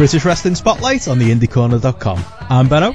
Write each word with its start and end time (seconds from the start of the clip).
This 0.00 0.14
is 0.14 0.22
British 0.22 0.24
Wrestling 0.24 0.54
Spotlight 0.54 1.08
on 1.08 1.18
the 1.18 1.30
IndieCorner.com. 1.30 2.24
I'm 2.48 2.70
Benno. 2.70 2.94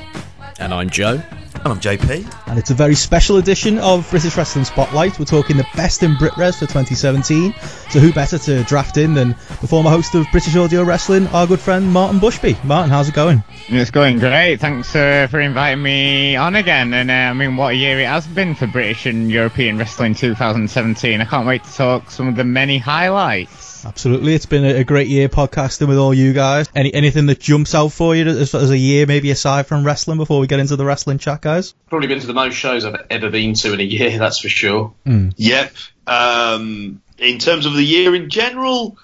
And 0.57 0.73
I'm 0.73 0.89
Joe. 0.89 1.21
And 1.53 1.67
I'm 1.67 1.79
JP. 1.79 2.47
And 2.47 2.57
it's 2.57 2.71
a 2.71 2.73
very 2.73 2.95
special 2.95 3.37
edition 3.37 3.77
of 3.77 4.09
British 4.09 4.35
Wrestling 4.35 4.65
Spotlight. 4.65 5.19
We're 5.19 5.25
talking 5.25 5.55
the 5.55 5.67
best 5.75 6.01
in 6.01 6.15
BritRes 6.15 6.55
for 6.55 6.65
2017. 6.65 7.53
So 7.91 7.99
who 7.99 8.11
better 8.11 8.39
to 8.39 8.63
draft 8.63 8.97
in 8.97 9.13
than 9.13 9.35
the 9.61 9.67
former 9.67 9.91
host 9.91 10.15
of 10.15 10.25
British 10.31 10.55
Audio 10.55 10.81
Wrestling, 10.81 11.27
our 11.27 11.45
good 11.45 11.59
friend 11.59 11.93
Martin 11.93 12.19
Bushby. 12.19 12.61
Martin, 12.63 12.89
how's 12.89 13.07
it 13.07 13.13
going? 13.13 13.43
It's 13.67 13.91
going 13.91 14.17
great. 14.17 14.59
Thanks 14.59 14.95
uh, 14.95 15.27
for 15.29 15.39
inviting 15.39 15.83
me 15.83 16.35
on 16.35 16.55
again. 16.55 16.91
And 16.95 17.11
uh, 17.11 17.13
I 17.13 17.33
mean, 17.33 17.55
what 17.55 17.73
a 17.73 17.75
year 17.75 17.99
it 17.99 18.07
has 18.07 18.25
been 18.25 18.55
for 18.55 18.65
British 18.65 19.05
and 19.05 19.29
European 19.29 19.77
Wrestling 19.77 20.15
2017. 20.15 21.21
I 21.21 21.25
can't 21.25 21.45
wait 21.45 21.63
to 21.65 21.71
talk 21.71 22.09
some 22.09 22.27
of 22.27 22.35
the 22.35 22.43
many 22.43 22.79
highlights. 22.79 23.64
Absolutely, 23.85 24.33
it's 24.33 24.47
been 24.47 24.65
a, 24.65 24.83
great 24.83 25.07
year 25.07 25.29
podcasting 25.29 25.87
with 25.87 25.99
all 25.99 26.11
you 26.11 26.33
guys. 26.33 26.67
Any 26.73 26.91
anything 26.91 27.27
that 27.27 27.39
jumps 27.39 27.75
out 27.75 27.89
for 27.89 28.15
you 28.15 28.25
as, 28.27 28.55
as 28.55 28.71
a 28.71 28.77
year, 28.77 29.05
maybe 29.05 29.29
aside 29.29 29.67
from 29.67 29.85
wrestling, 29.85 30.17
before 30.17 30.39
we 30.39 30.47
get 30.47 30.59
into 30.59 30.75
the 30.75 30.83
wrestling 30.83 31.19
chat, 31.19 31.41
guys? 31.41 31.73
Probably 31.87 32.07
been 32.07 32.19
to 32.19 32.27
the 32.27 32.33
most 32.33 32.55
shows 32.55 32.83
I've 32.83 33.05
ever 33.11 33.29
been 33.29 33.53
to 33.53 33.73
in 33.73 33.79
a 33.79 33.83
year, 33.83 34.17
that's 34.17 34.39
for 34.39 34.49
sure. 34.49 34.95
Mm. 35.05 35.33
Yep. 35.37 35.73
Um, 36.07 37.01
in 37.19 37.37
terms 37.37 37.67
of 37.67 37.73
the 37.73 37.83
year 37.83 38.15
in 38.15 38.29
general, 38.29 38.97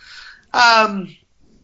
um, 0.51 1.15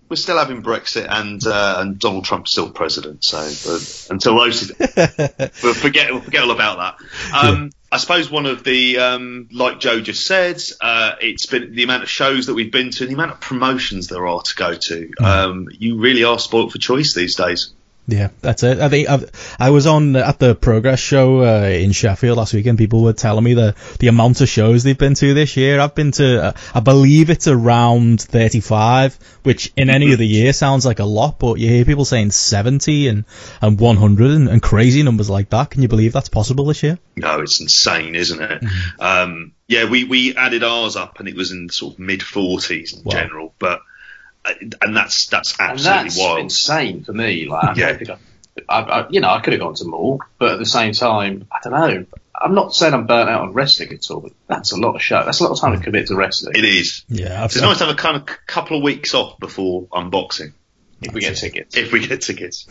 we're 0.10 0.16
still 0.16 0.38
having 0.38 0.62
Brexit 0.62 1.08
and 1.10 1.46
uh, 1.46 1.78
and 1.80 1.98
Donald 1.98 2.26
Trump's 2.26 2.52
still 2.52 2.70
president. 2.70 3.24
So 3.24 3.40
uh, 3.40 3.80
until 4.12 4.38
those, 4.38 4.72
we'll 5.64 5.74
forget 5.74 6.12
we'll 6.12 6.22
forget 6.22 6.44
all 6.44 6.52
about 6.52 7.00
that. 7.00 7.36
Um, 7.36 7.72
I 7.92 7.98
suppose 7.98 8.30
one 8.30 8.46
of 8.46 8.64
the, 8.64 8.98
um, 8.98 9.48
like 9.52 9.80
Joe 9.80 10.02
just 10.02 10.26
said, 10.26 10.62
uh, 10.82 11.14
it's 11.22 11.46
been 11.46 11.74
the 11.74 11.84
amount 11.84 12.04
of 12.04 12.10
shows 12.10 12.48
that 12.48 12.54
we've 12.54 12.72
been 12.72 12.92
to, 12.92 13.04
and 13.04 13.12
the 13.12 13.16
amount 13.16 13.32
of 13.32 13.40
promotions 13.40 14.08
there 14.08 14.28
are 14.28 14.42
to 14.42 14.56
go 14.56 14.74
to. 14.74 15.12
Mm. 15.20 15.26
Um, 15.26 15.68
you 15.72 15.98
really 15.98 16.24
are 16.26 16.38
spoilt 16.38 16.72
for 16.72 16.80
choice 16.80 17.14
these 17.14 17.36
days. 17.36 17.74
Yeah, 18.10 18.30
that's 18.42 18.64
it. 18.64 18.80
I 18.80 18.88
think 18.88 19.10
I've, 19.10 19.30
i 19.60 19.70
was 19.70 19.86
on 19.86 20.16
at 20.16 20.40
the 20.40 20.56
Progress 20.56 21.00
show 21.00 21.42
uh, 21.42 21.68
in 21.68 21.92
Sheffield 21.92 22.38
last 22.38 22.54
weekend. 22.54 22.78
people 22.78 23.04
were 23.04 23.12
telling 23.12 23.44
me 23.44 23.54
the 23.54 23.76
the 24.00 24.08
amount 24.08 24.40
of 24.40 24.48
shows 24.48 24.84
they've 24.84 24.98
been 24.98 25.14
to 25.16 25.34
this 25.34 25.58
year. 25.58 25.82
I've 25.82 25.94
been 25.94 26.12
to, 26.14 26.44
uh, 26.46 26.52
I 26.74 26.80
believe 26.80 27.30
it's 27.30 27.50
around 27.50 28.22
35, 28.22 29.20
which 29.44 29.74
in 29.76 29.90
any 29.90 30.14
other 30.14 30.24
year 30.24 30.54
sounds 30.54 30.86
like 30.86 31.00
a 31.00 31.06
lot, 31.06 31.38
but 31.38 31.56
you 31.56 31.68
hear 31.68 31.84
people 31.84 32.06
saying 32.06 32.32
70 32.32 33.10
and 33.10 33.26
and 33.62 33.78
100 33.78 34.32
and, 34.32 34.48
and 34.48 34.62
crazy 34.62 35.04
numbers 35.04 35.30
like 35.30 35.50
that. 35.50 35.72
Can 35.72 35.82
you 35.82 35.90
believe 35.90 36.14
that's 36.14 36.30
possible 36.30 36.66
this 36.66 36.84
year? 36.84 37.00
No, 37.18 37.42
it's 37.42 37.60
insane, 37.60 38.16
isn't 38.16 38.42
it? 38.42 38.62
Mm-hmm. 38.62 39.02
Um, 39.02 39.52
yeah, 39.68 39.90
we 39.90 40.06
we 40.06 40.34
added 40.38 40.64
ours 40.64 40.96
up, 40.96 41.20
and 41.20 41.28
it 41.28 41.36
was 41.36 41.52
in 41.52 41.68
sort 41.68 41.96
of 41.96 42.00
mid 42.00 42.22
40s 42.22 42.96
in 42.96 43.04
wow. 43.04 43.12
general, 43.12 43.54
but 43.60 43.82
and 44.82 44.96
that's 44.96 45.28
that's 45.28 45.60
absolutely 45.60 46.00
and 46.00 46.08
that's 46.08 46.20
wild. 46.20 46.40
Insane 46.40 47.04
for 47.04 47.14
me. 47.14 47.48
Like, 47.48 47.78
yeah. 47.78 47.98
I, 48.70 48.80
I, 48.80 48.82
I, 48.82 49.10
you 49.10 49.22
know, 49.22 49.30
I 49.30 49.42
could 49.42 49.54
have 49.54 49.62
gone 49.62 49.76
to 49.76 49.86
more, 49.86 50.20
but 50.40 50.54
at 50.54 50.60
the 50.60 50.66
same 50.66 50.94
time, 50.94 51.48
I 51.52 51.58
don't 51.64 51.74
know. 51.74 52.06
I'm 52.40 52.54
not 52.54 52.74
saying 52.74 52.94
I'm 52.94 53.08
burnt 53.08 53.30
out 53.30 53.42
on 53.42 53.54
wrestling 53.54 53.92
at 53.94 54.12
all, 54.12 54.20
but 54.20 54.32
that's 54.48 54.72
a 54.72 54.78
lot 54.78 54.96
of 54.96 55.02
show. 55.02 55.24
That's 55.26 55.40
a 55.40 55.44
lot 55.44 55.52
of 55.54 55.60
time 55.60 55.76
to 55.78 55.84
commit 55.84 56.08
to 56.08 56.16
wrestling. 56.16 56.54
It 56.56 56.66
is. 56.66 57.04
Yeah, 57.08 57.46
it's 57.46 57.60
nice 57.60 57.80
to 57.80 57.86
have 57.86 57.96
a 57.96 57.98
kind 57.98 58.18
of 58.18 58.26
couple 58.46 58.78
of 58.78 58.84
weeks 58.84 59.14
off 59.14 59.40
before 59.40 59.88
unboxing. 59.88 60.54
If 61.02 61.14
we 61.14 61.22
get 61.22 61.38
tickets. 61.38 61.78
If 61.78 61.92
we 61.92 62.06
get 62.08 62.22
tickets. 62.22 62.68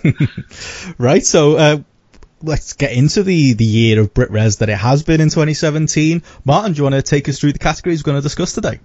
right. 0.98 1.24
So. 1.24 1.56
Uh, 1.56 1.78
let's 2.42 2.74
get 2.74 2.92
into 2.92 3.22
the, 3.22 3.54
the 3.54 3.64
year 3.64 3.98
of 3.98 4.12
Brit 4.12 4.30
Res 4.30 4.58
that 4.58 4.68
it 4.68 4.76
has 4.76 5.02
been 5.02 5.22
in 5.22 5.30
2017. 5.30 6.22
Martin, 6.44 6.72
do 6.72 6.76
you 6.76 6.82
want 6.82 6.94
to 6.94 7.02
take 7.02 7.28
us 7.30 7.40
through 7.40 7.54
the 7.54 7.58
categories 7.58 8.02
we're 8.02 8.12
going 8.12 8.22
to 8.22 8.22
discuss 8.22 8.52
today? 8.52 8.78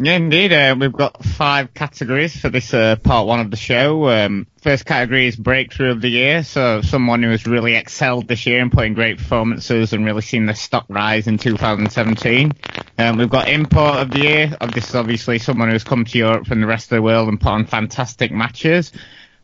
Yeah, 0.00 0.14
indeed. 0.14 0.52
Uh, 0.52 0.76
we've 0.78 0.92
got 0.92 1.24
five 1.24 1.74
categories 1.74 2.38
for 2.38 2.48
this 2.50 2.72
uh, 2.72 2.94
part 2.94 3.26
one 3.26 3.40
of 3.40 3.50
the 3.50 3.56
show. 3.56 4.08
Um, 4.08 4.46
first 4.62 4.86
category 4.86 5.26
is 5.26 5.34
breakthrough 5.34 5.90
of 5.90 6.00
the 6.00 6.08
year, 6.08 6.44
so 6.44 6.82
someone 6.82 7.20
who 7.24 7.30
has 7.30 7.46
really 7.46 7.74
excelled 7.74 8.28
this 8.28 8.46
year 8.46 8.60
and 8.60 8.70
putting 8.70 8.94
great 8.94 9.18
performances 9.18 9.92
and 9.92 10.04
really 10.04 10.22
seen 10.22 10.46
the 10.46 10.54
stock 10.54 10.86
rise 10.88 11.26
in 11.26 11.36
2017. 11.36 12.52
Um, 12.96 13.16
we've 13.18 13.28
got 13.28 13.48
import 13.48 13.96
of 13.96 14.12
the 14.12 14.20
year. 14.20 14.56
This 14.72 14.88
is 14.90 14.94
obviously 14.94 15.40
someone 15.40 15.68
who's 15.68 15.82
come 15.82 16.04
to 16.04 16.18
Europe 16.18 16.46
from 16.46 16.60
the 16.60 16.68
rest 16.68 16.92
of 16.92 16.96
the 16.96 17.02
world 17.02 17.28
and 17.28 17.40
put 17.40 17.50
on 17.50 17.66
fantastic 17.66 18.30
matches 18.30 18.92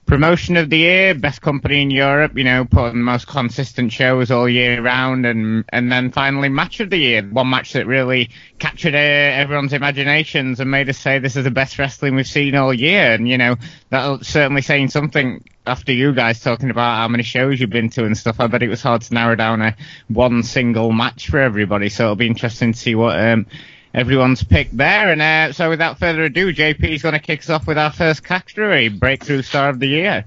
promotion 0.06 0.56
of 0.56 0.70
the 0.70 0.78
year, 0.78 1.14
best 1.14 1.40
company 1.40 1.82
in 1.82 1.90
Europe, 1.90 2.36
you 2.36 2.44
know, 2.44 2.64
putting 2.64 2.98
the 2.98 3.04
most 3.04 3.26
consistent 3.26 3.92
shows 3.92 4.30
all 4.30 4.48
year 4.48 4.82
round, 4.82 5.26
and 5.26 5.64
and 5.70 5.90
then 5.90 6.10
finally 6.10 6.48
match 6.48 6.80
of 6.80 6.90
the 6.90 6.98
year, 6.98 7.22
one 7.22 7.48
match 7.50 7.72
that 7.72 7.86
really 7.86 8.30
captured 8.58 8.94
uh, 8.94 8.98
everyone's 8.98 9.72
imaginations 9.72 10.60
and 10.60 10.70
made 10.70 10.88
us 10.88 10.98
say 10.98 11.18
this 11.18 11.36
is 11.36 11.44
the 11.44 11.50
best 11.50 11.78
wrestling 11.78 12.14
we've 12.14 12.26
seen 12.26 12.54
all 12.54 12.72
year, 12.72 13.12
and 13.12 13.28
you 13.28 13.38
know 13.38 13.56
that's 13.90 14.28
certainly 14.28 14.62
saying 14.62 14.88
something. 14.88 15.42
After 15.66 15.92
you 15.92 16.12
guys 16.12 16.40
talking 16.40 16.68
about 16.68 16.98
how 16.98 17.08
many 17.08 17.22
shows 17.22 17.58
you've 17.58 17.70
been 17.70 17.88
to 17.90 18.04
and 18.04 18.18
stuff, 18.18 18.38
I 18.38 18.48
bet 18.48 18.62
it 18.62 18.68
was 18.68 18.82
hard 18.82 19.00
to 19.00 19.14
narrow 19.14 19.34
down 19.34 19.62
a 19.62 19.74
one 20.08 20.42
single 20.42 20.92
match 20.92 21.30
for 21.30 21.40
everybody. 21.40 21.88
So 21.88 22.04
it'll 22.04 22.16
be 22.16 22.26
interesting 22.26 22.74
to 22.74 22.78
see 22.78 22.94
what 22.94 23.18
um, 23.18 23.46
everyone's 23.94 24.42
picked 24.42 24.76
there. 24.76 25.10
And 25.10 25.22
uh, 25.22 25.52
so, 25.52 25.70
without 25.70 25.98
further 25.98 26.24
ado, 26.24 26.52
JP 26.52 26.84
is 26.84 27.02
going 27.02 27.14
to 27.14 27.20
kick 27.20 27.40
us 27.40 27.50
off 27.50 27.66
with 27.66 27.78
our 27.78 27.92
first 27.92 28.24
category, 28.24 28.88
Breakthrough 28.88 29.42
Star 29.42 29.70
of 29.70 29.78
the 29.78 29.86
Year. 29.88 30.24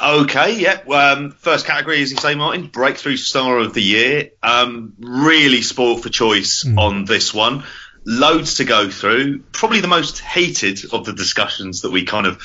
Okay, 0.00 0.60
yeah. 0.60 0.82
Um, 0.94 1.30
first 1.30 1.66
category, 1.66 2.02
as 2.02 2.10
you 2.10 2.18
say, 2.18 2.34
Martin, 2.34 2.66
Breakthrough 2.66 3.16
Star 3.16 3.58
of 3.58 3.72
the 3.72 3.82
Year. 3.82 4.30
Um, 4.42 4.92
really 4.98 5.62
spoiled 5.62 6.02
for 6.02 6.10
choice 6.10 6.64
mm. 6.64 6.78
on 6.78 7.06
this 7.06 7.32
one. 7.32 7.64
Loads 8.04 8.56
to 8.56 8.64
go 8.64 8.90
through. 8.90 9.40
Probably 9.52 9.80
the 9.80 9.88
most 9.88 10.20
heated 10.20 10.92
of 10.92 11.04
the 11.06 11.12
discussions 11.12 11.80
that 11.80 11.90
we 11.90 12.04
kind 12.04 12.26
of 12.26 12.40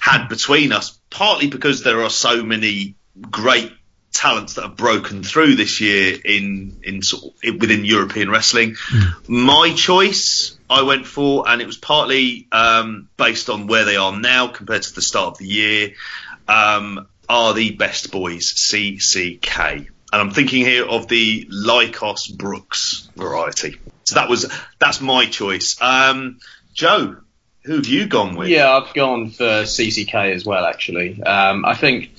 had 0.00 0.28
between 0.28 0.72
us, 0.72 0.98
partly 1.10 1.48
because 1.48 1.82
there 1.82 2.02
are 2.02 2.10
so 2.10 2.42
many 2.42 2.94
great 3.30 3.72
talents 4.12 4.54
that 4.54 4.62
have 4.62 4.76
broken 4.76 5.22
through 5.22 5.56
this 5.56 5.80
year 5.80 6.16
in 6.24 6.78
in 6.82 7.02
sort 7.02 7.34
of, 7.44 7.60
within 7.60 7.84
European 7.84 8.30
wrestling. 8.30 8.74
Mm. 8.74 9.28
My 9.28 9.72
choice, 9.74 10.56
I 10.68 10.82
went 10.82 11.06
for, 11.06 11.48
and 11.48 11.62
it 11.62 11.66
was 11.66 11.76
partly 11.76 12.46
um, 12.52 13.08
based 13.16 13.48
on 13.50 13.66
where 13.66 13.84
they 13.84 13.96
are 13.96 14.16
now 14.16 14.48
compared 14.48 14.82
to 14.82 14.94
the 14.94 15.02
start 15.02 15.32
of 15.32 15.38
the 15.38 15.46
year. 15.46 15.94
Um, 16.48 17.06
are 17.28 17.54
the 17.54 17.70
best 17.70 18.12
boys 18.12 18.52
CCK, 18.52 19.76
and 19.76 19.88
I'm 20.12 20.32
thinking 20.32 20.64
here 20.64 20.84
of 20.84 21.08
the 21.08 21.46
Lykos 21.46 22.36
Brooks 22.36 23.08
variety. 23.16 23.78
So 24.04 24.16
that 24.16 24.28
was 24.28 24.52
that's 24.78 25.00
my 25.00 25.26
choice. 25.26 25.80
Um, 25.80 26.40
Joe, 26.74 27.16
who 27.64 27.76
have 27.76 27.86
you 27.86 28.06
gone 28.06 28.34
with? 28.34 28.48
Yeah, 28.48 28.70
I've 28.76 28.92
gone 28.92 29.30
for 29.30 29.62
CCK 29.62 30.34
as 30.34 30.44
well. 30.44 30.66
Actually, 30.66 31.22
um, 31.22 31.64
I 31.64 31.74
think 31.74 32.11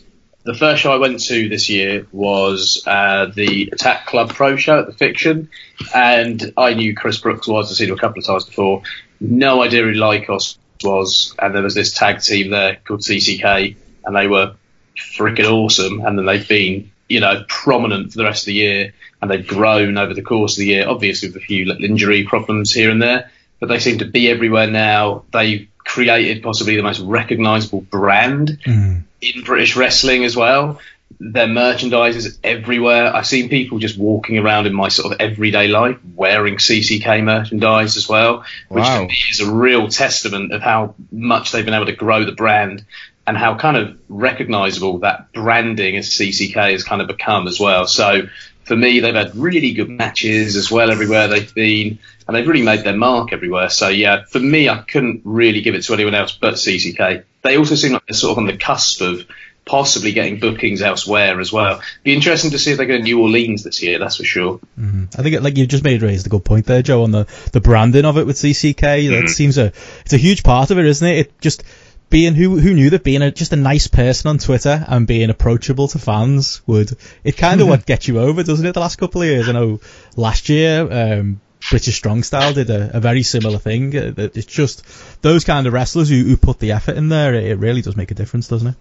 the 0.44 0.54
first 0.54 0.82
show 0.82 0.92
I 0.92 0.98
went 0.98 1.22
to 1.24 1.48
this 1.48 1.70
year 1.70 2.06
was 2.12 2.84
uh, 2.86 3.28
the 3.34 3.70
Attack 3.72 4.08
Club 4.08 4.30
Pro 4.34 4.58
show 4.58 4.80
at 4.80 4.88
the 4.88 4.94
Fiction, 4.94 5.50
and 5.96 6.54
I 6.58 6.74
knew 6.74 6.96
Chris 6.96 7.20
Brooks 7.20 7.48
was. 7.48 7.72
I've 7.72 7.78
seen 7.78 7.90
him 7.90 7.96
a 7.96 8.00
couple 8.00 8.20
of 8.20 8.26
times 8.26 8.46
before. 8.46 8.84
No 9.22 9.64
idea 9.64 9.84
who 9.84 9.94
Lykos 9.94 10.58
was, 10.84 11.34
and 11.40 11.56
there 11.56 11.64
was 11.64 11.76
this 11.76 11.94
tag 11.94 12.22
team 12.22 12.52
there 12.52 12.78
called 12.84 13.02
CCK, 13.02 13.76
and 14.04 14.16
they 14.16 14.28
were 14.28 14.56
freaking 14.98 15.50
awesome. 15.50 16.02
And 16.06 16.18
then 16.18 16.26
they've 16.26 16.48
been, 16.48 16.92
you 17.08 17.22
know, 17.22 17.46
prominent 17.48 18.12
for 18.12 18.18
the 18.18 18.26
rest 18.26 18.44
of 18.44 18.48
the 18.48 18.54
year, 18.54 18.94
and 19.22 19.32
they've 19.32 19.48
grown 19.48 19.98
over 19.98 20.14
the 20.14 20.24
course 20.24 20.56
of 20.56 20.60
the 20.60 20.68
year. 20.68 20.90
Obviously, 20.90 21.30
with 21.30 21.38
a 21.38 21.46
few 21.46 21.66
little 21.66 21.86
injury 21.86 22.26
problems 22.26 22.74
here 22.74 22.92
and 22.92 23.02
there, 23.02 23.32
but 23.62 23.70
they 23.70 23.80
seem 23.80 24.00
to 24.00 24.06
be 24.06 24.30
everywhere 24.30 24.68
now. 24.68 25.24
They've 25.32 25.70
created 25.78 26.44
possibly 26.44 26.76
the 26.76 26.84
most 26.84 27.00
recognisable 27.00 27.82
brand. 27.82 28.60
Mm 28.66 29.04
in 29.24 29.44
British 29.44 29.76
wrestling 29.76 30.24
as 30.24 30.36
well. 30.36 30.80
Their 31.20 31.48
merchandise 31.48 32.16
is 32.16 32.40
everywhere. 32.44 33.16
I've 33.16 33.28
seen 33.28 33.48
people 33.48 33.80
just 33.80 33.98
walking 33.98 34.40
around 34.40 34.66
in 34.66 34.74
my 34.74 34.90
sort 34.90 35.14
of 35.14 35.22
everyday 35.22 35.68
life 35.68 35.98
wearing 36.16 36.56
CCK 36.56 37.24
merchandise 37.24 37.98
as 37.98 38.10
well, 38.10 38.44
which 38.68 38.84
wow. 38.84 39.08
is 39.30 39.40
a 39.40 39.52
real 39.52 39.88
testament 39.88 40.52
of 40.52 40.62
how 40.62 40.96
much 41.12 41.52
they've 41.52 41.64
been 41.64 41.76
able 41.76 41.86
to 41.86 41.96
grow 41.96 42.26
the 42.26 42.32
brand 42.32 42.84
and 43.26 43.38
how 43.38 43.56
kind 43.56 43.78
of 43.78 43.98
recognizable 44.10 45.00
that 45.00 45.32
branding 45.32 45.96
as 45.96 46.10
CCK 46.10 46.72
has 46.72 46.84
kind 46.84 47.02
of 47.02 47.08
become 47.08 47.48
as 47.48 47.60
well. 47.60 47.88
So 47.88 48.28
for 48.66 48.76
me, 48.76 49.00
they've 49.00 49.16
had 49.16 49.36
really 49.36 49.74
good 49.74 49.90
matches 49.90 50.56
as 50.56 50.72
well 50.72 50.92
everywhere 50.92 51.28
they've 51.28 51.54
been, 51.54 52.00
and 52.28 52.36
they've 52.36 52.48
really 52.48 52.64
made 52.64 52.84
their 52.84 52.96
mark 52.96 53.34
everywhere. 53.34 53.70
So 53.70 53.90
yeah, 53.90 54.24
for 54.26 54.40
me, 54.40 54.70
I 54.70 54.78
couldn't 54.78 55.22
really 55.24 55.62
give 55.62 55.76
it 55.76 55.84
to 55.84 55.94
anyone 55.94 56.16
else 56.16 56.32
but 56.32 56.56
CCK 56.56 57.24
they 57.44 57.58
also 57.58 57.76
seem 57.76 57.94
like 57.94 58.06
they're 58.08 58.16
sort 58.16 58.32
of 58.32 58.38
on 58.40 58.48
the 58.48 58.58
cusp 58.58 59.02
of 59.02 59.26
possibly 59.66 60.12
getting 60.12 60.40
bookings 60.40 60.82
elsewhere 60.82 61.40
as 61.40 61.54
well. 61.54 61.82
Be 62.04 62.14
interesting 62.14 62.52
to 62.52 62.60
see 62.60 62.72
if 62.72 62.78
they 62.78 62.86
go 62.86 62.98
to 62.98 63.04
New 63.04 63.22
Orleans 63.22 63.64
this 63.64 63.82
year. 63.82 64.00
That's 64.00 64.18
for 64.18 64.24
sure. 64.24 64.60
Mm-hmm. 64.80 65.06
I 65.18 65.24
think, 65.24 65.42
like 65.42 65.58
you 65.58 65.68
just 65.68 65.84
made 65.84 66.02
raised 66.02 66.26
a 66.26 66.30
good 66.30 66.44
point 66.44 66.66
there, 66.66 66.82
Joe, 66.82 67.04
on 67.04 67.12
the 67.12 67.28
the 67.52 67.62
branding 67.62 68.06
of 68.06 68.18
it 68.18 68.26
with 68.26 68.38
CCK. 68.38 68.76
Mm-hmm. 68.76 69.26
That 69.26 69.30
seems 69.30 69.58
a 69.58 69.68
it's 70.02 70.14
a 70.14 70.18
huge 70.18 70.44
part 70.44 70.72
of 70.72 70.80
it, 70.80 70.86
isn't 70.86 71.08
it? 71.08 71.18
It 71.18 71.42
just 71.42 71.64
being 72.10 72.34
who 72.34 72.60
who 72.60 72.74
knew 72.74 72.90
that 72.92 73.04
being 73.04 73.22
a, 73.22 73.32
just 73.32 73.54
a 73.54 73.58
nice 73.58 73.88
person 73.88 74.30
on 74.30 74.38
Twitter 74.38 74.84
and 74.88 75.08
being 75.08 75.30
approachable 75.30 75.88
to 75.90 76.00
fans 76.00 76.62
would 76.68 76.92
it 77.24 77.38
kind 77.38 77.62
of 77.62 77.68
what 77.70 77.86
get 77.86 78.08
you 78.08 78.20
over, 78.20 78.44
doesn't 78.44 78.66
it? 78.66 78.74
The 78.74 78.80
last 78.80 78.98
couple 78.98 79.22
of 79.22 79.28
years, 79.28 79.50
I 79.50 79.52
know 79.52 79.82
last 80.16 80.50
year. 80.50 80.92
Um, 80.92 81.42
British 81.70 81.96
Strong 81.96 82.24
Style 82.24 82.54
did 82.54 82.70
a, 82.70 82.98
a 82.98 83.00
very 83.00 83.24
similar 83.24 83.58
thing. 83.58 83.96
Uh, 83.96 84.14
it's 84.18 84.46
just 84.46 84.84
those 85.22 85.44
kind 85.44 85.68
of 85.68 85.74
wrestlers 85.74 86.10
who, 86.10 86.24
who 86.24 86.38
put 86.38 86.60
the 86.60 86.72
effort 86.74 86.98
in 86.98 87.10
there. 87.10 87.34
It, 87.34 87.46
it 87.46 87.56
really 87.56 87.82
does 87.82 87.96
make 87.96 88.12
a 88.12 88.16
difference, 88.16 88.48
doesn't 88.48 88.70
it? 88.70 88.76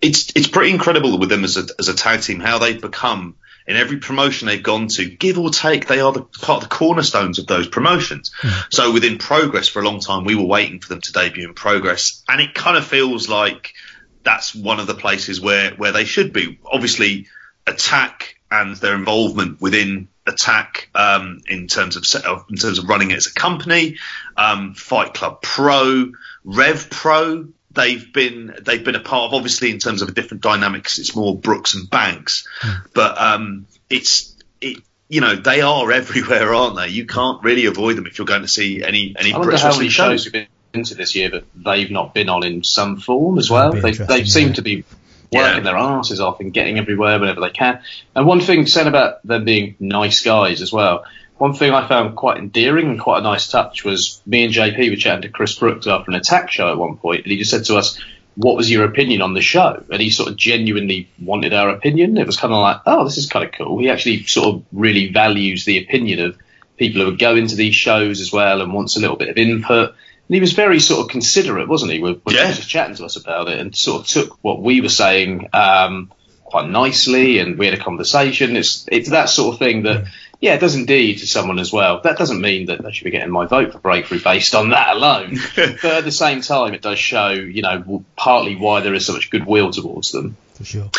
It's 0.00 0.32
it's 0.36 0.48
pretty 0.48 0.70
incredible 0.70 1.18
with 1.18 1.30
them 1.30 1.44
as 1.44 1.56
a 1.56 1.66
as 1.78 1.88
a 1.88 1.94
tag 1.94 2.20
team 2.20 2.40
how 2.40 2.58
they've 2.58 2.80
become 2.80 3.36
in 3.66 3.76
every 3.76 3.98
promotion 3.98 4.46
they've 4.46 4.62
gone 4.62 4.86
to, 4.86 5.04
give 5.04 5.38
or 5.38 5.50
take, 5.50 5.86
they 5.86 6.00
are 6.00 6.12
the 6.12 6.22
part 6.22 6.62
of 6.62 6.68
the 6.68 6.74
cornerstones 6.74 7.38
of 7.38 7.46
those 7.46 7.66
promotions. 7.66 8.30
Mm. 8.40 8.64
So 8.70 8.92
within 8.92 9.18
Progress 9.18 9.68
for 9.68 9.82
a 9.82 9.84
long 9.84 10.00
time, 10.00 10.24
we 10.24 10.36
were 10.36 10.44
waiting 10.44 10.78
for 10.80 10.88
them 10.88 11.00
to 11.00 11.12
debut 11.12 11.48
in 11.48 11.54
Progress, 11.54 12.22
and 12.28 12.40
it 12.40 12.54
kind 12.54 12.76
of 12.76 12.86
feels 12.86 13.28
like 13.28 13.74
that's 14.22 14.54
one 14.54 14.80
of 14.80 14.86
the 14.86 14.94
places 14.94 15.40
where 15.40 15.72
where 15.72 15.92
they 15.92 16.04
should 16.04 16.32
be. 16.32 16.58
Obviously, 16.64 17.26
Attack 17.66 18.35
and 18.50 18.76
their 18.76 18.94
involvement 18.94 19.60
within 19.60 20.08
Attack 20.28 20.90
um, 20.92 21.40
in 21.46 21.68
terms 21.68 21.94
of 21.94 22.04
in 22.50 22.56
terms 22.56 22.80
of 22.80 22.88
running 22.88 23.12
it 23.12 23.16
as 23.16 23.28
a 23.28 23.32
company, 23.32 23.98
um, 24.36 24.74
Fight 24.74 25.14
Club 25.14 25.40
Pro, 25.40 26.10
Rev 26.44 26.90
Pro. 26.90 27.46
They've 27.70 28.12
been 28.12 28.56
they've 28.60 28.82
been 28.82 28.96
a 28.96 29.00
part 29.00 29.28
of 29.28 29.34
obviously 29.34 29.70
in 29.70 29.78
terms 29.78 30.02
of 30.02 30.08
a 30.08 30.12
different 30.12 30.42
dynamics. 30.42 30.98
It's 30.98 31.14
more 31.14 31.38
Brooks 31.38 31.74
and 31.74 31.88
Banks, 31.88 32.48
mm. 32.60 32.74
but 32.92 33.20
um, 33.20 33.66
it's 33.88 34.34
it 34.60 34.78
you 35.08 35.20
know 35.20 35.36
they 35.36 35.60
are 35.60 35.92
everywhere, 36.00 36.52
aren't 36.52 36.74
they? 36.74 36.88
You 36.88 37.06
can't 37.06 37.44
really 37.44 37.66
avoid 37.66 37.96
them 37.96 38.06
if 38.06 38.18
you're 38.18 38.26
going 38.26 38.42
to 38.42 38.48
see 38.48 38.82
any 38.82 39.14
any. 39.16 39.32
I 39.32 39.38
wonder 39.38 39.56
how 39.56 39.76
many 39.76 39.90
shows 39.90 40.24
we've 40.24 40.32
been 40.32 40.48
into 40.74 40.96
this 40.96 41.14
year 41.14 41.30
that 41.30 41.44
they've 41.54 41.90
not 41.90 42.14
been 42.14 42.28
on 42.28 42.44
in 42.44 42.64
some 42.64 42.98
form 42.98 43.38
as 43.38 43.48
well. 43.48 43.70
They 43.72 43.92
they 43.92 44.24
seem 44.24 44.54
to 44.54 44.62
be 44.62 44.84
working 45.32 45.58
yeah. 45.58 45.60
their 45.60 45.76
asses 45.76 46.20
off 46.20 46.40
and 46.40 46.52
getting 46.52 46.78
everywhere 46.78 47.18
whenever 47.18 47.40
they 47.40 47.50
can. 47.50 47.80
And 48.14 48.26
one 48.26 48.40
thing 48.40 48.66
said 48.66 48.86
about 48.86 49.26
them 49.26 49.44
being 49.44 49.76
nice 49.80 50.22
guys 50.22 50.62
as 50.62 50.72
well. 50.72 51.04
One 51.38 51.52
thing 51.52 51.72
I 51.72 51.86
found 51.86 52.16
quite 52.16 52.38
endearing 52.38 52.86
and 52.88 53.00
quite 53.00 53.18
a 53.18 53.22
nice 53.22 53.48
touch 53.48 53.84
was 53.84 54.22
me 54.24 54.44
and 54.44 54.54
JP 54.54 54.90
were 54.90 54.96
chatting 54.96 55.22
to 55.22 55.28
Chris 55.28 55.54
Brooks 55.54 55.86
after 55.86 56.10
an 56.10 56.16
attack 56.16 56.50
show 56.50 56.70
at 56.70 56.78
one 56.78 56.96
point, 56.96 57.24
and 57.24 57.32
he 57.32 57.36
just 57.36 57.50
said 57.50 57.64
to 57.66 57.76
us, 57.76 58.00
"What 58.36 58.56
was 58.56 58.70
your 58.70 58.84
opinion 58.84 59.20
on 59.20 59.34
the 59.34 59.42
show?" 59.42 59.82
And 59.90 60.00
he 60.00 60.08
sort 60.08 60.30
of 60.30 60.36
genuinely 60.36 61.08
wanted 61.20 61.52
our 61.52 61.68
opinion. 61.68 62.16
It 62.16 62.26
was 62.26 62.38
kind 62.38 62.54
of 62.54 62.60
like, 62.60 62.80
"Oh, 62.86 63.04
this 63.04 63.18
is 63.18 63.26
kind 63.26 63.44
of 63.44 63.52
cool." 63.52 63.78
He 63.78 63.90
actually 63.90 64.24
sort 64.24 64.54
of 64.54 64.62
really 64.72 65.12
values 65.12 65.66
the 65.66 65.78
opinion 65.78 66.20
of 66.20 66.38
people 66.78 67.02
who 67.02 67.08
would 67.08 67.18
go 67.18 67.36
into 67.36 67.54
these 67.54 67.74
shows 67.74 68.20
as 68.20 68.32
well 68.32 68.62
and 68.62 68.72
wants 68.72 68.96
a 68.96 69.00
little 69.00 69.16
bit 69.16 69.28
of 69.28 69.36
input. 69.36 69.94
And 70.28 70.34
he 70.34 70.40
was 70.40 70.52
very 70.52 70.80
sort 70.80 71.04
of 71.04 71.08
considerate, 71.08 71.68
wasn't 71.68 71.92
he, 71.92 72.00
when, 72.00 72.20
yeah. 72.28 72.44
he 72.44 72.48
was 72.48 72.66
chatting 72.66 72.96
to 72.96 73.04
us 73.04 73.16
about 73.16 73.48
it 73.48 73.60
and 73.60 73.74
sort 73.76 74.02
of 74.02 74.08
took 74.08 74.44
what 74.44 74.60
we 74.60 74.80
were 74.80 74.88
saying 74.88 75.48
um, 75.52 76.10
quite 76.44 76.68
nicely 76.68 77.38
and 77.38 77.58
we 77.58 77.66
had 77.66 77.74
a 77.74 77.82
conversation. 77.82 78.56
It's, 78.56 78.86
it's 78.90 79.10
that 79.10 79.28
sort 79.28 79.54
of 79.54 79.58
thing 79.60 79.84
that, 79.84 80.06
yeah, 80.40 80.54
it 80.54 80.60
does 80.60 80.74
indeed 80.74 81.18
to 81.18 81.26
someone 81.26 81.60
as 81.60 81.72
well. 81.72 82.00
That 82.02 82.18
doesn't 82.18 82.40
mean 82.40 82.66
that 82.66 82.82
they 82.82 82.90
should 82.90 83.04
be 83.04 83.12
getting 83.12 83.30
my 83.30 83.46
vote 83.46 83.72
for 83.72 83.78
Breakthrough 83.78 84.20
based 84.20 84.56
on 84.56 84.70
that 84.70 84.96
alone. 84.96 85.38
but 85.56 85.84
at 85.84 86.04
the 86.04 86.12
same 86.12 86.40
time, 86.40 86.74
it 86.74 86.82
does 86.82 86.98
show, 86.98 87.30
you 87.30 87.62
know, 87.62 88.04
partly 88.16 88.56
why 88.56 88.80
there 88.80 88.94
is 88.94 89.06
so 89.06 89.12
much 89.12 89.30
goodwill 89.30 89.70
towards 89.70 90.10
them. 90.10 90.36
For 90.54 90.64
sure. 90.64 90.90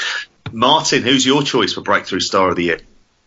Martin, 0.54 1.04
who's 1.04 1.26
your 1.26 1.44
choice 1.44 1.74
for 1.74 1.82
Breakthrough 1.82 2.22
Star 2.22 2.50
of 2.50 2.56
the 2.56 2.64
Year? 2.64 2.80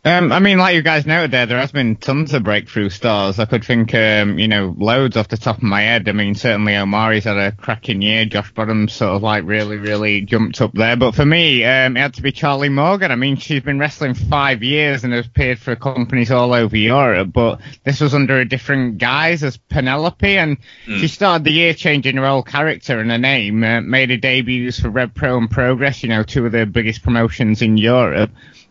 Um, 0.03 0.33
I 0.33 0.39
mean, 0.39 0.57
like 0.57 0.75
you 0.77 0.83
guys 0.83 1.05
know, 1.05 1.27
there, 1.27 1.45
there 1.45 1.59
has 1.59 1.73
been 1.73 1.95
tons 1.95 2.33
of 2.33 2.43
breakthrough 2.43 2.89
stars. 2.89 3.39
I 3.39 3.45
could 3.45 3.63
think, 3.63 3.95
um, 3.95 4.39
you 4.39 4.49
know, 4.49 4.75
loads 4.79 5.19
off 5.19 5.29
the 5.29 5.37
top 5.37 5.59
of 5.59 5.63
my 5.63 5.83
head. 5.83 6.09
I 6.09 6.13
mean, 6.13 6.35
certainly 6.35 6.73
Omari's 6.73 7.25
had 7.25 7.37
a 7.37 7.53
cracking 7.53 8.01
year. 8.01 8.25
Josh 8.25 8.51
Bodom's 8.55 8.95
sort 8.95 9.15
of 9.15 9.23
like 9.23 9.45
really, 9.45 9.77
really 9.77 10.23
jumped 10.23 10.59
up 10.63 10.73
there. 10.73 10.97
But 10.97 11.15
for 11.15 11.27
me, 11.27 11.67
um, 11.67 11.99
it 11.99 12.01
had 12.01 12.15
to 12.15 12.23
be 12.23 12.33
Charlie 12.33 12.71
Morgan. 12.71 13.13
I 13.13 13.17
mean, 13.17 13.37
she's 13.37 13.63
been 13.63 13.79
wrestling 13.79 14.15
five 14.15 14.63
years 14.63 15.05
and 15.05 15.13
has 15.13 15.27
appeared 15.27 15.59
for 15.59 15.77
companies 15.77 16.31
all 16.31 16.55
over 16.55 16.79
Europe, 16.79 17.31
but 17.35 17.61
this 17.85 18.01
was 18.01 18.15
under 18.15 18.41
a 18.41 18.49
different 18.49 18.97
guise 18.97 19.45
as 19.45 19.59
Penelope, 19.59 20.39
and 20.39 20.57
mm. 20.87 20.99
she 20.99 21.09
started 21.09 21.45
the 21.45 21.53
year 21.53 21.75
changing 21.75 22.17
her 22.17 22.27
whole 22.27 22.43
character 22.43 23.01
and 23.01 23.11
her 23.11 23.19
name, 23.19 23.63
uh, 23.63 23.83
made 23.83 24.09
her 24.09 24.17
debuts 24.17 24.81
for 24.81 24.89
Rev 24.89 25.13
Pro 25.13 25.37
and 25.37 25.51
Progress, 25.51 26.03
you 26.03 26.09
know, 26.09 26.23
two 26.23 26.47
of 26.47 26.53
the 26.53 26.65
biggest 26.65 27.03
promotions 27.03 27.61
in 27.61 27.77
Europe 27.77 28.31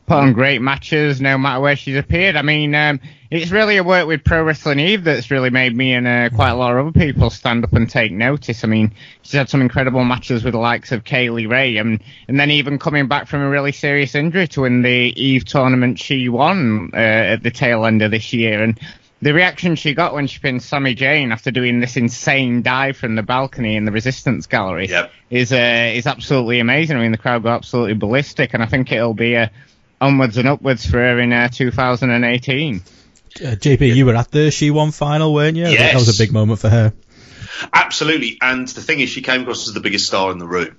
put 0.10 0.18
on 0.18 0.34
great 0.34 0.60
matches 0.60 1.22
no 1.22 1.38
matter 1.38 1.62
where 1.62 1.76
she's 1.76 1.96
appeared. 1.96 2.36
I 2.36 2.42
mean, 2.42 2.74
um, 2.74 3.00
it's 3.30 3.52
really 3.52 3.78
a 3.78 3.84
work 3.84 4.08
with 4.08 4.24
Pro 4.24 4.44
Wrestling 4.44 4.80
Eve 4.80 5.04
that's 5.04 5.30
really 5.30 5.52
made 5.52 5.78
me 5.78 5.94
and 5.94 6.08
uh, 6.08 6.36
quite 6.36 6.50
a 6.50 6.56
lot 6.56 6.76
of 6.76 6.88
other 6.88 7.00
people 7.00 7.30
stand 7.30 7.64
up 7.64 7.74
and 7.74 7.88
take 7.88 8.12
notice. 8.12 8.64
I 8.64 8.68
mean, 8.68 8.92
she's 9.22 9.34
had 9.34 9.50
some 9.50 9.62
incredible 9.62 10.04
matches 10.04 10.44
with 10.44 10.54
the 10.54 10.60
likes 10.60 10.92
of 10.92 11.04
Kay 11.04 11.30
Lee 11.30 11.46
Ray, 11.46 11.78
and 11.78 12.02
and 12.28 12.40
then 12.40 12.50
even 12.50 12.80
coming 12.80 13.08
back 13.08 13.28
from 13.28 13.42
a 13.42 13.50
really 13.50 13.72
serious 13.72 14.16
injury 14.16 14.48
to 14.48 14.62
win 14.62 14.82
the 14.82 15.14
Eve 15.16 15.46
tournament 15.46 16.00
she 16.00 16.28
won 16.28 16.90
uh, 16.94 16.98
at 16.98 17.44
the 17.44 17.52
tail 17.52 17.86
end 17.86 18.02
of 18.02 18.10
this 18.10 18.34
year. 18.34 18.64
And 18.64 18.80
the 19.22 19.34
reaction 19.34 19.76
she 19.76 19.94
got 19.94 20.16
when 20.16 20.26
she 20.26 20.40
pinned 20.40 20.62
Sammii 20.62 20.96
Jayne 20.96 21.32
after 21.32 21.52
doing 21.52 21.82
this 21.82 21.98
insane 21.98 22.64
dive 22.64 22.98
from 22.98 23.14
the 23.14 23.22
balcony 23.22 23.76
in 23.76 23.86
the 23.86 23.92
Resistance 23.92 24.48
Gallery 24.48 24.88
yep. 24.88 25.12
is 25.30 25.54
uh, 25.54 25.92
is 25.94 26.08
absolutely 26.08 26.60
amazing. 26.60 26.98
I 26.98 27.02
mean, 27.02 27.12
the 27.12 27.18
crowd 27.20 27.44
go 27.44 27.50
absolutely 27.50 27.94
ballistic, 27.94 28.56
and 28.56 28.64
I 28.64 28.66
think 28.66 28.92
it'll 28.92 29.14
be 29.14 29.36
a 29.36 29.52
onwards 30.02 30.38
and 30.38 30.48
upwards 30.48 30.86
for 30.86 30.98
her 30.98 31.20
in 31.20 31.34
uh, 31.34 31.50
2018. 31.50 32.76
Uh, 32.76 32.82
JP, 33.40 33.96
you 33.96 34.06
were 34.06 34.16
at 34.16 34.32
the 34.32 34.52
She 34.52 34.72
Won 34.72 34.92
final, 34.92 35.34
weren't 35.34 35.58
you? 35.58 35.68
Yes. 35.68 35.94
That 35.94 36.00
was 36.00 36.20
a 36.20 36.22
big 36.22 36.34
moment 36.34 36.60
for 36.60 36.70
her. 36.70 36.94
Absolutely. 37.74 38.38
And 38.42 38.68
the 38.68 38.82
thing 38.82 39.00
is, 39.00 39.10
she 39.10 39.22
came 39.22 39.42
across 39.42 39.68
as 39.68 39.74
the 39.74 39.80
biggest 39.80 40.08
star 40.08 40.32
in 40.32 40.38
the 40.38 40.48
room. 40.48 40.78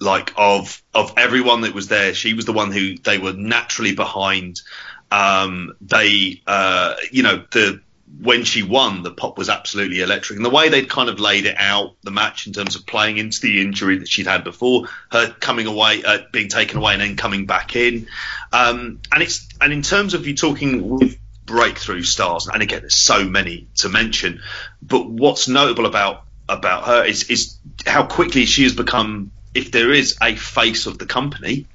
Like, 0.00 0.32
of, 0.36 0.80
of 0.94 1.14
everyone 1.16 1.62
that 1.62 1.74
was 1.74 1.88
there, 1.88 2.14
she 2.14 2.34
was 2.34 2.44
the 2.44 2.52
one 2.52 2.70
who 2.70 2.96
they 2.98 3.18
were 3.18 3.32
naturally 3.32 3.94
behind. 3.94 4.60
Um, 5.10 5.74
they, 5.80 6.42
uh, 6.46 6.94
you 7.10 7.22
know, 7.22 7.44
the, 7.50 7.80
when 8.20 8.44
she 8.44 8.62
won, 8.62 9.02
the 9.02 9.10
pop 9.10 9.38
was 9.38 9.48
absolutely 9.48 10.00
electric. 10.00 10.36
And 10.36 10.44
the 10.44 10.50
way 10.50 10.68
they'd 10.68 10.88
kind 10.88 11.08
of 11.08 11.20
laid 11.20 11.46
it 11.46 11.56
out, 11.58 11.94
the 12.02 12.10
match 12.10 12.46
in 12.46 12.52
terms 12.52 12.74
of 12.74 12.86
playing 12.86 13.18
into 13.18 13.40
the 13.40 13.60
injury 13.60 13.98
that 13.98 14.08
she'd 14.08 14.26
had 14.26 14.44
before, 14.44 14.88
her 15.10 15.30
coming 15.30 15.66
away, 15.66 16.02
uh, 16.04 16.18
being 16.32 16.48
taken 16.48 16.78
away 16.78 16.94
and 16.94 17.02
then 17.02 17.16
coming 17.16 17.46
back 17.46 17.76
in. 17.76 18.08
Um, 18.52 19.00
and 19.12 19.22
it's, 19.22 19.48
and 19.60 19.72
in 19.72 19.82
terms 19.82 20.14
of 20.14 20.26
you 20.26 20.34
talking 20.34 20.88
with 20.88 21.18
breakthrough 21.44 22.02
stars, 22.02 22.48
and 22.48 22.62
again, 22.62 22.80
there's 22.80 22.96
so 22.96 23.24
many 23.24 23.68
to 23.76 23.88
mention, 23.88 24.42
but 24.82 25.08
what's 25.08 25.46
notable 25.48 25.86
about, 25.86 26.24
about 26.48 26.84
her 26.84 27.04
is, 27.04 27.30
is 27.30 27.58
how 27.86 28.04
quickly 28.04 28.46
she 28.46 28.64
has 28.64 28.74
become, 28.74 29.30
if 29.54 29.70
there 29.70 29.92
is 29.92 30.16
a 30.20 30.34
face 30.34 30.86
of 30.86 30.98
the 30.98 31.06
company, 31.06 31.66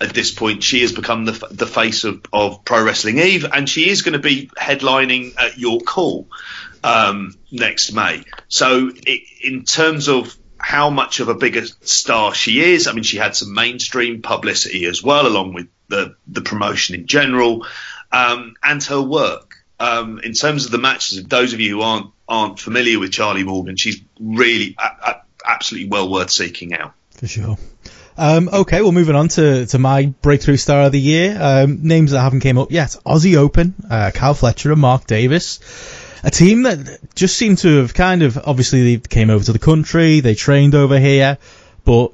at 0.00 0.12
this 0.12 0.30
point, 0.32 0.62
she 0.62 0.82
has 0.82 0.92
become 0.92 1.24
the, 1.24 1.48
the 1.50 1.66
face 1.66 2.04
of, 2.04 2.24
of 2.32 2.64
Pro 2.64 2.84
Wrestling 2.84 3.18
Eve, 3.18 3.46
and 3.50 3.68
she 3.68 3.88
is 3.88 4.02
going 4.02 4.12
to 4.12 4.18
be 4.18 4.50
headlining 4.58 5.34
at 5.38 5.58
York 5.58 5.86
Hall 5.88 6.28
um, 6.84 7.34
next 7.50 7.92
May. 7.92 8.24
So, 8.48 8.90
it, 8.94 9.22
in 9.42 9.64
terms 9.64 10.08
of 10.08 10.36
how 10.58 10.90
much 10.90 11.20
of 11.20 11.28
a 11.28 11.34
bigger 11.34 11.64
star 11.64 12.34
she 12.34 12.60
is, 12.60 12.86
I 12.86 12.92
mean, 12.92 13.04
she 13.04 13.16
had 13.16 13.34
some 13.34 13.54
mainstream 13.54 14.20
publicity 14.20 14.84
as 14.84 15.02
well, 15.02 15.26
along 15.26 15.54
with 15.54 15.68
the, 15.88 16.16
the 16.26 16.42
promotion 16.42 16.94
in 16.94 17.06
general, 17.06 17.66
um, 18.12 18.54
and 18.62 18.82
her 18.84 19.00
work. 19.00 19.54
Um, 19.78 20.20
in 20.20 20.32
terms 20.32 20.64
of 20.64 20.72
the 20.72 20.78
matches, 20.78 21.22
those 21.24 21.52
of 21.52 21.60
you 21.60 21.76
who 21.76 21.82
aren't 21.82 22.10
aren't 22.28 22.58
familiar 22.58 22.98
with 22.98 23.12
Charlie 23.12 23.44
Morgan, 23.44 23.76
she's 23.76 24.00
really 24.18 24.74
a, 24.78 25.10
a, 25.10 25.22
absolutely 25.44 25.88
well 25.90 26.10
worth 26.10 26.30
seeking 26.30 26.74
out. 26.74 26.92
For 27.12 27.26
sure. 27.26 27.58
Um, 28.18 28.48
okay, 28.50 28.80
well, 28.80 28.92
moving 28.92 29.14
on 29.14 29.28
to, 29.28 29.66
to 29.66 29.78
my 29.78 30.06
breakthrough 30.06 30.56
star 30.56 30.82
of 30.82 30.92
the 30.92 31.00
year. 31.00 31.36
Um, 31.40 31.80
names 31.82 32.12
that 32.12 32.20
haven't 32.20 32.40
came 32.40 32.58
up 32.58 32.70
yet. 32.70 32.96
Aussie 33.04 33.36
Open, 33.36 33.74
uh, 33.90 34.10
Kyle 34.14 34.34
Fletcher 34.34 34.72
and 34.72 34.80
Mark 34.80 35.06
Davis. 35.06 35.60
A 36.24 36.30
team 36.30 36.62
that 36.62 37.14
just 37.14 37.36
seemed 37.36 37.58
to 37.58 37.78
have 37.78 37.94
kind 37.94 38.22
of, 38.22 38.38
obviously 38.38 38.96
they 38.96 39.08
came 39.08 39.30
over 39.30 39.44
to 39.44 39.52
the 39.52 39.58
country, 39.58 40.20
they 40.20 40.34
trained 40.34 40.74
over 40.74 40.98
here, 40.98 41.38
but, 41.84 42.12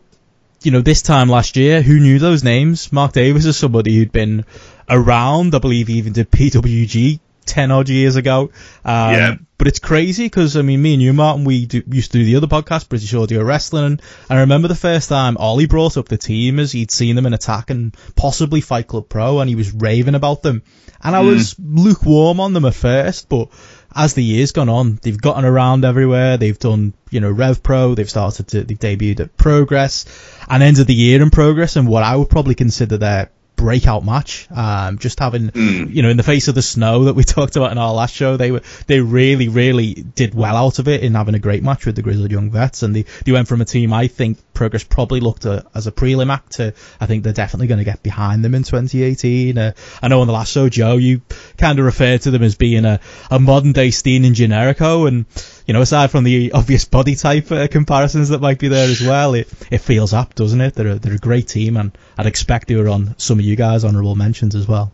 you 0.63 0.71
know, 0.71 0.81
this 0.81 1.03
time 1.03 1.29
last 1.29 1.57
year, 1.57 1.83
who 1.83 1.99
knew 1.99 2.19
those 2.19 2.45
names? 2.45 2.93
Mark 2.93 3.13
Davis 3.13 3.47
is 3.47 3.57
somebody 3.57 3.97
who'd 3.97 4.13
been 4.13 4.45
around, 4.89 5.55
I 5.55 5.59
believe 5.61 5.89
he 5.89 5.95
even 5.95 6.13
did 6.13 6.31
PWG 6.31 7.21
10 7.47 7.71
odd 7.71 7.89
years 7.89 8.17
ago. 8.17 8.51
Um, 8.85 9.15
yeah. 9.15 9.37
But 9.63 9.69
it's 9.69 9.79
crazy 9.79 10.25
because, 10.25 10.57
I 10.57 10.63
mean, 10.63 10.83
me 10.83 10.95
and 10.95 11.01
you, 11.01 11.13
Martin, 11.13 11.45
we 11.45 11.67
do, 11.67 11.85
used 11.87 12.11
to 12.11 12.19
do 12.19 12.25
the 12.25 12.35
other 12.35 12.49
podcast, 12.49 12.89
British 12.89 13.15
Audio 13.15 13.45
Wrestling, 13.45 13.85
and 13.85 14.03
I 14.29 14.41
remember 14.41 14.67
the 14.67 14.75
first 14.75 15.09
time 15.09 15.37
Ollie 15.37 15.67
brought 15.67 15.97
up 15.97 16.09
the 16.09 16.19
team 16.19 16.59
as 16.59 16.73
he'd 16.73 16.91
seen 16.91 17.15
them 17.15 17.27
in 17.27 17.33
Attack 17.33 17.71
and 17.71 17.97
possibly 18.17 18.61
Fight 18.61 18.89
Club 18.89 19.09
Pro, 19.09 19.39
and 19.39 19.49
he 19.49 19.55
was 19.55 19.71
raving 19.71 20.17
about 20.17 20.43
them. 20.43 20.65
And 21.01 21.15
I 21.15 21.23
mm. 21.23 21.27
was 21.27 21.55
lukewarm 21.61 22.41
on 22.41 22.55
them 22.55 22.65
at 22.65 22.75
first, 22.75 23.29
but 23.29 23.51
as 23.95 24.15
the 24.15 24.25
years 24.25 24.51
gone 24.51 24.69
on, 24.69 24.99
they've 25.01 25.17
gotten 25.17 25.45
around 25.45 25.85
everywhere. 25.85 26.39
They've 26.39 26.59
done, 26.59 26.93
you 27.11 27.21
know, 27.21 27.31
Rev 27.31 27.63
Pro. 27.63 27.95
They've 27.95 28.11
started 28.11 28.49
to, 28.49 28.65
they've 28.65 28.77
debuted 28.77 29.21
at 29.21 29.37
Progress 29.37 30.07
and 30.51 30.61
ended 30.61 30.89
the 30.89 30.95
year 30.95 31.23
in 31.23 31.31
Progress 31.31 31.77
and 31.77 31.87
what 31.87 32.03
I 32.03 32.17
would 32.17 32.31
probably 32.31 32.57
consider 32.57 32.97
their 32.97 33.31
breakout 33.63 34.05
match. 34.05 34.49
Um, 34.51 34.99
just 34.99 35.21
having, 35.21 35.51
mm. 35.51 35.95
you 35.95 36.03
know, 36.03 36.09
in 36.09 36.17
the 36.17 36.25
face 36.25 36.49
of 36.49 36.57
the 36.57 36.63
snow 36.63 37.05
that 37.05 37.15
we 37.15 37.23
talked 37.37 37.55
about 37.55 37.71
in 37.71 37.79
our 37.79 37.95
last 37.95 38.13
show, 38.13 38.37
they 38.37 38.51
were 38.51 38.63
they 38.89 39.01
really 39.01 39.49
really 39.49 39.95
did 39.95 40.35
well 40.35 40.57
out 40.57 40.81
of 40.81 40.89
it 40.89 41.03
in 41.03 41.15
having 41.15 41.37
a 41.37 41.39
great 41.39 41.63
match 41.63 41.87
with 41.87 41.95
the 41.95 42.03
Grizzled 42.03 42.33
Young 42.33 42.51
Vets, 42.51 42.83
and 42.83 42.95
they 42.95 43.05
they 43.25 43.31
went 43.31 43.47
from 43.47 43.61
a 43.61 43.65
team 43.65 43.93
I 43.93 44.09
think 44.09 44.39
Progress 44.53 44.83
probably 44.83 45.21
looked 45.21 45.47
at 45.47 45.65
as 45.77 45.87
a 45.87 45.93
prelim 45.93 46.33
act. 46.33 46.55
To, 46.55 46.75
I 47.01 47.07
think 47.07 47.23
they're 47.23 47.33
definitely 47.33 47.69
going 47.69 47.79
to 47.79 47.85
get 47.85 48.03
behind 48.03 48.45
them 48.45 48.57
in 48.57 48.65
2018. 48.65 49.57
Uh, 49.57 49.73
I 50.03 50.09
know 50.09 50.21
on 50.21 50.27
the 50.27 50.33
last 50.33 50.51
show, 50.51 50.69
Joe, 50.69 50.97
you 50.97 51.23
kind 51.57 51.79
of 51.79 51.85
referred 51.85 52.23
to 52.23 52.33
them 52.33 52.43
as 52.43 52.57
being 52.57 52.85
a, 52.85 52.99
a 53.31 53.39
modern 53.39 53.73
day 53.73 53.93
Steen 53.93 54.25
and 54.25 54.35
Generico, 54.35 55.07
and 55.07 55.27
you 55.67 55.75
know, 55.75 55.83
aside 55.83 56.11
from 56.11 56.25
the 56.25 56.53
obvious 56.53 56.85
body 56.85 57.15
type 57.15 57.51
uh, 57.53 57.69
comparisons 57.69 58.31
that 58.31 58.41
might 58.41 58.59
be 58.59 58.69
there 58.69 58.89
as 58.89 59.01
well, 59.01 59.35
it, 59.35 59.49
it 59.71 59.79
feels 59.79 60.15
apt, 60.15 60.37
doesn't 60.37 60.61
it? 60.61 60.75
They're 60.75 60.89
a, 60.89 60.99
they're 60.99 61.15
a 61.15 61.19
great 61.19 61.49
team, 61.49 61.77
and 61.77 61.97
I'd 62.19 62.27
expect 62.27 62.69
they 62.69 62.77
were 62.77 62.89
on 62.89 63.15
some 63.19 63.39
of 63.39 63.45
you 63.45 63.57
guys' 63.57 63.85
honourable 63.85 64.17
mentions 64.17 64.55
as 64.55 64.67
well. 64.67 64.93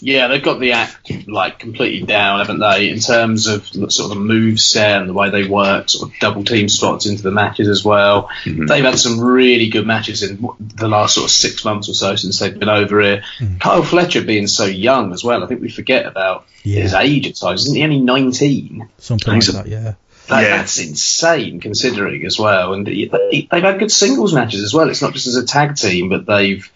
Yeah, 0.00 0.28
they've 0.28 0.42
got 0.42 0.60
the 0.60 0.72
act 0.72 1.28
like 1.28 1.58
completely 1.58 2.06
down, 2.06 2.40
haven't 2.40 2.60
they? 2.60 2.90
In 2.90 3.00
terms 3.00 3.46
of 3.46 3.66
sort 3.66 4.00
of 4.00 4.08
the 4.10 4.14
move 4.16 4.60
set 4.60 5.00
and 5.00 5.08
the 5.08 5.14
way 5.14 5.30
they 5.30 5.46
work, 5.46 5.88
sort 5.88 6.10
of 6.10 6.18
double 6.18 6.44
team 6.44 6.68
spots 6.68 7.06
into 7.06 7.22
the 7.22 7.30
matches 7.30 7.68
as 7.68 7.84
well. 7.84 8.28
Mm-hmm. 8.44 8.66
They've 8.66 8.84
had 8.84 8.98
some 8.98 9.20
really 9.20 9.68
good 9.68 9.86
matches 9.86 10.22
in 10.22 10.46
the 10.58 10.88
last 10.88 11.14
sort 11.14 11.24
of 11.24 11.30
six 11.30 11.64
months 11.64 11.88
or 11.88 11.94
so 11.94 12.16
since 12.16 12.38
they've 12.38 12.58
been 12.58 12.68
over 12.68 13.00
here. 13.00 13.24
Mm-hmm. 13.38 13.58
Kyle 13.58 13.82
Fletcher 13.82 14.22
being 14.22 14.46
so 14.46 14.64
young 14.64 15.12
as 15.12 15.24
well, 15.24 15.42
I 15.42 15.46
think 15.46 15.60
we 15.60 15.70
forget 15.70 16.06
about 16.06 16.46
yeah. 16.62 16.82
his 16.82 16.94
age 16.94 17.26
at 17.26 17.36
times. 17.36 17.62
Isn't 17.62 17.76
he 17.76 17.84
only 17.84 18.00
nineteen? 18.00 18.88
Something 18.98 19.34
like 19.34 19.46
that, 19.46 19.68
yeah. 19.68 19.94
That, 20.28 20.42
yeah. 20.42 20.56
That's 20.56 20.78
insane 20.78 21.60
considering 21.60 22.24
as 22.24 22.38
well. 22.38 22.72
And 22.72 22.86
they, 22.86 23.46
have 23.50 23.62
had 23.62 23.78
good 23.78 23.92
singles 23.92 24.32
matches 24.32 24.62
as 24.62 24.72
well. 24.72 24.88
It's 24.88 25.02
not 25.02 25.12
just 25.12 25.26
as 25.26 25.36
a 25.36 25.44
tag 25.44 25.76
team, 25.76 26.08
but 26.08 26.24
they've 26.24 26.70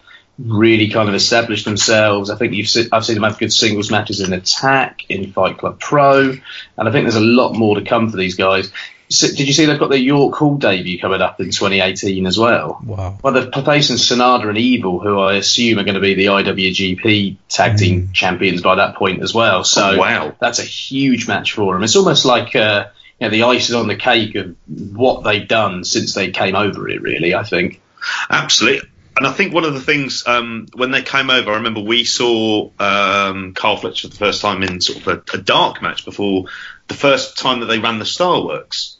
really 0.45 0.89
kind 0.89 1.09
of 1.09 1.15
established 1.15 1.65
themselves. 1.65 2.29
I 2.29 2.35
think 2.35 2.53
you've 2.53 2.69
se- 2.69 2.89
I've 2.91 3.05
seen 3.05 3.15
them 3.15 3.23
have 3.23 3.37
good 3.37 3.51
singles 3.51 3.91
matches 3.91 4.21
in 4.21 4.31
Attack, 4.33 5.09
in 5.09 5.31
Fight 5.31 5.57
Club 5.57 5.79
Pro, 5.79 6.31
and 6.77 6.87
I 6.87 6.91
think 6.91 7.05
there's 7.05 7.15
a 7.15 7.21
lot 7.21 7.53
more 7.53 7.75
to 7.75 7.85
come 7.85 8.09
for 8.09 8.17
these 8.17 8.35
guys. 8.35 8.71
So, 9.11 9.27
did 9.27 9.47
you 9.47 9.53
see 9.53 9.65
they've 9.65 9.79
got 9.79 9.89
their 9.89 9.97
York 9.97 10.35
Hall 10.35 10.55
debut 10.55 10.99
coming 10.99 11.19
up 11.19 11.39
in 11.39 11.47
2018 11.47 12.27
as 12.27 12.37
well? 12.37 12.79
Wow. 12.83 13.17
Well, 13.23 13.33
they're 13.33 13.63
facing 13.63 13.95
Sanada 13.95 14.47
and 14.47 14.57
Evil, 14.57 14.99
who 14.99 15.19
I 15.19 15.33
assume 15.33 15.79
are 15.79 15.83
going 15.83 15.95
to 15.95 15.99
be 15.99 16.13
the 16.13 16.27
IWGP 16.27 17.37
Tag 17.49 17.77
Team 17.77 18.03
mm. 18.03 18.13
champions 18.13 18.61
by 18.61 18.75
that 18.75 18.95
point 18.95 19.23
as 19.23 19.33
well. 19.33 19.63
So 19.63 19.93
oh, 19.93 19.97
wow. 19.97 20.35
that's 20.39 20.59
a 20.59 20.63
huge 20.63 21.27
match 21.27 21.53
for 21.53 21.73
them. 21.73 21.83
It's 21.83 21.95
almost 21.95 22.23
like 22.23 22.55
uh, 22.55 22.89
you 23.19 23.27
know, 23.27 23.31
the 23.31 23.43
icing 23.43 23.75
on 23.75 23.87
the 23.87 23.95
cake 23.95 24.35
of 24.35 24.55
what 24.67 25.23
they've 25.23 25.47
done 25.47 25.83
since 25.83 26.13
they 26.13 26.29
came 26.29 26.55
over 26.55 26.87
it, 26.87 27.01
really, 27.01 27.33
I 27.33 27.43
think. 27.43 27.81
Absolutely 28.29 28.88
and 29.19 29.27
I 29.27 29.33
think 29.33 29.53
one 29.53 29.65
of 29.65 29.73
the 29.73 29.81
things 29.81 30.23
um, 30.25 30.67
when 30.73 30.91
they 30.91 31.01
came 31.01 31.29
over, 31.29 31.51
I 31.51 31.55
remember 31.55 31.81
we 31.81 32.05
saw 32.05 32.71
um, 32.79 33.53
Kyle 33.53 33.75
Fletcher 33.75 34.07
for 34.07 34.13
the 34.13 34.17
first 34.17 34.41
time 34.41 34.63
in 34.63 34.79
sort 34.79 34.99
of 34.99 35.07
a, 35.07 35.37
a, 35.37 35.41
dark 35.41 35.81
match 35.81 36.05
before 36.05 36.45
the 36.87 36.93
first 36.93 37.37
time 37.37 37.59
that 37.59 37.65
they 37.65 37.79
ran 37.79 37.99
the 37.99 38.05
Starworks, 38.05 38.95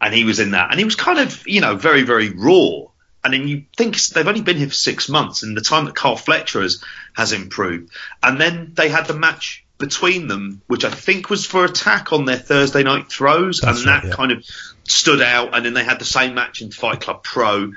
and 0.00 0.14
he 0.14 0.22
was 0.22 0.38
in 0.38 0.52
that, 0.52 0.70
and 0.70 0.78
he 0.78 0.84
was 0.84 0.94
kind 0.94 1.18
of 1.18 1.42
you 1.48 1.60
know 1.60 1.74
very 1.74 2.02
very 2.02 2.30
raw. 2.30 2.88
And 3.24 3.32
then 3.32 3.48
you 3.48 3.64
think 3.76 3.96
they've 3.96 4.28
only 4.28 4.42
been 4.42 4.58
here 4.58 4.68
for 4.68 4.74
six 4.74 5.08
months, 5.08 5.42
and 5.42 5.56
the 5.56 5.60
time 5.60 5.86
that 5.86 5.96
Kyle 5.96 6.14
Fletcher 6.14 6.62
has 6.62 6.80
has 7.12 7.32
improved, 7.32 7.90
and 8.22 8.40
then 8.40 8.74
they 8.74 8.88
had 8.90 9.06
the 9.06 9.14
match 9.14 9.64
between 9.78 10.28
them, 10.28 10.62
which 10.68 10.84
I 10.84 10.90
think 10.90 11.30
was 11.30 11.46
for 11.46 11.64
attack 11.64 12.12
on 12.12 12.26
their 12.26 12.38
Thursday 12.38 12.84
night 12.84 13.08
throws, 13.10 13.60
That's 13.60 13.78
and 13.78 13.86
right, 13.88 14.02
that 14.02 14.08
yeah. 14.08 14.14
kind 14.14 14.30
of 14.30 14.44
stood 14.84 15.20
out. 15.20 15.54
And 15.54 15.66
then 15.66 15.74
they 15.74 15.82
had 15.82 15.98
the 15.98 16.04
same 16.04 16.34
match 16.34 16.62
in 16.62 16.70
Fight 16.70 17.00
Club 17.00 17.24
Pro, 17.24 17.72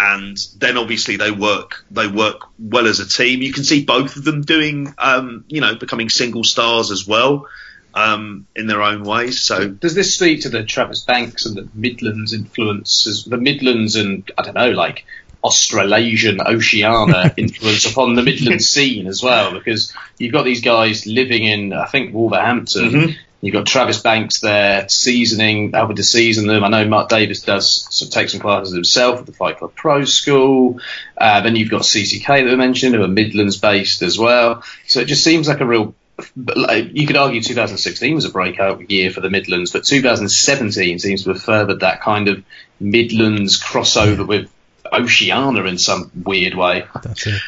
and 0.00 0.38
then 0.58 0.78
obviously 0.78 1.16
they 1.16 1.32
work 1.32 1.84
they 1.90 2.06
work 2.06 2.42
well 2.58 2.86
as 2.86 3.00
a 3.00 3.08
team. 3.08 3.42
You 3.42 3.52
can 3.52 3.64
see 3.64 3.84
both 3.84 4.16
of 4.16 4.24
them 4.24 4.42
doing 4.42 4.94
um, 4.96 5.44
you 5.48 5.60
know 5.60 5.74
becoming 5.74 6.08
single 6.08 6.44
stars 6.44 6.92
as 6.92 7.06
well 7.06 7.48
um, 7.94 8.46
in 8.54 8.68
their 8.68 8.82
own 8.82 9.02
ways. 9.02 9.40
So 9.40 9.68
does 9.68 9.94
this 9.94 10.14
speak 10.14 10.42
to 10.42 10.50
the 10.50 10.62
Travis 10.62 11.02
Banks 11.02 11.46
and 11.46 11.56
the 11.56 11.68
Midlands 11.74 12.32
influences, 12.32 13.24
the 13.24 13.38
Midlands 13.38 13.96
and 13.96 14.30
I 14.38 14.42
don't 14.42 14.54
know 14.54 14.70
like 14.70 15.04
Australasian 15.42 16.40
Oceania 16.40 17.34
influence 17.36 17.90
upon 17.90 18.14
the 18.14 18.22
Midlands 18.22 18.68
scene 18.68 19.08
as 19.08 19.20
well, 19.20 19.52
because 19.52 19.92
you've 20.16 20.32
got 20.32 20.44
these 20.44 20.60
guys 20.60 21.06
living 21.06 21.44
in, 21.44 21.72
I 21.72 21.86
think, 21.86 22.14
Wolverhampton, 22.14 22.90
mm-hmm. 22.90 23.12
You've 23.40 23.52
got 23.52 23.66
Travis 23.66 24.00
Banks 24.00 24.40
there 24.40 24.88
seasoning, 24.88 25.72
helping 25.72 25.96
to 25.96 26.02
season 26.02 26.48
them. 26.48 26.64
I 26.64 26.68
know 26.68 26.88
Mark 26.88 27.08
Davis 27.08 27.42
does 27.42 28.08
take 28.10 28.30
some 28.30 28.40
classes 28.40 28.74
himself 28.74 29.20
at 29.20 29.26
the 29.26 29.32
Fight 29.32 29.58
Club 29.58 29.74
Pro 29.76 30.04
School. 30.04 30.80
Uh, 31.16 31.40
then 31.42 31.54
you've 31.54 31.70
got 31.70 31.82
CCK 31.82 32.26
that 32.26 32.50
we 32.50 32.56
mentioned, 32.56 32.96
who 32.96 33.02
are 33.02 33.08
Midlands 33.08 33.56
based 33.56 34.02
as 34.02 34.18
well. 34.18 34.64
So 34.88 35.00
it 35.00 35.04
just 35.04 35.22
seems 35.22 35.46
like 35.46 35.60
a 35.60 35.66
real. 35.66 35.94
You 36.34 37.06
could 37.06 37.16
argue 37.16 37.40
2016 37.40 38.16
was 38.16 38.24
a 38.24 38.30
breakout 38.30 38.90
year 38.90 39.12
for 39.12 39.20
the 39.20 39.30
Midlands, 39.30 39.70
but 39.70 39.84
2017 39.84 40.98
seems 40.98 41.22
to 41.22 41.30
have 41.30 41.40
furthered 41.40 41.80
that 41.80 42.00
kind 42.00 42.26
of 42.26 42.42
Midlands 42.80 43.62
crossover 43.62 44.26
with 44.26 44.50
Oceania 44.92 45.64
in 45.64 45.78
some 45.78 46.10
weird 46.24 46.54
way. 46.54 46.86
That's 47.04 47.28
it. 47.28 47.40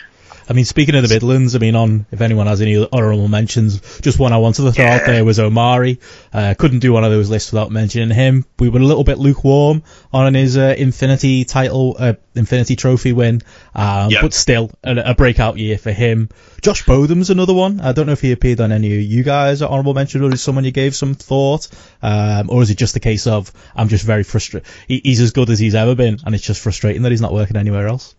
I 0.50 0.52
mean, 0.52 0.64
speaking 0.64 0.96
of 0.96 1.06
the 1.06 1.14
Midlands, 1.14 1.54
I 1.54 1.60
mean, 1.60 1.76
on 1.76 2.06
if 2.10 2.20
anyone 2.20 2.48
has 2.48 2.60
any 2.60 2.76
honourable 2.76 3.28
mentions, 3.28 4.00
just 4.00 4.18
one 4.18 4.32
I 4.32 4.38
wanted 4.38 4.64
to 4.64 4.72
throw 4.72 4.84
yeah. 4.84 4.96
out 4.96 5.06
there 5.06 5.24
was 5.24 5.38
Omari. 5.38 6.00
Uh, 6.32 6.54
couldn't 6.58 6.80
do 6.80 6.92
one 6.92 7.04
of 7.04 7.12
those 7.12 7.30
lists 7.30 7.52
without 7.52 7.70
mentioning 7.70 8.10
him. 8.10 8.44
We 8.58 8.68
were 8.68 8.80
a 8.80 8.82
little 8.82 9.04
bit 9.04 9.18
lukewarm 9.18 9.84
on 10.12 10.34
his 10.34 10.58
uh, 10.58 10.74
Infinity 10.76 11.44
title, 11.44 11.94
uh, 11.96 12.14
Infinity 12.34 12.74
Trophy 12.74 13.12
win, 13.12 13.42
um, 13.76 14.10
but 14.20 14.34
still 14.34 14.72
a, 14.82 15.10
a, 15.10 15.14
breakout 15.14 15.56
year 15.56 15.78
for 15.78 15.92
him. 15.92 16.30
Josh 16.62 16.84
Bodom's 16.84 17.30
another 17.30 17.54
one. 17.54 17.80
I 17.80 17.92
don't 17.92 18.06
know 18.06 18.12
if 18.12 18.20
he 18.20 18.32
appeared 18.32 18.60
on 18.60 18.72
any 18.72 18.92
of 18.92 19.02
you 19.02 19.22
guys 19.22 19.62
honourable 19.62 19.94
mentions 19.94 20.24
or 20.24 20.34
is 20.34 20.42
someone 20.42 20.64
you 20.64 20.72
gave 20.72 20.96
some 20.96 21.14
thought, 21.14 21.68
um, 22.02 22.50
or 22.50 22.60
is 22.60 22.70
it 22.70 22.76
just 22.76 22.96
a 22.96 23.00
case 23.00 23.28
of 23.28 23.52
I'm 23.76 23.86
just 23.86 24.04
very 24.04 24.24
frustrated? 24.24 24.68
He, 24.88 25.00
he's 25.04 25.20
as 25.20 25.30
good 25.30 25.48
as 25.48 25.60
he's 25.60 25.76
ever 25.76 25.94
been, 25.94 26.18
and 26.26 26.34
it's 26.34 26.44
just 26.44 26.60
frustrating 26.60 27.02
that 27.02 27.12
he's 27.12 27.20
not 27.20 27.32
working 27.32 27.56
anywhere 27.56 27.86
else. 27.86 28.16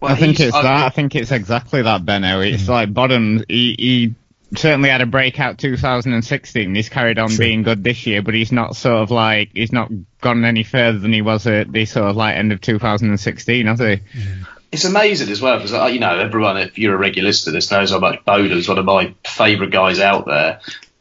Well, 0.00 0.12
I 0.12 0.16
think 0.16 0.40
it's 0.40 0.54
I, 0.54 0.62
that. 0.62 0.86
I 0.86 0.88
think 0.90 1.14
it's 1.14 1.30
exactly 1.30 1.82
that, 1.82 2.04
Benno. 2.04 2.40
It's 2.40 2.62
mm-hmm. 2.62 2.72
like 2.72 2.94
Bodom. 2.94 3.44
He, 3.48 3.74
he 3.78 4.14
certainly 4.56 4.88
had 4.88 5.00
a 5.02 5.06
breakout 5.06 5.58
2016. 5.58 6.74
He's 6.74 6.88
carried 6.88 7.18
on 7.18 7.28
True. 7.28 7.38
being 7.38 7.62
good 7.62 7.84
this 7.84 8.06
year, 8.06 8.22
but 8.22 8.34
he's 8.34 8.50
not 8.50 8.76
sort 8.76 9.02
of 9.02 9.10
like 9.10 9.50
he's 9.52 9.72
not 9.72 9.90
gone 10.20 10.44
any 10.44 10.62
further 10.62 10.98
than 10.98 11.12
he 11.12 11.22
was 11.22 11.46
at 11.46 11.70
the 11.70 11.84
sort 11.84 12.10
of 12.10 12.16
like 12.16 12.36
end 12.36 12.52
of 12.52 12.60
2016, 12.60 13.66
has 13.66 13.78
he? 13.78 13.84
Mm-hmm. 13.84 14.42
It's 14.72 14.84
amazing 14.84 15.30
as 15.30 15.40
well 15.40 15.56
because 15.56 15.72
uh, 15.72 15.86
you 15.86 15.98
know 15.98 16.16
everyone, 16.16 16.56
if 16.56 16.78
you're 16.78 16.94
a 16.94 16.98
regular 16.98 17.28
listener, 17.28 17.52
this 17.52 17.70
knows 17.70 17.90
how 17.90 17.98
much 17.98 18.20
is 18.26 18.68
one 18.68 18.78
of 18.78 18.84
my 18.84 19.14
favourite 19.24 19.72
guys 19.72 19.98
out 19.98 20.26
there, 20.26 20.60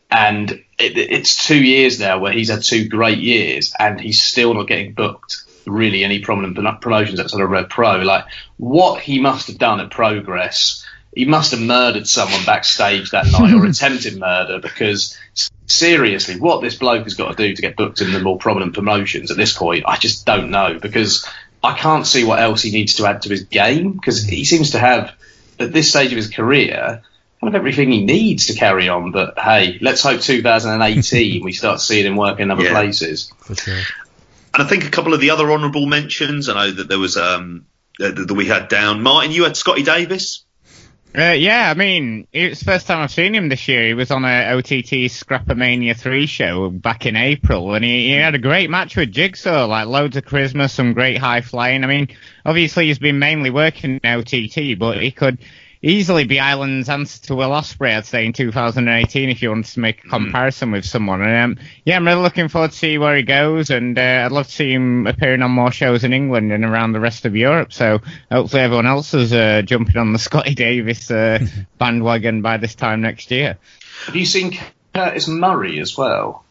and 0.09 0.51
it, 0.51 0.97
it's 0.97 1.45
two 1.45 1.63
years 1.63 1.99
now 1.99 2.19
where 2.19 2.33
he's 2.33 2.49
had 2.49 2.63
two 2.63 2.87
great 2.87 3.19
years 3.19 3.73
and 3.77 3.99
he's 4.01 4.21
still 4.21 4.53
not 4.55 4.67
getting 4.67 4.93
booked 4.93 5.43
really 5.69 6.03
any 6.03 6.19
prominent 6.19 6.55
promotions 6.81 7.19
outside 7.19 7.41
of 7.41 7.49
Rev 7.49 7.69
Pro. 7.69 7.97
Like 7.97 8.25
what 8.57 9.01
he 9.01 9.19
must 9.19 9.47
have 9.47 9.57
done 9.57 9.79
at 9.79 9.91
Progress, 9.91 10.85
he 11.15 11.25
must 11.25 11.51
have 11.51 11.61
murdered 11.61 12.07
someone 12.07 12.45
backstage 12.45 13.11
that 13.11 13.25
night 13.31 13.53
or 13.53 13.65
attempted 13.65 14.17
murder 14.17 14.59
because 14.59 15.17
seriously, 15.65 16.39
what 16.39 16.61
this 16.61 16.75
bloke 16.75 17.03
has 17.03 17.13
got 17.13 17.35
to 17.35 17.47
do 17.47 17.55
to 17.55 17.61
get 17.61 17.75
booked 17.75 18.01
in 18.01 18.11
the 18.11 18.19
more 18.19 18.37
prominent 18.37 18.73
promotions 18.73 19.31
at 19.31 19.37
this 19.37 19.55
point, 19.57 19.85
I 19.87 19.97
just 19.97 20.25
don't 20.25 20.49
know 20.49 20.79
because 20.79 21.27
I 21.63 21.77
can't 21.77 22.07
see 22.07 22.23
what 22.23 22.39
else 22.39 22.61
he 22.61 22.71
needs 22.71 22.95
to 22.95 23.05
add 23.05 23.23
to 23.23 23.29
his 23.29 23.43
game 23.43 23.93
because 23.93 24.23
he 24.23 24.45
seems 24.45 24.71
to 24.71 24.79
have 24.79 25.13
at 25.59 25.73
this 25.73 25.89
stage 25.89 26.11
of 26.11 26.17
his 26.17 26.29
career 26.29 27.01
kind 27.39 27.53
of 27.53 27.55
everything 27.55 27.91
he 27.91 28.03
needs 28.03 28.47
to 28.47 28.53
carry 28.53 28.89
on. 28.89 29.11
But 29.11 29.37
hey, 29.39 29.77
let's 29.81 30.03
hope 30.03 30.21
2018 30.21 31.43
we 31.43 31.53
start 31.53 31.81
seeing 31.81 32.05
him 32.05 32.15
work 32.15 32.39
in 32.39 32.51
other 32.51 32.63
yeah, 32.63 32.71
places. 32.71 33.31
For 33.39 33.55
sure. 33.55 33.81
And 34.53 34.63
I 34.63 34.65
think 34.65 34.85
a 34.85 34.89
couple 34.89 35.13
of 35.13 35.21
the 35.21 35.31
other 35.31 35.51
honourable 35.51 35.85
mentions. 35.85 36.49
I 36.49 36.53
know 36.53 36.71
that 36.71 36.87
there 36.87 36.99
was 36.99 37.17
um, 37.17 37.65
that 37.99 38.31
we 38.31 38.47
had 38.47 38.67
down. 38.67 39.01
Martin, 39.01 39.31
you 39.31 39.43
had 39.43 39.57
Scotty 39.57 39.83
Davis. 39.83 40.45
Uh, 41.17 41.31
yeah, 41.31 41.71
I 41.71 41.73
mean, 41.73 42.27
it's 42.31 42.59
the 42.59 42.65
first 42.65 42.85
time 42.85 42.99
I've 42.99 43.11
seen 43.11 43.33
him 43.33 43.49
this 43.49 43.67
year. 43.67 43.87
He 43.87 43.93
was 43.95 44.11
on 44.11 44.25
a 44.25 44.53
OTT 44.53 45.09
Scrappermania 45.09 45.97
3 45.97 46.27
show 46.27 46.69
back 46.69 47.07
in 47.07 47.15
April, 47.15 47.73
and 47.73 47.83
he, 47.83 48.09
he, 48.09 48.11
had 48.11 48.35
a 48.35 48.39
great 48.39 48.69
match 48.69 48.95
with 48.95 49.11
Jigsaw, 49.11 49.65
like 49.65 49.87
loads 49.87 50.17
of 50.17 50.25
charisma, 50.25 50.69
some 50.69 50.93
great 50.93 51.17
high 51.17 51.41
flying. 51.41 51.83
I 51.83 51.87
mean, 51.87 52.09
obviously 52.45 52.87
he's 52.87 52.99
been 52.99 53.17
mainly 53.17 53.49
working 53.49 53.99
in 54.03 54.19
OTT, 54.19 54.77
but 54.77 55.01
he 55.01 55.09
could 55.09 55.39
easily 55.81 56.25
be 56.25 56.39
Ireland's 56.39 56.89
answer 56.89 57.21
to 57.27 57.35
Will 57.35 57.49
Ospreay, 57.49 57.95
I'd 57.97 58.05
say, 58.05 58.25
in 58.25 58.33
2018, 58.33 59.29
if 59.29 59.41
you 59.41 59.49
wanted 59.49 59.71
to 59.73 59.79
make 59.79 59.99
a 59.99 60.01
hmm. 60.03 60.09
comparison 60.09 60.69
mm. 60.69 60.73
with 60.73 60.85
someone. 60.85 61.21
And 61.21 61.57
um, 61.57 61.65
yeah, 61.85 61.95
I'm 61.95 62.05
really 62.05 62.21
looking 62.21 62.49
forward 62.49 62.71
to 62.71 62.77
see 62.77 62.97
where 62.97 63.15
he 63.15 63.23
goes, 63.23 63.69
and 63.69 63.97
uh, 63.97 64.23
I'd 64.25 64.31
love 64.31 64.47
to 64.47 64.51
see 64.51 64.73
him 64.73 65.07
appearing 65.07 65.41
on 65.41 65.51
more 65.51 65.71
shows 65.71 66.03
in 66.03 66.13
England 66.13 66.51
and 66.51 66.65
around 66.65 66.91
the 66.91 66.99
rest 66.99 67.25
of 67.25 67.35
Europe. 67.35 67.71
So 67.71 67.99
hopefully 68.31 68.61
everyone 68.61 68.87
else 68.87 69.13
is 69.13 69.31
uh, 69.31 69.61
jumping 69.63 69.97
on 69.97 70.13
the 70.13 70.19
Scotty 70.29 70.55
Davis 70.55 71.09
uh, 71.09 71.39
bandwagon 71.77 72.41
by 72.41 72.57
this 72.57 72.75
time 72.75 73.01
next 73.01 73.31
year. 73.31 73.57
Have 74.05 74.15
you 74.15 74.25
seen 74.25 74.57
Curtis 74.93 75.27
Murray 75.27 75.79
as 75.79 75.97
well? 75.97 76.43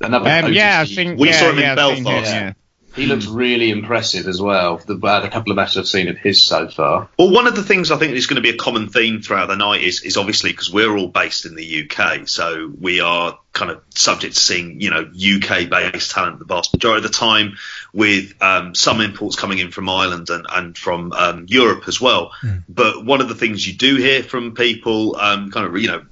Another 0.00 0.28
um, 0.28 0.52
yeah, 0.52 0.80
I 0.80 0.84
think 0.84 1.18
we 1.18 1.28
yeah, 1.28 1.40
saw 1.40 1.50
him 1.50 1.58
yeah, 1.58 1.70
in 1.70 1.76
Belfast. 2.04 2.56
Yeah. 2.96 3.02
He 3.02 3.06
looks 3.06 3.26
really 3.26 3.70
impressive 3.70 4.26
as 4.26 4.40
well. 4.40 4.78
The, 4.78 4.98
uh, 4.98 5.20
the 5.20 5.28
couple 5.28 5.52
of 5.52 5.56
matches 5.56 5.76
I've 5.76 5.88
seen 5.88 6.08
of 6.08 6.18
his 6.18 6.42
so 6.42 6.68
far. 6.68 7.08
Well, 7.18 7.30
one 7.30 7.46
of 7.46 7.54
the 7.54 7.62
things 7.62 7.90
I 7.90 7.96
think 7.96 8.14
is 8.14 8.26
going 8.26 8.36
to 8.36 8.42
be 8.42 8.50
a 8.50 8.56
common 8.56 8.88
theme 8.88 9.22
throughout 9.22 9.46
the 9.46 9.56
night 9.56 9.82
is, 9.82 10.02
is 10.02 10.16
obviously 10.16 10.50
because 10.50 10.72
we're 10.72 10.96
all 10.96 11.08
based 11.08 11.46
in 11.46 11.54
the 11.54 11.88
UK, 11.90 12.28
so 12.28 12.72
we 12.80 13.00
are 13.00 13.38
kind 13.52 13.70
of 13.70 13.82
subject 13.94 14.34
to 14.34 14.40
seeing, 14.40 14.80
you 14.80 14.90
know, 14.90 15.00
UK 15.00 15.70
based 15.70 16.10
talent 16.10 16.38
the 16.38 16.44
vast 16.44 16.74
majority 16.74 17.04
of 17.04 17.10
the 17.10 17.16
time, 17.16 17.56
with 17.92 18.34
um, 18.42 18.74
some 18.74 19.00
imports 19.00 19.36
coming 19.36 19.58
in 19.58 19.70
from 19.70 19.88
Ireland 19.88 20.28
and, 20.30 20.46
and 20.50 20.76
from 20.76 21.12
um, 21.12 21.46
Europe 21.48 21.84
as 21.88 22.00
well. 22.00 22.32
Mm. 22.42 22.64
But 22.68 23.04
one 23.04 23.20
of 23.20 23.28
the 23.28 23.34
things 23.34 23.66
you 23.66 23.74
do 23.74 23.96
hear 23.96 24.22
from 24.22 24.54
people, 24.54 25.16
um, 25.16 25.50
kind 25.50 25.66
of, 25.66 25.76
you 25.80 25.88
know, 25.88 26.04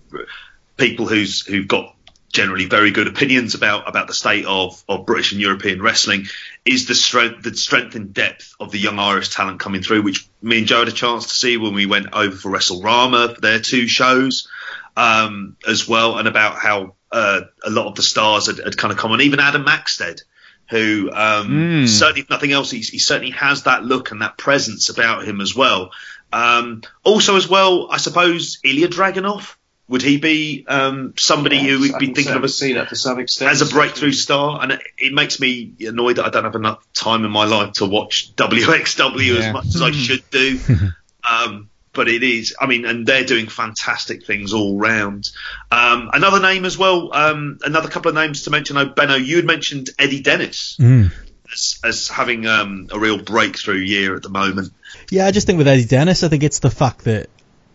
people 0.77 1.07
who's 1.07 1.47
who've 1.47 1.69
got 1.69 1.95
generally 2.33 2.67
very 2.67 2.91
good 2.91 3.07
opinions 3.07 3.55
about 3.55 3.89
about 3.89 4.09
the 4.09 4.15
state 4.15 4.45
of, 4.45 4.83
of 4.89 5.07
British 5.07 5.33
and 5.33 5.41
European 5.41 5.81
wrestling 5.81 6.27
is 6.65 6.87
the 6.87 6.95
strength 6.95 7.43
the 7.43 7.55
strength 7.57 7.95
and 7.95 8.15
depth 8.15 8.55
of 8.59 8.71
the 8.71 8.79
young 8.79 8.99
Irish 8.99 9.29
talent 9.31 9.61
coming 9.61 9.83
through, 9.83 10.03
which 10.03 10.27
me 10.41 10.59
and 10.59 10.67
Joe 10.67 10.81
had 10.81 10.89
a 10.89 10.93
chance 10.93 11.27
to 11.27 11.35
see 11.35 11.57
when 11.57 11.75
we 11.75 11.87
went 11.87 12.13
over 12.15 12.35
for 12.35 12.51
WrestleRama 12.51 13.35
for 13.35 13.41
their 13.41 13.61
two 13.61 13.87
shows 13.87 14.49
um, 14.97 15.57
as 15.69 15.87
well, 15.89 16.19
and 16.19 16.29
about 16.29 16.57
how 16.57 16.95
uh, 17.13 17.43
a 17.65 17.71
lot 17.71 17.87
of 17.87 17.95
the 17.97 18.03
stars 18.03 18.47
had, 18.47 18.59
had 18.59 18.77
kind 18.77 18.93
of 18.93 18.99
come 18.99 19.13
on, 19.13 19.21
even 19.21 19.41
Adam 19.41 19.65
Maxted. 19.65 20.23
Who 20.71 21.11
um, 21.13 21.49
Mm. 21.85 21.89
certainly, 21.89 22.23
if 22.23 22.31
nothing 22.31 22.53
else, 22.53 22.71
he's, 22.71 22.89
he 22.89 22.99
certainly 22.99 23.33
has 23.33 23.65
that 23.65 23.85
look 23.85 24.13
and 24.13 24.23
that 24.23 24.39
presence 24.39 24.89
about 24.89 25.25
him 25.25 25.43
as 25.43 25.55
well. 25.55 25.91
Um, 26.33 26.81
also, 27.05 27.37
as 27.37 27.47
well, 27.47 27.89
I 27.91 27.99
suppose 27.99 28.61
Ilya 28.65 28.89
Dragunov 28.89 29.57
would 29.87 30.01
he 30.03 30.17
be 30.17 30.65
um, 30.67 31.13
somebody 31.19 31.59
who 31.61 31.81
we'd 31.81 31.99
be 31.99 32.07
thinking 32.15 32.33
of 32.33 32.43
certainly 32.43 32.45
as 32.45 32.57
see 32.57 32.73
that 32.75 32.89
to 32.89 32.97
some 32.97 33.21
extent 33.21 33.51
as 33.51 33.61
a 33.61 33.67
breakthrough 33.67 34.13
star, 34.13 34.63
and 34.63 34.73
it, 34.73 34.81
it 34.97 35.13
makes 35.13 35.41
me 35.41 35.75
annoyed 35.81 36.17
that 36.17 36.25
I 36.25 36.31
don't 36.31 36.45
have 36.45 36.55
enough 36.55 36.83
time 36.95 37.25
in 37.25 37.31
my 37.31 37.45
life 37.45 37.75
to 37.75 37.87
watch 37.87 38.35
WXW 38.35 39.27
Yeah. 39.27 39.47
as 39.47 39.53
much 39.53 39.67
as 39.67 39.83
I 39.83 39.91
should 39.91 40.29
do. 40.31 40.59
um, 41.31 41.69
but 41.93 42.09
it 42.09 42.23
is, 42.25 42.57
I 42.61 42.67
mean, 42.67 42.87
and 42.87 43.07
they're 43.07 43.25
doing 43.25 43.47
fantastic 43.47 44.27
things 44.27 44.53
all 44.53 44.79
round. 44.79 45.31
Um, 45.71 46.11
another 46.13 46.41
name 46.41 46.65
as 46.65 46.77
well, 46.77 47.15
um, 47.15 47.59
another 47.65 47.89
couple 47.89 48.09
of 48.09 48.15
names 48.17 48.43
to 48.45 48.51
mention. 48.51 48.77
Oh, 48.77 48.87
Benno, 48.87 49.15
you 49.15 49.37
had 49.37 49.45
mentioned 49.45 49.91
Eddie 49.99 50.21
Dennis 50.21 50.77
Mm. 50.81 51.13
as, 51.53 51.79
as 51.85 52.09
having 52.09 52.47
um, 52.47 52.89
a 52.91 52.99
real 52.99 53.23
breakthrough 53.23 53.79
year 53.79 54.17
at 54.17 54.23
the 54.23 54.29
moment. 54.29 54.73
Yeah, 55.11 55.27
I 55.27 55.31
just 55.31 55.47
think 55.47 55.59
with 55.59 55.69
Eddie 55.69 55.85
Dennis, 55.85 56.25
I 56.25 56.29
think 56.29 56.43
it's 56.43 56.59
the 56.59 56.71
fact 56.71 57.05
that 57.05 57.29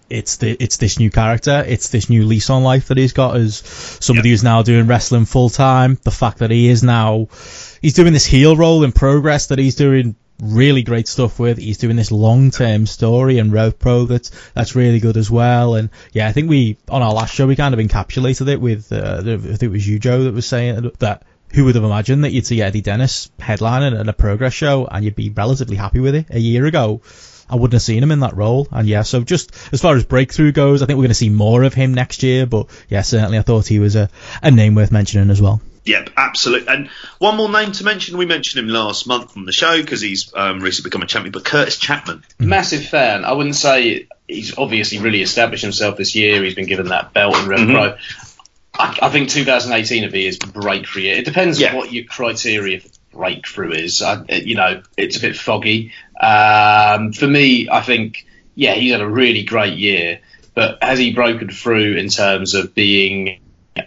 it's 0.10 0.38
the 0.38 0.56
it's 0.62 0.78
this 0.78 1.00
new 1.00 1.10
character, 1.10 1.63
it's 1.68 1.89
this 1.89 2.10
new 2.10 2.25
lease 2.25 2.50
on 2.50 2.63
life 2.63 2.88
that 2.88 2.98
he's 2.98 3.13
got 3.13 3.36
as 3.38 3.58
somebody 4.00 4.30
Yeah. 4.30 4.34
who's 4.34 4.44
now 4.44 4.62
doing 4.63 4.88
wrestling 4.88 5.25
full 5.25 5.50
time. 5.50 5.98
The 6.04 6.12
fact 6.12 6.39
that 6.39 6.51
he 6.51 6.70
is 6.70 6.84
now 6.84 7.28
he's 7.82 7.94
doing 7.94 8.13
this 8.13 8.25
heel 8.25 8.56
role 8.56 8.84
in 8.84 8.92
progress 8.92 9.48
that 9.48 9.60
he's 9.60 9.75
doing 9.75 10.16
really 10.42 10.84
great 10.84 11.06
stuff 11.08 11.38
with. 11.38 11.58
He's 11.58 11.80
doing 11.80 11.98
this 11.98 12.12
long 12.12 12.50
term 12.51 12.86
story 12.86 13.39
and 13.39 13.51
Rev 13.51 13.78
Pro 13.78 14.06
that's 14.06 14.32
that's 14.54 14.75
really 14.75 15.00
good 15.00 15.18
as 15.18 15.30
well. 15.30 15.75
And 15.75 15.89
yeah, 16.13 16.28
I 16.28 16.32
think 16.32 16.50
we 16.50 16.78
on 16.89 17.01
our 17.01 17.13
last 17.13 17.34
show 17.34 17.46
we 17.48 17.56
kind 17.56 17.74
of 17.74 17.80
encapsulated 17.80 18.48
it 18.48 18.62
with 18.62 18.92
uh, 18.92 19.22
I 19.22 19.38
think 19.38 19.63
it 19.63 19.68
was 19.70 19.88
you 19.88 20.00
Joe 20.00 20.24
that 20.24 20.34
was 20.34 20.46
saying 20.46 20.92
that 21.00 21.24
who 21.54 21.66
would 21.66 21.74
have 21.75 21.84
imagined 21.84 22.24
that 22.24 22.32
you'd 22.32 22.46
see 22.46 22.62
Eddie 22.62 22.82
Dennis 22.82 23.32
headlining 23.39 24.00
at 24.00 24.08
a 24.08 24.13
progress 24.13 24.54
show 24.54 24.86
and 24.86 25.04
you'd 25.04 25.16
be 25.16 25.30
relatively 25.30 25.75
happy 25.75 26.00
with 26.00 26.13
it 26.16 26.28
a 26.30 26.39
year 26.39 26.66
ago. 26.68 27.01
I 27.50 27.56
wouldn't 27.56 27.74
have 27.74 27.82
seen 27.82 28.03
him 28.03 28.12
in 28.12 28.20
that 28.22 28.36
role. 28.36 28.68
And 28.72 28.88
yeah, 28.88 29.01
so 29.03 29.22
just 29.24 29.51
as 29.74 29.82
far 29.82 29.96
as 29.96 30.03
breakthrough 30.06 30.51
goes, 30.51 30.82
I 30.82 30.86
think 30.86 30.98
we're 30.98 31.03
going 31.03 31.10
to 31.10 31.15
see 31.15 31.29
more 31.29 31.63
of 31.63 31.74
him 31.74 31.94
next 31.94 32.24
year. 32.24 32.46
But 32.46 32.68
yeah, 32.89 33.01
certainly 33.01 33.38
I 33.38 33.41
thought 33.41 33.68
he 33.68 33.79
was 33.79 33.96
a, 33.96 34.10
a 34.44 34.51
name 34.51 34.75
worth 34.75 34.91
mentioning 34.91 35.29
as 35.29 35.41
well. 35.41 35.62
Yep, 35.86 36.12
absolutely. 36.18 36.68
And 36.68 36.89
one 37.18 37.36
more 37.38 37.50
name 37.50 37.72
to 37.72 37.84
mention. 37.84 38.18
We 38.18 38.25
mentioned 38.27 38.63
him 38.63 38.70
last 38.72 39.08
month 39.08 39.36
on 39.36 39.46
the 39.46 39.51
show 39.51 39.82
because 39.82 40.01
he's 40.01 40.32
um, 40.36 40.60
recently 40.60 40.89
become 40.89 41.01
a 41.01 41.08
champion. 41.08 41.32
But 41.32 41.46
Curtis 41.46 41.77
Chapman. 41.77 42.24
Massive 42.38 42.86
fan. 42.86 43.25
I 43.25 43.32
wouldn't 43.32 43.56
say 43.56 44.08
he's 44.27 44.56
obviously 44.58 45.00
really 45.00 45.22
established 45.24 45.63
himself 45.63 45.97
this 45.97 46.15
year. 46.15 46.43
He's 46.43 46.54
been 46.54 46.67
given 46.67 46.89
that 46.89 47.13
belt 47.13 47.36
in 47.39 47.47
Rev 47.47 47.60
Mhm. 47.62 47.71
Pro. 47.73 47.97
I, 48.78 48.97
I 49.04 49.10
think 49.10 49.30
2018 49.30 50.04
would 50.04 50.12
be 50.12 50.26
his 50.26 50.38
breakthrough 50.38 51.04
year. 51.04 51.15
It 51.17 51.26
depends 51.26 51.60
Yeah. 51.60 51.71
on 51.71 51.78
what 51.78 51.91
your 51.91 52.04
criteria 52.06 52.82
for 52.82 52.89
breakthrough 53.12 53.71
is. 53.71 54.02
I, 54.04 54.23
you 54.30 54.56
know, 54.56 54.84
it's 54.95 55.17
a 55.17 55.21
bit 55.21 55.36
foggy. 55.36 55.91
Um, 56.19 57.13
for 57.13 57.27
me, 57.27 57.69
I 57.69 57.82
think, 57.82 58.25
yeah, 58.55 58.73
he's 58.73 58.91
had 58.91 59.01
a 59.01 59.10
really 59.10 59.43
great 59.43 59.77
year. 59.77 60.19
But 60.53 60.84
has 60.84 60.99
he 60.99 61.13
broken 61.13 61.49
through 61.49 61.95
in 61.95 62.10
terms 62.10 62.53
of 62.53 62.75
being, 62.75 63.39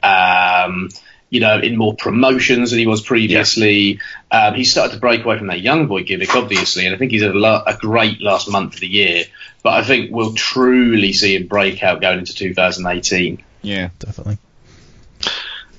um, 0.02 0.88
you 1.28 1.40
know, 1.40 1.58
in 1.58 1.76
more 1.76 1.94
promotions 1.94 2.70
than 2.70 2.78
he 2.78 2.86
was 2.86 3.02
previously? 3.02 4.00
Um, 4.30 4.54
he 4.54 4.64
started 4.64 4.94
to 4.94 5.00
break 5.00 5.24
away 5.24 5.36
from 5.38 5.48
that 5.48 5.60
young 5.60 5.86
boy 5.86 6.04
gimmick, 6.04 6.34
obviously, 6.34 6.86
and 6.86 6.94
I 6.94 6.98
think 6.98 7.12
he's 7.12 7.22
had 7.22 7.32
a, 7.32 7.38
lo- 7.38 7.62
a 7.66 7.76
great 7.76 8.20
last 8.22 8.48
month 8.48 8.74
of 8.74 8.80
the 8.80 8.88
year. 8.88 9.24
But 9.62 9.74
I 9.74 9.84
think 9.84 10.10
we'll 10.10 10.34
truly 10.34 11.12
see 11.12 11.36
him 11.36 11.46
break 11.46 11.82
out 11.82 12.00
going 12.00 12.20
into 12.20 12.34
2018. 12.34 13.42
Yeah. 13.62 13.90
Definitely. 13.98 14.38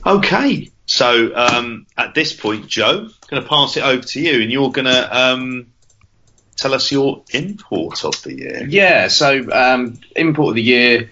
Okay, 0.05 0.69
so 0.85 1.33
um, 1.33 1.85
at 1.97 2.13
this 2.13 2.33
point, 2.33 2.67
Joe, 2.67 3.07
I'm 3.07 3.29
going 3.29 3.41
to 3.41 3.47
pass 3.47 3.77
it 3.77 3.83
over 3.83 4.03
to 4.03 4.21
you, 4.21 4.41
and 4.41 4.51
you're 4.51 4.71
going 4.71 4.85
to 4.85 5.17
um, 5.17 5.67
tell 6.63 6.73
us 6.73 6.91
your 6.91 7.23
import 7.31 8.05
of 8.05 8.21
the 8.23 8.33
year. 8.33 8.65
Yeah, 8.67 9.09
so 9.09 9.51
um, 9.51 9.99
import 10.15 10.49
of 10.49 10.55
the 10.55 10.63
year. 10.63 11.09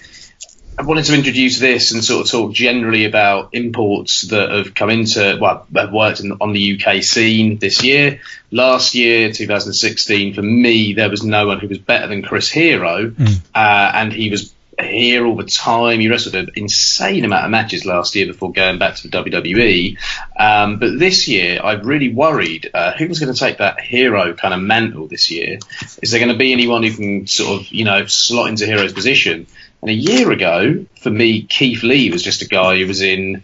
I 0.80 0.84
wanted 0.84 1.04
to 1.06 1.14
introduce 1.14 1.60
this 1.60 1.92
and 1.92 2.04
sort 2.04 2.26
of 2.26 2.32
talk 2.32 2.54
generally 2.54 3.04
about 3.04 3.50
imports 3.52 4.22
that 4.30 4.50
have 4.50 4.74
come 4.74 4.90
into, 4.90 5.38
well, 5.40 5.68
have 5.76 5.92
worked 5.92 6.22
in, 6.22 6.32
on 6.40 6.54
the 6.54 6.82
UK 6.82 7.04
scene 7.04 7.58
this 7.58 7.84
year. 7.84 8.22
Last 8.50 8.96
year, 8.96 9.32
2016, 9.32 10.34
for 10.34 10.42
me, 10.42 10.94
there 10.94 11.10
was 11.10 11.24
no 11.24 11.46
one 11.46 11.60
who 11.60 11.68
was 11.68 11.78
better 11.78 12.08
than 12.08 12.24
Chris 12.24 12.50
Hero, 12.50 13.14
uh, 13.54 13.92
and 13.94 14.14
he 14.14 14.32
was 14.32 14.54
here 14.92 15.26
all 15.26 15.36
the 15.36 15.46
time. 15.46 16.00
He 16.00 16.10
wrestled 16.10 16.36
an 16.36 16.52
insane 16.56 17.26
amount 17.26 17.46
of 17.46 17.52
matches 17.52 17.86
last 17.86 18.16
year 18.16 18.28
before 18.28 18.52
going 18.52 18.80
back 18.80 18.96
to 18.96 19.08
the 19.08 19.18
WWE. 19.18 19.98
Um, 20.38 20.80
but 20.80 21.00
this 21.00 21.28
year, 21.28 21.60
I've 21.64 21.86
really 21.86 22.14
worried 22.14 22.70
uh, 22.74 22.94
who's 22.94 23.20
going 23.20 23.34
to 23.34 23.40
take 23.40 23.58
that 23.58 23.80
hero 23.80 24.34
kind 24.34 24.54
of 24.54 24.62
mantle 24.62 25.08
this 25.08 25.32
year. 25.32 25.60
Is 26.02 26.12
there 26.12 26.20
going 26.20 26.32
to 26.32 26.38
be 26.38 26.54
anyone 26.54 26.84
who 26.84 26.94
can 26.94 27.28
sort 27.28 27.62
of, 27.62 27.72
you 27.72 27.86
know, 27.86 28.06
slot 28.06 28.50
into 28.50 28.66
Hero's 28.66 28.94
position? 28.94 29.48
And 29.82 29.90
a 29.90 29.94
year 29.94 30.32
ago, 30.32 30.86
for 31.02 31.10
me, 31.10 31.44
Keith 31.44 31.84
Lee 31.84 32.12
was 32.12 32.24
just 32.24 32.42
a 32.42 32.48
guy 32.48 32.78
who 32.78 32.88
was 32.88 33.02
in 33.02 33.44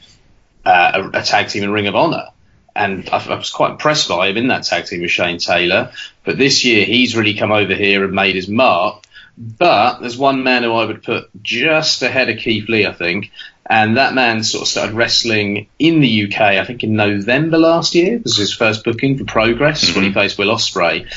uh, 0.65 1.09
a, 1.13 1.19
a 1.19 1.23
tag 1.23 1.49
team 1.49 1.63
in 1.63 1.71
Ring 1.71 1.87
of 1.87 1.95
Honor. 1.95 2.27
And 2.75 3.09
I, 3.09 3.17
I 3.17 3.35
was 3.35 3.49
quite 3.49 3.71
impressed 3.71 4.07
by 4.07 4.27
him 4.27 4.37
in 4.37 4.49
that 4.49 4.63
tag 4.63 4.85
team 4.85 5.01
with 5.01 5.09
Shane 5.09 5.39
Taylor. 5.39 5.91
But 6.23 6.37
this 6.37 6.63
year, 6.63 6.85
he's 6.85 7.15
really 7.15 7.33
come 7.33 7.51
over 7.51 7.73
here 7.73 8.03
and 8.03 8.13
made 8.13 8.35
his 8.35 8.47
mark. 8.47 9.06
But 9.37 9.99
there's 9.99 10.17
one 10.17 10.43
man 10.43 10.63
who 10.63 10.73
I 10.73 10.85
would 10.85 11.03
put 11.03 11.29
just 11.43 12.01
ahead 12.01 12.29
of 12.29 12.39
Keith 12.39 12.67
Lee, 12.67 12.87
I 12.87 12.93
think. 12.93 13.31
And 13.69 13.97
that 13.97 14.13
man 14.13 14.43
sort 14.43 14.63
of 14.63 14.67
started 14.67 14.95
wrestling 14.95 15.67
in 15.77 15.99
the 15.99 16.25
UK, 16.25 16.41
I 16.41 16.63
think 16.63 16.83
in 16.83 16.95
November 16.95 17.57
last 17.57 17.93
year. 17.93 18.17
This 18.17 18.37
was 18.37 18.49
his 18.49 18.53
first 18.53 18.83
booking 18.83 19.17
for 19.17 19.25
Progress 19.25 19.93
when 19.93 20.03
he 20.03 20.09
mm-hmm. 20.09 20.19
faced 20.19 20.37
Will 20.37 20.55
Ospreay. 20.55 21.11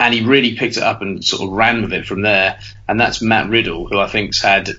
And 0.00 0.14
he 0.14 0.24
really 0.24 0.56
picked 0.56 0.78
it 0.78 0.82
up 0.82 1.02
and 1.02 1.22
sort 1.22 1.42
of 1.42 1.50
ran 1.50 1.82
with 1.82 1.92
it 1.92 2.06
from 2.06 2.22
there. 2.22 2.58
And 2.88 2.98
that's 2.98 3.22
Matt 3.22 3.50
Riddle, 3.50 3.86
who 3.86 3.98
I 3.98 4.08
think's 4.08 4.40
had 4.40 4.70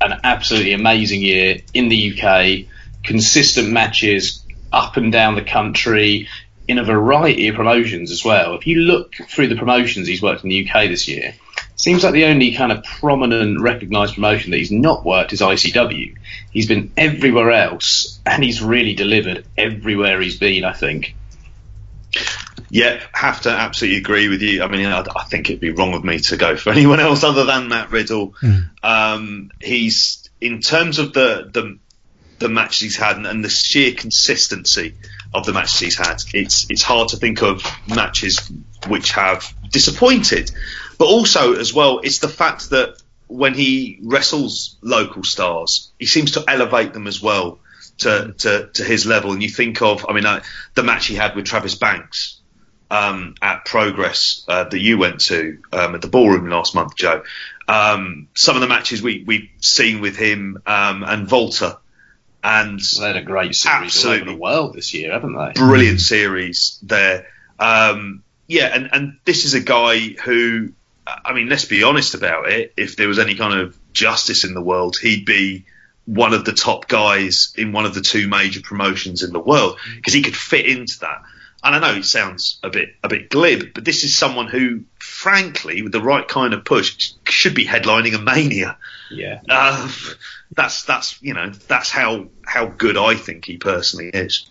an 0.00 0.20
absolutely 0.24 0.72
amazing 0.72 1.22
year 1.22 1.58
in 1.72 1.88
the 1.88 2.12
UK, 2.12 2.66
consistent 3.04 3.70
matches 3.70 4.44
up 4.72 4.96
and 4.96 5.12
down 5.12 5.34
the 5.34 5.42
country 5.42 6.28
in 6.66 6.78
a 6.78 6.84
variety 6.84 7.48
of 7.48 7.54
promotions 7.54 8.10
as 8.10 8.24
well. 8.24 8.54
If 8.54 8.66
you 8.66 8.80
look 8.80 9.14
through 9.14 9.48
the 9.48 9.56
promotions 9.56 10.06
he's 10.06 10.20
worked 10.20 10.44
in 10.44 10.50
the 10.50 10.68
UK 10.68 10.88
this 10.88 11.08
year, 11.08 11.34
seems 11.78 12.04
like 12.04 12.12
the 12.12 12.26
only 12.26 12.52
kind 12.52 12.72
of 12.72 12.82
prominent 12.82 13.60
recognised 13.60 14.16
promotion 14.16 14.50
that 14.50 14.58
he's 14.58 14.72
not 14.72 15.04
worked 15.04 15.32
is 15.32 15.40
ICW. 15.40 16.16
He's 16.50 16.66
been 16.66 16.92
everywhere 16.96 17.52
else 17.52 18.20
and 18.26 18.42
he's 18.42 18.60
really 18.60 18.94
delivered 18.94 19.46
everywhere 19.56 20.20
he's 20.20 20.38
been, 20.38 20.64
I 20.64 20.72
think. 20.72 21.14
Yep, 22.70 23.02
have 23.12 23.40
to 23.42 23.50
absolutely 23.50 23.98
agree 23.98 24.28
with 24.28 24.42
you. 24.42 24.62
I 24.62 24.68
mean, 24.68 24.86
I, 24.86 25.00
I 25.00 25.24
think 25.24 25.48
it'd 25.48 25.60
be 25.60 25.70
wrong 25.70 25.94
of 25.94 26.04
me 26.04 26.18
to 26.18 26.36
go 26.36 26.56
for 26.56 26.70
anyone 26.72 27.00
else 27.00 27.24
other 27.24 27.44
than 27.44 27.68
Matt 27.68 27.90
Riddle. 27.90 28.34
Um, 28.82 29.50
he's 29.60 30.28
in 30.40 30.60
terms 30.60 30.98
of 30.98 31.12
the 31.12 31.48
the 31.52 31.78
the 32.38 32.48
matches 32.48 32.80
he's 32.80 32.96
had 32.96 33.16
and, 33.16 33.26
and 33.26 33.44
the 33.44 33.48
sheer 33.48 33.94
consistency 33.94 34.94
of 35.34 35.46
the 35.46 35.52
matches 35.52 35.78
he's 35.78 35.96
had. 35.96 36.22
It's 36.34 36.70
it's 36.70 36.82
hard 36.82 37.08
to 37.08 37.16
think 37.16 37.42
of 37.42 37.64
matches 37.88 38.50
which 38.86 39.12
have 39.12 39.52
disappointed, 39.70 40.50
but 40.98 41.06
also 41.06 41.54
as 41.54 41.72
well, 41.72 42.00
it's 42.00 42.18
the 42.18 42.28
fact 42.28 42.70
that 42.70 43.00
when 43.26 43.54
he 43.54 43.98
wrestles 44.02 44.76
local 44.80 45.22
stars, 45.22 45.92
he 45.98 46.06
seems 46.06 46.32
to 46.32 46.44
elevate 46.48 46.92
them 46.92 47.06
as 47.06 47.22
well 47.22 47.58
to 47.98 48.34
to, 48.38 48.70
to 48.74 48.84
his 48.84 49.06
level. 49.06 49.32
And 49.32 49.42
you 49.42 49.48
think 49.48 49.82
of, 49.82 50.06
I 50.08 50.12
mean, 50.12 50.26
uh, 50.26 50.42
the 50.74 50.82
match 50.82 51.06
he 51.06 51.14
had 51.14 51.36
with 51.36 51.44
Travis 51.44 51.74
Banks 51.74 52.40
um, 52.90 53.34
at 53.42 53.64
Progress 53.64 54.44
uh, 54.48 54.64
that 54.64 54.78
you 54.78 54.98
went 54.98 55.20
to 55.22 55.58
um, 55.72 55.94
at 55.94 56.00
the 56.00 56.08
ballroom 56.08 56.48
last 56.48 56.74
month, 56.74 56.96
Joe. 56.96 57.22
Um, 57.66 58.28
some 58.34 58.56
of 58.56 58.62
the 58.62 58.68
matches 58.68 59.02
we 59.02 59.24
we've 59.26 59.50
seen 59.60 60.00
with 60.00 60.16
him 60.16 60.62
um, 60.66 61.02
and 61.02 61.28
Volta, 61.28 61.78
and 62.42 62.80
They 62.80 63.06
had 63.06 63.16
a 63.16 63.22
great 63.22 63.54
series 63.54 63.66
all 63.74 63.80
over 63.80 63.84
Absolutely. 63.84 64.32
the 64.32 64.40
world 64.40 64.74
this 64.74 64.94
year, 64.94 65.12
haven't 65.12 65.36
they? 65.36 65.52
brilliant 65.54 66.00
series 66.00 66.78
there. 66.82 67.26
Um, 67.58 68.22
yeah, 68.48 68.74
and, 68.74 68.88
and 68.92 69.18
this 69.26 69.44
is 69.44 69.54
a 69.54 69.60
guy 69.60 69.98
who, 70.24 70.72
I 71.06 71.34
mean, 71.34 71.48
let's 71.48 71.66
be 71.66 71.82
honest 71.82 72.14
about 72.14 72.50
it. 72.50 72.72
If 72.76 72.96
there 72.96 73.06
was 73.06 73.18
any 73.18 73.34
kind 73.34 73.60
of 73.60 73.78
justice 73.92 74.44
in 74.44 74.54
the 74.54 74.62
world, 74.62 74.96
he'd 74.96 75.26
be 75.26 75.66
one 76.06 76.32
of 76.32 76.46
the 76.46 76.52
top 76.52 76.88
guys 76.88 77.52
in 77.56 77.72
one 77.72 77.84
of 77.84 77.92
the 77.92 78.00
two 78.00 78.26
major 78.26 78.62
promotions 78.62 79.22
in 79.22 79.34
the 79.34 79.38
world 79.38 79.78
because 79.96 80.14
he 80.14 80.22
could 80.22 80.34
fit 80.34 80.64
into 80.66 81.00
that. 81.00 81.22
And 81.62 81.74
I 81.74 81.78
know 81.80 81.98
it 81.98 82.04
sounds 82.04 82.58
a 82.62 82.70
bit 82.70 82.94
a 83.02 83.08
bit 83.08 83.28
glib, 83.28 83.74
but 83.74 83.84
this 83.84 84.04
is 84.04 84.16
someone 84.16 84.46
who, 84.46 84.84
frankly, 84.98 85.82
with 85.82 85.92
the 85.92 86.00
right 86.00 86.26
kind 86.26 86.54
of 86.54 86.64
push, 86.64 87.12
should 87.24 87.54
be 87.54 87.66
headlining 87.66 88.14
a 88.14 88.18
mania. 88.18 88.78
Yeah. 89.10 89.40
Uh, 89.48 89.90
that's 90.52 90.84
that's 90.84 91.20
you 91.20 91.34
know 91.34 91.50
that's 91.50 91.90
how 91.90 92.28
how 92.46 92.66
good 92.66 92.96
I 92.96 93.14
think 93.14 93.44
he 93.44 93.56
personally 93.58 94.08
is. 94.08 94.48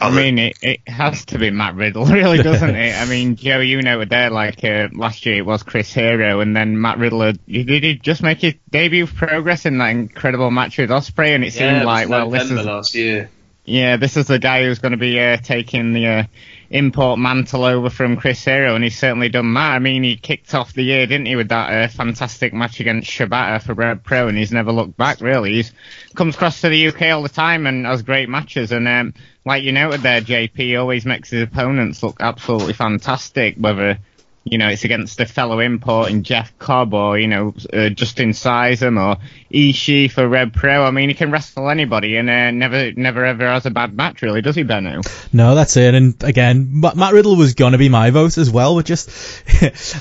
I 0.00 0.10
mean, 0.10 0.38
it, 0.38 0.56
it 0.62 0.88
has 0.88 1.26
to 1.26 1.38
be 1.38 1.50
Matt 1.50 1.74
Riddle, 1.74 2.06
really, 2.06 2.42
doesn't 2.42 2.74
it? 2.74 2.94
I 2.94 3.04
mean, 3.04 3.36
Joe, 3.36 3.60
you 3.60 3.82
know, 3.82 4.04
there 4.04 4.30
like 4.30 4.64
uh, 4.64 4.88
last 4.92 5.26
year 5.26 5.36
it 5.36 5.46
was 5.46 5.62
Chris 5.62 5.92
Hero, 5.92 6.40
and 6.40 6.56
then 6.56 6.80
Matt 6.80 6.98
Riddle. 6.98 7.20
Had, 7.20 7.44
did 7.46 7.84
he 7.84 7.96
just 7.96 8.22
make 8.22 8.40
his 8.40 8.54
debut 8.70 9.06
progress 9.06 9.66
in 9.66 9.78
that 9.78 9.88
incredible 9.88 10.50
match 10.50 10.78
with 10.78 10.90
Ospreay? 10.90 11.34
And 11.34 11.44
it 11.44 11.54
yeah, 11.54 11.74
seemed 11.74 11.84
like, 11.84 12.08
well, 12.08 12.30
November 12.30 12.54
this 12.54 12.60
is 12.60 12.66
last 12.66 12.94
year. 12.94 13.30
yeah, 13.66 13.96
this 13.98 14.16
is 14.16 14.26
the 14.26 14.38
guy 14.38 14.64
who's 14.64 14.78
going 14.78 14.92
to 14.92 14.98
be 14.98 15.20
uh, 15.20 15.36
taking 15.36 15.92
the 15.92 16.06
uh, 16.06 16.22
import 16.70 17.18
mantle 17.18 17.64
over 17.64 17.90
from 17.90 18.16
Chris 18.16 18.42
Hero, 18.44 18.74
and 18.74 18.82
he's 18.82 18.98
certainly 18.98 19.28
done 19.28 19.52
that. 19.54 19.74
I 19.74 19.78
mean, 19.80 20.02
he 20.02 20.16
kicked 20.16 20.54
off 20.54 20.72
the 20.72 20.82
year, 20.82 21.06
didn't 21.06 21.26
he, 21.26 21.36
with 21.36 21.48
that 21.48 21.72
uh, 21.72 21.88
fantastic 21.88 22.54
match 22.54 22.80
against 22.80 23.10
Shibata 23.10 23.62
for 23.62 23.74
Rev 23.74 24.02
Pro, 24.02 24.28
and 24.28 24.38
he's 24.38 24.52
never 24.52 24.72
looked 24.72 24.96
back, 24.96 25.20
really. 25.20 25.54
He's 25.54 25.72
comes 26.14 26.36
across 26.36 26.62
to 26.62 26.68
the 26.68 26.88
UK 26.88 27.02
all 27.12 27.22
the 27.22 27.28
time 27.28 27.66
and 27.66 27.84
has 27.84 28.02
great 28.02 28.28
matches, 28.28 28.72
and 28.72 28.88
um, 28.88 29.14
like 29.44 29.62
you 29.62 29.72
noted 29.72 30.02
there, 30.02 30.20
JP, 30.20 30.78
always 30.78 31.06
makes 31.06 31.30
his 31.30 31.42
opponents 31.42 32.02
look 32.02 32.18
absolutely 32.20 32.74
fantastic, 32.74 33.56
whether 33.56 33.98
you 34.44 34.56
know, 34.56 34.68
it's 34.68 34.84
against 34.84 35.20
a 35.20 35.26
fellow 35.26 35.60
import 35.60 36.10
in 36.10 36.22
Jeff 36.22 36.58
Cobb 36.58 36.94
or, 36.94 37.18
you 37.18 37.26
know, 37.26 37.54
uh, 37.72 37.90
Justin 37.90 38.30
Sizem 38.30 38.98
or 38.98 39.20
Ishii 39.52 40.10
for 40.10 40.26
Rev 40.26 40.52
Pro. 40.52 40.82
I 40.82 40.90
mean, 40.90 41.10
he 41.10 41.14
can 41.14 41.30
wrestle 41.30 41.68
anybody 41.68 42.16
and 42.16 42.30
uh, 42.30 42.50
never, 42.50 42.90
never 42.92 43.26
ever 43.26 43.46
has 43.46 43.66
a 43.66 43.70
bad 43.70 43.94
match, 43.94 44.22
really, 44.22 44.40
does 44.40 44.56
he, 44.56 44.62
Benno? 44.62 45.02
No, 45.30 45.54
that's 45.54 45.76
it. 45.76 45.94
And 45.94 46.22
again, 46.24 46.68
Ma- 46.72 46.94
Matt 46.94 47.12
Riddle 47.12 47.36
was 47.36 47.52
gonna 47.52 47.76
be 47.76 47.90
my 47.90 48.10
vote 48.10 48.38
as 48.38 48.50
well, 48.50 48.76
but 48.76 48.86
just, 48.86 49.10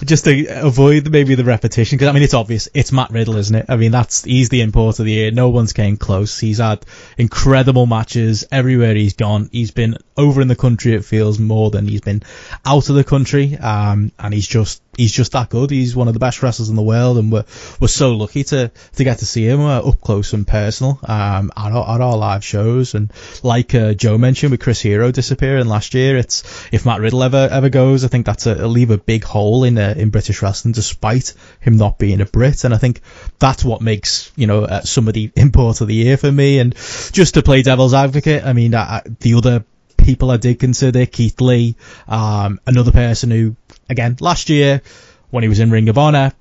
just 0.06 0.23
to 0.23 0.45
avoid 0.65 1.12
maybe 1.12 1.36
the 1.36 1.43
repetition, 1.43 1.97
because 1.97 2.08
I 2.08 2.13
mean, 2.13 2.23
it's 2.23 2.34
obvious, 2.34 2.69
it's 2.73 2.93
Matt 2.93 3.12
Riddle, 3.12 3.36
isn't 3.36 3.56
it? 3.56 3.65
I 3.67 3.75
mean, 3.75 3.91
that's, 3.91 4.23
he's 4.23 4.47
the 4.47 4.62
import 4.62 4.99
of 4.99 5.06
the 5.06 5.12
year. 5.12 5.32
No 5.32 5.49
one's 5.49 5.73
came 5.73 5.97
close. 5.97 6.39
He's 6.39 6.60
had 6.60 6.86
incredible 7.17 7.88
matches 7.88 8.45
everywhere 8.52 8.95
he's 8.95 9.15
gone. 9.15 9.49
He's 9.52 9.71
been 9.71 9.97
over 10.15 10.41
in 10.41 10.47
the 10.47 10.56
country, 10.56 10.93
it 10.93 11.04
feels 11.04 11.39
more 11.39 11.71
than 11.71 11.88
he's 11.88 12.02
been 12.02 12.23
out 12.65 12.89
of 12.89 12.95
the 12.95 13.04
country. 13.04 13.58
Um, 13.58 14.12
he's 14.33 14.47
just 14.47 14.81
he's 14.95 15.13
just 15.13 15.31
that 15.31 15.49
good. 15.49 15.71
He's 15.71 15.95
one 15.95 16.07
of 16.07 16.13
the 16.13 16.19
best 16.19 16.43
wrestlers 16.43 16.69
in 16.69 16.75
the 16.75 16.81
world, 16.81 17.17
and 17.17 17.31
we're 17.31 17.45
we're 17.79 17.87
so 17.87 18.13
lucky 18.13 18.43
to 18.45 18.71
to 18.95 19.03
get 19.03 19.19
to 19.19 19.25
see 19.25 19.47
him 19.47 19.61
uh, 19.61 19.79
up 19.79 20.01
close 20.01 20.33
and 20.33 20.45
personal 20.45 20.99
um, 21.03 21.51
at, 21.55 21.71
our, 21.71 21.95
at 21.95 22.01
our 22.01 22.17
live 22.17 22.43
shows. 22.43 22.93
And 22.93 23.11
like 23.43 23.73
uh, 23.73 23.93
Joe 23.93 24.17
mentioned 24.17 24.51
with 24.51 24.59
Chris 24.59 24.81
Hero 24.81 25.11
disappearing 25.11 25.67
last 25.67 25.93
year, 25.93 26.17
it's 26.17 26.43
if 26.71 26.85
Matt 26.85 27.01
Riddle 27.01 27.23
ever 27.23 27.47
ever 27.51 27.69
goes, 27.69 28.03
I 28.03 28.07
think 28.07 28.25
that's 28.25 28.45
a, 28.45 28.51
it'll 28.51 28.69
leave 28.69 28.91
a 28.91 28.97
big 28.97 29.23
hole 29.23 29.63
in 29.63 29.77
uh, 29.77 29.93
in 29.95 30.09
British 30.09 30.41
wrestling, 30.41 30.73
despite 30.73 31.33
him 31.59 31.77
not 31.77 31.97
being 31.97 32.21
a 32.21 32.25
Brit. 32.25 32.63
And 32.63 32.73
I 32.73 32.77
think 32.77 33.01
that's 33.39 33.63
what 33.63 33.81
makes 33.81 34.31
you 34.35 34.47
know 34.47 34.63
uh, 34.65 34.81
somebody 34.81 35.31
import 35.35 35.81
of 35.81 35.87
the 35.87 35.95
year 35.95 36.17
for 36.17 36.31
me. 36.31 36.59
And 36.59 36.75
just 36.75 37.35
to 37.35 37.41
play 37.41 37.61
devil's 37.61 37.93
advocate, 37.93 38.43
I 38.45 38.53
mean 38.53 38.75
I, 38.75 39.01
the 39.19 39.35
other 39.35 39.65
people 39.97 40.31
I 40.31 40.37
did 40.37 40.59
consider 40.59 41.05
Keith 41.05 41.39
Lee, 41.41 41.75
um, 42.07 42.59
another 42.65 42.91
person 42.91 43.31
who 43.31 43.55
again, 43.89 44.17
last 44.19 44.49
year 44.49 44.82
when 45.30 45.43
he 45.43 45.49
was 45.49 45.60
in 45.60 45.71
Ring 45.71 45.89
of 45.89 45.97
Honor, 45.97 46.32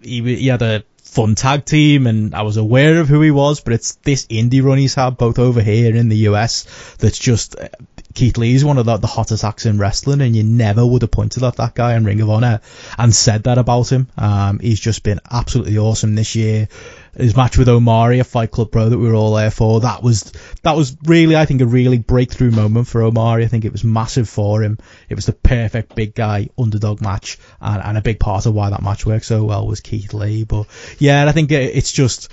he, 0.00 0.22
he 0.36 0.46
had 0.46 0.62
a 0.62 0.84
fun 1.02 1.34
tag 1.34 1.64
team 1.64 2.06
and 2.06 2.34
I 2.34 2.42
was 2.42 2.56
aware 2.56 3.00
of 3.00 3.08
who 3.08 3.20
he 3.20 3.30
was, 3.30 3.60
but 3.60 3.74
it's 3.74 3.96
this 3.96 4.26
indie 4.26 4.62
run 4.62 4.78
he's 4.78 4.94
had 4.94 5.18
both 5.18 5.38
over 5.38 5.60
here 5.60 5.94
in 5.94 6.08
the 6.08 6.16
US 6.28 6.96
that's 6.98 7.18
just, 7.18 7.58
uh, 7.58 7.68
Keith 8.14 8.36
Lee's 8.38 8.64
one 8.64 8.78
of 8.78 8.86
the, 8.86 8.96
the 8.96 9.06
hottest 9.06 9.44
acts 9.44 9.66
in 9.66 9.78
wrestling 9.78 10.20
and 10.20 10.34
you 10.34 10.42
never 10.42 10.84
would 10.84 11.02
have 11.02 11.10
pointed 11.10 11.42
at 11.42 11.56
that 11.56 11.74
guy 11.74 11.96
in 11.96 12.04
Ring 12.04 12.20
of 12.20 12.30
Honor 12.30 12.60
and 12.98 13.14
said 13.14 13.44
that 13.44 13.58
about 13.58 13.90
him. 13.90 14.08
Um, 14.16 14.58
he's 14.58 14.80
just 14.80 15.02
been 15.02 15.20
absolutely 15.30 15.78
awesome 15.78 16.14
this 16.14 16.34
year 16.34 16.68
his 17.16 17.36
match 17.36 17.58
with 17.58 17.68
Omari 17.68 18.20
at 18.20 18.26
Fight 18.26 18.50
Club 18.50 18.70
Pro 18.70 18.88
that 18.88 18.98
we 18.98 19.08
were 19.08 19.14
all 19.14 19.34
there 19.34 19.50
for. 19.50 19.80
That 19.80 20.02
was 20.02 20.32
that 20.62 20.76
was 20.76 20.96
really, 21.04 21.36
I 21.36 21.44
think, 21.44 21.60
a 21.60 21.66
really 21.66 21.98
breakthrough 21.98 22.50
moment 22.50 22.88
for 22.88 23.02
Omari. 23.02 23.44
I 23.44 23.48
think 23.48 23.64
it 23.64 23.72
was 23.72 23.84
massive 23.84 24.28
for 24.28 24.62
him. 24.62 24.78
It 25.08 25.14
was 25.14 25.26
the 25.26 25.32
perfect 25.32 25.94
big 25.94 26.14
guy 26.14 26.48
underdog 26.58 27.00
match, 27.00 27.38
and, 27.60 27.82
and 27.82 27.98
a 27.98 28.02
big 28.02 28.18
part 28.18 28.46
of 28.46 28.54
why 28.54 28.70
that 28.70 28.82
match 28.82 29.04
worked 29.04 29.26
so 29.26 29.44
well 29.44 29.66
was 29.66 29.80
Keith 29.80 30.14
Lee. 30.14 30.44
But 30.44 30.66
yeah, 30.98 31.28
I 31.28 31.32
think 31.32 31.52
it's 31.52 31.92
just 31.92 32.30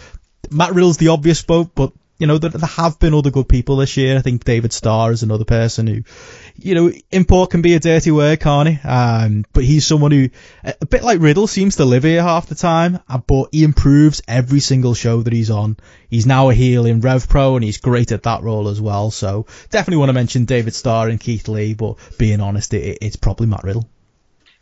Matt 0.49 0.73
Riddle's 0.73 0.97
the 0.97 1.09
obvious 1.09 1.41
vote, 1.41 1.71
but 1.75 1.91
you 2.19 2.27
know, 2.27 2.37
there, 2.37 2.49
there 2.49 2.67
have 2.67 2.99
been 2.99 3.13
other 3.13 3.31
good 3.31 3.47
people 3.47 3.77
this 3.77 3.95
year. 3.97 4.17
I 4.17 4.21
think 4.21 4.43
David 4.43 4.73
Starr 4.73 5.11
is 5.11 5.23
another 5.23 5.45
person 5.45 5.87
who, 5.87 6.03
you 6.57 6.75
know, 6.75 6.91
import 7.11 7.49
can 7.49 7.61
be 7.61 7.73
a 7.73 7.79
dirty 7.79 8.11
word, 8.11 8.41
can't 8.41 8.69
he? 8.69 8.87
Um, 8.87 9.45
but 9.53 9.63
he's 9.63 9.87
someone 9.87 10.11
who, 10.11 10.29
a 10.63 10.85
bit 10.85 11.01
like 11.01 11.21
Riddle, 11.21 11.47
seems 11.47 11.77
to 11.77 11.85
live 11.85 12.03
here 12.03 12.21
half 12.21 12.47
the 12.47 12.55
time, 12.55 12.99
uh, 13.07 13.19
but 13.19 13.49
he 13.53 13.63
improves 13.63 14.21
every 14.27 14.59
single 14.59 14.93
show 14.93 15.21
that 15.23 15.33
he's 15.33 15.49
on. 15.49 15.77
He's 16.09 16.25
now 16.25 16.49
a 16.49 16.53
heel 16.53 16.85
in 16.85 16.99
Rev 16.99 17.29
Pro 17.29 17.55
and 17.55 17.63
he's 17.63 17.77
great 17.77 18.11
at 18.11 18.23
that 18.23 18.43
role 18.43 18.67
as 18.67 18.81
well. 18.81 19.11
So 19.11 19.45
definitely 19.69 19.97
want 19.97 20.09
to 20.09 20.13
mention 20.13 20.45
David 20.45 20.75
Starr 20.75 21.07
and 21.07 21.19
Keith 21.19 21.47
Lee, 21.47 21.73
but 21.73 21.95
being 22.17 22.41
honest, 22.41 22.73
it, 22.73 22.97
it's 23.01 23.15
probably 23.15 23.47
Matt 23.47 23.63
Riddle 23.63 23.87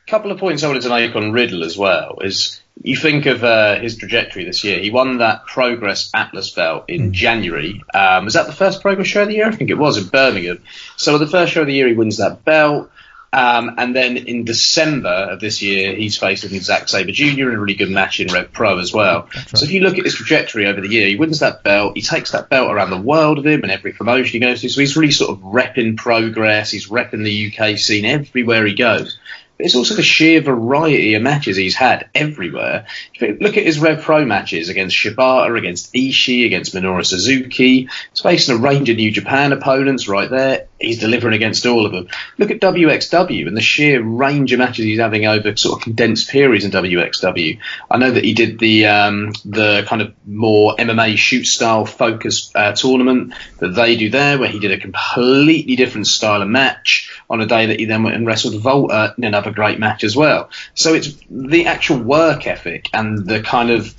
couple 0.07 0.31
of 0.31 0.39
points 0.39 0.63
I 0.63 0.67
wanted 0.67 0.83
to 0.83 0.89
make 0.89 1.15
on 1.15 1.33
Riddle 1.33 1.63
as 1.65 1.77
well 1.77 2.19
is 2.21 2.61
you 2.83 2.95
think 2.95 3.25
of 3.25 3.43
uh, 3.43 3.79
his 3.79 3.97
trajectory 3.97 4.45
this 4.45 4.63
year. 4.63 4.79
He 4.79 4.91
won 4.91 5.17
that 5.17 5.45
Progress 5.45 6.09
Atlas 6.13 6.51
belt 6.51 6.85
in 6.87 7.09
mm. 7.09 7.11
January. 7.11 7.83
Um, 7.93 8.25
was 8.25 8.35
that 8.35 8.47
the 8.47 8.53
first 8.53 8.81
Progress 8.81 9.07
show 9.07 9.23
of 9.23 9.27
the 9.27 9.35
year? 9.35 9.47
I 9.47 9.51
think 9.51 9.69
it 9.69 9.77
was 9.77 9.97
in 9.97 10.07
Birmingham. 10.07 10.63
So 10.95 11.17
the 11.17 11.27
first 11.27 11.53
show 11.53 11.61
of 11.61 11.67
the 11.67 11.73
year, 11.73 11.87
he 11.87 11.93
wins 11.93 12.17
that 12.17 12.45
belt. 12.45 12.91
Um, 13.33 13.75
and 13.77 13.93
then 13.93 14.15
in 14.15 14.45
December 14.45 15.09
of 15.09 15.39
this 15.41 15.61
year, 15.61 15.93
he's 15.93 16.17
facing 16.17 16.57
Zack 16.61 16.87
Sabre 16.87 17.11
Jr. 17.11 17.49
in 17.49 17.55
a 17.55 17.59
really 17.59 17.75
good 17.75 17.91
match 17.91 18.19
in 18.19 18.31
Rev 18.33 18.53
Pro 18.53 18.79
as 18.79 18.93
well. 18.93 19.27
Right. 19.35 19.57
So 19.57 19.65
if 19.65 19.71
you 19.71 19.81
look 19.81 19.97
at 19.97 20.05
his 20.05 20.15
trajectory 20.15 20.65
over 20.65 20.79
the 20.79 20.87
year, 20.87 21.07
he 21.07 21.17
wins 21.17 21.39
that 21.39 21.63
belt. 21.63 21.97
He 21.97 22.01
takes 22.01 22.31
that 22.31 22.49
belt 22.49 22.71
around 22.71 22.89
the 22.89 23.01
world 23.01 23.37
with 23.37 23.47
him 23.47 23.63
and 23.63 23.71
every 23.71 23.91
promotion 23.91 24.31
he 24.33 24.39
goes 24.39 24.61
to. 24.61 24.69
So 24.69 24.79
he's 24.79 24.95
really 24.95 25.11
sort 25.11 25.31
of 25.31 25.43
repping 25.43 25.97
progress. 25.97 26.71
He's 26.71 26.87
repping 26.87 27.23
the 27.23 27.53
UK 27.53 27.77
scene 27.77 28.05
everywhere 28.05 28.65
he 28.65 28.73
goes 28.73 29.19
it's 29.59 29.75
also 29.75 29.95
the 29.95 30.03
sheer 30.03 30.41
variety 30.41 31.15
of 31.15 31.21
matches 31.23 31.57
he's 31.57 31.75
had 31.75 32.09
everywhere. 32.13 32.85
Look 33.19 33.57
at 33.57 33.63
his 33.63 33.79
Rev 33.79 34.01
Pro 34.01 34.23
matches 34.25 34.69
against 34.69 34.95
Shibata, 34.95 35.57
against 35.57 35.93
Ishii, 35.93 36.45
against 36.45 36.75
Minoru 36.75 37.05
Suzuki. 37.05 37.89
He's 38.11 38.21
facing 38.21 38.55
a 38.55 38.59
range 38.59 38.89
of 38.89 38.97
New 38.97 39.11
Japan 39.11 39.53
opponents 39.53 40.07
right 40.07 40.29
there. 40.29 40.67
He's 40.79 40.99
delivering 40.99 41.33
against 41.33 41.65
all 41.65 41.87
of 41.87 41.91
them. 41.91 42.07
Look 42.37 42.51
at 42.51 42.61
WXW 42.61 43.47
and 43.47 43.57
the 43.57 43.61
sheer 43.61 44.01
range 44.03 44.53
of 44.53 44.59
matches 44.59 44.85
he's 44.85 44.99
having 44.99 45.25
over 45.25 45.55
sort 45.57 45.79
of 45.79 45.83
condensed 45.83 46.29
periods 46.29 46.65
in 46.65 46.71
WXW. 46.71 47.59
I 47.89 47.97
know 47.97 48.11
that 48.11 48.23
he 48.23 48.35
did 48.35 48.59
the 48.59 48.85
um, 48.85 49.33
the 49.43 49.83
kind 49.87 50.03
of 50.03 50.13
more 50.27 50.75
MMA 50.75 51.17
shoot 51.17 51.45
style 51.45 51.85
focused 51.85 52.55
uh, 52.55 52.73
tournament 52.73 53.33
that 53.57 53.69
they 53.69 53.95
do 53.95 54.11
there, 54.11 54.37
where 54.37 54.49
he 54.49 54.59
did 54.59 54.71
a 54.71 54.77
completely 54.77 55.75
different 55.75 56.05
style 56.05 56.43
of 56.43 56.47
match 56.47 57.11
on 57.27 57.41
a 57.41 57.47
day 57.47 57.65
that 57.67 57.79
he 57.79 57.85
then 57.85 58.03
went 58.03 58.15
and 58.15 58.27
wrestled 58.27 58.61
Volta 58.61 59.15
in 59.17 59.23
another 59.23 59.46
a 59.47 59.51
great 59.51 59.79
match 59.79 60.03
as 60.03 60.15
well. 60.15 60.49
So 60.75 60.93
it's 60.93 61.17
the 61.29 61.67
actual 61.67 61.99
work 61.99 62.47
ethic 62.47 62.89
and 62.93 63.25
the 63.25 63.41
kind 63.41 63.71
of 63.71 63.93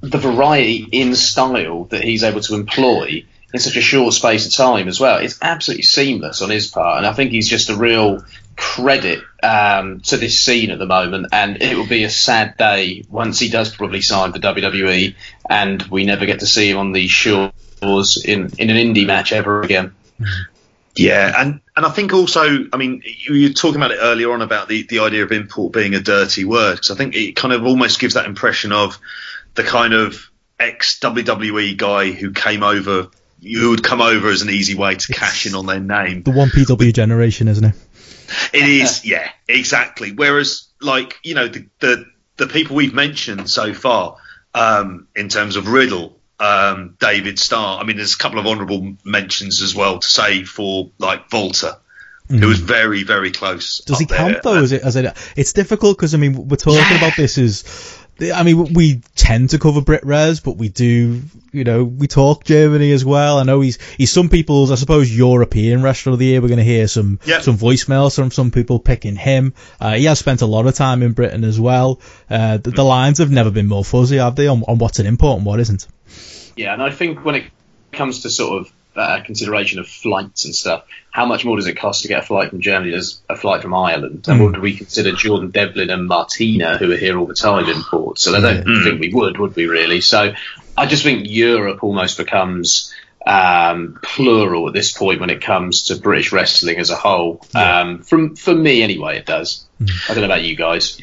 the 0.00 0.18
variety 0.18 0.86
in 0.92 1.14
style 1.14 1.84
that 1.84 2.04
he's 2.04 2.24
able 2.24 2.40
to 2.42 2.54
employ 2.54 3.24
in 3.54 3.60
such 3.60 3.76
a 3.76 3.80
short 3.80 4.12
space 4.12 4.46
of 4.46 4.52
time 4.52 4.88
as 4.88 5.00
well. 5.00 5.18
It's 5.18 5.38
absolutely 5.40 5.84
seamless 5.84 6.42
on 6.42 6.50
his 6.50 6.66
part, 6.66 6.98
and 6.98 7.06
I 7.06 7.12
think 7.12 7.30
he's 7.30 7.48
just 7.48 7.70
a 7.70 7.76
real 7.76 8.24
credit 8.56 9.22
um, 9.42 10.00
to 10.00 10.16
this 10.16 10.40
scene 10.40 10.70
at 10.70 10.78
the 10.78 10.86
moment. 10.86 11.28
And 11.32 11.62
it 11.62 11.76
will 11.76 11.86
be 11.86 12.04
a 12.04 12.10
sad 12.10 12.56
day 12.56 13.04
once 13.08 13.38
he 13.38 13.48
does 13.48 13.74
probably 13.74 14.02
sign 14.02 14.32
for 14.32 14.40
WWE, 14.40 15.14
and 15.48 15.82
we 15.84 16.04
never 16.04 16.26
get 16.26 16.40
to 16.40 16.46
see 16.46 16.68
him 16.68 16.78
on 16.78 16.92
these 16.92 17.10
shores 17.10 17.52
in 18.24 18.50
in 18.58 18.70
an 18.70 18.76
indie 18.76 19.06
match 19.06 19.32
ever 19.32 19.62
again. 19.62 19.94
Yeah, 20.96 21.32
and 21.36 21.60
and 21.76 21.84
I 21.84 21.90
think 21.90 22.12
also, 22.12 22.66
I 22.72 22.76
mean, 22.76 23.02
you 23.04 23.48
were 23.48 23.52
talking 23.52 23.76
about 23.76 23.90
it 23.90 23.98
earlier 24.00 24.32
on 24.32 24.42
about 24.42 24.68
the, 24.68 24.84
the 24.84 25.00
idea 25.00 25.24
of 25.24 25.32
import 25.32 25.72
being 25.72 25.94
a 25.94 26.00
dirty 26.00 26.44
word, 26.44 26.74
because 26.74 26.90
I 26.90 26.94
think 26.94 27.16
it 27.16 27.34
kind 27.34 27.52
of 27.52 27.64
almost 27.64 27.98
gives 27.98 28.14
that 28.14 28.26
impression 28.26 28.70
of 28.70 28.98
the 29.54 29.64
kind 29.64 29.92
of 29.92 30.30
ex 30.58 31.00
WWE 31.00 31.76
guy 31.76 32.12
who 32.12 32.30
came 32.30 32.62
over, 32.62 33.08
who 33.42 33.70
would 33.70 33.82
come 33.82 34.00
over 34.00 34.28
as 34.28 34.42
an 34.42 34.50
easy 34.50 34.76
way 34.76 34.94
to 34.94 35.12
cash 35.12 35.46
in 35.46 35.54
on 35.56 35.66
their 35.66 35.80
name. 35.80 36.22
The 36.22 36.30
1PW 36.30 36.94
generation, 36.94 37.48
isn't 37.48 37.64
it? 37.64 37.74
It 38.52 38.68
is, 38.68 39.04
yeah, 39.04 39.28
exactly. 39.48 40.12
Whereas, 40.12 40.68
like, 40.80 41.18
you 41.24 41.34
know, 41.34 41.48
the 41.48 41.66
the, 41.80 42.04
the 42.36 42.46
people 42.46 42.76
we've 42.76 42.94
mentioned 42.94 43.50
so 43.50 43.74
far, 43.74 44.18
um, 44.54 45.08
in 45.16 45.28
terms 45.28 45.56
of 45.56 45.66
Riddle, 45.66 46.20
um, 46.40 46.96
David 46.98 47.38
Starr. 47.38 47.80
I 47.80 47.84
mean, 47.84 47.96
there's 47.96 48.14
a 48.14 48.18
couple 48.18 48.38
of 48.38 48.46
honourable 48.46 48.96
mentions 49.04 49.62
as 49.62 49.74
well 49.74 49.98
to 49.98 50.08
say 50.08 50.44
for 50.44 50.90
like 50.98 51.30
Volta, 51.30 51.78
It 52.30 52.44
was 52.44 52.58
very, 52.58 53.02
very 53.02 53.30
close. 53.30 53.78
Does 53.84 53.98
he 53.98 54.04
up 54.06 54.08
there. 54.08 54.18
count 54.18 54.42
though? 54.42 54.62
Is 54.62 54.72
it, 54.72 54.82
as 54.82 54.96
it, 54.96 55.14
it's 55.36 55.52
difficult 55.52 55.96
because 55.98 56.14
I 56.14 56.18
mean 56.18 56.48
we're 56.48 56.56
talking 56.56 56.96
about 56.96 57.16
this 57.16 57.36
as 57.36 58.03
I 58.20 58.42
mean 58.44 58.72
we 58.74 59.00
tend 59.16 59.50
to 59.50 59.58
cover 59.58 59.80
Brit 59.80 60.04
Res, 60.04 60.40
but 60.40 60.56
we 60.56 60.68
do 60.68 61.22
you 61.52 61.64
know 61.64 61.84
we 61.84 62.06
talk 62.06 62.44
Germany 62.44 62.92
as 62.92 63.04
well. 63.04 63.38
I 63.38 63.42
know 63.42 63.60
he's 63.60 63.78
he's 63.96 64.12
some 64.12 64.28
people's 64.28 64.70
I 64.70 64.76
suppose 64.76 65.14
European 65.14 65.82
wrestler 65.82 66.12
of 66.12 66.18
the 66.18 66.26
year. 66.26 66.40
We're 66.40 66.48
going 66.48 66.58
to 66.58 66.64
hear 66.64 66.86
some 66.88 67.18
Yep. 67.24 67.42
some 67.42 67.56
voicemails 67.58 68.14
from 68.14 68.30
some 68.30 68.50
people 68.50 68.78
picking 68.78 69.16
him. 69.16 69.54
Uh, 69.80 69.94
he 69.94 70.04
has 70.04 70.18
spent 70.18 70.42
a 70.42 70.46
lot 70.46 70.66
of 70.66 70.74
time 70.74 71.02
in 71.02 71.12
Britain 71.12 71.44
as 71.44 71.58
well. 71.58 72.00
Uh, 72.30 72.58
the, 72.58 72.70
the 72.70 72.84
lines 72.84 73.18
have 73.18 73.30
never 73.30 73.50
been 73.50 73.66
more 73.68 73.84
fuzzy, 73.84 74.18
have 74.18 74.36
they, 74.36 74.46
on, 74.46 74.62
on 74.68 74.78
what's 74.78 74.98
an 74.98 75.06
import 75.06 75.38
and 75.38 75.46
what 75.46 75.60
isn't? 75.60 75.86
Yeah, 76.56 76.72
and 76.72 76.82
I 76.82 76.90
think 76.90 77.24
when 77.24 77.34
it 77.34 77.44
comes 77.92 78.22
to 78.22 78.30
sort 78.30 78.60
of 78.60 78.72
uh, 78.96 79.20
consideration 79.24 79.78
of 79.78 79.88
flights 79.88 80.44
and 80.44 80.54
stuff, 80.54 80.84
how 81.10 81.26
much 81.26 81.44
more 81.44 81.56
does 81.56 81.66
it 81.66 81.74
cost 81.74 82.02
to 82.02 82.08
get 82.08 82.22
a 82.22 82.26
flight 82.26 82.50
from 82.50 82.60
Germany 82.60 82.94
as 82.94 83.20
a 83.28 83.36
flight 83.36 83.62
from 83.62 83.74
Ireland? 83.74 84.26
And 84.28 84.40
would 84.44 84.60
we 84.60 84.76
consider 84.76 85.12
Jordan 85.12 85.50
Devlin 85.50 85.90
and 85.90 86.06
Martina, 86.06 86.78
who 86.78 86.90
are 86.92 86.96
here 86.96 87.18
all 87.18 87.26
the 87.26 87.34
time, 87.34 87.68
imports? 87.68 88.22
So 88.22 88.34
I 88.34 88.40
don't 88.40 88.64
think 88.84 89.00
we 89.00 89.12
would, 89.12 89.38
would 89.38 89.56
we 89.56 89.66
really? 89.66 90.00
So 90.00 90.34
I 90.76 90.86
just 90.86 91.02
think 91.02 91.26
Europe 91.28 91.82
almost 91.84 92.18
becomes 92.18 92.92
um, 93.26 93.98
plural 94.02 94.68
at 94.68 94.74
this 94.74 94.92
point 94.92 95.20
when 95.20 95.30
it 95.30 95.40
comes 95.40 95.84
to 95.84 95.96
British 95.96 96.32
wrestling 96.32 96.78
as 96.78 96.90
a 96.90 96.96
whole. 96.96 97.40
Um, 97.54 98.00
from 98.00 98.36
for 98.36 98.54
me, 98.54 98.82
anyway, 98.82 99.18
it 99.18 99.26
does. 99.26 99.64
I 100.08 100.14
don't 100.14 100.20
know 100.20 100.26
about 100.26 100.42
you 100.42 100.56
guys. 100.56 101.00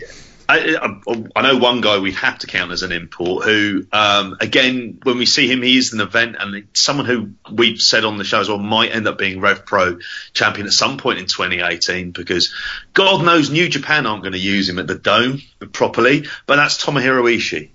I, 0.52 1.00
I, 1.34 1.42
know 1.44 1.58
one 1.58 1.80
guy 1.80 2.00
we 2.00 2.12
have 2.12 2.40
to 2.40 2.48
count 2.48 2.74
as 2.74 2.84
an 2.84 2.92
import 2.92 3.46
who, 3.46 3.86
um, 3.94 4.36
again, 4.42 5.00
when 5.04 5.18
we 5.18 5.26
see 5.26 5.50
him, 5.50 5.62
he 5.62 5.78
is 5.78 5.94
an 5.94 6.02
event 6.02 6.36
and 6.38 6.68
someone 6.74 7.06
who 7.06 7.32
we've 7.50 7.80
said 7.80 8.04
on 8.04 8.18
the 8.18 8.26
show 8.26 8.42
as 8.42 8.50
well 8.50 8.58
might 8.58 8.94
end 8.94 9.08
up 9.08 9.18
being 9.18 9.40
Rev 9.40 9.66
Pro 9.66 10.00
champion 10.34 10.68
at 10.68 10.74
some 10.74 10.98
point 10.98 11.20
in 11.20 11.26
2018 11.26 12.12
because 12.12 12.54
God 12.94 13.24
knows 13.24 13.50
New 13.50 13.70
Japan 13.70 14.06
aren't 14.06 14.24
going 14.24 14.34
to 14.34 14.40
use 14.40 14.68
him 14.68 14.78
at 14.78 14.88
the 14.88 14.96
Dome 14.96 15.42
properly, 15.72 16.26
but 16.48 16.58
that's 16.58 16.84
Tomohiro 16.84 17.34
Ishii, 17.34 17.70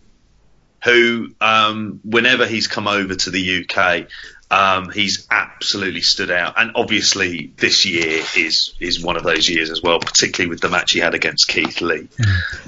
who, 0.85 1.35
um, 1.41 2.01
whenever 2.05 2.47
he's 2.47 2.67
come 2.67 2.89
over 2.89 3.15
to 3.15 3.31
the 3.31 3.65
UK, 3.65 4.09
um, 4.51 4.91
he's 4.91 5.27
absolutely 5.31 6.03
stood 6.03 6.31
out, 6.31 6.55
and 6.57 6.73
obviously 6.77 7.53
this 7.57 7.85
year 7.85 8.23
is 8.37 8.75
is 8.79 9.03
one 9.03 9.17
of 9.17 9.25
those 9.25 9.49
years 9.49 9.71
as 9.71 9.83
well, 9.83 9.99
particularly 9.99 10.49
with 10.49 10.61
the 10.61 10.69
match 10.69 10.93
he 10.93 11.01
had 11.01 11.15
against 11.15 11.49
Keith 11.49 11.81
Lee, 11.81 12.09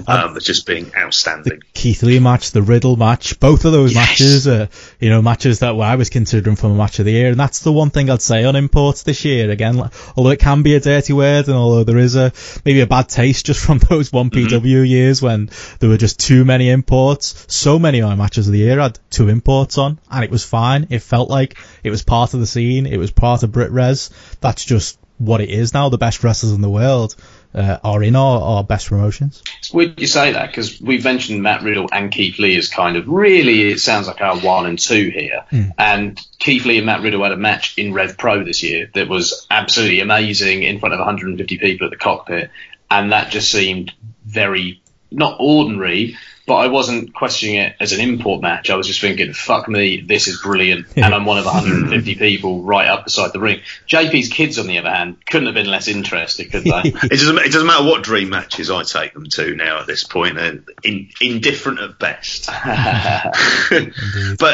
um, 0.07 0.37
just 0.41 0.65
being 0.65 0.91
outstanding. 0.95 1.59
The 1.59 1.65
Keith 1.73 2.03
Lee 2.03 2.19
match, 2.19 2.51
the 2.51 2.61
Riddle 2.61 2.97
match, 2.97 3.39
both 3.39 3.63
of 3.65 3.71
those 3.71 3.93
Yes. 3.93 4.09
matches 4.09 4.47
are, 4.47 4.67
you 4.99 5.09
know, 5.09 5.21
matches 5.21 5.59
that 5.59 5.73
I 5.73 5.95
was 5.95 6.09
considering 6.09 6.57
for 6.57 6.67
a 6.67 6.73
match 6.73 6.99
of 6.99 7.05
the 7.05 7.11
year. 7.13 7.29
And 7.31 7.39
that's 7.39 7.59
the 7.59 7.71
one 7.71 7.89
thing 7.89 8.09
I'd 8.09 8.21
say 8.21 8.43
on 8.43 8.55
imports 8.57 9.03
this 9.03 9.23
year. 9.23 9.49
Again, 9.49 9.89
although 10.17 10.31
it 10.31 10.39
can 10.39 10.61
be 10.63 10.75
a 10.75 10.79
dirty 10.81 11.13
word 11.13 11.47
and 11.47 11.55
although 11.55 11.85
there 11.85 11.97
is 11.97 12.15
a, 12.15 12.33
maybe 12.65 12.81
a 12.81 12.87
bad 12.87 13.07
taste 13.07 13.45
just 13.45 13.59
from 13.65 13.77
those 13.79 14.11
1PW 14.11 14.87
years 14.87 15.21
when 15.21 15.49
there 15.79 15.89
were 15.89 15.97
just 15.97 16.19
too 16.19 16.43
many 16.43 16.69
imports, 16.69 17.45
so 17.47 17.79
many 17.79 18.01
of 18.01 18.09
my 18.09 18.15
matches 18.15 18.47
of 18.47 18.51
the 18.53 18.59
year 18.59 18.79
had 18.79 18.99
two 19.09 19.29
imports 19.29 19.77
on 19.77 19.97
and 20.11 20.23
it 20.25 20.31
was 20.31 20.43
fine. 20.43 20.87
It 20.89 20.99
felt 20.99 21.29
like 21.29 21.57
it 21.83 21.89
was 21.89 22.03
part 22.03 22.33
of 22.33 22.39
the 22.39 22.47
scene. 22.47 22.85
It 22.85 22.97
was 22.97 23.11
part 23.11 23.43
of 23.43 23.51
Brit 23.51 23.71
Res. 23.71 24.09
That's 24.41 24.65
just 24.65 24.99
what 25.17 25.41
it 25.41 25.49
is 25.49 25.73
now. 25.73 25.89
The 25.89 25.97
best 25.97 26.23
wrestlers 26.23 26.53
in 26.53 26.61
the 26.61 26.69
world, 26.69 27.15
uh, 27.53 27.77
are 27.83 28.03
in 28.03 28.15
our, 28.15 28.41
our 28.41 28.63
best 28.63 28.87
promotions. 28.87 29.41
It's 29.59 29.73
weird 29.73 29.99
you 29.99 30.07
say 30.07 30.33
that 30.33 30.47
because 30.47 30.79
we've 30.79 31.03
mentioned 31.03 31.41
Matt 31.41 31.63
Riddle 31.63 31.89
and 31.91 32.11
Keith 32.11 32.37
Lee 32.39 32.55
as 32.57 32.67
kind 32.67 32.95
of 32.95 33.07
really, 33.07 33.71
it 33.71 33.79
sounds 33.79 34.07
like 34.07 34.21
our 34.21 34.37
one 34.37 34.65
and 34.65 34.77
two 34.77 35.09
here. 35.09 35.45
And 35.77 36.19
Keith 36.37 36.65
Lee 36.65 36.77
and 36.77 36.85
Matt 36.85 37.01
Riddle 37.01 37.23
had 37.23 37.31
a 37.31 37.37
match 37.37 37.77
in 37.77 37.93
Rev 37.93 38.17
Pro 38.17 38.43
this 38.43 38.61
year 38.63 38.89
that 38.93 39.07
was 39.07 39.47
absolutely 39.49 39.99
amazing 39.99 40.63
in 40.63 40.79
front 40.79 40.93
of 40.93 40.99
150 40.99 41.57
people 41.57 41.85
at 41.85 41.91
the 41.91 41.97
cockpit. 41.97 42.51
And 42.91 43.11
that 43.11 43.31
just 43.31 43.51
seemed 43.51 43.93
very, 44.25 44.81
not 45.11 45.37
ordinary, 45.39 46.17
but 46.49 46.55
I 46.55 46.67
wasn't 46.67 47.13
questioning 47.13 47.57
it 47.57 47.75
as 47.79 47.93
an 47.93 47.99
import 47.99 48.41
match. 48.41 48.71
I 48.71 48.75
was 48.75 48.87
just 48.87 48.99
thinking, 48.99 49.33
fuck 49.33 49.69
me, 49.69 50.01
this 50.01 50.27
is 50.27 50.41
brilliant. 50.41 50.87
And 50.95 51.13
I'm 51.13 51.23
one 51.23 51.37
of 51.37 51.45
150 51.45 52.15
people 52.19 52.63
right 52.63 52.87
up 52.87 53.03
beside 53.03 53.33
the 53.33 53.39
ring. 53.39 53.61
JP's 53.87 54.29
kids, 54.29 54.57
on 54.57 54.65
the 54.65 54.79
other 54.79 54.89
hand, 54.89 55.23
couldn't 55.27 55.45
have 55.45 55.53
been 55.53 55.69
less 55.69 55.87
interested, 55.87 56.51
could 56.51 56.63
they? 56.63 56.71
It 57.03 57.11
doesn't. 57.11 57.37
It 57.37 57.51
doesn't 57.51 57.67
matter 57.67 57.85
what 57.85 58.01
dream 58.01 58.29
matches 58.29 58.71
I 58.71 58.81
take 58.81 59.13
them 59.13 59.27
to 59.27 59.55
now. 59.55 59.81
At 59.81 59.85
this 59.85 60.03
point, 60.03 60.37
they're 60.37 60.59
in, 60.83 61.09
indifferent 61.21 61.81
at 61.81 61.99
best. 61.99 62.47
but 62.47 62.63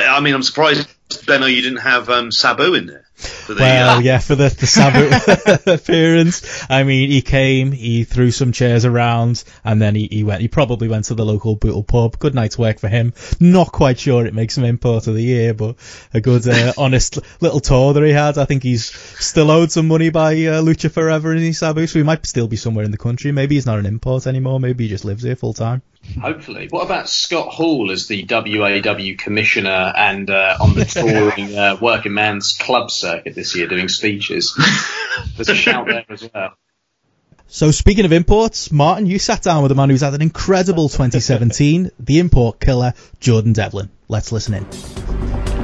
I 0.03 0.19
mean, 0.19 0.33
I'm 0.33 0.43
surprised, 0.43 0.89
Benno, 1.25 1.45
you 1.45 1.61
didn't 1.61 1.79
have 1.79 2.09
um, 2.09 2.29
Sabu 2.29 2.73
in 2.73 2.87
there. 2.87 3.04
The, 3.47 3.55
Well, 3.55 3.97
uh, 3.97 3.99
yeah, 3.99 4.19
for 4.19 4.35
the, 4.35 4.49
the 4.49 4.67
Sabu 4.67 5.71
appearance. 5.71 6.65
I 6.69 6.83
mean, 6.83 7.11
he 7.11 7.21
came, 7.21 7.71
he 7.71 8.03
threw 8.03 8.31
some 8.31 8.51
chairs 8.51 8.85
around, 8.85 9.43
and 9.63 9.81
then 9.81 9.95
he, 9.95 10.07
he 10.11 10.23
went, 10.23 10.41
he 10.41 10.47
probably 10.47 10.87
went 10.87 11.05
to 11.05 11.15
the 11.15 11.25
local 11.25 11.55
Bootle 11.55 11.83
pub. 11.83 12.17
Good 12.19 12.35
night's 12.35 12.57
work 12.57 12.79
for 12.79 12.87
him. 12.87 13.13
Not 13.39 13.71
quite 13.71 13.99
sure 13.99 14.25
it 14.25 14.33
makes 14.33 14.57
him 14.57 14.63
import 14.63 15.07
of 15.07 15.15
the 15.15 15.21
year, 15.21 15.53
but 15.53 15.75
a 16.13 16.21
good, 16.21 16.47
uh, 16.47 16.73
honest 16.77 17.19
little 17.41 17.59
tour 17.59 17.93
that 17.93 18.03
he 18.03 18.11
had. 18.11 18.37
I 18.37 18.45
think 18.45 18.63
he's 18.63 18.85
still 18.85 19.51
owed 19.51 19.71
some 19.71 19.87
money 19.87 20.09
by 20.09 20.33
uh, 20.33 20.61
Lucha 20.61 20.91
Forever 20.91 21.33
in 21.33 21.39
his 21.39 21.59
Sabu, 21.59 21.87
so 21.87 21.99
he 21.99 22.03
might 22.03 22.25
still 22.25 22.47
be 22.47 22.57
somewhere 22.57 22.85
in 22.85 22.91
the 22.91 22.97
country. 22.97 23.31
Maybe 23.31 23.55
he's 23.55 23.65
not 23.65 23.79
an 23.79 23.85
import 23.85 24.27
anymore. 24.27 24.59
Maybe 24.59 24.85
he 24.85 24.89
just 24.89 25.05
lives 25.05 25.23
here 25.23 25.35
full 25.35 25.53
time. 25.53 25.81
Hopefully. 26.19 26.67
What 26.69 26.85
about 26.85 27.09
Scott 27.09 27.49
Hall 27.49 27.91
as 27.91 28.07
the 28.07 28.25
WAW 28.29 29.15
commissioner 29.17 29.93
and 29.95 30.29
uh, 30.29 30.57
on 30.59 30.73
the 30.73 30.85
touring 30.85 31.55
uh, 31.55 31.77
working 31.81 32.13
man's 32.13 32.53
club 32.53 32.91
circuit 32.91 33.35
this 33.35 33.55
year 33.55 33.67
doing 33.67 33.89
speeches? 33.89 34.57
There's 35.35 35.49
a 35.49 35.55
shout 35.55 35.87
there 35.87 36.05
as 36.09 36.29
well. 36.33 36.53
So 37.47 37.71
speaking 37.71 38.05
of 38.05 38.11
imports, 38.11 38.71
Martin, 38.71 39.05
you 39.05 39.19
sat 39.19 39.43
down 39.43 39.61
with 39.61 39.71
a 39.71 39.75
man 39.75 39.89
who's 39.89 40.01
had 40.01 40.15
an 40.15 40.21
incredible 40.21 40.89
2017, 40.89 41.91
the 41.99 42.19
import 42.19 42.59
killer, 42.59 42.93
Jordan 43.19 43.53
Devlin. 43.53 43.89
Let's 44.07 44.31
listen 44.31 44.55
in. 44.55 45.54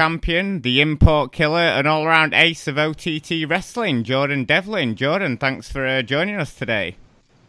Champion, 0.00 0.62
the 0.62 0.80
import 0.80 1.30
killer, 1.30 1.58
and 1.58 1.86
all 1.86 2.06
round 2.06 2.32
ace 2.32 2.66
of 2.66 2.78
OTT 2.78 3.46
wrestling, 3.46 4.02
Jordan 4.02 4.46
Devlin. 4.46 4.96
Jordan, 4.96 5.36
thanks 5.36 5.70
for 5.70 5.86
uh, 5.86 6.00
joining 6.00 6.36
us 6.36 6.54
today. 6.54 6.96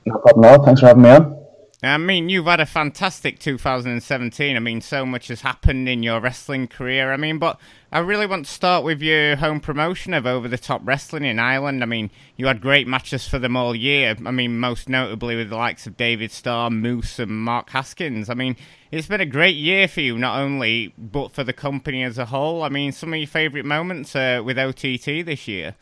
No 0.05 0.17
problem. 0.17 0.65
Thanks 0.65 0.81
for 0.81 0.87
having 0.87 1.03
me 1.03 1.09
on. 1.11 1.45
I 1.83 1.97
mean, 1.97 2.29
you've 2.29 2.45
had 2.45 2.59
a 2.59 2.67
fantastic 2.67 3.39
2017. 3.39 4.55
I 4.55 4.59
mean, 4.59 4.81
so 4.81 5.03
much 5.03 5.29
has 5.29 5.41
happened 5.41 5.89
in 5.89 6.03
your 6.03 6.19
wrestling 6.19 6.67
career. 6.67 7.11
I 7.11 7.17
mean, 7.17 7.39
but 7.39 7.59
I 7.91 7.99
really 7.99 8.27
want 8.27 8.45
to 8.45 8.51
start 8.51 8.83
with 8.83 9.01
your 9.01 9.37
home 9.37 9.59
promotion 9.59 10.13
of 10.13 10.27
Over 10.27 10.47
the 10.47 10.59
Top 10.59 10.81
Wrestling 10.83 11.25
in 11.25 11.39
Ireland. 11.39 11.81
I 11.81 11.87
mean, 11.87 12.11
you 12.37 12.45
had 12.45 12.61
great 12.61 12.87
matches 12.87 13.27
for 13.27 13.39
them 13.39 13.57
all 13.57 13.75
year. 13.75 14.15
I 14.23 14.29
mean, 14.29 14.59
most 14.59 14.89
notably 14.89 15.35
with 15.35 15.49
the 15.49 15.55
likes 15.55 15.87
of 15.87 15.97
David 15.97 16.29
Starr, 16.29 16.69
Moose, 16.69 17.17
and 17.17 17.31
Mark 17.31 17.71
Haskins. 17.71 18.29
I 18.29 18.35
mean, 18.35 18.57
it's 18.91 19.07
been 19.07 19.19
a 19.19 19.25
great 19.25 19.55
year 19.55 19.87
for 19.87 20.01
you, 20.01 20.19
not 20.19 20.39
only, 20.39 20.93
but 20.99 21.31
for 21.31 21.43
the 21.43 21.51
company 21.51 22.03
as 22.03 22.19
a 22.19 22.25
whole. 22.25 22.61
I 22.61 22.69
mean, 22.69 22.91
some 22.91 23.11
of 23.11 23.17
your 23.17 23.25
favourite 23.25 23.65
moments 23.65 24.15
uh, 24.15 24.43
with 24.45 24.59
OTT 24.59 25.25
this 25.25 25.47
year. 25.47 25.73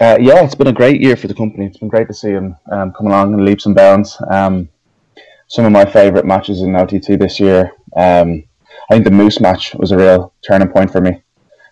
Uh, 0.00 0.16
yeah, 0.20 0.44
it's 0.44 0.54
been 0.54 0.68
a 0.68 0.72
great 0.72 1.00
year 1.00 1.16
for 1.16 1.26
the 1.26 1.34
company. 1.34 1.66
It's 1.66 1.78
been 1.78 1.88
great 1.88 2.06
to 2.06 2.14
see 2.14 2.30
them 2.30 2.54
um, 2.70 2.92
come 2.92 3.08
along 3.08 3.34
in 3.34 3.44
leaps 3.44 3.66
and 3.66 3.74
bounds. 3.74 4.16
Um, 4.30 4.68
some 5.52 5.66
of 5.66 5.72
my 5.72 5.84
favourite 5.84 6.24
matches 6.24 6.62
in 6.62 6.74
OTT 6.74 7.18
this 7.20 7.38
year. 7.38 7.72
Um, 7.94 8.42
I 8.88 8.94
think 8.94 9.04
the 9.04 9.10
Moose 9.10 9.38
match 9.38 9.74
was 9.74 9.92
a 9.92 9.98
real 9.98 10.32
turning 10.48 10.68
point 10.68 10.90
for 10.90 11.02
me. 11.02 11.22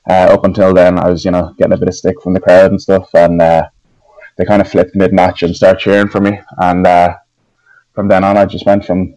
Uh, 0.08 0.28
up 0.34 0.44
until 0.44 0.74
then, 0.74 0.98
I 0.98 1.08
was, 1.08 1.24
you 1.24 1.30
know, 1.30 1.54
getting 1.56 1.72
a 1.72 1.78
bit 1.78 1.88
of 1.88 1.94
stick 1.94 2.20
from 2.20 2.34
the 2.34 2.40
crowd 2.40 2.72
and 2.72 2.80
stuff, 2.80 3.08
and 3.14 3.40
uh, 3.40 3.68
they 4.36 4.44
kind 4.44 4.60
of 4.60 4.70
flipped 4.70 4.94
mid-match 4.94 5.42
and 5.42 5.56
started 5.56 5.80
cheering 5.80 6.08
for 6.08 6.20
me. 6.20 6.38
And 6.58 6.86
uh, 6.86 7.16
from 7.94 8.08
then 8.08 8.22
on, 8.22 8.36
I 8.36 8.44
just 8.44 8.66
went 8.66 8.84
from 8.84 9.14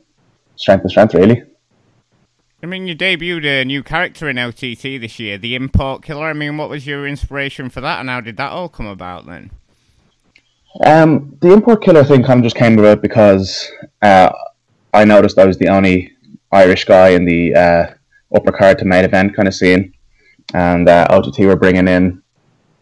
strength 0.56 0.84
to 0.84 0.90
strength, 0.90 1.14
really. 1.14 1.44
I 2.62 2.66
mean, 2.66 2.88
you 2.88 2.96
debuted 2.96 3.64
a 3.64 3.66
new 3.66 3.84
character 3.84 4.30
in 4.30 4.40
OTT 4.40 4.82
this 4.82 5.20
year, 5.20 5.38
the 5.38 5.56
Import 5.56 6.04
Killer. 6.04 6.28
I 6.28 6.34
mean, 6.34 6.56
what 6.56 6.70
was 6.70 6.88
your 6.88 7.06
inspiration 7.06 7.70
for 7.70 7.82
that, 7.82 8.00
and 8.00 8.10
how 8.10 8.22
did 8.22 8.38
that 8.38 8.54
all 8.54 8.70
come 8.70 8.88
about 8.88 9.26
then? 9.26 9.52
Um, 10.86 11.38
the 11.42 11.54
import 11.54 11.84
killer 11.84 12.04
thing 12.04 12.24
kind 12.24 12.40
of 12.40 12.44
just 12.44 12.56
came 12.56 12.80
about 12.80 13.02
because 13.02 13.72
uh, 14.02 14.32
I 14.94 15.06
noticed 15.06 15.40
I 15.40 15.46
was 15.46 15.58
the 15.58 15.70
only 15.70 16.14
Irish 16.52 16.86
guy 16.86 17.10
in 17.10 17.26
the 17.26 17.56
uh, 17.56 17.94
upper 18.36 18.52
card 18.52 18.78
to 18.80 18.86
main 18.86 19.04
event 19.04 19.36
kind 19.36 19.48
of 19.48 19.56
scene, 19.56 19.94
and 20.54 20.88
uh, 20.88 21.08
OTT 21.10 21.40
were 21.40 21.56
bringing 21.56 21.88
in 21.88 22.22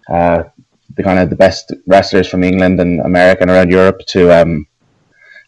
uh, 0.10 0.44
the 0.96 1.04
kind 1.04 1.20
of 1.20 1.30
the 1.30 1.36
best 1.36 1.74
wrestlers 1.88 2.28
from 2.28 2.44
England 2.44 2.80
and 2.80 3.00
America 3.02 3.42
and 3.42 3.52
around 3.52 3.72
Europe 3.72 4.02
to 4.08 4.30
um, 4.32 4.68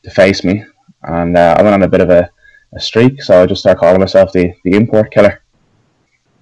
to 0.03 0.09
face 0.09 0.43
me, 0.43 0.63
and 1.03 1.37
uh, 1.37 1.55
I 1.57 1.61
went 1.61 1.73
on 1.73 1.83
a 1.83 1.87
bit 1.87 2.01
of 2.01 2.09
a, 2.09 2.29
a 2.73 2.79
streak. 2.79 3.21
So 3.21 3.43
I 3.43 3.45
just 3.45 3.61
started 3.61 3.79
calling 3.79 3.99
myself 3.99 4.31
the 4.31 4.53
the 4.63 4.75
import 4.75 5.11
killer. 5.11 5.41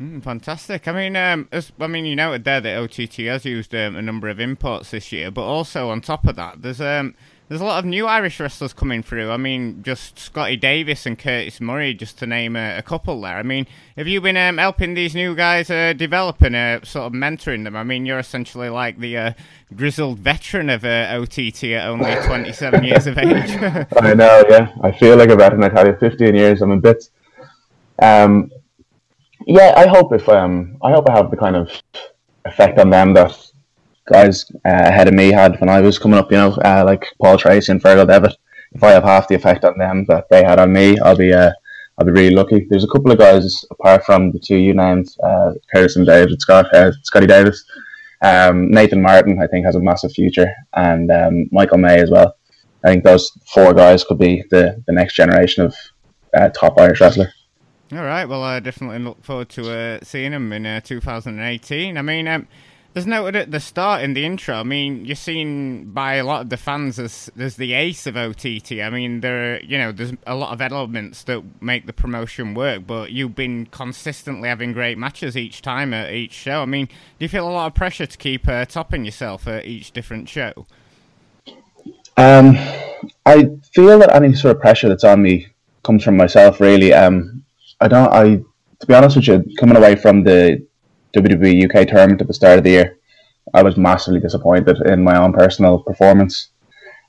Mm, 0.01 0.23
fantastic. 0.23 0.87
I 0.87 0.93
mean, 0.93 1.15
um, 1.15 1.47
I 1.79 1.87
mean, 1.87 2.05
you 2.05 2.15
noted 2.15 2.43
there 2.43 2.61
that 2.61 2.77
OTT 2.77 3.15
has 3.27 3.45
used 3.45 3.75
um, 3.75 3.95
a 3.95 4.01
number 4.01 4.29
of 4.29 4.39
imports 4.39 4.91
this 4.91 5.11
year, 5.11 5.29
but 5.29 5.43
also 5.43 5.89
on 5.89 6.01
top 6.01 6.25
of 6.25 6.35
that, 6.37 6.61
there's 6.63 6.81
um, 6.81 7.13
there's 7.51 7.59
a 7.59 7.65
lot 7.65 7.79
of 7.79 7.83
new 7.83 8.07
Irish 8.07 8.39
wrestlers 8.39 8.71
coming 8.71 9.03
through. 9.03 9.29
I 9.29 9.35
mean, 9.35 9.83
just 9.83 10.17
Scotty 10.17 10.55
Davis 10.55 11.05
and 11.05 11.19
Curtis 11.19 11.59
Murray, 11.59 11.93
just 11.93 12.17
to 12.19 12.25
name 12.25 12.55
a, 12.55 12.77
a 12.77 12.81
couple 12.81 13.19
there. 13.19 13.35
I 13.35 13.43
mean, 13.43 13.67
have 13.97 14.07
you 14.07 14.21
been 14.21 14.37
um, 14.37 14.57
helping 14.57 14.93
these 14.93 15.13
new 15.13 15.35
guys 15.35 15.69
uh, 15.69 15.91
develop 15.91 16.41
and 16.41 16.55
uh, 16.55 16.85
sort 16.85 17.07
of 17.07 17.11
mentoring 17.11 17.65
them? 17.65 17.75
I 17.75 17.83
mean, 17.83 18.05
you're 18.05 18.19
essentially 18.19 18.69
like 18.69 18.99
the 18.99 19.17
uh, 19.17 19.33
grizzled 19.75 20.19
veteran 20.19 20.69
of 20.69 20.85
uh, 20.85 21.09
OTT 21.11 21.65
at 21.65 21.89
only 21.89 22.15
27 22.25 22.85
years 22.85 23.05
of 23.05 23.17
age. 23.17 23.27
I 23.99 24.13
know, 24.13 24.45
yeah. 24.47 24.73
I 24.81 24.93
feel 24.93 25.17
like 25.17 25.29
a 25.29 25.35
veteran. 25.35 25.65
I 25.65 25.67
tell 25.67 25.85
you, 25.85 25.97
15 25.97 26.33
years. 26.33 26.61
I'm 26.61 26.71
a 26.71 26.77
bit. 26.77 27.09
Um, 28.01 28.49
yeah, 29.45 29.73
I 29.75 29.87
hope 29.87 30.13
if 30.13 30.29
um, 30.29 30.77
I 30.81 30.91
hope 30.91 31.09
I 31.09 31.17
have 31.17 31.29
the 31.29 31.35
kind 31.35 31.57
of 31.57 31.69
effect 32.45 32.79
on 32.79 32.91
them 32.91 33.13
that 33.15 33.50
guys 34.11 34.45
uh, 34.65 34.85
ahead 34.91 35.07
of 35.07 35.13
me 35.13 35.31
had 35.31 35.59
when 35.59 35.69
I 35.69 35.81
was 35.81 35.99
coming 35.99 36.19
up. 36.19 36.31
You 36.31 36.37
know, 36.37 36.51
uh, 36.65 36.83
like 36.85 37.05
Paul 37.21 37.37
Tracy 37.37 37.71
and 37.71 37.81
Fergal 37.81 38.07
Devitt. 38.07 38.35
If 38.73 38.83
I 38.83 38.91
have 38.91 39.03
half 39.03 39.27
the 39.27 39.35
effect 39.35 39.65
on 39.65 39.77
them 39.77 40.05
that 40.07 40.29
they 40.29 40.43
had 40.43 40.59
on 40.59 40.71
me, 40.71 40.97
I'll 40.99 41.17
be 41.17 41.33
uh, 41.33 41.51
I'll 41.97 42.05
be 42.05 42.11
really 42.11 42.35
lucky. 42.35 42.67
There's 42.69 42.83
a 42.83 42.87
couple 42.87 43.11
of 43.11 43.19
guys 43.19 43.65
apart 43.71 44.05
from 44.05 44.31
the 44.31 44.39
two 44.39 44.57
you 44.57 44.73
named, 44.73 45.09
uh, 45.23 45.51
Curtis 45.73 45.95
and 45.95 46.05
David 46.05 46.41
Scott, 46.41 46.73
uh, 46.73 46.91
Scotty 47.03 47.27
Davis. 47.27 47.63
Um, 48.23 48.69
Nathan 48.69 49.01
Martin, 49.01 49.41
I 49.41 49.47
think, 49.47 49.65
has 49.65 49.75
a 49.75 49.79
massive 49.79 50.11
future, 50.11 50.51
and 50.73 51.11
um, 51.11 51.49
Michael 51.51 51.79
May 51.79 51.99
as 51.99 52.11
well. 52.11 52.35
I 52.83 52.89
think 52.89 53.03
those 53.03 53.31
four 53.53 53.73
guys 53.73 54.03
could 54.03 54.17
be 54.17 54.43
the, 54.49 54.81
the 54.87 54.93
next 54.93 55.15
generation 55.15 55.65
of 55.65 55.75
uh, 56.35 56.49
top 56.49 56.79
Irish 56.79 57.01
wrestler. 57.01 57.31
All 57.91 58.03
right. 58.03 58.25
Well, 58.25 58.43
I 58.43 58.59
definitely 58.59 58.99
look 58.99 59.23
forward 59.23 59.49
to 59.49 59.71
uh, 59.71 59.99
seeing 60.01 60.31
him 60.31 60.53
in 60.53 60.65
uh, 60.65 60.79
2018. 60.81 61.97
I 61.97 62.01
mean, 62.01 62.27
um, 62.27 62.47
there's 62.93 63.07
noted 63.07 63.35
at 63.35 63.51
the 63.51 63.59
start 63.59 64.03
in 64.03 64.13
the 64.13 64.25
intro. 64.25 64.55
I 64.55 64.63
mean, 64.63 65.05
you're 65.05 65.15
seen 65.15 65.91
by 65.91 66.15
a 66.15 66.25
lot 66.25 66.41
of 66.41 66.49
the 66.49 66.57
fans 66.57 66.99
as 66.99 67.31
as 67.39 67.55
the 67.55 67.73
ace 67.73 68.05
of 68.05 68.17
OTT. 68.17 68.81
I 68.81 68.89
mean, 68.89 69.21
there, 69.21 69.55
are, 69.55 69.59
you 69.61 69.77
know, 69.77 69.91
there's 69.91 70.13
a 70.27 70.35
lot 70.35 70.51
of 70.51 70.61
elements 70.61 71.23
that 71.23 71.41
make 71.61 71.85
the 71.85 71.93
promotion 71.93 72.53
work, 72.53 72.85
but 72.85 73.11
you've 73.11 73.35
been 73.35 73.67
consistently 73.67 74.49
having 74.49 74.73
great 74.73 74.97
matches 74.97 75.37
each 75.37 75.61
time 75.61 75.93
at 75.93 76.11
each 76.11 76.33
show. 76.33 76.61
I 76.61 76.65
mean, 76.65 76.87
do 76.87 76.93
you 77.19 77.29
feel 77.29 77.47
a 77.47 77.51
lot 77.51 77.67
of 77.67 77.75
pressure 77.75 78.05
to 78.05 78.17
keep 78.17 78.47
uh, 78.47 78.65
topping 78.65 79.05
yourself 79.05 79.47
at 79.47 79.65
each 79.65 79.91
different 79.91 80.27
show? 80.27 80.65
Um, 82.17 82.57
I 83.25 83.49
feel 83.73 83.99
that 83.99 84.13
any 84.13 84.33
sort 84.33 84.55
of 84.55 84.61
pressure 84.61 84.89
that's 84.89 85.05
on 85.05 85.21
me 85.21 85.47
comes 85.83 86.03
from 86.03 86.17
myself. 86.17 86.59
Really, 86.59 86.93
um, 86.93 87.43
I 87.79 87.87
don't. 87.87 88.11
I 88.11 88.41
to 88.81 88.87
be 88.87 88.93
honest 88.93 89.15
with 89.15 89.27
you, 89.27 89.45
coming 89.57 89.77
away 89.77 89.95
from 89.95 90.23
the 90.23 90.65
WWE 91.15 91.65
UK 91.65 91.87
tournament 91.87 92.21
at 92.21 92.27
the 92.27 92.33
start 92.33 92.57
of 92.57 92.63
the 92.63 92.71
year, 92.71 92.97
I 93.53 93.63
was 93.63 93.77
massively 93.77 94.19
disappointed 94.19 94.77
in 94.85 95.03
my 95.03 95.17
own 95.17 95.33
personal 95.33 95.79
performance. 95.79 96.49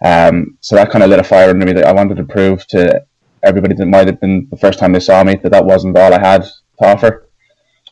Um, 0.05 0.59
so 0.61 0.75
that 0.75 0.91
kind 0.91 1.05
of 1.05 1.11
lit 1.11 1.21
a 1.21 1.25
fire 1.25 1.51
under 1.51 1.65
me 1.65 1.73
that 1.73 1.87
I 1.87 1.93
wanted 1.93 2.17
to 2.17 2.25
prove 2.25 2.67
to 2.69 3.05
everybody 3.43 3.75
that 3.75 3.87
might 3.87 4.07
have 4.07 4.21
been 4.21 4.49
the 4.51 4.57
first 4.57 4.79
time 4.79 4.93
they 4.93 5.01
saw 5.01 5.23
me 5.23 5.37
that 5.37 5.51
that 5.53 5.65
wasn't 5.65 5.97
all 5.97 6.13
I 6.13 6.21
had 6.21 6.43
to 6.43 6.85
offer. 6.85 7.29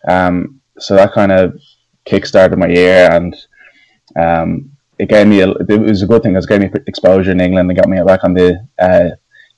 Um, 0.07 0.61
so 0.79 0.94
that 0.94 1.12
kind 1.12 1.33
of 1.33 1.61
kickstarted 2.07 2.57
my 2.57 2.68
year, 2.68 3.11
and 3.12 3.37
um, 4.18 4.70
it 4.99 5.09
gave 5.09 5.27
me 5.27 5.40
a, 5.40 5.51
it 5.51 5.81
was 5.81 6.03
a 6.03 6.07
good 6.07 6.23
thing. 6.23 6.35
It 6.37 6.46
gave 6.49 6.61
me 6.61 6.70
exposure 6.87 7.31
in 7.31 7.40
England 7.40 7.70
and 7.70 7.79
got 7.79 7.88
me 7.88 8.03
back 8.03 8.25
on 8.25 8.35
the 8.35 8.66
uh, 8.79 9.11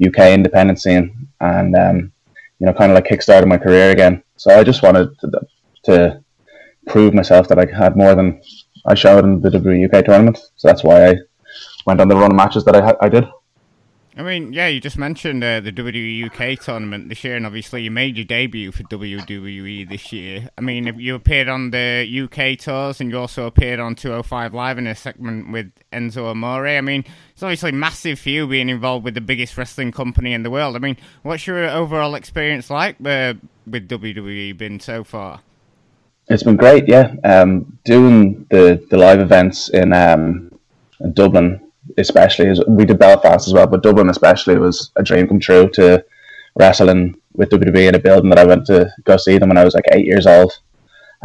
UK 0.04 0.32
independent 0.32 0.80
scene, 0.80 1.28
and 1.40 1.76
um, 1.76 2.12
you 2.58 2.66
know, 2.66 2.72
kind 2.72 2.92
of 2.92 2.96
like 2.96 3.06
kickstarted 3.06 3.46
my 3.46 3.58
career 3.58 3.90
again. 3.90 4.22
So 4.36 4.58
I 4.58 4.64
just 4.64 4.82
wanted 4.82 5.18
to, 5.20 5.30
to 5.84 6.24
prove 6.86 7.14
myself 7.14 7.48
that 7.48 7.58
I 7.58 7.66
had 7.66 7.96
more 7.96 8.14
than 8.14 8.40
I 8.86 8.94
showed 8.94 9.24
in 9.24 9.40
the 9.40 9.50
WUK 9.50 10.04
tournament. 10.04 10.38
So 10.56 10.68
that's 10.68 10.82
why 10.82 11.10
I 11.10 11.14
went 11.86 12.00
on 12.00 12.08
the 12.08 12.16
run 12.16 12.32
of 12.32 12.36
matches 12.36 12.64
that 12.64 12.76
I, 12.76 12.94
I 13.00 13.08
did. 13.08 13.24
I 14.14 14.22
mean, 14.22 14.52
yeah, 14.52 14.66
you 14.66 14.78
just 14.78 14.98
mentioned 14.98 15.42
uh, 15.42 15.60
the 15.60 15.72
WWE 15.72 16.26
UK 16.26 16.62
tournament 16.62 17.08
this 17.08 17.24
year, 17.24 17.34
and 17.34 17.46
obviously 17.46 17.82
you 17.82 17.90
made 17.90 18.16
your 18.16 18.26
debut 18.26 18.70
for 18.70 18.82
WWE 18.82 19.88
this 19.88 20.12
year. 20.12 20.50
I 20.58 20.60
mean, 20.60 20.98
you 20.98 21.14
appeared 21.14 21.48
on 21.48 21.70
the 21.70 22.06
UK 22.24 22.58
tours, 22.58 23.00
and 23.00 23.10
you 23.10 23.18
also 23.18 23.46
appeared 23.46 23.80
on 23.80 23.94
205 23.94 24.52
Live 24.52 24.76
in 24.76 24.86
a 24.86 24.94
segment 24.94 25.50
with 25.50 25.72
Enzo 25.94 26.30
Amore. 26.30 26.68
I 26.68 26.82
mean, 26.82 27.06
it's 27.32 27.42
obviously 27.42 27.72
massive 27.72 28.18
for 28.18 28.28
you 28.28 28.46
being 28.46 28.68
involved 28.68 29.06
with 29.06 29.14
the 29.14 29.22
biggest 29.22 29.56
wrestling 29.56 29.92
company 29.92 30.34
in 30.34 30.42
the 30.42 30.50
world. 30.50 30.76
I 30.76 30.80
mean, 30.80 30.98
what's 31.22 31.46
your 31.46 31.66
overall 31.70 32.14
experience 32.14 32.68
like 32.68 32.96
uh, 33.06 33.32
with 33.66 33.88
WWE 33.88 34.58
been 34.58 34.78
so 34.78 35.04
far? 35.04 35.40
It's 36.32 36.42
been 36.42 36.56
great, 36.56 36.88
yeah. 36.88 37.14
Um, 37.24 37.78
doing 37.84 38.46
the, 38.50 38.84
the 38.90 38.96
live 38.96 39.20
events 39.20 39.68
in, 39.68 39.92
um, 39.92 40.50
in 41.00 41.12
Dublin 41.12 41.60
especially 41.98 42.46
is 42.46 42.62
we 42.66 42.84
did 42.84 42.98
Belfast 42.98 43.46
as 43.46 43.52
well, 43.52 43.66
but 43.66 43.82
Dublin 43.82 44.08
especially 44.08 44.56
was 44.56 44.90
a 44.96 45.02
dream 45.02 45.28
come 45.28 45.40
true 45.40 45.68
to 45.70 46.04
wrestling 46.58 47.16
with 47.34 47.50
WWE 47.50 47.88
in 47.88 47.94
a 47.94 47.98
building 47.98 48.30
that 48.30 48.38
I 48.38 48.46
went 48.46 48.66
to 48.66 48.90
go 49.04 49.16
see 49.16 49.38
them 49.38 49.48
when 49.48 49.58
I 49.58 49.64
was 49.64 49.74
like 49.74 49.84
eight 49.92 50.06
years 50.06 50.26
old. 50.26 50.52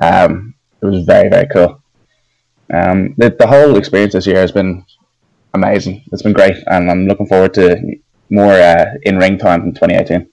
Um, 0.01 0.55
it 0.81 0.85
was 0.85 1.05
very 1.05 1.29
very 1.29 1.47
cool. 1.47 1.81
Um, 2.73 3.15
the 3.17 3.29
the 3.29 3.47
whole 3.47 3.77
experience 3.77 4.13
this 4.13 4.27
year 4.27 4.39
has 4.39 4.51
been 4.51 4.85
amazing. 5.53 6.03
It's 6.11 6.21
been 6.21 6.33
great, 6.33 6.57
and 6.67 6.91
I'm 6.91 7.07
looking 7.07 7.27
forward 7.27 7.53
to 7.55 7.79
more 8.29 8.53
uh, 8.53 8.93
in 9.03 9.17
ring 9.17 9.37
time 9.37 9.63
in 9.63 9.73
2018. 9.73 10.29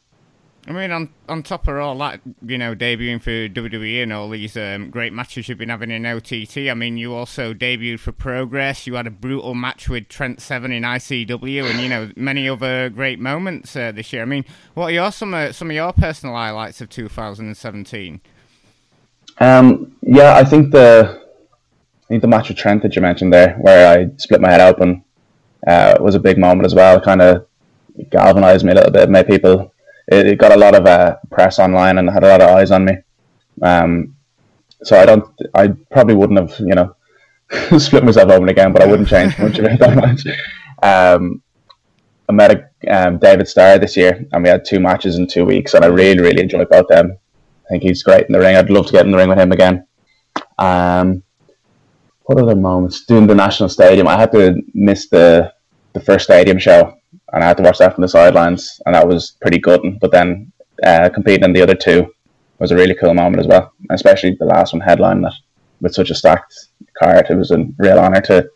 I 0.66 0.72
mean, 0.72 0.90
on 0.92 1.10
on 1.28 1.42
top 1.42 1.68
of 1.68 1.76
all 1.76 1.98
that, 1.98 2.20
you 2.40 2.56
know, 2.56 2.74
debuting 2.74 3.20
for 3.20 3.30
WWE 3.30 4.02
and 4.02 4.12
all 4.14 4.30
these 4.30 4.56
um, 4.56 4.88
great 4.88 5.12
matches 5.12 5.46
you've 5.46 5.58
been 5.58 5.68
having 5.68 5.90
in 5.90 6.06
OTT. 6.06 6.56
I 6.70 6.74
mean, 6.74 6.96
you 6.96 7.14
also 7.14 7.52
debuted 7.52 8.00
for 8.00 8.12
Progress. 8.12 8.86
You 8.86 8.94
had 8.94 9.06
a 9.06 9.10
brutal 9.10 9.54
match 9.54 9.90
with 9.90 10.08
Trent 10.08 10.40
Seven 10.40 10.72
in 10.72 10.82
ICW, 10.82 11.70
and 11.70 11.80
you 11.80 11.88
know 11.90 12.10
many 12.16 12.48
other 12.48 12.88
great 12.88 13.20
moments 13.20 13.76
uh, 13.76 13.92
this 13.92 14.10
year. 14.10 14.22
I 14.22 14.24
mean, 14.24 14.46
what 14.72 14.86
are 14.86 14.92
your 14.92 15.12
some 15.12 15.34
uh, 15.34 15.52
some 15.52 15.68
of 15.68 15.76
your 15.76 15.92
personal 15.92 16.34
highlights 16.34 16.80
of 16.80 16.88
2017? 16.88 18.22
Um, 19.38 19.94
yeah, 20.00 20.34
I 20.34 20.44
think 20.44 20.70
the 20.72 21.20
I 22.04 22.06
think 22.08 22.22
the 22.22 22.28
match 22.28 22.48
with 22.48 22.56
Trent 22.56 22.82
that 22.84 22.96
you 22.96 23.02
mentioned 23.02 23.34
there, 23.34 23.54
where 23.56 23.98
I 23.98 24.08
split 24.16 24.40
my 24.40 24.50
head 24.50 24.62
open, 24.62 25.04
uh, 25.66 25.98
was 26.00 26.14
a 26.14 26.20
big 26.20 26.38
moment 26.38 26.64
as 26.64 26.74
well. 26.74 26.98
Kind 27.02 27.20
of 27.20 27.46
galvanized 28.08 28.64
me 28.64 28.72
a 28.72 28.76
little 28.76 28.90
bit, 28.90 29.10
made 29.10 29.26
people 29.26 29.73
it, 30.08 30.26
it 30.26 30.38
got 30.38 30.52
a 30.52 30.56
lot 30.56 30.74
of 30.74 30.86
uh, 30.86 31.16
press 31.30 31.58
online 31.58 31.98
and 31.98 32.10
had 32.10 32.24
a 32.24 32.28
lot 32.28 32.40
of 32.42 32.50
eyes 32.50 32.70
on 32.70 32.84
me. 32.84 32.94
Um, 33.62 34.16
so 34.82 34.98
I 34.98 35.06
don't, 35.06 35.24
I 35.54 35.68
probably 35.90 36.14
wouldn't 36.14 36.38
have, 36.38 36.58
you 36.60 36.74
know, 36.74 36.94
split 37.78 38.04
myself 38.04 38.30
open 38.30 38.48
again, 38.48 38.72
but 38.72 38.82
I 38.82 38.86
wouldn't 38.86 39.08
change 39.08 39.38
much 39.38 39.58
of 39.58 39.64
it 39.64 39.78
that 39.78 39.96
much. 39.96 40.26
Um, 40.82 41.42
I 42.28 42.32
met 42.32 42.70
a, 42.82 42.88
um, 42.88 43.18
David 43.18 43.48
Starr 43.48 43.78
this 43.78 43.96
year, 43.96 44.26
and 44.32 44.42
we 44.42 44.48
had 44.48 44.64
two 44.64 44.80
matches 44.80 45.16
in 45.16 45.26
two 45.26 45.44
weeks, 45.44 45.74
and 45.74 45.84
I 45.84 45.88
really, 45.88 46.20
really 46.20 46.42
enjoyed 46.42 46.68
both 46.68 46.88
them. 46.88 47.16
I 47.66 47.68
think 47.68 47.82
he's 47.82 48.02
great 48.02 48.26
in 48.26 48.32
the 48.32 48.40
ring. 48.40 48.56
I'd 48.56 48.70
love 48.70 48.86
to 48.86 48.92
get 48.92 49.06
in 49.06 49.12
the 49.12 49.18
ring 49.18 49.28
with 49.28 49.38
him 49.38 49.52
again. 49.52 49.86
Um, 50.58 51.22
what 52.22 52.40
other 52.40 52.56
moments? 52.56 53.04
Doing 53.04 53.26
the 53.26 53.34
National 53.34 53.68
Stadium, 53.68 54.08
I 54.08 54.18
had 54.18 54.32
to 54.32 54.60
miss 54.72 55.08
the 55.08 55.52
the 55.94 56.00
first 56.00 56.24
stadium 56.24 56.58
show 56.58 56.92
and 57.32 57.42
I 57.42 57.48
had 57.48 57.56
to 57.58 57.62
watch 57.62 57.78
that 57.78 57.94
from 57.94 58.02
the 58.02 58.08
sidelines, 58.08 58.80
and 58.86 58.94
that 58.94 59.06
was 59.06 59.32
pretty 59.40 59.58
good. 59.58 59.98
But 60.00 60.12
then 60.12 60.52
uh, 60.82 61.08
competing 61.12 61.44
in 61.44 61.52
the 61.52 61.62
other 61.62 61.74
two 61.74 62.12
was 62.58 62.70
a 62.70 62.76
really 62.76 62.94
cool 62.94 63.14
moment 63.14 63.40
as 63.40 63.46
well, 63.46 63.72
especially 63.90 64.36
the 64.38 64.44
last 64.44 64.72
one 64.72 64.80
headline 64.80 65.22
that 65.22 65.34
with 65.80 65.94
such 65.94 66.10
a 66.10 66.14
stacked 66.14 66.68
card. 66.98 67.26
It 67.28 67.36
was 67.36 67.50
a 67.50 67.66
real 67.78 67.98
honour 67.98 68.20
to 68.22 68.48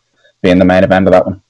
be 0.42 0.50
in 0.50 0.58
the 0.58 0.64
main 0.64 0.84
event 0.84 1.06
of 1.06 1.12
that 1.12 1.26
one. 1.26 1.42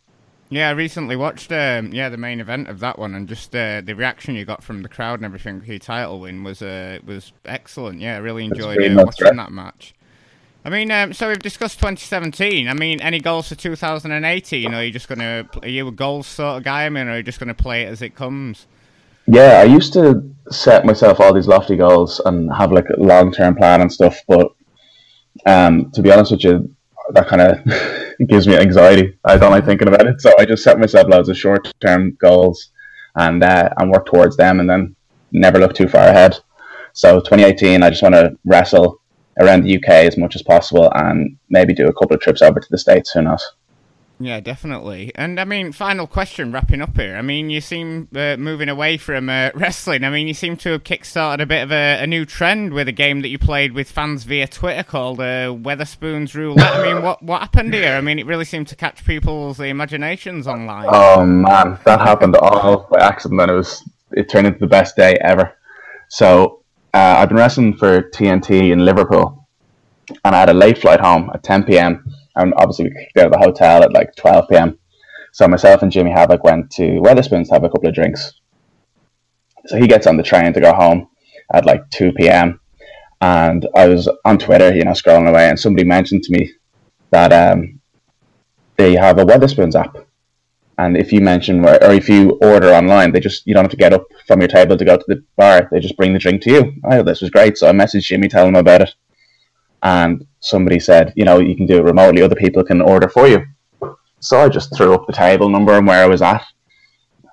Yeah, 0.50 0.70
I 0.70 0.72
recently 0.72 1.14
watched 1.14 1.52
um, 1.52 1.92
yeah 1.92 2.08
the 2.08 2.16
main 2.16 2.40
event 2.40 2.68
of 2.68 2.80
that 2.80 2.98
one, 2.98 3.14
and 3.14 3.28
just 3.28 3.54
uh, 3.54 3.82
the 3.82 3.94
reaction 3.94 4.34
you 4.34 4.46
got 4.46 4.62
from 4.62 4.82
the 4.82 4.88
crowd 4.88 5.18
and 5.18 5.26
everything. 5.26 5.62
Your 5.66 5.78
title 5.78 6.20
win 6.20 6.42
was 6.42 6.62
uh, 6.62 7.00
was 7.04 7.32
excellent. 7.44 8.00
Yeah, 8.00 8.16
I 8.16 8.18
really 8.18 8.44
enjoyed 8.44 8.78
uh, 8.78 9.04
watching 9.04 9.26
right. 9.26 9.36
that 9.36 9.52
match. 9.52 9.94
I 10.64 10.70
mean, 10.70 10.90
um, 10.90 11.12
so 11.12 11.28
we've 11.28 11.38
discussed 11.38 11.78
2017. 11.78 12.68
I 12.68 12.74
mean, 12.74 13.00
any 13.00 13.20
goals 13.20 13.48
for 13.48 13.54
2018? 13.54 14.72
Or 14.72 14.76
are 14.76 14.84
you 14.84 14.90
just 14.90 15.08
going 15.08 15.20
to, 15.20 15.48
are 15.62 15.68
you 15.68 15.88
a 15.88 15.92
goals 15.92 16.26
sort 16.26 16.58
of 16.58 16.64
guy? 16.64 16.84
I 16.84 16.88
mean, 16.90 17.06
or 17.06 17.12
are 17.12 17.16
you 17.18 17.22
just 17.22 17.38
going 17.38 17.48
to 17.48 17.54
play 17.54 17.82
it 17.82 17.88
as 17.88 18.02
it 18.02 18.14
comes? 18.14 18.66
Yeah, 19.26 19.60
I 19.60 19.64
used 19.64 19.92
to 19.92 20.28
set 20.50 20.84
myself 20.84 21.20
all 21.20 21.32
these 21.32 21.46
lofty 21.46 21.76
goals 21.76 22.20
and 22.24 22.52
have 22.52 22.72
like 22.72 22.88
a 22.88 23.00
long 23.00 23.32
term 23.32 23.54
plan 23.54 23.80
and 23.82 23.92
stuff. 23.92 24.20
But 24.26 24.52
um, 25.46 25.90
to 25.92 26.02
be 26.02 26.10
honest 26.10 26.32
with 26.32 26.44
you, 26.44 26.74
that 27.12 27.28
kind 27.28 27.42
of 27.42 28.18
gives 28.28 28.48
me 28.48 28.56
anxiety. 28.56 29.18
I 29.24 29.36
don't 29.36 29.52
like 29.52 29.64
thinking 29.64 29.88
about 29.88 30.06
it. 30.06 30.20
So 30.20 30.32
I 30.38 30.44
just 30.44 30.64
set 30.64 30.78
myself 30.78 31.08
loads 31.08 31.28
of 31.28 31.36
short 31.36 31.72
term 31.80 32.16
goals 32.20 32.70
and, 33.14 33.42
uh, 33.44 33.70
and 33.78 33.90
work 33.90 34.06
towards 34.06 34.36
them 34.36 34.60
and 34.60 34.68
then 34.68 34.96
never 35.30 35.58
look 35.58 35.74
too 35.74 35.88
far 35.88 36.08
ahead. 36.08 36.38
So 36.94 37.20
2018, 37.20 37.82
I 37.82 37.90
just 37.90 38.02
want 38.02 38.14
to 38.16 38.36
wrestle 38.44 39.00
around 39.38 39.62
the 39.62 39.76
UK 39.76 39.88
as 39.88 40.16
much 40.16 40.34
as 40.34 40.42
possible, 40.42 40.90
and 40.94 41.36
maybe 41.48 41.74
do 41.74 41.86
a 41.86 41.92
couple 41.92 42.14
of 42.14 42.20
trips 42.20 42.42
over 42.42 42.60
to 42.60 42.68
the 42.70 42.78
states. 42.78 43.10
Who 43.12 43.22
knows? 43.22 43.52
Yeah, 44.20 44.40
definitely. 44.40 45.12
And 45.14 45.38
I 45.38 45.44
mean, 45.44 45.70
final 45.70 46.08
question, 46.08 46.50
wrapping 46.50 46.82
up 46.82 46.96
here. 46.96 47.16
I 47.16 47.22
mean, 47.22 47.50
you 47.50 47.60
seem 47.60 48.08
uh, 48.16 48.36
moving 48.36 48.68
away 48.68 48.96
from 48.96 49.28
uh, 49.28 49.50
wrestling. 49.54 50.02
I 50.02 50.10
mean, 50.10 50.26
you 50.26 50.34
seem 50.34 50.56
to 50.58 50.70
have 50.72 50.82
kickstarted 50.82 51.40
a 51.40 51.46
bit 51.46 51.62
of 51.62 51.70
a, 51.70 52.02
a, 52.02 52.06
new 52.06 52.24
trend 52.24 52.72
with 52.72 52.88
a 52.88 52.92
game 52.92 53.20
that 53.22 53.28
you 53.28 53.38
played 53.38 53.72
with 53.72 53.90
fans 53.90 54.24
via 54.24 54.48
Twitter 54.48 54.82
called 54.82 55.20
uh, 55.20 55.54
Wetherspoons 55.54 56.34
Roulette. 56.34 56.74
I 56.74 56.92
mean, 56.92 57.02
what 57.02 57.22
what 57.22 57.40
happened 57.40 57.72
here? 57.74 57.94
I 57.94 58.00
mean, 58.00 58.18
it 58.18 58.26
really 58.26 58.44
seemed 58.44 58.66
to 58.68 58.76
catch 58.76 59.04
people's 59.04 59.60
imaginations 59.60 60.48
online. 60.48 60.86
Oh 60.88 61.24
man, 61.24 61.78
that 61.84 62.00
happened 62.00 62.36
all 62.36 62.88
by 62.90 62.98
accident, 62.98 63.40
and 63.40 63.50
it 63.52 63.54
was 63.54 63.88
it 64.12 64.28
turned 64.28 64.48
into 64.48 64.58
the 64.58 64.66
best 64.66 64.96
day 64.96 65.16
ever. 65.20 65.54
So 66.08 66.57
uh, 66.94 67.16
I've 67.18 67.28
been 67.28 67.38
wrestling 67.38 67.76
for 67.76 68.02
TNT 68.10 68.72
in 68.72 68.84
Liverpool, 68.84 69.46
and 70.24 70.34
I 70.34 70.40
had 70.40 70.50
a 70.50 70.54
late 70.54 70.78
flight 70.78 71.00
home 71.00 71.30
at 71.34 71.42
10 71.42 71.64
p.m 71.64 72.04
and 72.38 72.54
obviously 72.56 72.84
we 72.86 72.90
kicked 72.90 73.18
out 73.18 73.26
of 73.26 73.32
the 73.32 73.38
hotel 73.38 73.82
at 73.82 73.92
like 73.92 74.14
12 74.16 74.48
p.m. 74.48 74.78
So 75.32 75.46
myself 75.48 75.82
and 75.82 75.92
Jimmy 75.92 76.10
Havoc 76.10 76.42
went 76.44 76.70
to 76.72 76.82
Wetherspoons 76.82 77.48
to 77.48 77.54
have 77.54 77.64
a 77.64 77.68
couple 77.68 77.88
of 77.88 77.94
drinks. 77.94 78.32
So 79.66 79.76
he 79.76 79.86
gets 79.86 80.06
on 80.06 80.16
the 80.16 80.22
train 80.22 80.52
to 80.52 80.60
go 80.60 80.72
home 80.72 81.08
at 81.52 81.66
like 81.66 81.88
2 81.90 82.12
p.m. 82.12 82.60
And 83.20 83.68
I 83.74 83.88
was 83.88 84.08
on 84.24 84.38
Twitter, 84.38 84.74
you 84.74 84.84
know, 84.84 84.92
scrolling 84.92 85.28
away, 85.28 85.48
and 85.48 85.58
somebody 85.58 85.84
mentioned 85.84 86.22
to 86.22 86.32
me 86.32 86.52
that 87.10 87.32
um, 87.32 87.80
they 88.76 88.94
have 88.94 89.18
a 89.18 89.24
Wetherspoons 89.24 89.74
app. 89.74 89.96
And 90.78 90.96
if 90.96 91.12
you 91.12 91.20
mention 91.20 91.64
or 91.64 91.76
if 91.90 92.08
you 92.08 92.38
order 92.40 92.68
online, 92.72 93.12
they 93.12 93.20
just 93.20 93.46
you 93.46 93.54
don't 93.54 93.64
have 93.64 93.70
to 93.72 93.76
get 93.76 93.92
up 93.92 94.06
from 94.26 94.40
your 94.40 94.48
table 94.48 94.76
to 94.76 94.84
go 94.84 94.96
to 94.96 95.04
the 95.08 95.22
bar. 95.36 95.68
They 95.70 95.80
just 95.80 95.96
bring 95.96 96.12
the 96.12 96.18
drink 96.18 96.42
to 96.42 96.52
you. 96.52 96.72
I 96.84 96.96
thought 96.96 97.06
this 97.06 97.20
was 97.20 97.30
great, 97.30 97.58
so 97.58 97.68
I 97.68 97.72
messaged 97.72 98.04
Jimmy, 98.04 98.28
telling 98.28 98.50
him 98.50 98.56
about 98.56 98.82
it 98.82 98.94
and 99.82 100.26
somebody 100.40 100.80
said, 100.80 101.12
you 101.16 101.24
know, 101.24 101.38
you 101.38 101.56
can 101.56 101.66
do 101.66 101.78
it 101.78 101.84
remotely. 101.84 102.22
Other 102.22 102.34
people 102.34 102.64
can 102.64 102.80
order 102.80 103.08
for 103.08 103.26
you. 103.26 103.44
So 104.20 104.40
I 104.40 104.48
just 104.48 104.76
threw 104.76 104.94
up 104.94 105.06
the 105.06 105.12
table 105.12 105.48
number 105.48 105.72
and 105.72 105.86
where 105.86 106.02
I 106.02 106.08
was 106.08 106.22
at, 106.22 106.44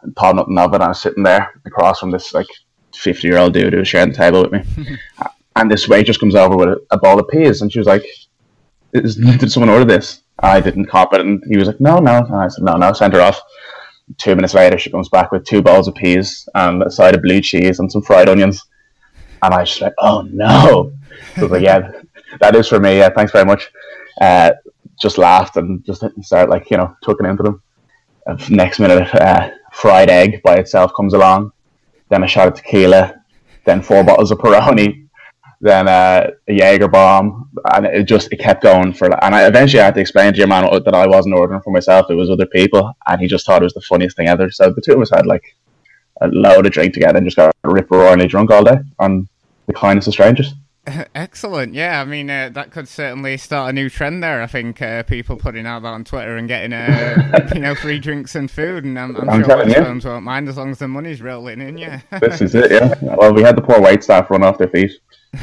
and 0.04 0.16
thought 0.16 0.36
nothing 0.36 0.58
of 0.58 0.74
it. 0.74 0.82
I 0.82 0.90
was 0.90 1.02
sitting 1.02 1.24
there 1.24 1.50
across 1.66 2.00
from 2.00 2.12
this 2.12 2.34
like 2.34 2.48
fifty 2.94 3.28
year 3.28 3.38
old 3.38 3.54
dude 3.54 3.74
who 3.74 3.80
was 3.80 3.88
sharing 3.88 4.12
the 4.12 4.18
table 4.18 4.44
with 4.44 4.52
me, 4.52 4.98
and 5.56 5.72
this 5.72 5.88
waitress 5.88 6.18
comes 6.18 6.36
over 6.36 6.56
with 6.56 6.70
a, 6.70 6.86
a 6.92 6.98
bowl 6.98 7.20
of 7.20 7.28
peas, 7.30 7.64
and 7.64 7.74
she 7.74 7.80
was 7.80 7.88
like, 7.88 8.06
"Did 8.94 9.52
someone 9.52 9.70
order 9.70 9.86
this?" 9.86 10.22
I 10.40 10.60
didn't 10.60 10.86
cop 10.88 11.14
it, 11.14 11.22
and 11.22 11.42
he 11.50 11.58
was 11.58 11.68
like, 11.68 11.80
"No, 11.80 12.00
no." 12.00 12.18
And 12.18 12.36
I 12.36 12.48
said, 12.48 12.64
"No, 12.64 12.74
no." 12.76 12.94
Send 12.94 13.14
her 13.14 13.22
off. 13.22 13.42
Two 14.18 14.36
minutes 14.36 14.54
later, 14.54 14.78
she 14.78 14.92
comes 14.92 15.10
back 15.10 15.32
with 15.32 15.46
two 15.46 15.62
bowls 15.62 15.88
of 15.88 15.96
peas 15.96 16.48
and 16.54 16.84
a 16.84 16.92
side 16.92 17.16
of 17.16 17.22
blue 17.24 17.42
cheese 17.42 17.80
and 17.80 17.92
some 17.92 18.02
fried 18.04 18.30
onions, 18.30 18.64
and 19.42 19.54
I 19.54 19.62
was 19.62 19.70
just 19.70 19.82
like, 19.82 19.94
"Oh 20.00 20.22
no!" 20.32 20.92
So 21.36 21.42
I 21.42 21.42
was 21.42 21.52
like, 21.52 21.64
"Yeah." 21.64 21.92
that 22.40 22.56
is 22.56 22.68
for 22.68 22.80
me. 22.80 22.98
Yeah, 22.98 23.10
thanks 23.10 23.32
very 23.32 23.46
much. 23.46 23.72
Uh, 24.20 24.52
just 25.00 25.18
laughed 25.18 25.58
and 25.58 25.84
just 25.86 26.04
started 26.22 26.50
like 26.50 26.70
you 26.72 26.78
know 26.78 26.96
tucking 27.04 27.26
into 27.26 27.44
them. 27.44 27.62
And 28.26 28.52
next 28.52 28.80
minute, 28.80 29.14
uh, 29.16 29.52
fried 29.74 30.10
egg 30.10 30.42
by 30.44 30.56
itself 30.56 30.92
comes 30.96 31.14
along. 31.14 31.52
Then 32.10 32.24
a 32.24 32.28
shot 32.28 32.48
of 32.48 32.56
tequila. 32.56 33.22
Then 33.66 33.82
four 33.82 34.04
bottles 34.04 34.32
of 34.32 34.38
Peroni. 34.38 35.05
Then 35.66 35.88
uh, 35.88 36.30
a 36.48 36.54
Jaeger 36.54 36.88
bomb, 36.88 37.50
and 37.74 37.88
it 37.88 38.04
just 38.04 38.32
it 38.32 38.38
kept 38.38 38.62
going 38.62 38.94
for. 38.94 39.08
And 39.24 39.34
I 39.34 39.48
eventually 39.48 39.82
I 39.82 39.86
had 39.86 39.96
to 39.96 40.00
explain 40.00 40.32
to 40.32 40.38
your 40.38 40.48
man 40.48 40.64
that 40.64 40.94
I 40.94 41.08
wasn't 41.08 41.34
ordering 41.34 41.60
for 41.62 41.72
myself; 41.72 42.06
it 42.12 42.14
was 42.14 42.30
other 42.30 42.46
people, 42.46 42.94
and 43.08 43.20
he 43.20 43.26
just 43.26 43.48
thought 43.48 43.64
it 43.64 43.66
was 43.66 43.74
the 43.74 43.82
funniest 43.82 44.16
thing 44.16 44.28
ever. 44.28 44.52
So 44.52 44.70
the 44.70 44.80
two 44.80 44.94
of 44.94 45.02
us 45.02 45.10
had 45.10 45.26
like 45.26 45.56
a 46.22 46.28
load 46.28 46.68
of 46.68 46.72
drink 46.72 46.94
together 46.94 47.18
and 47.18 47.26
just 47.26 47.38
got 47.38 47.56
rip 47.64 47.90
roaringly 47.90 48.30
drunk 48.30 48.52
all 48.52 48.64
day 48.64 48.78
on 49.00 49.28
the 49.66 49.74
kindness 49.74 50.06
of 50.06 50.14
strangers. 50.14 50.54
Excellent. 51.16 51.74
Yeah, 51.74 52.00
I 52.00 52.06
mean 52.06 52.30
uh, 52.30 52.50
that 52.54 52.70
could 52.70 52.88
certainly 52.88 53.36
start 53.38 53.72
a 53.72 53.74
new 53.74 53.90
trend 53.90 54.22
there. 54.22 54.44
I 54.44 54.46
think 54.46 54.84
uh, 54.84 55.02
people 55.02 55.36
putting 55.36 55.66
out 55.66 55.82
that 55.82 55.88
on 55.88 56.04
Twitter 56.04 56.38
and 56.38 56.48
getting 56.48 56.74
uh, 56.74 57.50
you 57.56 57.60
know 57.60 57.74
free 57.74 57.98
drinks 57.98 58.36
and 58.36 58.52
food, 58.52 58.84
and 58.84 59.00
I'm, 59.00 59.16
I'm, 59.16 59.30
I'm 59.32 59.44
sure 59.44 59.84
firms 59.84 60.06
won't 60.06 60.26
mind 60.26 60.48
as 60.48 60.58
long 60.58 60.70
as 60.70 60.78
the 60.78 60.88
money's 60.88 61.24
rolling 61.24 61.60
in. 61.60 61.80
Yeah. 61.80 62.02
this 62.22 62.40
is 62.40 62.54
it. 62.54 62.70
Yeah. 62.70 62.94
Well, 63.02 63.34
we 63.34 63.42
had 63.42 63.56
the 63.56 63.64
poor 63.64 63.82
wait 63.82 64.04
staff 64.04 64.30
run 64.30 64.44
off 64.44 64.60
their 64.60 64.68
feet. 64.68 64.92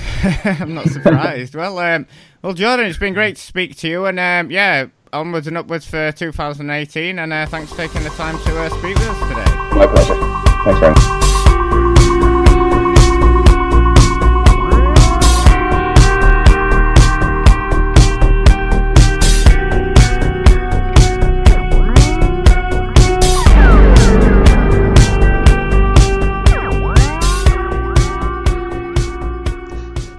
I'm 0.44 0.74
not 0.74 0.88
surprised. 0.88 1.54
well, 1.54 1.78
um, 1.78 2.06
well, 2.42 2.52
Jordan, 2.54 2.86
it's 2.86 2.98
been 2.98 3.14
great 3.14 3.36
to 3.36 3.42
speak 3.42 3.76
to 3.76 3.88
you, 3.88 4.06
and 4.06 4.18
um, 4.18 4.50
yeah, 4.50 4.86
onwards 5.12 5.46
and 5.46 5.58
upwards 5.58 5.86
for 5.86 6.12
2018. 6.12 7.18
And 7.18 7.32
uh, 7.32 7.46
thanks 7.46 7.70
for 7.70 7.76
taking 7.76 8.02
the 8.02 8.10
time 8.10 8.38
to 8.38 8.60
uh, 8.60 8.68
speak 8.70 8.96
with 8.96 9.08
us 9.08 9.28
today. 9.28 9.76
My 9.76 9.86
pleasure. 9.86 10.14
Thanks 10.64 10.80
very 10.80 11.21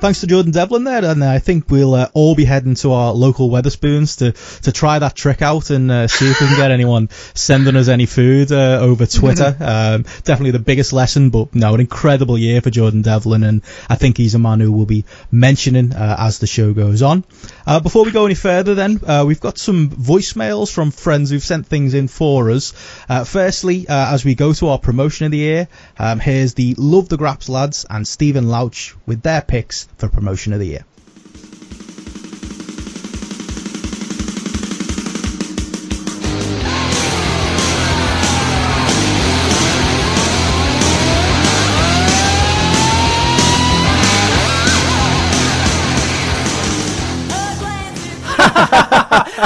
thanks 0.04 0.20
to 0.20 0.28
Jordan 0.28 0.52
Devlin 0.52 0.84
there, 0.84 1.06
and 1.06 1.24
uh, 1.24 1.30
I 1.30 1.40
think 1.40 1.70
we'll 1.70 1.94
uh, 1.94 2.10
all 2.14 2.36
be 2.36 2.44
heading 2.44 2.76
to 2.76 2.92
our 2.92 3.14
local 3.14 3.50
Wetherspoons 3.50 4.18
to 4.18 4.34
to 4.64 4.72
try 4.74 5.00
that 5.00 5.16
trick 5.16 5.42
out 5.42 5.70
and 5.70 5.90
uh, 5.90 6.10
see 6.10 6.30
if 6.30 6.42
we 6.42 6.48
can 6.48 6.58
get 6.58 6.72
anyone 6.80 7.08
sending 7.34 7.78
us 7.78 7.88
any 7.88 8.06
food 8.06 8.52
uh, 8.52 8.80
over 8.82 9.06
Twitter. 9.06 9.56
um, 9.62 10.04
definitely 10.26 10.52
the 10.52 10.60
biggest 10.60 10.92
lesson, 10.92 11.30
but 11.30 11.56
no, 11.56 11.74
an 11.74 11.80
incredible 11.80 12.38
year 12.38 12.60
for 12.60 12.70
Jordan 12.70 13.02
Devlin, 13.02 13.44
and 13.44 13.62
I 13.88 13.96
think 13.96 14.18
he's 14.18 14.36
a 14.36 14.40
man 14.40 14.60
who 14.60 14.74
will 14.74 14.86
be 14.86 15.06
mentioning 15.32 15.94
uh, 15.94 16.18
as 16.20 16.40
the 16.40 16.48
show 16.48 16.74
goes 16.74 17.02
on. 17.02 17.24
Uh, 17.66 17.80
before 17.80 18.06
we 18.06 18.12
go 18.12 18.26
any 18.26 18.36
further, 18.36 18.76
then 18.76 19.00
we've 19.26 19.40
got 19.40 19.58
some 19.58 19.90
voicemails 19.90 20.72
from 20.72 20.92
friends 20.92 21.30
who've 21.30 21.44
sent 21.44 21.68
things 21.68 21.94
in 21.94 22.08
for 22.08 22.50
us. 22.52 22.74
firstly, 23.26 23.86
as 23.88 24.26
we 24.26 24.36
go 24.36 24.54
to 24.54 24.70
our 24.70 24.80
promotion 24.80 25.26
of 25.26 25.32
the 25.32 25.38
year, 25.38 25.68
um, 25.98 26.20
here's 26.20 26.54
the 26.54 26.76
Love 26.78 27.10
the 27.10 27.18
Graps 27.18 27.50
lads 27.50 27.86
and 27.90 28.08
Stephen 28.08 28.48
Louch 28.48 28.96
with 29.06 29.22
their 29.22 29.42
picks 29.42 29.88
for 29.98 30.10
promotion 30.10 30.54
of 30.54 30.60
the 30.60 30.68
year. 30.68 30.86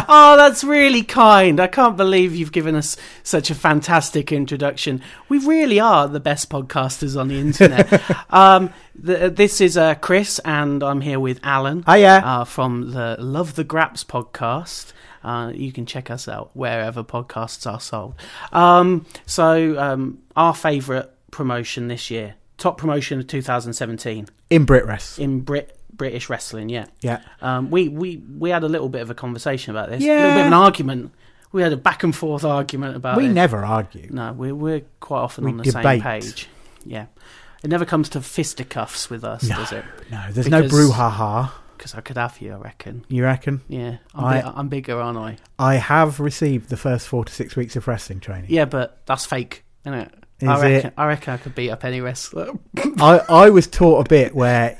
Oh, 0.09 0.37
that's 0.37 0.63
really 0.63 1.03
kind. 1.03 1.59
I 1.59 1.67
can't 1.67 1.97
believe 1.97 2.35
you've 2.35 2.51
given 2.51 2.75
us 2.75 2.97
such 3.23 3.49
a 3.49 3.55
fantastic 3.55 4.31
introduction. 4.31 5.01
We 5.29 5.39
really 5.39 5.79
are 5.79 6.07
the 6.07 6.19
best 6.19 6.49
podcasters 6.49 7.19
on 7.19 7.27
the 7.27 7.39
internet. 7.39 8.01
um, 8.29 8.73
the, 8.95 9.29
this 9.29 9.61
is 9.61 9.77
uh, 9.77 9.95
Chris, 9.95 10.39
and 10.39 10.83
I'm 10.83 11.01
here 11.01 11.19
with 11.19 11.39
Alan. 11.43 11.83
Hiya. 11.83 12.21
Uh, 12.23 12.43
from 12.43 12.91
the 12.91 13.15
Love 13.19 13.55
the 13.55 13.63
Graps 13.63 14.03
podcast. 14.03 14.93
Uh, 15.23 15.51
you 15.53 15.71
can 15.71 15.85
check 15.85 16.09
us 16.09 16.27
out 16.27 16.51
wherever 16.53 17.03
podcasts 17.03 17.69
are 17.69 17.79
sold. 17.79 18.15
Um, 18.51 19.05
so, 19.25 19.77
um, 19.79 20.19
our 20.35 20.53
favourite 20.53 21.09
promotion 21.31 21.87
this 21.87 22.09
year, 22.09 22.35
top 22.57 22.77
promotion 22.77 23.19
of 23.19 23.27
2017 23.27 24.27
in 24.49 24.65
BritWres. 24.65 25.19
In 25.19 25.41
Brit 25.41 25.76
British 25.97 26.29
wrestling, 26.29 26.69
yeah. 26.69 26.85
Yeah. 27.01 27.21
Um, 27.41 27.69
we, 27.71 27.89
we, 27.89 28.17
we 28.17 28.49
had 28.51 28.63
a 28.63 28.69
little 28.69 28.89
bit 28.89 29.01
of 29.01 29.09
a 29.09 29.15
conversation 29.15 29.71
about 29.71 29.89
this. 29.89 30.01
Yeah. 30.01 30.13
A 30.13 30.15
little 30.15 30.33
bit 30.35 30.41
of 30.41 30.47
an 30.47 30.53
argument. 30.53 31.11
We 31.51 31.61
had 31.61 31.73
a 31.73 31.77
back 31.77 32.03
and 32.03 32.15
forth 32.15 32.43
argument 32.43 32.95
about 32.95 33.17
we 33.17 33.25
it. 33.25 33.27
We 33.29 33.33
never 33.33 33.65
argue. 33.65 34.07
No, 34.11 34.33
we're, 34.33 34.55
we're 34.55 34.81
quite 34.99 35.21
often 35.21 35.45
we 35.45 35.51
on 35.51 35.57
the 35.57 35.63
debate. 35.63 35.83
same 35.83 36.01
page. 36.01 36.47
Yeah. 36.85 37.05
It 37.63 37.69
never 37.69 37.85
comes 37.85 38.09
to 38.09 38.21
fisticuffs 38.21 39.09
with 39.09 39.23
us, 39.23 39.47
does 39.47 39.71
it? 39.71 39.83
No, 40.11 40.23
there's 40.31 40.47
because, 40.47 40.71
no 40.71 40.77
brouhaha. 40.77 41.51
Because 41.75 41.95
I 41.95 42.01
could 42.01 42.17
have 42.17 42.39
you, 42.41 42.53
I 42.53 42.57
reckon. 42.57 43.05
You 43.07 43.23
reckon? 43.23 43.61
Yeah. 43.67 43.97
I'm, 44.13 44.25
I, 44.25 44.41
bi- 44.41 44.53
I'm 44.55 44.67
bigger, 44.67 44.99
aren't 44.99 45.17
I? 45.17 45.37
I 45.57 45.75
have 45.75 46.19
received 46.19 46.69
the 46.69 46.77
first 46.77 47.07
four 47.07 47.25
to 47.25 47.33
six 47.33 47.55
weeks 47.55 47.75
of 47.75 47.87
wrestling 47.87 48.19
training. 48.19 48.49
Yeah, 48.49 48.65
but 48.65 49.05
that's 49.05 49.25
fake, 49.25 49.63
isn't 49.85 49.99
it? 49.99 50.13
Is 50.39 50.47
I 50.47 50.61
reckon, 50.61 50.87
it? 50.87 50.93
I 50.97 51.07
reckon 51.07 51.33
I 51.33 51.37
could 51.37 51.55
beat 51.55 51.71
up 51.71 51.83
any 51.83 51.99
wrestler. 51.99 52.51
I, 52.99 53.21
I 53.27 53.49
was 53.49 53.65
taught 53.65 54.05
a 54.05 54.09
bit 54.09 54.35
where 54.35 54.77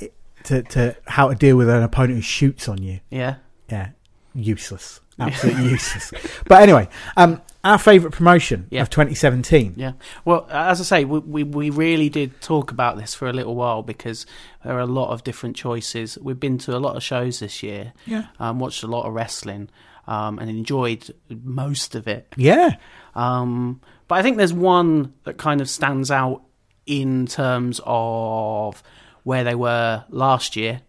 to, 0.47 0.63
to 0.63 0.95
how 1.05 1.29
to 1.29 1.35
deal 1.35 1.55
with 1.57 1.69
an 1.69 1.83
opponent 1.83 2.15
who 2.15 2.21
shoots 2.21 2.67
on 2.67 2.81
you. 2.81 2.99
Yeah. 3.09 3.35
Yeah. 3.69 3.89
Useless. 4.33 4.99
Absolutely 5.19 5.69
useless. 5.71 6.11
But 6.47 6.61
anyway, 6.61 6.87
um, 7.15 7.41
our 7.63 7.79
favourite 7.79 8.13
promotion 8.15 8.67
Yeah. 8.69 8.83
of 8.83 8.89
2017. 8.91 9.73
Yeah. 9.75 9.93
Well, 10.25 10.47
as 10.51 10.79
I 10.79 10.83
say, 10.83 11.05
we, 11.05 11.19
we 11.19 11.43
we 11.43 11.69
really 11.71 12.07
did 12.09 12.39
talk 12.39 12.71
about 12.71 12.97
this 12.97 13.15
for 13.15 13.27
a 13.27 13.33
little 13.33 13.55
while 13.55 13.81
because 13.81 14.25
there 14.63 14.75
are 14.75 14.79
a 14.81 14.85
lot 14.85 15.09
of 15.11 15.23
different 15.23 15.55
choices. 15.55 16.19
We've 16.21 16.39
been 16.39 16.59
to 16.59 16.75
a 16.75 16.79
lot 16.79 16.95
of 16.95 17.01
shows 17.03 17.39
this 17.39 17.63
year. 17.63 17.93
Yeah. 18.05 18.27
Um, 18.39 18.59
watched 18.59 18.83
a 18.83 18.87
lot 18.87 19.05
of 19.07 19.13
wrestling, 19.13 19.69
um, 20.07 20.37
and 20.37 20.51
enjoyed 20.51 21.09
most 21.43 21.95
of 21.95 22.07
it. 22.07 22.31
Yeah. 22.37 22.75
Um, 23.15 23.81
but 24.07 24.19
I 24.19 24.21
think 24.21 24.37
there's 24.37 24.53
one 24.53 25.13
that 25.23 25.37
kind 25.37 25.61
of 25.61 25.69
stands 25.69 26.11
out 26.11 26.43
in 26.85 27.25
terms 27.25 27.81
of 27.85 28.83
where 29.27 29.43
they 29.43 29.55
were 29.55 30.05
last 30.07 30.55
year 30.55 30.79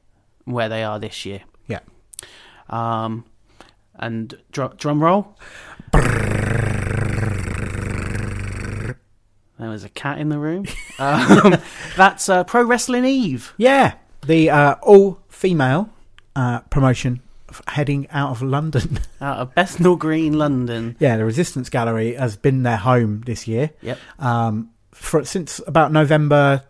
where 0.45 0.69
they 0.69 0.85
are 0.85 1.01
this 1.01 1.27
year. 1.27 1.41
Yeah. 1.67 1.81
Um, 2.71 3.25
and 3.97 4.33
dr- 4.53 4.77
drum 4.77 5.03
roll. 5.03 5.37
There 9.59 9.69
was 9.69 9.83
a 9.83 9.89
cat 9.89 10.19
in 10.21 10.29
the 10.29 10.39
room. 10.39 10.67
um, 11.01 11.57
that's 11.97 12.29
uh, 12.29 12.45
Pro 12.45 12.63
Wrestling 12.63 13.05
Eve. 13.05 13.55
Yeah, 13.57 13.95
the 14.25 14.51
uh, 14.51 14.77
all 14.83 15.19
female 15.29 15.91
uh, 16.37 16.61
promotion 16.61 17.21
heading 17.67 18.09
out 18.11 18.31
of 18.31 18.41
London. 18.41 19.01
Out 19.21 19.39
of 19.39 19.55
Bethnal 19.57 19.97
Green, 19.97 20.35
London. 20.35 20.97
yeah, 21.01 21.17
the 21.17 21.25
Resistance 21.25 21.69
Gallery 21.71 22.15
has 22.15 22.37
been 22.37 22.63
their 22.63 22.77
home 22.77 23.23
this 23.27 23.49
year. 23.49 23.71
Yep. 23.83 23.99
Um, 24.21 24.71
for 24.93 25.25
since 25.25 25.61
about 25.67 25.91
November 25.91 26.63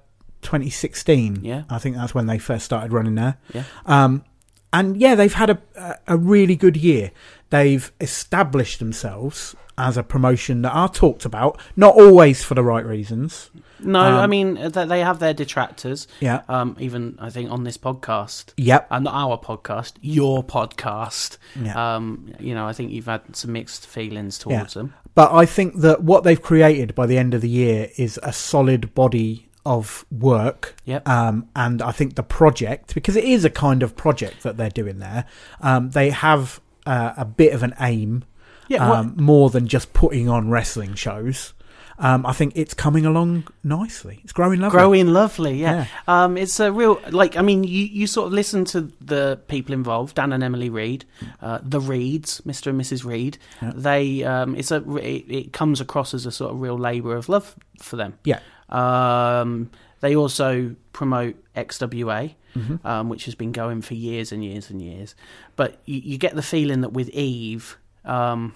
2016. 0.42 1.44
Yeah. 1.44 1.62
I 1.68 1.78
think 1.78 1.96
that's 1.96 2.14
when 2.14 2.26
they 2.26 2.38
first 2.38 2.64
started 2.64 2.92
running 2.92 3.14
there. 3.14 3.36
Yeah. 3.52 3.64
Um, 3.86 4.24
and 4.72 4.96
yeah, 4.96 5.14
they've 5.14 5.32
had 5.32 5.50
a 5.50 5.98
a- 6.06 6.16
really 6.16 6.56
good 6.56 6.76
year. 6.76 7.10
They've 7.50 7.90
established 8.00 8.78
themselves 8.78 9.56
as 9.78 9.96
a 9.96 10.02
promotion 10.02 10.62
that 10.62 10.72
are 10.72 10.88
talked 10.88 11.24
about, 11.24 11.58
not 11.76 11.94
always 11.94 12.42
for 12.44 12.54
the 12.54 12.62
right 12.64 12.84
reasons. 12.84 13.50
No, 13.80 14.00
Um, 14.00 14.14
I 14.16 14.26
mean 14.26 14.56
th- 14.56 14.88
they 14.88 15.00
have 15.00 15.20
their 15.20 15.32
detractors. 15.32 16.08
Yeah. 16.20 16.42
Um, 16.48 16.76
even 16.80 17.16
I 17.20 17.30
think 17.30 17.50
on 17.50 17.62
this 17.64 17.78
podcast. 17.78 18.52
Yep. 18.56 18.88
Uh, 18.90 18.98
not 18.98 19.14
our 19.14 19.38
podcast, 19.38 19.92
your 20.02 20.42
podcast. 20.44 21.38
Yeah. 21.58 21.94
Um, 21.96 22.32
you 22.40 22.54
know, 22.54 22.66
I 22.66 22.72
think 22.72 22.90
you've 22.92 23.06
had 23.06 23.34
some 23.36 23.52
mixed 23.52 23.86
feelings 23.86 24.36
towards 24.36 24.74
them. 24.74 24.94
But 25.14 25.32
I 25.32 25.46
think 25.46 25.76
that 25.80 26.02
what 26.02 26.24
they've 26.24 26.42
created 26.42 26.94
by 26.94 27.06
the 27.06 27.16
end 27.18 27.34
of 27.34 27.40
the 27.40 27.48
year 27.48 27.88
is 27.96 28.18
a 28.22 28.32
solid 28.32 28.94
body 28.94 29.47
of 29.64 30.04
work. 30.10 30.74
Yep. 30.84 31.08
Um, 31.08 31.48
and 31.54 31.82
I 31.82 31.92
think 31.92 32.14
the 32.14 32.22
project, 32.22 32.94
because 32.94 33.16
it 33.16 33.24
is 33.24 33.44
a 33.44 33.50
kind 33.50 33.82
of 33.82 33.96
project 33.96 34.42
that 34.42 34.56
they're 34.56 34.70
doing 34.70 34.98
there, 34.98 35.24
um, 35.60 35.90
they 35.90 36.10
have 36.10 36.60
uh, 36.86 37.14
a 37.16 37.24
bit 37.24 37.52
of 37.52 37.62
an 37.62 37.74
aim 37.80 38.24
Yeah, 38.68 38.90
um, 38.90 39.14
more 39.18 39.50
than 39.50 39.66
just 39.66 39.92
putting 39.92 40.28
on 40.28 40.50
wrestling 40.50 40.94
shows. 40.94 41.54
Um, 42.00 42.24
I 42.26 42.32
think 42.32 42.52
it's 42.54 42.74
coming 42.74 43.04
along 43.04 43.48
nicely. 43.64 44.20
It's 44.22 44.32
growing 44.32 44.60
lovely. 44.60 44.78
Growing 44.78 45.08
lovely, 45.08 45.60
yeah. 45.60 45.86
Um, 46.06 46.36
it's 46.36 46.60
a 46.60 46.70
real 46.70 47.00
like. 47.10 47.36
I 47.36 47.42
mean, 47.42 47.64
you, 47.64 47.84
you 47.86 48.06
sort 48.06 48.28
of 48.28 48.32
listen 48.34 48.64
to 48.66 48.82
the 49.00 49.40
people 49.48 49.74
involved, 49.74 50.14
Dan 50.14 50.32
and 50.32 50.44
Emily 50.44 50.70
Reed, 50.70 51.04
uh, 51.42 51.58
the 51.60 51.80
Reeds, 51.80 52.40
Mister 52.46 52.70
and 52.70 52.80
Mrs. 52.80 53.04
Reed. 53.04 53.38
They, 53.60 54.22
um, 54.22 54.54
it's 54.54 54.70
a, 54.70 54.76
it, 54.98 55.24
it 55.28 55.52
comes 55.52 55.80
across 55.80 56.14
as 56.14 56.24
a 56.24 56.30
sort 56.30 56.52
of 56.52 56.60
real 56.60 56.78
labour 56.78 57.16
of 57.16 57.28
love 57.28 57.56
for 57.82 57.96
them. 57.96 58.16
Yeah. 58.22 58.38
Um, 58.68 59.70
they 60.00 60.14
also 60.16 60.74
promote 60.92 61.36
XWA, 61.54 62.34
Mm-hmm. 62.56 62.84
um, 62.86 63.08
which 63.08 63.26
has 63.26 63.34
been 63.36 63.52
going 63.52 63.82
for 63.82 63.94
years 63.94 64.32
and 64.32 64.42
years 64.44 64.68
and 64.70 64.82
years. 64.82 65.14
But 65.54 65.78
you, 65.84 66.00
you 66.02 66.18
get 66.18 66.34
the 66.34 66.42
feeling 66.42 66.80
that 66.80 66.88
with 66.92 67.08
Eve, 67.10 67.76
um, 68.04 68.54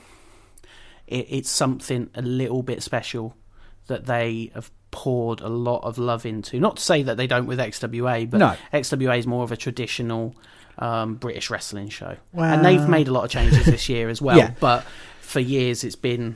it, 1.06 1.26
it's 1.28 1.50
something 1.50 2.10
a 2.14 2.22
little 2.22 2.62
bit 2.64 2.82
special 2.82 3.36
that 3.86 4.06
they 4.06 4.50
have 4.54 4.72
poured 4.90 5.40
a 5.40 5.48
lot 5.48 5.84
of 5.84 5.98
love 5.98 6.26
into. 6.26 6.58
Not 6.58 6.76
to 6.78 6.82
say 6.82 7.02
that 7.04 7.16
they 7.16 7.26
don't 7.28 7.46
with 7.46 7.60
XWA, 7.60 8.28
but 8.28 8.38
No. 8.38 8.56
XWA 8.72 9.18
is 9.18 9.26
more 9.26 9.44
of 9.44 9.52
a 9.52 9.56
traditional 9.56 10.34
um, 10.78 11.14
British 11.16 11.48
wrestling 11.50 11.88
show, 11.90 12.16
and 12.34 12.64
they've 12.64 12.88
made 12.88 13.06
a 13.06 13.12
lot 13.12 13.24
of 13.24 13.30
changes 13.30 13.66
this 13.66 13.88
year 13.88 14.08
as 14.08 14.20
well. 14.20 14.38
Yeah. 14.42 14.52
But 14.58 14.84
for 15.20 15.38
years, 15.38 15.84
it's 15.84 15.96
been, 15.96 16.34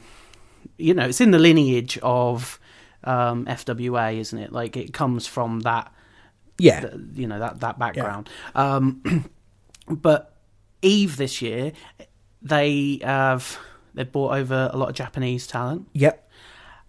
you 0.77 0.95
know, 0.95 1.07
it's 1.09 1.21
in 1.23 1.31
the 1.33 1.39
lineage 1.41 1.99
of 2.03 2.61
um, 3.07 3.47
FWA, 3.47 4.19
isn't 4.19 4.39
it? 4.39 4.53
Like 4.53 4.77
it 4.77 4.93
comes 4.93 5.27
from 5.27 5.61
that 5.61 5.93
Yeah. 6.59 6.81
th- 6.81 6.95
you 7.15 7.27
know 7.27 7.39
that 7.39 7.61
that 7.61 7.79
background. 7.79 8.29
Um, 8.55 9.31
but 9.89 10.35
Eve 10.83 11.17
this 11.17 11.41
year, 11.41 11.73
they 12.43 13.01
have 13.03 13.59
they've 13.95 14.11
brought 14.11 14.35
over 14.37 14.71
a 14.73 14.77
lot 14.77 14.89
of 14.91 14.95
Japanese 14.95 15.47
talent, 15.47 15.89
Yep. 15.95 16.29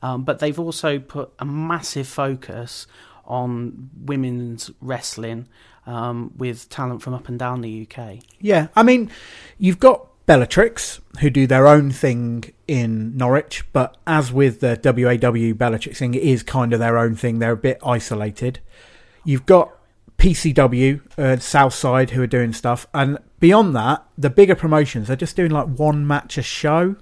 um, 0.02 0.24
but 0.24 0.40
they've 0.40 0.60
also 0.60 1.00
put 1.00 1.32
a 1.40 1.46
massive 1.46 2.08
focus 2.08 2.86
on 3.26 3.90
women's 3.98 4.72
wrestling 4.82 5.48
um, 5.86 6.32
with 6.38 6.70
talent 6.70 7.02
from 7.02 7.14
up 7.14 7.28
and 7.30 7.40
down 7.40 7.62
the 7.62 7.88
UK. 7.90 8.20
Yeah, 8.40 8.68
I 8.76 8.84
mean, 8.84 9.10
you've 9.58 9.80
got 9.80 10.08
Bellatrix 10.26 11.00
who 11.22 11.30
do 11.30 11.48
their 11.48 11.68
own 11.68 11.92
thing 11.92 12.52
in 12.68 13.16
Norwich, 13.16 13.64
but 13.72 13.98
as 14.06 14.32
with 14.32 14.60
the 14.60 14.80
WAW 14.84 15.54
Bellatrix 15.54 16.00
thing, 16.00 16.14
it 16.14 16.24
is 16.24 16.44
kind 16.44 16.74
of 16.74 16.80
their 16.80 16.98
own 16.98 17.16
thing. 17.16 17.40
They're 17.40 17.52
a 17.52 17.58
bit 17.58 17.80
isolated. 17.86 18.60
You've 19.24 19.46
got 19.46 19.72
PCW, 20.18 21.02
uh, 21.18 21.38
Southside, 21.38 22.12
who 22.12 22.22
are 22.22 22.28
doing 22.28 22.54
stuff, 22.54 22.88
and 22.94 23.18
beyond 23.40 23.76
that, 23.76 24.06
the 24.18 24.30
bigger 24.30 24.56
promotions 24.56 25.10
are 25.10 25.16
just 25.16 25.36
doing 25.36 25.52
like 25.52 25.68
one 25.68 26.06
match 26.06 26.38
a 26.38 26.42
show, 26.42 26.96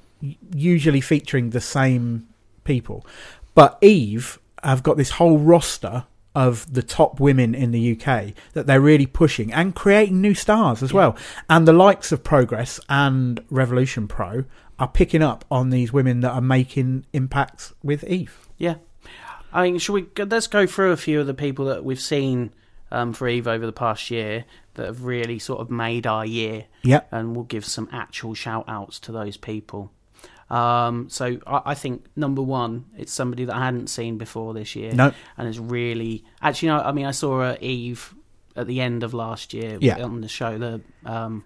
usually 0.54 1.02
featuring 1.02 1.50
the 1.50 1.62
same 1.62 2.28
people. 2.64 3.06
But 3.54 3.78
Eve 3.82 4.40
have 4.64 4.84
got 4.84 4.98
this 4.98 5.12
whole 5.12 5.38
roster 5.38 6.06
of 6.36 6.72
the 6.74 6.84
top 6.84 7.20
women 7.20 7.56
in 7.56 7.72
the 7.72 7.94
UK 7.94 8.34
that 8.54 8.68
they're 8.68 8.82
really 8.82 9.06
pushing 9.06 9.54
and 9.54 9.74
creating 9.74 10.20
new 10.20 10.34
stars 10.34 10.84
as 10.84 10.92
well. 10.92 11.16
And 11.50 11.66
the 11.66 11.74
likes 11.74 12.12
of 12.12 12.24
Progress 12.24 12.80
and 12.90 13.42
Revolution 13.50 14.08
Pro 14.08 14.44
are 14.80 14.88
picking 14.88 15.22
up 15.22 15.46
on 15.50 15.70
these 15.70 15.94
women 15.94 16.20
that 16.22 16.32
are 16.32 16.42
making 16.42 17.06
impacts 17.14 17.74
with 17.84 18.04
Eve. 18.06 18.48
Yeah, 18.58 18.76
I 19.54 19.64
mean, 19.64 19.78
should 19.78 19.94
we 19.94 20.06
let's 20.26 20.48
go 20.48 20.66
through 20.68 20.92
a 20.92 20.98
few 20.98 21.20
of 21.22 21.28
the 21.28 21.34
people 21.34 21.66
that 21.66 21.84
we've 21.84 22.00
seen 22.00 22.52
um, 22.92 23.14
for 23.14 23.28
Eve 23.28 23.48
over 23.48 23.66
the 23.66 23.72
past 23.74 24.12
year 24.12 24.46
that 24.76 24.86
have 24.86 25.04
really 25.06 25.40
sort 25.40 25.60
of 25.62 25.70
made 25.72 26.06
our 26.06 26.26
year. 26.26 26.66
Yep. 26.84 27.08
and 27.12 27.36
we'll 27.36 27.46
give 27.46 27.66
some 27.66 27.88
actual 27.92 28.34
shout 28.34 28.66
outs 28.68 29.00
to 29.02 29.12
those 29.12 29.38
people. 29.38 29.92
Um, 30.50 31.10
so 31.10 31.40
I, 31.48 31.62
I 31.72 31.74
think 31.74 32.06
number 32.16 32.42
one, 32.42 32.86
it's 32.98 33.12
somebody 33.12 33.46
that 33.46 33.56
I 33.56 33.66
hadn't 33.66 33.88
seen 33.88 34.18
before 34.18 34.54
this 34.54 34.76
year, 34.76 34.94
No. 34.94 35.12
and 35.38 35.48
is 35.48 35.60
really 35.60 36.24
actually. 36.42 36.68
No, 36.70 36.80
I 36.82 36.92
mean, 36.92 37.06
I 37.06 37.12
saw 37.12 37.42
uh, 37.42 37.58
Eve 37.62 38.14
at 38.56 38.68
the 38.68 38.80
end 38.82 39.04
of 39.04 39.14
last 39.14 39.54
year 39.54 39.78
Yeah. 39.82 40.02
on 40.04 40.22
the 40.22 40.28
show, 40.28 40.58
the 40.58 40.82
um, 41.06 41.44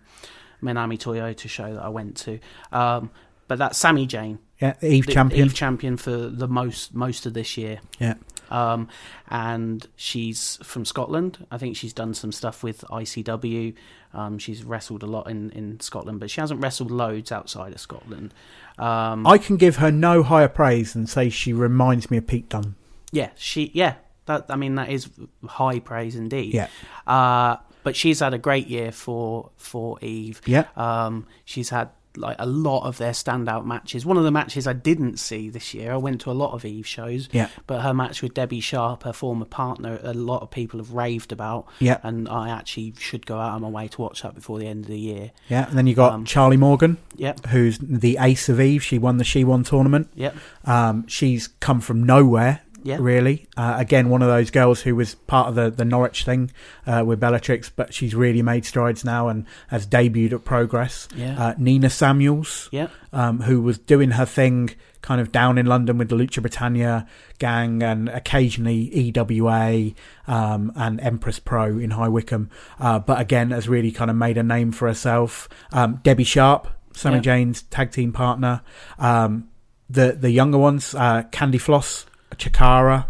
Minami 0.64 0.98
Toyota 0.98 1.48
show 1.50 1.74
that 1.74 1.84
I 1.84 1.90
went 1.90 2.18
to. 2.18 2.40
Um, 2.72 3.10
but 3.48 3.58
that's 3.58 3.82
Sammii 3.82 4.08
Jayne, 4.08 4.40
Yeah, 4.62 4.76
Eve 4.82 5.06
the 5.08 5.14
champion. 5.14 5.46
Eve 5.48 5.54
champion 5.56 5.98
for 5.98 6.12
the 6.12 6.48
most 6.48 6.94
most 6.94 7.26
of 7.26 7.34
this 7.34 7.58
year. 7.58 7.80
yeah. 8.00 8.16
Um, 8.52 8.88
and 9.30 9.88
she's 9.96 10.58
from 10.64 10.84
Scotland. 10.84 11.46
I 11.52 11.60
think 11.60 11.78
she's 11.78 11.94
done 11.94 12.16
some 12.16 12.32
stuff 12.32 12.64
with 12.64 12.82
ICW. 12.90 13.76
Um, 14.12 14.40
she's 14.40 14.64
wrestled 14.64 15.04
a 15.04 15.06
lot 15.06 15.30
in, 15.30 15.52
in 15.52 15.80
Scotland, 15.82 16.20
but 16.20 16.32
she 16.32 16.42
hasn't 16.42 16.60
wrestled 16.60 16.90
loads 16.90 17.32
outside 17.32 17.74
of 17.74 17.80
Scotland. 17.80 18.34
Um, 18.80 19.28
I 19.28 19.38
can 19.38 19.58
give 19.58 19.76
her 19.76 19.92
no 19.92 20.24
higher 20.24 20.48
praise 20.48 20.94
than 20.94 21.06
say 21.06 21.30
she 21.30 21.54
reminds 21.54 22.10
me 22.10 22.18
of 22.18 22.26
Pete 22.26 22.50
Dunne. 22.50 22.74
yeah, 23.12 23.30
she 23.36 23.70
yeah. 23.76 23.96
That 24.26 24.46
I 24.50 24.56
mean 24.56 24.76
that 24.76 24.90
is 24.90 25.10
high 25.48 25.78
praise 25.80 26.16
indeed. 26.16 26.54
Yeah. 26.56 26.70
Uh, 27.06 27.58
but 27.90 27.96
she's 27.96 28.20
had 28.20 28.34
a 28.34 28.38
great 28.38 28.68
year 28.68 28.92
for 28.92 29.50
for 29.58 29.98
Eve. 30.02 30.42
Yeah. 30.46 30.66
Um, 30.76 31.26
she's 31.44 31.70
had 31.70 31.90
like 32.18 32.36
a 32.40 32.46
lot 32.46 32.84
of 32.86 32.98
their 32.98 33.12
standout 33.14 33.66
matches. 33.66 34.06
One 34.06 34.18
of 34.18 34.24
the 34.24 34.32
matches 34.32 34.68
I 34.68 34.74
didn't 34.74 35.18
see 35.18 35.50
this 35.50 35.74
year. 35.74 35.94
I 35.94 35.98
went 35.98 36.22
to 36.22 36.32
a 36.32 36.38
lot 36.44 36.54
of 36.54 36.66
Eve 36.66 36.86
shows. 36.86 37.30
Yeah. 37.32 37.48
But 37.68 37.82
her 37.82 37.94
match 37.94 38.22
with 38.22 38.34
Debbie 38.34 38.60
Sharp, 38.60 39.04
her 39.04 39.14
former 39.14 39.46
partner, 39.46 40.00
a 40.04 40.14
lot 40.14 40.42
of 40.42 40.50
people 40.52 40.80
have 40.80 40.92
raved 40.92 41.32
about. 41.32 41.68
Yeah. 41.80 41.98
And 42.04 42.28
I 42.28 42.50
actually 42.50 42.94
should 43.00 43.26
go 43.26 43.38
out 43.40 43.56
of 43.56 43.62
my 43.62 43.70
way 43.70 43.88
to 43.90 44.02
watch 44.02 44.22
that 44.24 44.34
before 44.36 44.58
the 44.60 44.68
end 44.68 44.86
of 44.86 44.90
the 44.90 45.00
year. 45.00 45.32
Yeah, 45.50 45.68
and 45.70 45.78
then 45.78 45.88
you 45.88 45.94
got 45.96 46.14
Um, 46.14 46.26
Charlie 46.26 46.58
Morgan, 46.58 46.98
Yep. 47.16 47.46
who's 47.48 47.78
the 47.80 48.18
ace 48.20 48.50
of 48.50 48.60
Eve. 48.60 48.84
She 48.84 48.98
won 48.98 49.18
the 49.18 49.24
She 49.24 49.44
Won 49.44 49.64
tournament. 49.64 50.10
Yep. 50.16 50.36
Um, 50.66 51.08
she's 51.08 51.48
come 51.60 51.80
from 51.80 52.04
nowhere, 52.04 52.62
Yeah. 52.84 52.98
really. 53.00 53.48
Uh, 53.58 53.76
again, 53.78 54.10
one 54.10 54.22
of 54.22 54.28
those 54.28 54.52
girls 54.52 54.82
who 54.82 54.96
was 54.96 55.16
part 55.16 55.48
of 55.50 55.56
the, 55.56 55.70
the 55.70 55.86
Norwich 55.86 56.24
thing 56.24 56.52
uh, 56.88 57.04
with 57.06 57.20
Bellatrix, 57.20 57.70
but 57.70 57.94
she's 57.94 58.16
really 58.16 58.42
made 58.42 58.66
strides 58.66 59.04
now 59.06 59.28
and 59.28 59.46
has 59.68 59.86
debuted 59.88 60.34
at 60.34 60.46
Progress. 60.46 61.08
Yeah. 61.16 61.42
Uh, 61.42 61.54
Nina 61.58 61.90
Samuels, 61.90 62.70
Yep. 62.72 62.92
um, 63.14 63.42
who 63.42 63.62
was 63.62 63.78
doing 63.80 64.12
her 64.12 64.26
thing 64.26 64.72
kind 65.02 65.22
of 65.22 65.32
down 65.32 65.58
in 65.58 65.66
London 65.66 65.98
with 65.98 66.10
the 66.10 66.16
Lucha 66.16 66.42
Britannia 66.42 67.08
gang 67.38 67.82
and 67.82 68.10
occasionally 68.10 68.90
EWA 68.94 69.92
um, 70.28 70.72
and 70.76 71.00
Empress 71.00 71.40
Pro 71.40 71.78
in 71.78 71.92
High 71.92 72.10
Wycombe, 72.10 72.50
uh, 72.80 73.00
but 73.00 73.20
again 73.20 73.52
has 73.52 73.70
really 73.70 73.92
kind 73.92 74.12
of 74.12 74.18
made 74.18 74.38
a 74.38 74.44
name 74.44 74.72
for 74.72 74.88
herself. 74.88 75.48
Um, 75.72 76.02
Debbie 76.04 76.26
Sharp, 76.26 76.68
Sammii 76.94 77.14
Yeah. 77.16 77.20
Jayne's 77.22 77.62
tag 77.64 77.92
team 77.92 78.12
partner. 78.12 78.62
Um, 78.98 79.48
the 79.90 80.12
the 80.20 80.30
younger 80.32 80.58
ones, 80.58 80.94
uh, 80.94 81.24
Candy 81.32 81.58
Floss, 81.58 82.06
Chakara. 82.40 83.06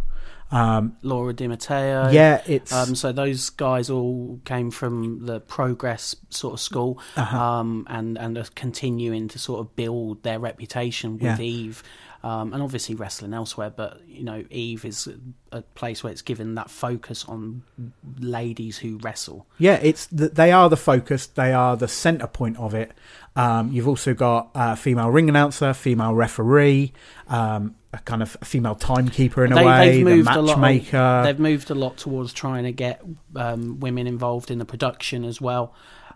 Um, 0.52 0.98
Laura 1.04 1.32
Di 1.32 1.48
Matteo. 1.48 2.10
yeah, 2.10 2.42
it's 2.48 2.74
Um, 2.74 2.96
so 2.96 3.12
those 3.12 3.52
guys 3.52 3.88
all 3.92 4.40
came 4.46 4.72
from 4.72 5.28
the 5.28 5.40
Progress 5.40 6.16
sort 6.32 6.56
of 6.56 6.60
school, 6.60 7.00
Uh-huh. 7.16 7.38
um, 7.40 7.86
and 7.88 8.18
and 8.18 8.36
are 8.36 8.46
continuing 8.56 9.28
to 9.28 9.38
sort 9.38 9.60
of 9.60 9.76
build 9.76 10.24
their 10.24 10.40
reputation 10.40 11.14
with 11.14 11.22
Yeah. 11.22 11.40
Eve. 11.40 11.84
um, 12.22 12.52
and 12.54 12.62
obviously 12.62 12.96
wrestling 12.96 13.34
elsewhere. 13.34 13.70
But 13.74 14.02
you 14.06 14.26
know, 14.26 14.44
Eve 14.50 14.84
is 14.84 15.08
a 15.54 15.62
place 15.62 16.04
where 16.04 16.12
it's 16.12 16.22
given 16.22 16.56
that 16.56 16.70
focus 16.70 17.24
on 17.30 17.62
ladies 18.20 18.78
who 18.80 18.98
wrestle. 18.98 19.46
Yeah, 19.58 19.76
it's 19.82 20.08
the, 20.08 20.28
they 20.28 20.52
are 20.52 20.68
the 20.68 20.76
focus. 20.76 21.28
They 21.28 21.54
are 21.54 21.78
the 21.78 21.88
center 21.88 22.28
point 22.28 22.58
of 22.58 22.74
it. 22.74 22.92
Um, 23.38 23.72
you've 23.72 23.88
also 23.88 24.14
got 24.14 24.50
a 24.54 24.76
female 24.76 25.10
ring 25.10 25.30
announcer, 25.30 25.74
female 25.74 26.14
referee, 26.14 26.92
um, 27.30 27.76
a 27.94 27.98
kind 28.00 28.22
of 28.22 28.38
female 28.44 28.76
timekeeper 28.76 29.44
in 29.46 29.52
a 29.52 29.56
way, 29.66 29.90
they've 29.92 30.06
the 30.06 30.16
moved 30.16 30.30
a 30.30 30.42
lot. 30.42 30.60
matchmaker. 30.60 31.22
They've 31.26 31.40
moved 31.40 31.72
a 31.72 31.76
lot 31.76 31.98
towards 31.98 32.34
trying 32.34 32.64
to 32.66 32.72
get 32.72 33.02
um, 33.36 33.80
women 33.80 34.06
involved 34.08 34.52
in 34.52 34.60
the 34.60 34.66
production 34.66 35.26
as 35.26 35.42
well. 35.42 35.74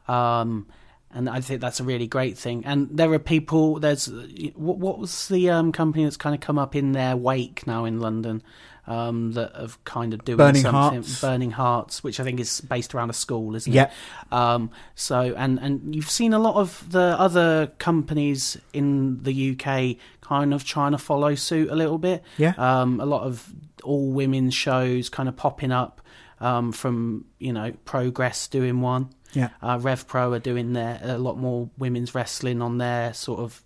Um, 0.07 0.67
and 1.15 1.29
I 1.29 1.41
think 1.41 1.61
that's 1.61 1.79
a 1.79 1.83
really 1.83 2.07
great 2.07 2.37
thing. 2.37 2.63
And 2.65 2.89
there 2.91 3.11
are 3.13 3.19
people. 3.19 3.79
There's 3.79 4.07
what, 4.55 4.77
what 4.77 4.99
was 4.99 5.27
the 5.27 5.49
um, 5.51 5.71
company 5.71 6.03
that's 6.03 6.17
kind 6.17 6.33
of 6.35 6.41
come 6.41 6.57
up 6.57 6.75
in 6.75 6.91
their 6.91 7.15
wake 7.15 7.65
now 7.67 7.85
in 7.85 7.99
London 7.99 8.41
um, 8.87 9.33
that 9.33 9.55
have 9.55 9.83
kind 9.83 10.13
of 10.15 10.25
doing 10.25 10.37
Burning 10.37 10.63
something. 10.63 11.01
Hearts. 11.03 11.21
Burning 11.21 11.51
Hearts, 11.51 12.03
which 12.03 12.19
I 12.19 12.23
think 12.23 12.39
is 12.39 12.61
based 12.61 12.95
around 12.95 13.11
a 13.11 13.13
school, 13.13 13.55
isn't 13.55 13.71
Yeah. 13.71 13.91
it? 14.31 14.33
Um, 14.33 14.71
so 14.95 15.19
and 15.37 15.59
and 15.59 15.95
you've 15.95 16.09
seen 16.09 16.33
a 16.33 16.39
lot 16.39 16.55
of 16.55 16.83
the 16.91 17.15
other 17.19 17.67
companies 17.77 18.57
in 18.73 19.21
the 19.21 19.51
UK 19.55 19.97
kind 20.23 20.53
of 20.53 20.63
trying 20.63 20.93
to 20.93 20.97
follow 20.97 21.35
suit 21.35 21.69
a 21.69 21.75
little 21.75 21.97
bit. 21.97 22.23
Yeah. 22.37 22.53
Um, 22.57 22.99
a 22.99 23.05
lot 23.05 23.23
of 23.23 23.53
all 23.83 24.11
women's 24.11 24.53
shows 24.53 25.09
kind 25.09 25.27
of 25.27 25.35
popping 25.35 25.71
up 25.71 26.01
um, 26.39 26.71
from 26.71 27.25
you 27.39 27.53
know 27.53 27.73
Progress 27.85 28.47
doing 28.47 28.81
one. 28.81 29.09
Yeah. 29.33 29.49
Uh, 29.61 29.79
Rev 29.81 30.07
Pro 30.07 30.33
are 30.33 30.39
doing 30.39 30.73
their 30.73 30.99
a 31.03 31.17
lot 31.17 31.37
more 31.37 31.69
women's 31.77 32.15
wrestling 32.15 32.61
on 32.61 32.77
their 32.77 33.13
sort 33.13 33.39
of 33.39 33.63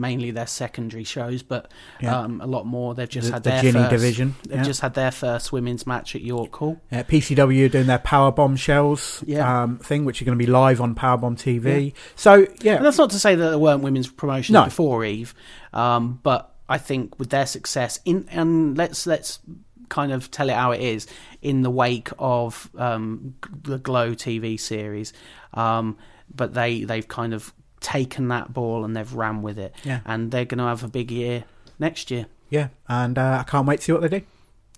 mainly 0.00 0.30
their 0.30 0.46
secondary 0.46 1.04
shows, 1.04 1.42
but 1.42 1.70
Yeah. 2.00 2.18
um, 2.20 2.40
a 2.40 2.46
lot 2.46 2.66
more. 2.66 2.94
They've 2.94 3.08
just 3.08 3.28
The- 3.28 3.34
had 3.34 3.42
the 3.44 3.50
their 3.50 3.60
Ginny 3.62 3.72
first, 3.80 3.90
division, 3.90 4.34
They've 4.48 4.58
yeah. 4.58 4.64
just 4.64 4.80
had 4.80 4.94
their 4.94 5.10
first 5.10 5.52
women's 5.52 5.86
match 5.86 6.16
at 6.16 6.22
York 6.22 6.54
Hall. 6.56 6.80
Uh, 6.90 7.02
PCW 7.02 7.66
are 7.66 7.68
doing 7.68 7.86
their 7.86 7.98
Powerbomb 7.98 8.58
shells 8.58 9.22
Yeah. 9.26 9.62
um, 9.62 9.78
thing, 9.78 10.04
which 10.04 10.20
are 10.22 10.24
going 10.24 10.38
to 10.38 10.44
be 10.44 10.50
live 10.50 10.80
on 10.80 10.94
Powerbomb 10.94 11.36
TV. 11.38 11.92
So 12.16 12.46
yeah, 12.62 12.76
And 12.76 12.84
that's 12.84 12.98
not 12.98 13.10
to 13.10 13.18
say 13.18 13.34
that 13.34 13.48
there 13.50 13.58
weren't 13.58 13.82
women's 13.82 14.08
promotions 14.08 14.54
No. 14.54 14.64
before 14.64 15.04
Eve, 15.04 15.34
um, 15.74 16.18
but 16.22 16.54
I 16.68 16.78
think 16.78 17.18
with 17.18 17.30
their 17.30 17.46
success 17.46 18.00
in 18.04 18.26
and 18.30 18.78
let's 18.78 19.06
let's 19.06 19.40
kind 19.88 20.12
of 20.12 20.30
tell 20.30 20.48
it 20.48 20.54
how 20.54 20.70
it 20.70 20.80
is 20.80 21.06
in 21.42 21.62
the 21.62 21.70
wake 21.70 22.10
of 22.18 22.70
um, 22.78 23.34
the 23.64 23.76
Glow 23.78 24.14
TV 24.14 24.56
series, 24.58 25.12
um, 25.54 25.96
but 26.34 26.54
they 26.54 26.84
they've 26.84 27.08
kind 27.08 27.34
of 27.34 27.52
taken 27.80 28.28
that 28.28 28.52
ball 28.52 28.84
and 28.84 28.94
they've 28.96 29.12
ran 29.14 29.42
with 29.42 29.58
it, 29.58 29.74
Yeah. 29.84 30.00
and 30.04 30.30
they're 30.30 30.44
going 30.44 30.58
to 30.58 30.64
have 30.64 30.84
a 30.84 30.88
big 30.88 31.10
year 31.10 31.44
next 31.78 32.10
year. 32.10 32.26
yeah, 32.50 32.68
and 32.88 33.16
uh, 33.18 33.38
I 33.40 33.44
can't 33.50 33.66
wait 33.66 33.78
to 33.78 33.82
see 33.84 33.92
what 33.92 34.02
they 34.02 34.08
do. 34.20 34.24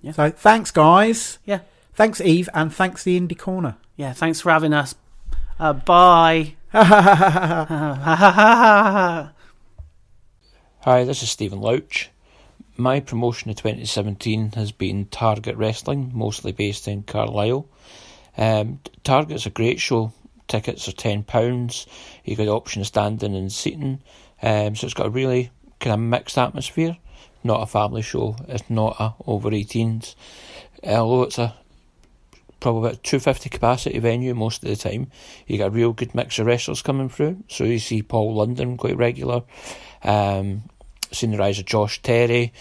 Yeah. 0.03 0.13
So 0.13 0.31
thanks, 0.31 0.71
guys. 0.71 1.39
Yeah, 1.45 1.61
Thanks, 1.95 2.21
Eve, 2.21 2.49
and 2.55 2.73
thanks 2.75 3.05
the 3.05 3.21
Indie 3.21 3.39
Corner. 3.39 3.77
yeah. 3.97 4.13
Thanks 4.13 4.41
for 4.41 4.51
having 4.51 4.73
us. 4.73 4.95
Uh, 5.61 5.73
bye. 5.75 6.55
Hi, 6.73 7.65
this 11.05 11.23
is 11.23 11.31
Stephen 11.31 11.61
Louch. 11.61 12.09
My 12.77 13.01
promotion 13.01 13.51
of 13.51 13.57
2017 13.57 14.53
has 14.53 14.73
been 14.73 15.07
Target 15.07 15.57
Wrestling, 15.57 16.11
mostly 16.15 16.53
based 16.53 16.89
in 16.89 17.03
Carlisle. 17.03 17.67
Um, 18.37 18.81
Target's 19.05 19.47
a 19.47 19.51
great 19.51 19.79
show. 19.79 20.13
Tickets 20.49 20.89
are 20.89 20.93
£10. 20.93 21.87
You 22.25 22.37
got 22.37 22.45
the 22.45 22.51
option 22.51 22.81
of 22.81 22.87
standing 22.87 23.35
and 23.35 23.53
seating. 23.53 24.03
Um, 24.43 24.75
so 24.75 24.87
it's 24.87 24.95
got 24.95 25.07
a 25.07 25.11
really 25.11 25.51
kind 25.81 25.95
of 25.95 26.01
mixed 26.01 26.39
atmosphere. 26.39 26.97
Not 27.45 27.63
a 27.63 27.67
family 27.67 28.03
show. 28.03 28.37
It's 28.49 28.69
not 28.71 28.97
a 28.99 29.15
over 29.27 29.51
18s. 29.51 30.15
Although 30.85 31.23
it's 31.25 31.39
a 31.39 31.55
probably 32.63 32.91
about 32.91 33.03
250 33.03 33.51
capacity 33.51 33.99
venue 33.99 34.35
most 34.35 34.63
of 34.63 34.69
the 34.69 34.77
time. 34.77 35.11
You 35.47 35.59
got 35.59 35.67
a 35.67 35.71
real 35.71 35.93
good 35.93 36.15
mix 36.15 36.39
of 36.39 36.47
wrestlers 36.47 36.81
coming 36.81 37.09
through. 37.09 37.43
So 37.49 37.65
you 37.65 37.81
see 37.81 38.03
Paul 38.03 38.37
London 38.37 38.77
quite 38.77 38.97
regular. 38.97 39.43
Um, 40.05 40.63
seen 41.11 41.33
the 41.33 41.39
rise 41.39 41.59
of 41.59 41.67
Josh 41.67 42.01
Terry. 42.03 42.53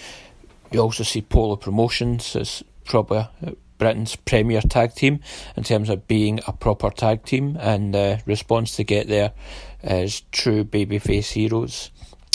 You 0.71 0.79
also 0.79 1.03
see 1.03 1.21
Polo 1.21 1.55
Promotions 1.55 2.35
as 2.35 2.63
probably 2.85 3.19
uh, 3.19 3.51
Britain's 3.81 4.15
premier 4.15 4.61
tag 4.61 4.93
team 4.93 5.21
in 5.57 5.63
terms 5.63 5.89
of 5.89 6.07
being 6.07 6.39
a 6.45 6.53
proper 6.53 6.91
tag 6.91 7.25
team 7.25 7.57
and 7.59 7.95
uh, 7.95 8.17
response 8.27 8.75
to 8.75 8.83
get 8.83 9.07
there 9.07 9.33
as 9.81 10.21
true 10.31 10.63
babyface 10.63 11.31
heroes. 11.31 11.89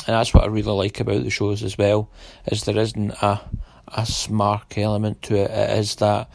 And 0.08 0.16
that's 0.16 0.34
what 0.34 0.42
I 0.42 0.48
really 0.48 0.72
like 0.72 0.98
about 0.98 1.22
the 1.22 1.30
shows 1.30 1.62
as 1.62 1.78
well, 1.78 2.10
is 2.46 2.64
there 2.64 2.76
isn't 2.76 3.12
a 3.22 3.40
a 3.86 4.02
smark 4.02 4.76
element 4.76 5.22
to 5.22 5.36
it. 5.36 5.48
It 5.52 5.78
is 5.78 5.94
that 5.96 6.28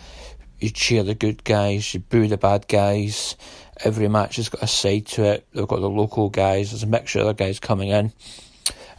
you 0.62 0.70
cheer 0.70 1.04
the 1.04 1.14
good 1.14 1.44
guys, 1.44 1.94
you 1.94 2.00
boo 2.00 2.30
the 2.30 2.38
bad 2.38 2.70
guys. 2.70 3.36
Every 3.84 4.08
match 4.08 4.38
has 4.38 4.48
got 4.48 4.64
a 4.64 4.68
side 4.68 5.08
to 5.08 5.26
it. 5.26 5.48
They've 5.52 5.68
got 5.68 5.82
the 5.82 5.90
local 5.90 6.30
guys. 6.30 6.72
There's 6.72 6.84
a 6.84 6.88
mixture 6.88 7.20
of 7.20 7.26
other 7.26 7.34
guys 7.34 7.60
coming 7.60 7.90
in, 7.90 8.14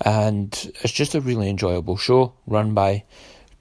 and 0.05 0.53
it's 0.83 0.93
just 0.93 1.15
a 1.15 1.23
really 1.23 1.49
enjoyable 1.49 1.97
show 1.97 2.35
run 2.47 2.75
by 2.75 3.05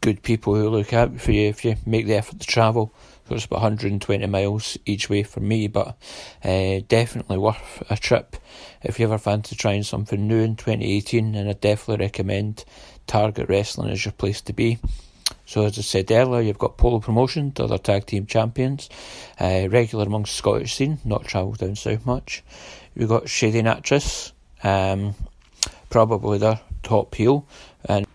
good 0.01 0.23
people 0.23 0.55
who 0.55 0.69
look 0.69 0.93
out 0.93 1.19
for 1.21 1.31
you 1.31 1.47
if 1.47 1.63
you 1.63 1.75
make 1.85 2.07
the 2.07 2.15
effort 2.15 2.39
to 2.39 2.47
travel. 2.47 2.93
So 3.29 3.35
it's 3.35 3.45
about 3.45 3.61
120 3.61 4.25
miles 4.25 4.77
each 4.85 5.09
way 5.09 5.23
for 5.23 5.39
me, 5.39 5.67
but 5.67 5.95
uh, 6.43 6.81
definitely 6.87 7.37
worth 7.37 7.83
a 7.89 7.95
trip 7.95 8.35
if 8.81 8.99
you 8.99 9.05
ever 9.05 9.17
fancy 9.17 9.55
trying 9.55 9.83
something 9.83 10.27
new 10.27 10.39
in 10.39 10.55
2018. 10.55 11.35
And 11.35 11.49
I 11.49 11.53
definitely 11.53 12.03
recommend 12.03 12.65
Target 13.07 13.47
Wrestling 13.47 13.91
as 13.91 14.03
your 14.03 14.11
place 14.11 14.41
to 14.41 14.53
be. 14.53 14.79
So 15.45 15.65
as 15.65 15.77
I 15.77 15.81
said 15.81 16.11
earlier, 16.11 16.41
you've 16.41 16.57
got 16.57 16.77
Polo 16.77 16.99
Promotion, 16.99 17.51
the 17.55 17.65
other 17.65 17.77
tag 17.77 18.05
team 18.05 18.25
champions, 18.25 18.89
uh, 19.39 19.67
regular 19.69 20.05
amongst 20.05 20.35
Scottish 20.35 20.75
scene, 20.75 20.99
not 21.05 21.25
travelled 21.25 21.59
down 21.59 21.75
south 21.75 22.05
much. 22.05 22.43
You've 22.95 23.09
got 23.09 23.29
Shady 23.29 23.59
Actress, 23.61 24.33
um, 24.63 25.15
probably 25.89 26.37
their 26.37 26.59
top 26.83 27.13
heel, 27.15 27.45
and 27.85 28.05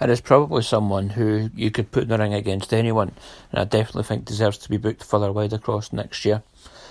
and 0.00 0.10
it's 0.10 0.20
probably 0.20 0.62
someone 0.62 1.10
who 1.10 1.50
you 1.54 1.70
could 1.70 1.90
put 1.90 2.04
in 2.04 2.08
the 2.08 2.18
ring 2.18 2.34
against 2.34 2.72
anyone, 2.72 3.12
and 3.50 3.60
I 3.60 3.64
definitely 3.64 4.04
think 4.04 4.24
deserves 4.24 4.58
to 4.58 4.68
be 4.68 4.76
booked 4.76 5.04
further 5.04 5.32
wide 5.32 5.52
across 5.52 5.92
next 5.92 6.24
year. 6.24 6.42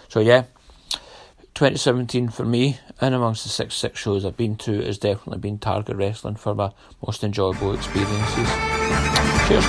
So 0.08 0.20
yeah, 0.20 0.44
2017 1.56 2.30
for 2.30 2.46
me, 2.46 2.80
and 3.00 3.16
amongst 3.16 3.44
the 3.44 3.50
six 3.50 3.76
six 3.76 4.00
shows 4.00 4.26
I've 4.26 4.38
been 4.38 4.56
to, 4.58 4.82
has 4.82 4.98
definitely 4.98 5.40
been 5.40 5.58
Target 5.58 5.96
Wrestling 5.96 6.36
for 6.36 6.54
my 6.54 6.72
most 7.06 7.24
enjoyable 7.24 7.74
experiences. 7.74 8.50
Cheers. 9.48 9.66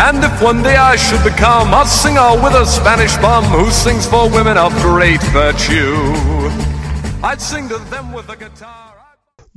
And 0.00 0.24
if 0.24 0.42
one 0.42 0.62
day 0.62 0.76
I 0.76 0.96
should 0.96 1.22
become 1.22 1.74
a 1.74 1.84
singer 1.84 2.42
with 2.42 2.54
a 2.54 2.64
Spanish 2.64 3.16
bum 3.18 3.44
who 3.44 3.70
sings 3.70 4.06
for 4.06 4.30
women 4.30 4.56
of 4.56 4.72
great 4.80 5.22
virtue, 5.24 6.67
I'd 7.20 7.40
sing 7.40 7.68
to 7.68 7.78
them 7.78 8.12
with 8.12 8.28
a 8.28 8.36
guitar. 8.36 8.94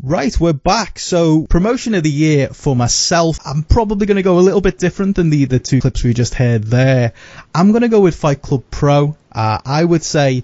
Right, 0.01 0.37
we're 0.39 0.51
back. 0.51 0.97
So, 0.97 1.45
promotion 1.45 1.93
of 1.93 2.01
the 2.01 2.09
year 2.09 2.47
for 2.47 2.75
myself, 2.75 3.37
I'm 3.45 3.61
probably 3.61 4.07
going 4.07 4.15
to 4.15 4.23
go 4.23 4.39
a 4.39 4.41
little 4.41 4.61
bit 4.61 4.79
different 4.79 5.15
than 5.15 5.29
the, 5.29 5.45
the 5.45 5.59
two 5.59 5.79
clips 5.79 6.03
we 6.03 6.15
just 6.15 6.33
heard 6.33 6.63
there. 6.63 7.13
I'm 7.53 7.71
going 7.71 7.83
to 7.83 7.87
go 7.87 7.99
with 7.99 8.15
Fight 8.15 8.41
Club 8.41 8.63
Pro. 8.71 9.15
Uh, 9.31 9.59
I 9.63 9.85
would 9.85 10.01
say 10.01 10.43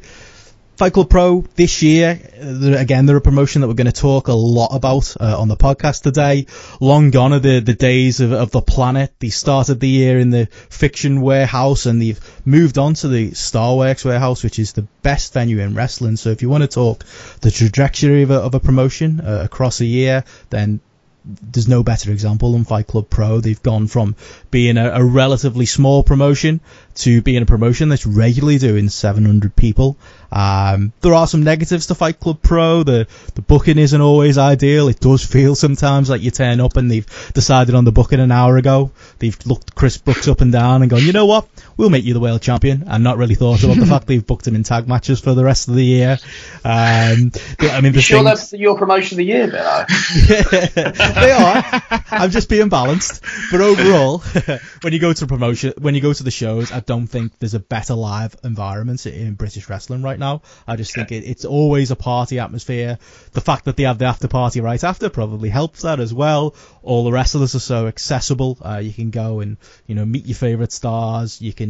Fight 0.77 0.93
Club 0.93 1.09
Pro 1.09 1.43
this 1.55 1.81
year, 1.81 2.19
uh, 2.39 2.77
again, 2.77 3.07
they're 3.07 3.17
a 3.17 3.21
promotion 3.21 3.61
that 3.61 3.67
we're 3.67 3.73
going 3.73 3.87
to 3.87 3.91
talk 3.91 4.27
a 4.27 4.33
lot 4.33 4.75
about 4.75 5.17
uh, 5.19 5.35
on 5.41 5.47
the 5.47 5.55
podcast 5.55 6.03
today. 6.03 6.45
Long 6.79 7.09
gone 7.09 7.33
are 7.33 7.39
the, 7.39 7.61
the 7.61 7.73
days 7.73 8.19
of, 8.19 8.31
of 8.31 8.51
the 8.51 8.61
planet. 8.61 9.11
They 9.17 9.29
started 9.29 9.79
the 9.79 9.89
year 9.89 10.19
in 10.19 10.29
the 10.29 10.45
Fiction 10.45 11.21
Warehouse 11.21 11.87
and 11.87 11.99
they've 11.99 12.19
moved 12.45 12.77
on 12.77 12.93
to 12.93 13.07
the 13.07 13.31
Starworks 13.31 14.05
Warehouse, 14.05 14.43
which 14.43 14.59
is 14.59 14.73
the 14.73 14.83
best 15.01 15.33
venue 15.33 15.61
in 15.61 15.73
wrestling. 15.73 16.15
So 16.15 16.29
if 16.29 16.43
you 16.43 16.49
want 16.49 16.61
to 16.61 16.67
talk 16.67 17.03
the 17.41 17.49
trajectory 17.49 18.21
of 18.21 18.29
a, 18.29 18.35
of 18.35 18.53
a 18.53 18.59
promotion 18.59 19.19
uh, 19.19 19.41
across 19.45 19.81
a 19.81 19.85
year, 19.85 20.25
then 20.51 20.79
there's 21.27 21.67
no 21.67 21.83
better 21.83 22.11
example 22.11 22.53
than 22.53 22.63
Fight 22.63 22.87
Club 22.87 23.09
Pro. 23.09 23.41
They've 23.41 23.61
gone 23.61 23.87
from 23.87 24.15
being 24.49 24.77
a, 24.77 24.91
a 24.91 25.03
relatively 25.03 25.65
small 25.65 26.03
promotion 26.03 26.61
to 26.95 27.21
being 27.21 27.41
a 27.41 27.45
promotion 27.45 27.89
that's 27.89 28.05
regularly 28.05 28.57
doing 28.57 28.89
700 28.89 29.55
people. 29.55 29.97
Um, 30.31 30.93
there 31.01 31.13
are 31.13 31.27
some 31.27 31.43
negatives 31.43 31.87
to 31.87 31.95
Fight 31.95 32.19
Club 32.19 32.41
Pro. 32.41 32.83
The 32.83 33.07
the 33.35 33.41
booking 33.41 33.77
isn't 33.77 34.01
always 34.01 34.37
ideal. 34.37 34.87
It 34.87 34.99
does 34.99 35.25
feel 35.25 35.55
sometimes 35.55 36.09
like 36.09 36.21
you 36.21 36.31
turn 36.31 36.59
up 36.59 36.77
and 36.77 36.89
they've 36.89 37.31
decided 37.33 37.75
on 37.75 37.85
the 37.85 37.91
booking 37.91 38.19
an 38.19 38.31
hour 38.31 38.57
ago. 38.57 38.91
They've 39.19 39.37
looked 39.45 39.75
Chris 39.75 39.97
Brooks 39.97 40.27
up 40.27 40.41
and 40.41 40.51
down 40.51 40.81
and 40.81 40.89
gone, 40.89 41.01
you 41.01 41.13
know 41.13 41.25
what? 41.25 41.47
We'll 41.77 41.89
make 41.89 42.03
you 42.03 42.13
the 42.13 42.19
world 42.19 42.41
champion, 42.41 42.83
and 42.87 43.03
not 43.03 43.17
really 43.17 43.35
thought 43.35 43.63
about 43.63 43.77
the 43.77 43.85
fact 43.85 44.07
they've 44.07 44.25
booked 44.25 44.47
him 44.47 44.55
in 44.55 44.63
tag 44.63 44.87
matches 44.87 45.19
for 45.19 45.33
the 45.33 45.43
rest 45.43 45.67
of 45.67 45.75
the 45.75 45.85
year. 45.85 46.17
Um, 46.65 47.31
but, 47.59 47.71
I 47.71 47.81
mean, 47.81 47.91
the 47.93 47.99
You 47.99 48.01
sure 48.01 48.23
things- 48.23 48.49
that's 48.49 48.53
your 48.53 48.77
promotion 48.77 49.15
of 49.15 49.17
the 49.17 49.25
year, 49.25 49.47
Bill? 49.47 49.85
they 50.27 51.31
are. 51.31 51.81
I'm 52.11 52.31
just 52.31 52.49
being 52.49 52.69
balanced. 52.69 53.23
But 53.51 53.61
overall, 53.61 54.17
when 54.81 54.93
you 54.93 54.99
go 54.99 55.13
to 55.13 55.27
promotion, 55.27 55.73
when 55.77 55.95
you 55.95 56.01
go 56.01 56.13
to 56.13 56.23
the 56.23 56.31
shows, 56.31 56.71
I 56.71 56.79
don't 56.79 57.07
think 57.07 57.37
there's 57.39 57.53
a 57.53 57.59
better 57.59 57.93
live 57.93 58.35
environment 58.43 59.05
in 59.05 59.35
British 59.35 59.69
wrestling 59.69 60.01
right 60.01 60.19
now. 60.19 60.41
I 60.67 60.75
just 60.75 60.93
think 60.93 61.11
it, 61.11 61.23
it's 61.25 61.45
always 61.45 61.91
a 61.91 61.95
party 61.95 62.39
atmosphere. 62.39 62.97
The 63.33 63.41
fact 63.41 63.65
that 63.65 63.77
they 63.77 63.83
have 63.83 63.97
the 63.99 64.05
after 64.05 64.27
party 64.27 64.61
right 64.61 64.83
after 64.83 65.09
probably 65.09 65.49
helps 65.49 65.81
that 65.83 65.99
as 65.99 66.13
well. 66.13 66.55
All 66.83 67.03
the 67.03 67.11
wrestlers 67.11 67.53
are 67.55 67.59
so 67.59 67.87
accessible. 67.87 68.57
Uh, 68.61 68.77
you 68.77 68.93
can 68.93 69.09
go 69.09 69.41
and 69.41 69.57
you 69.85 69.95
know 69.95 70.05
meet 70.05 70.25
your 70.25 70.35
favorite 70.35 70.71
stars. 70.71 71.41
You 71.41 71.53
can 71.53 71.66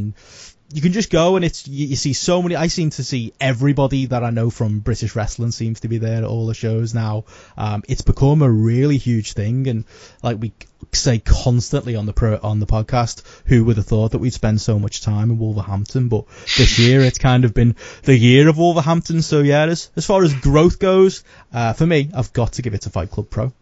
you 0.73 0.81
can 0.81 0.91
just 0.91 1.09
go 1.09 1.37
and 1.37 1.45
it's 1.45 1.67
you, 1.67 1.87
you 1.87 1.95
see 1.95 2.13
so 2.13 2.41
many. 2.41 2.55
I 2.55 2.67
seem 2.67 2.89
to 2.91 3.03
see 3.03 3.33
everybody 3.39 4.07
that 4.07 4.23
I 4.23 4.31
know 4.31 4.49
from 4.49 4.79
British 4.79 5.15
wrestling 5.15 5.51
seems 5.51 5.81
to 5.81 5.87
be 5.87 5.97
there 5.97 6.17
at 6.17 6.23
all 6.25 6.45
the 6.45 6.53
shows 6.53 6.93
now. 6.93 7.23
Um, 7.57 7.83
it's 7.87 8.01
become 8.01 8.41
a 8.41 8.49
really 8.49 8.97
huge 8.97 9.33
thing, 9.33 9.67
and 9.67 9.85
like 10.21 10.41
we 10.41 10.51
say 10.91 11.19
constantly 11.19 11.95
on 11.95 12.05
the 12.05 12.13
pro, 12.13 12.37
on 12.43 12.59
the 12.59 12.65
podcast, 12.65 13.23
who 13.45 13.63
would 13.65 13.77
have 13.77 13.85
thought 13.85 14.11
that 14.11 14.17
we'd 14.17 14.33
spend 14.33 14.59
so 14.59 14.77
much 14.77 15.01
time 15.01 15.31
in 15.31 15.39
Wolverhampton? 15.39 16.09
But 16.09 16.25
this 16.57 16.77
year 16.85 16.99
it's 16.99 17.17
kind 17.17 17.45
of 17.45 17.53
been 17.53 17.77
the 18.03 18.17
year 18.17 18.49
of 18.49 18.57
Wolverhampton. 18.57 19.21
So 19.21 19.39
yeah, 19.39 19.63
as 19.63 19.89
as 19.95 20.05
far 20.05 20.23
as 20.23 20.33
growth 20.33 20.79
goes, 20.79 21.23
uh, 21.53 21.73
for 21.73 21.85
me, 21.85 22.09
I've 22.13 22.33
got 22.33 22.53
to 22.53 22.61
give 22.61 22.73
it 22.73 22.81
to 22.81 22.89
Fight 22.89 23.09
Club 23.09 23.29
Pro. 23.29 23.53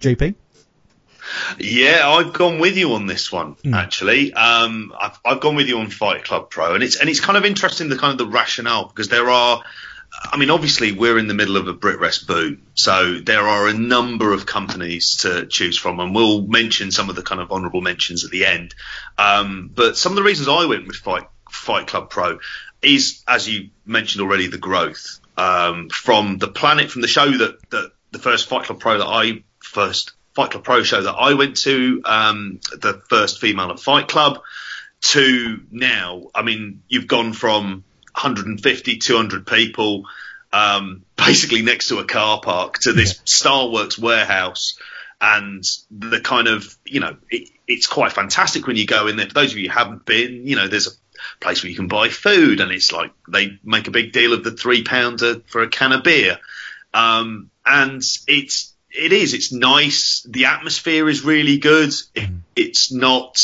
JP. 0.00 0.34
Yeah, 1.58 2.08
I've 2.08 2.32
gone 2.32 2.58
with 2.58 2.76
you 2.76 2.94
on 2.94 3.06
this 3.06 3.30
one. 3.30 3.56
Actually, 3.74 4.32
um, 4.32 4.92
I've, 4.98 5.18
I've 5.24 5.40
gone 5.40 5.54
with 5.54 5.68
you 5.68 5.78
on 5.78 5.88
Fight 5.90 6.24
Club 6.24 6.50
Pro, 6.50 6.74
and 6.74 6.82
it's 6.82 6.96
and 6.96 7.08
it's 7.08 7.20
kind 7.20 7.36
of 7.36 7.44
interesting 7.44 7.88
the 7.88 7.96
kind 7.96 8.12
of 8.12 8.18
the 8.18 8.32
rationale 8.32 8.86
because 8.88 9.08
there 9.08 9.28
are. 9.30 9.62
I 10.24 10.36
mean, 10.36 10.50
obviously, 10.50 10.92
we're 10.92 11.16
in 11.18 11.26
the 11.26 11.34
middle 11.34 11.56
of 11.56 11.68
a 11.68 11.74
BritWres 11.74 12.26
boom, 12.26 12.66
so 12.74 13.18
there 13.18 13.48
are 13.48 13.66
a 13.66 13.72
number 13.72 14.34
of 14.34 14.44
companies 14.44 15.16
to 15.18 15.46
choose 15.46 15.78
from, 15.78 16.00
and 16.00 16.14
we'll 16.14 16.42
mention 16.42 16.90
some 16.90 17.08
of 17.08 17.16
the 17.16 17.22
kind 17.22 17.40
of 17.40 17.50
honourable 17.50 17.80
mentions 17.80 18.22
at 18.22 18.30
the 18.30 18.44
end. 18.44 18.74
Um, 19.16 19.70
but 19.74 19.96
some 19.96 20.12
of 20.12 20.16
the 20.16 20.22
reasons 20.22 20.48
I 20.48 20.66
went 20.66 20.86
with 20.86 20.96
Fight 20.96 21.24
Fight 21.50 21.86
Club 21.86 22.10
Pro 22.10 22.40
is, 22.82 23.22
as 23.26 23.48
you 23.48 23.70
mentioned 23.86 24.22
already, 24.22 24.48
the 24.48 24.58
growth 24.58 25.20
um, 25.36 25.88
from 25.88 26.38
the 26.38 26.48
planet, 26.48 26.90
from 26.90 27.02
the 27.02 27.08
show 27.08 27.30
that, 27.30 27.70
that 27.70 27.92
the 28.10 28.18
first 28.18 28.48
Fight 28.48 28.64
Club 28.64 28.80
Pro 28.80 28.98
that 28.98 29.06
I 29.06 29.44
first 29.60 30.12
Fight 30.34 30.50
Club 30.50 30.64
Pro 30.64 30.82
show 30.82 31.02
that 31.02 31.12
I 31.12 31.34
went 31.34 31.58
to, 31.58 32.02
um, 32.04 32.60
the 32.72 33.02
first 33.08 33.40
female 33.40 33.70
at 33.70 33.80
Fight 33.80 34.08
Club, 34.08 34.40
to 35.02 35.60
now. 35.70 36.28
I 36.34 36.42
mean, 36.42 36.82
you've 36.88 37.08
gone 37.08 37.32
from 37.32 37.84
150, 38.14 38.98
200 38.98 39.46
people, 39.46 40.06
um, 40.52 41.04
basically 41.16 41.62
next 41.62 41.88
to 41.88 41.98
a 41.98 42.04
car 42.04 42.40
park, 42.40 42.78
to 42.80 42.92
this 42.92 43.14
Starworks 43.24 43.98
warehouse. 43.98 44.78
And 45.20 45.64
the 45.90 46.20
kind 46.20 46.48
of, 46.48 46.76
you 46.84 47.00
know, 47.00 47.16
it, 47.30 47.48
it's 47.68 47.86
quite 47.86 48.12
fantastic 48.12 48.66
when 48.66 48.76
you 48.76 48.86
go 48.86 49.06
in 49.06 49.16
there. 49.16 49.26
For 49.26 49.34
those 49.34 49.52
of 49.52 49.58
you 49.58 49.68
who 49.68 49.78
haven't 49.78 50.04
been, 50.04 50.46
you 50.46 50.56
know, 50.56 50.66
there's 50.66 50.88
a 50.88 50.92
place 51.40 51.62
where 51.62 51.70
you 51.70 51.76
can 51.76 51.88
buy 51.88 52.08
food, 52.08 52.60
and 52.60 52.72
it's 52.72 52.92
like 52.92 53.12
they 53.28 53.58
make 53.62 53.86
a 53.86 53.92
big 53.92 54.12
deal 54.12 54.32
of 54.32 54.42
the 54.42 54.50
three 54.50 54.82
pounder 54.82 55.40
for 55.46 55.62
a 55.62 55.68
can 55.68 55.92
of 55.92 56.02
beer. 56.02 56.38
Um, 56.92 57.50
and 57.64 58.02
it's 58.26 58.71
it 58.94 59.12
is 59.12 59.34
it's 59.34 59.52
nice. 59.52 60.26
The 60.28 60.46
atmosphere 60.46 61.08
is 61.08 61.24
really 61.24 61.58
good. 61.58 61.92
It, 62.14 62.30
it's 62.56 62.92
not 62.92 63.42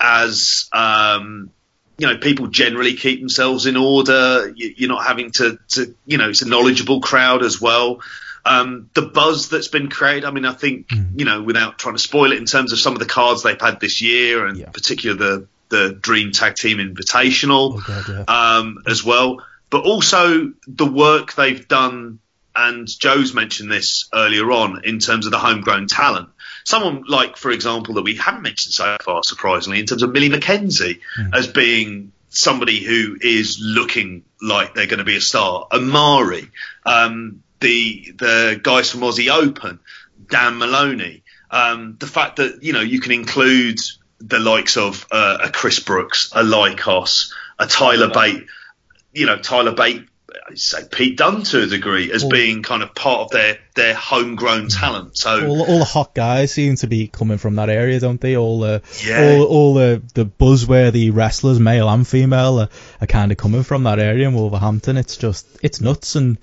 as 0.00 0.68
um, 0.72 1.50
you 1.98 2.06
know 2.06 2.16
people 2.18 2.48
generally 2.48 2.94
keep 2.94 3.20
themselves 3.20 3.66
in 3.66 3.76
order. 3.76 4.52
You, 4.54 4.74
you're 4.76 4.88
not 4.88 5.06
having 5.06 5.30
to, 5.32 5.58
to 5.70 5.94
you 6.06 6.18
know 6.18 6.30
it's 6.30 6.42
a 6.42 6.48
knowledgeable 6.48 7.00
crowd 7.00 7.42
as 7.42 7.60
well. 7.60 8.00
Um, 8.44 8.90
the 8.94 9.02
buzz 9.02 9.48
that's 9.50 9.68
been 9.68 9.88
created. 9.88 10.24
I 10.24 10.32
mean, 10.32 10.44
I 10.44 10.52
think 10.52 10.90
you 11.14 11.24
know 11.24 11.42
without 11.42 11.78
trying 11.78 11.94
to 11.94 12.00
spoil 12.00 12.32
it 12.32 12.38
in 12.38 12.44
terms 12.46 12.72
of 12.72 12.78
some 12.78 12.92
of 12.94 12.98
the 12.98 13.06
cards 13.06 13.42
they've 13.42 13.60
had 13.60 13.80
this 13.80 14.00
year, 14.02 14.46
and 14.46 14.58
Yeah. 14.58 14.70
particularly 14.70 15.18
the 15.18 15.46
the 15.68 15.92
Dream 15.94 16.32
Tag 16.32 16.54
Team 16.56 16.78
Invitational 16.78 17.76
Oh 17.76 17.84
God, 17.86 18.04
yeah. 18.08 18.24
um, 18.58 18.82
as 18.86 19.02
well, 19.04 19.42
but 19.70 19.84
also 19.84 20.52
the 20.66 20.86
work 20.86 21.34
they've 21.34 21.66
done. 21.66 22.18
And 22.54 22.86
Joe's 22.86 23.32
mentioned 23.34 23.70
this 23.70 24.08
earlier 24.14 24.50
on 24.50 24.84
in 24.84 24.98
terms 24.98 25.26
of 25.26 25.32
the 25.32 25.38
homegrown 25.38 25.86
talent. 25.86 26.28
Someone 26.64 27.04
like, 27.08 27.36
for 27.36 27.50
example, 27.50 27.94
that 27.94 28.02
we 28.02 28.16
haven't 28.16 28.42
mentioned 28.42 28.74
so 28.74 28.96
far, 29.02 29.22
surprisingly, 29.24 29.80
in 29.80 29.86
terms 29.86 30.02
of 30.02 30.12
Millie 30.12 30.28
McKenzie 30.28 31.00
as 31.32 31.48
being 31.48 32.12
somebody 32.28 32.82
who 32.82 33.16
is 33.20 33.58
looking 33.60 34.24
like 34.40 34.74
they're 34.74 34.86
going 34.86 34.98
to 34.98 35.04
be 35.04 35.16
a 35.16 35.20
star. 35.20 35.66
Amari, 35.72 36.48
um, 36.84 37.42
the 37.60 38.14
the 38.18 38.60
guys 38.62 38.90
from 38.90 39.00
Aussie 39.00 39.30
Open, 39.30 39.78
Dan 40.28 40.58
Moloney. 40.58 41.22
Um, 41.50 41.96
the 41.98 42.06
fact 42.06 42.36
that 42.36 42.62
you 42.62 42.72
know 42.72 42.80
you 42.80 43.00
can 43.00 43.12
include 43.12 43.78
the 44.18 44.38
likes 44.38 44.76
of 44.76 45.06
uh, 45.10 45.38
a 45.44 45.50
Chris 45.50 45.80
Brooks, 45.80 46.32
a 46.34 46.42
Lykos, 46.42 47.32
a 47.58 47.66
Tyler 47.66 48.10
Bate, 48.10 48.46
you 49.12 49.26
know 49.26 49.38
Tyler 49.38 49.74
Bate, 49.74 50.06
I'd 50.52 50.58
say 50.58 50.82
Pete 50.90 51.16
Dunne 51.16 51.42
to 51.44 51.62
a 51.62 51.66
degree 51.66 52.12
as 52.12 52.24
being 52.24 52.62
kind 52.62 52.82
of 52.82 52.94
part 52.94 53.20
of 53.22 53.30
their 53.30 53.58
their 53.74 53.94
homegrown 53.94 54.68
talent. 54.68 55.16
So 55.16 55.46
all, 55.48 55.62
all 55.62 55.78
the 55.78 55.84
hot 55.86 56.14
guys 56.14 56.52
seem 56.52 56.76
to 56.76 56.86
be 56.86 57.08
coming 57.08 57.38
from 57.38 57.54
that 57.54 57.70
area, 57.70 57.98
don't 58.00 58.20
they? 58.20 58.36
All 58.36 58.60
the 58.60 58.82
Yeah. 59.02 59.36
all, 59.38 59.44
all 59.44 59.74
the 59.74 60.02
the 60.12 60.26
buzzworthy 60.26 61.10
wrestlers, 61.14 61.58
male 61.58 61.88
and 61.88 62.06
female, 62.06 62.60
are, 62.60 62.68
are 63.00 63.06
kind 63.06 63.32
of 63.32 63.38
coming 63.38 63.62
from 63.62 63.84
that 63.84 63.98
area 63.98 64.28
in 64.28 64.34
Wolverhampton. 64.34 64.98
It's 64.98 65.16
just 65.16 65.46
it's 65.62 65.80
nuts. 65.80 66.16
And 66.16 66.36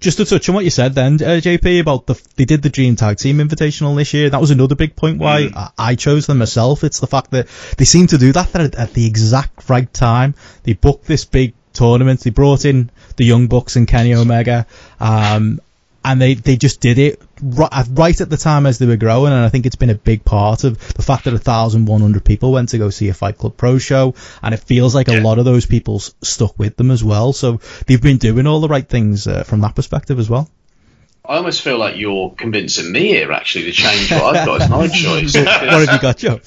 just 0.00 0.18
to 0.18 0.26
touch 0.26 0.46
on 0.50 0.54
what 0.54 0.64
you 0.64 0.70
said 0.70 0.94
then, 0.94 1.14
uh, 1.14 1.40
JP, 1.40 1.80
about 1.80 2.06
the 2.06 2.20
they 2.36 2.44
did 2.44 2.60
the 2.60 2.68
Dream 2.68 2.96
Tag 2.96 3.16
Team 3.16 3.38
Invitational 3.38 3.96
this 3.96 4.12
year. 4.12 4.28
That 4.28 4.42
was 4.42 4.50
another 4.50 4.74
big 4.74 4.94
point 4.94 5.18
why 5.18 5.48
I, 5.56 5.70
I 5.78 5.94
chose 5.94 6.26
them 6.26 6.36
myself. 6.38 6.84
It's 6.84 7.00
the 7.00 7.06
fact 7.06 7.30
that 7.30 7.48
they 7.78 7.86
seem 7.86 8.08
to 8.08 8.18
do 8.18 8.32
that 8.32 8.54
at, 8.54 8.74
at 8.74 8.92
the 8.92 9.06
exact 9.06 9.70
right 9.70 9.90
time. 9.90 10.34
They 10.64 10.74
booked 10.74 11.06
this 11.06 11.24
big 11.24 11.54
tournament. 11.72 12.20
They 12.20 12.30
brought 12.30 12.64
in 12.66 12.90
the 13.16 13.24
Young 13.24 13.46
Bucks 13.46 13.76
and 13.76 13.86
Kenny 13.88 14.14
Omega. 14.14 14.66
Um, 15.00 15.60
and 16.04 16.20
they, 16.20 16.34
they 16.34 16.56
just 16.56 16.80
did 16.80 16.98
it 16.98 17.22
right, 17.42 17.86
right 17.90 18.20
at 18.20 18.28
the 18.28 18.36
time 18.36 18.66
as 18.66 18.78
they 18.78 18.86
were 18.86 18.96
growing, 18.96 19.32
and 19.32 19.42
I 19.42 19.48
think 19.48 19.64
it's 19.64 19.76
been 19.76 19.90
a 19.90 19.94
big 19.94 20.24
part 20.24 20.64
of 20.64 20.78
the 20.94 21.02
fact 21.02 21.24
that 21.24 21.32
1,100 21.32 22.24
people 22.24 22.52
went 22.52 22.70
to 22.70 22.78
go 22.78 22.90
see 22.90 23.08
a 23.08 23.14
Fight 23.14 23.38
Club 23.38 23.56
Pro 23.56 23.78
show, 23.78 24.14
and 24.42 24.52
it 24.52 24.60
feels 24.60 24.94
like 24.94 25.08
a 25.08 25.20
lot 25.20 25.38
of 25.38 25.46
those 25.46 25.64
people 25.64 26.00
stuck 26.00 26.58
with 26.58 26.76
them 26.76 26.90
as 26.90 27.02
well. 27.02 27.32
So 27.32 27.60
they've 27.86 28.00
been 28.00 28.18
doing 28.18 28.46
all 28.46 28.60
the 28.60 28.68
right 28.68 28.86
things 28.86 29.26
uh, 29.26 29.44
from 29.44 29.62
that 29.62 29.74
perspective 29.74 30.18
as 30.18 30.28
well. 30.28 30.50
I 31.26 31.36
almost 31.36 31.62
feel 31.62 31.78
like 31.78 31.96
you're 31.96 32.34
convincing 32.36 32.92
me 32.92 33.08
here, 33.08 33.32
actually, 33.32 33.64
to 33.64 33.72
change 33.72 34.10
what 34.10 34.36
I've 34.36 34.46
got 34.46 34.60
as 34.60 34.68
my 34.68 34.88
choice. 34.94 35.34
what 35.34 35.46
have 35.46 35.92
you 35.92 35.98
got, 35.98 36.18
Joe? 36.18 36.40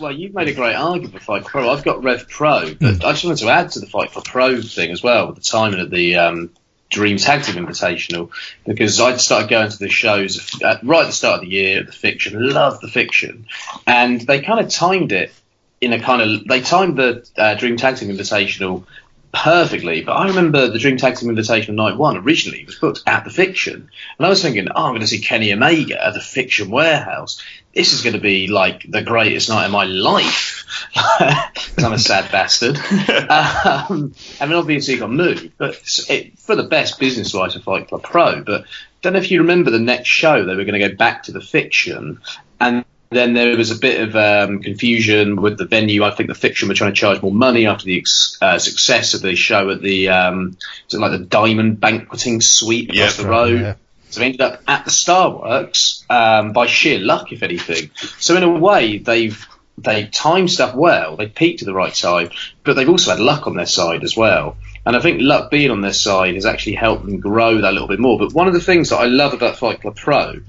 Well, 0.00 0.10
you've 0.10 0.34
made 0.34 0.48
a 0.48 0.52
great 0.52 0.74
argument 0.74 1.14
for 1.14 1.20
Fight 1.20 1.44
Pro. 1.44 1.70
I've 1.70 1.84
got 1.84 2.02
Rev 2.02 2.28
Pro, 2.28 2.74
but 2.74 3.04
I 3.04 3.12
just 3.12 3.24
wanted 3.24 3.38
to 3.38 3.50
add 3.50 3.70
to 3.72 3.80
the 3.80 3.86
Fight 3.86 4.10
for 4.10 4.20
Pro 4.22 4.60
thing 4.62 4.90
as 4.90 5.00
well 5.00 5.28
with 5.28 5.36
the 5.36 5.42
timing 5.42 5.78
of 5.78 5.90
the 5.90 6.16
um, 6.16 6.50
Dream 6.90 7.18
Tag 7.18 7.44
Team 7.44 7.64
Invitational 7.64 8.30
because 8.66 9.00
I'd 9.00 9.20
started 9.20 9.48
going 9.48 9.70
to 9.70 9.78
the 9.78 9.88
shows 9.88 10.60
at, 10.60 10.82
right 10.82 11.02
at 11.02 11.06
the 11.06 11.12
start 11.12 11.36
of 11.36 11.40
the 11.42 11.50
year, 11.50 11.84
the 11.84 11.92
fiction, 11.92 12.48
love 12.48 12.80
the 12.80 12.88
fiction, 12.88 13.46
and 13.86 14.20
they 14.20 14.40
kind 14.40 14.58
of 14.58 14.68
timed 14.70 15.12
it 15.12 15.32
in 15.80 15.92
a 15.92 16.00
kind 16.00 16.20
of 16.20 16.48
they 16.48 16.60
timed 16.60 16.98
the 16.98 17.26
uh, 17.36 17.54
Dream 17.54 17.76
Tag 17.76 17.96
Team 17.96 18.10
Invitational 18.10 18.84
perfectly. 19.32 20.02
But 20.02 20.12
I 20.12 20.28
remember 20.28 20.68
the 20.68 20.78
Dream 20.78 20.96
Tag 20.96 21.16
Team 21.16 21.34
Invitational 21.34 21.74
night 21.74 21.96
one 21.96 22.16
originally 22.16 22.64
was 22.64 22.76
booked 22.76 23.02
at 23.06 23.24
the 23.24 23.30
Fiction, 23.30 23.90
and 24.18 24.26
I 24.26 24.28
was 24.28 24.42
thinking, 24.42 24.68
oh, 24.70 24.84
I'm 24.84 24.90
going 24.90 25.00
to 25.00 25.06
see 25.06 25.20
Kenny 25.20 25.52
Omega 25.52 26.04
at 26.04 26.14
the 26.14 26.20
Fiction 26.20 26.70
warehouse. 26.70 27.42
This 27.74 27.92
is 27.92 28.02
going 28.02 28.14
to 28.14 28.20
be 28.20 28.48
like 28.48 28.90
the 28.90 29.02
greatest 29.02 29.48
night 29.48 29.66
of 29.66 29.70
my 29.72 29.84
life. 29.84 30.56
'Cause 30.94 31.74
I'm 31.84 31.92
a 31.92 31.98
sad 31.98 32.30
bastard. 32.32 32.76
um, 33.30 34.14
I 34.40 34.46
mean, 34.46 34.54
obviously, 34.54 34.94
it 34.94 34.98
got 34.98 35.10
moved, 35.10 35.52
but 35.58 35.80
it, 36.08 36.38
for 36.38 36.56
the 36.56 36.64
best 36.64 36.98
business 36.98 37.32
wise 37.32 37.54
for 37.54 37.60
Fight 37.60 37.88
Club 37.88 38.02
Pro. 38.02 38.42
But 38.42 38.64
don't 39.02 39.12
know 39.14 39.18
if 39.18 39.30
you 39.30 39.40
remember 39.40 39.70
the 39.70 39.78
next 39.78 40.08
show 40.08 40.44
they 40.44 40.56
were 40.56 40.64
going 40.64 40.80
to 40.80 40.88
go 40.88 40.94
back 40.94 41.24
to 41.24 41.32
the 41.32 41.40
Fiction, 41.40 42.20
and 42.60 42.84
then 43.10 43.34
there 43.34 43.56
was 43.56 43.70
a 43.72 43.76
bit 43.78 44.00
of 44.00 44.14
um, 44.16 44.60
confusion 44.62 45.36
with 45.42 45.58
the 45.58 45.66
venue. 45.66 46.04
I 46.04 46.12
think 46.12 46.28
the 46.28 46.34
fiction 46.34 46.68
were 46.68 46.74
trying 46.74 46.92
to 46.92 46.96
charge 47.00 47.20
more 47.22 47.32
money 47.32 47.66
after 47.66 47.84
the 47.84 47.98
ex- 47.98 48.38
uh, 48.40 48.58
success 48.58 49.14
of 49.14 49.22
the 49.22 49.34
show 49.34 49.70
at 49.70 49.82
the 49.82 50.08
um, 50.10 50.56
like 50.92 51.10
the 51.10 51.18
Diamond 51.18 51.80
Banqueting 51.80 52.40
Suite 52.40 52.90
across 52.90 53.18
Yeah, 53.18 53.24
the 53.24 53.28
road. 53.28 53.60
yeah. 53.60 53.74
So 54.10 54.20
they 54.20 54.26
ended 54.26 54.40
up 54.40 54.60
at 54.66 54.84
the 54.84 54.90
Starworks 54.90 56.04
um, 56.10 56.52
by 56.52 56.66
sheer 56.66 56.98
luck, 56.98 57.32
if 57.32 57.42
anything. 57.42 57.90
So 58.18 58.36
in 58.36 58.42
a 58.42 58.48
way, 58.50 58.98
they've 58.98 59.46
they 59.78 60.06
timed 60.06 60.50
stuff 60.50 60.74
well. 60.74 61.16
They 61.16 61.26
peaked 61.26 61.62
at 61.62 61.66
the 61.66 61.74
right 61.74 61.94
time, 61.94 62.30
but 62.64 62.74
they've 62.74 62.88
also 62.88 63.10
had 63.12 63.20
luck 63.20 63.46
on 63.46 63.56
their 63.56 63.66
side 63.66 64.04
as 64.04 64.16
well. 64.16 64.56
And 64.84 64.96
I 64.96 65.00
think 65.00 65.20
luck 65.20 65.50
being 65.50 65.70
on 65.70 65.80
their 65.80 65.92
side 65.92 66.34
has 66.34 66.44
actually 66.46 66.74
helped 66.74 67.04
them 67.06 67.18
grow 67.20 67.54
that 67.60 67.70
a 67.70 67.72
little 67.72 67.88
bit 67.88 67.98
more. 68.00 68.18
But 68.18 68.32
one 68.32 68.46
of 68.48 68.52
the 68.54 68.60
things 68.60 68.90
that 68.90 68.96
I 68.98 69.06
love 69.06 69.32
about 69.32 69.56
Fight 69.56 69.80
Club 69.80 69.96
Pro 69.96 70.40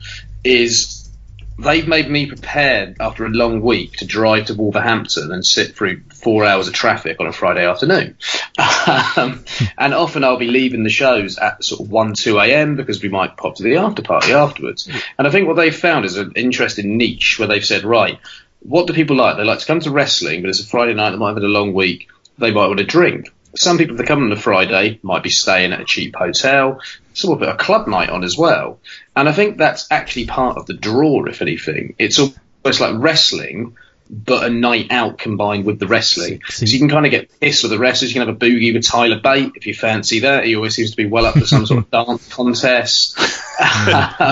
is 0.43 1.00
they've 1.61 1.87
made 1.87 2.09
me 2.09 2.25
prepared 2.25 2.97
after 2.99 3.25
a 3.25 3.29
long 3.29 3.61
week 3.61 3.97
to 3.97 4.05
drive 4.05 4.45
to 4.45 4.55
Wolverhampton 4.55 5.31
and 5.31 5.45
sit 5.45 5.75
through 5.75 6.01
four 6.13 6.45
hours 6.45 6.67
of 6.67 6.73
traffic 6.73 7.17
on 7.19 7.27
a 7.27 7.31
Friday 7.31 7.65
afternoon. 7.65 8.17
um, 9.17 9.45
and 9.77 9.93
often 9.93 10.23
I'll 10.23 10.37
be 10.37 10.47
leaving 10.47 10.83
the 10.83 10.89
shows 10.89 11.37
at 11.37 11.63
sort 11.63 11.81
of 11.81 11.91
1, 11.91 12.13
2 12.13 12.39
a.m. 12.39 12.75
because 12.75 13.01
we 13.01 13.09
might 13.09 13.37
pop 13.37 13.55
to 13.55 13.63
the 13.63 13.77
after 13.77 14.01
party 14.01 14.33
afterwards. 14.33 14.89
And 15.17 15.27
I 15.27 15.31
think 15.31 15.47
what 15.47 15.55
they've 15.55 15.75
found 15.75 16.05
is 16.05 16.17
an 16.17 16.33
interesting 16.35 16.97
niche 16.97 17.37
where 17.39 17.47
they've 17.47 17.65
said, 17.65 17.83
right, 17.83 18.19
what 18.59 18.87
do 18.87 18.93
people 18.93 19.15
like? 19.15 19.37
They 19.37 19.43
like 19.43 19.59
to 19.59 19.65
come 19.65 19.79
to 19.81 19.91
wrestling, 19.91 20.41
but 20.41 20.49
it's 20.49 20.61
a 20.61 20.67
Friday 20.67 20.93
night, 20.93 21.11
they 21.11 21.17
might 21.17 21.29
have 21.29 21.37
had 21.37 21.43
a 21.43 21.47
long 21.47 21.73
week, 21.73 22.09
they 22.37 22.51
might 22.51 22.67
want 22.67 22.79
to 22.79 22.85
drink. 22.85 23.31
Some 23.55 23.77
people, 23.77 23.97
that 23.97 24.07
come 24.07 24.23
on 24.23 24.31
a 24.31 24.37
Friday, 24.37 24.99
might 25.03 25.23
be 25.23 25.29
staying 25.29 25.73
at 25.73 25.81
a 25.81 25.85
cheap 25.85 26.15
hotel. 26.15 26.79
Some 27.13 27.31
will 27.31 27.37
put 27.37 27.49
a 27.49 27.55
club 27.55 27.87
night 27.87 28.09
on 28.09 28.23
as 28.23 28.37
well. 28.37 28.79
And 29.15 29.27
I 29.27 29.33
think 29.33 29.57
that's 29.57 29.87
actually 29.91 30.25
part 30.25 30.57
of 30.57 30.65
the 30.65 30.73
draw, 30.73 31.25
if 31.25 31.41
anything. 31.41 31.95
It's 31.99 32.19
almost 32.19 32.79
like 32.79 32.95
wrestling, 32.95 33.75
but 34.13 34.43
a 34.43 34.49
night 34.49 34.87
out 34.91 35.17
combined 35.17 35.65
with 35.65 35.79
the 35.79 35.87
wrestling. 35.87 36.41
So 36.49 36.65
you 36.65 36.79
can 36.79 36.89
kind 36.89 37.05
of 37.05 37.11
get 37.11 37.39
pissed 37.39 37.63
with 37.63 37.71
the 37.71 37.79
wrestlers. 37.79 38.11
You 38.11 38.19
can 38.19 38.27
have 38.27 38.35
a 38.35 38.37
boogie 38.37 38.73
with 38.73 38.85
Tyler 38.85 39.21
Bate 39.21 39.53
if 39.55 39.65
you 39.65 39.73
fancy 39.73 40.19
that. 40.19 40.45
He 40.45 40.57
always 40.57 40.75
seems 40.75 40.91
to 40.91 40.97
be 40.97 41.05
well 41.05 41.25
up 41.25 41.35
for 41.35 41.47
some 41.47 41.65
sort 41.65 41.79
of 41.79 41.91
dance 41.91 42.27
contest. 42.33 43.17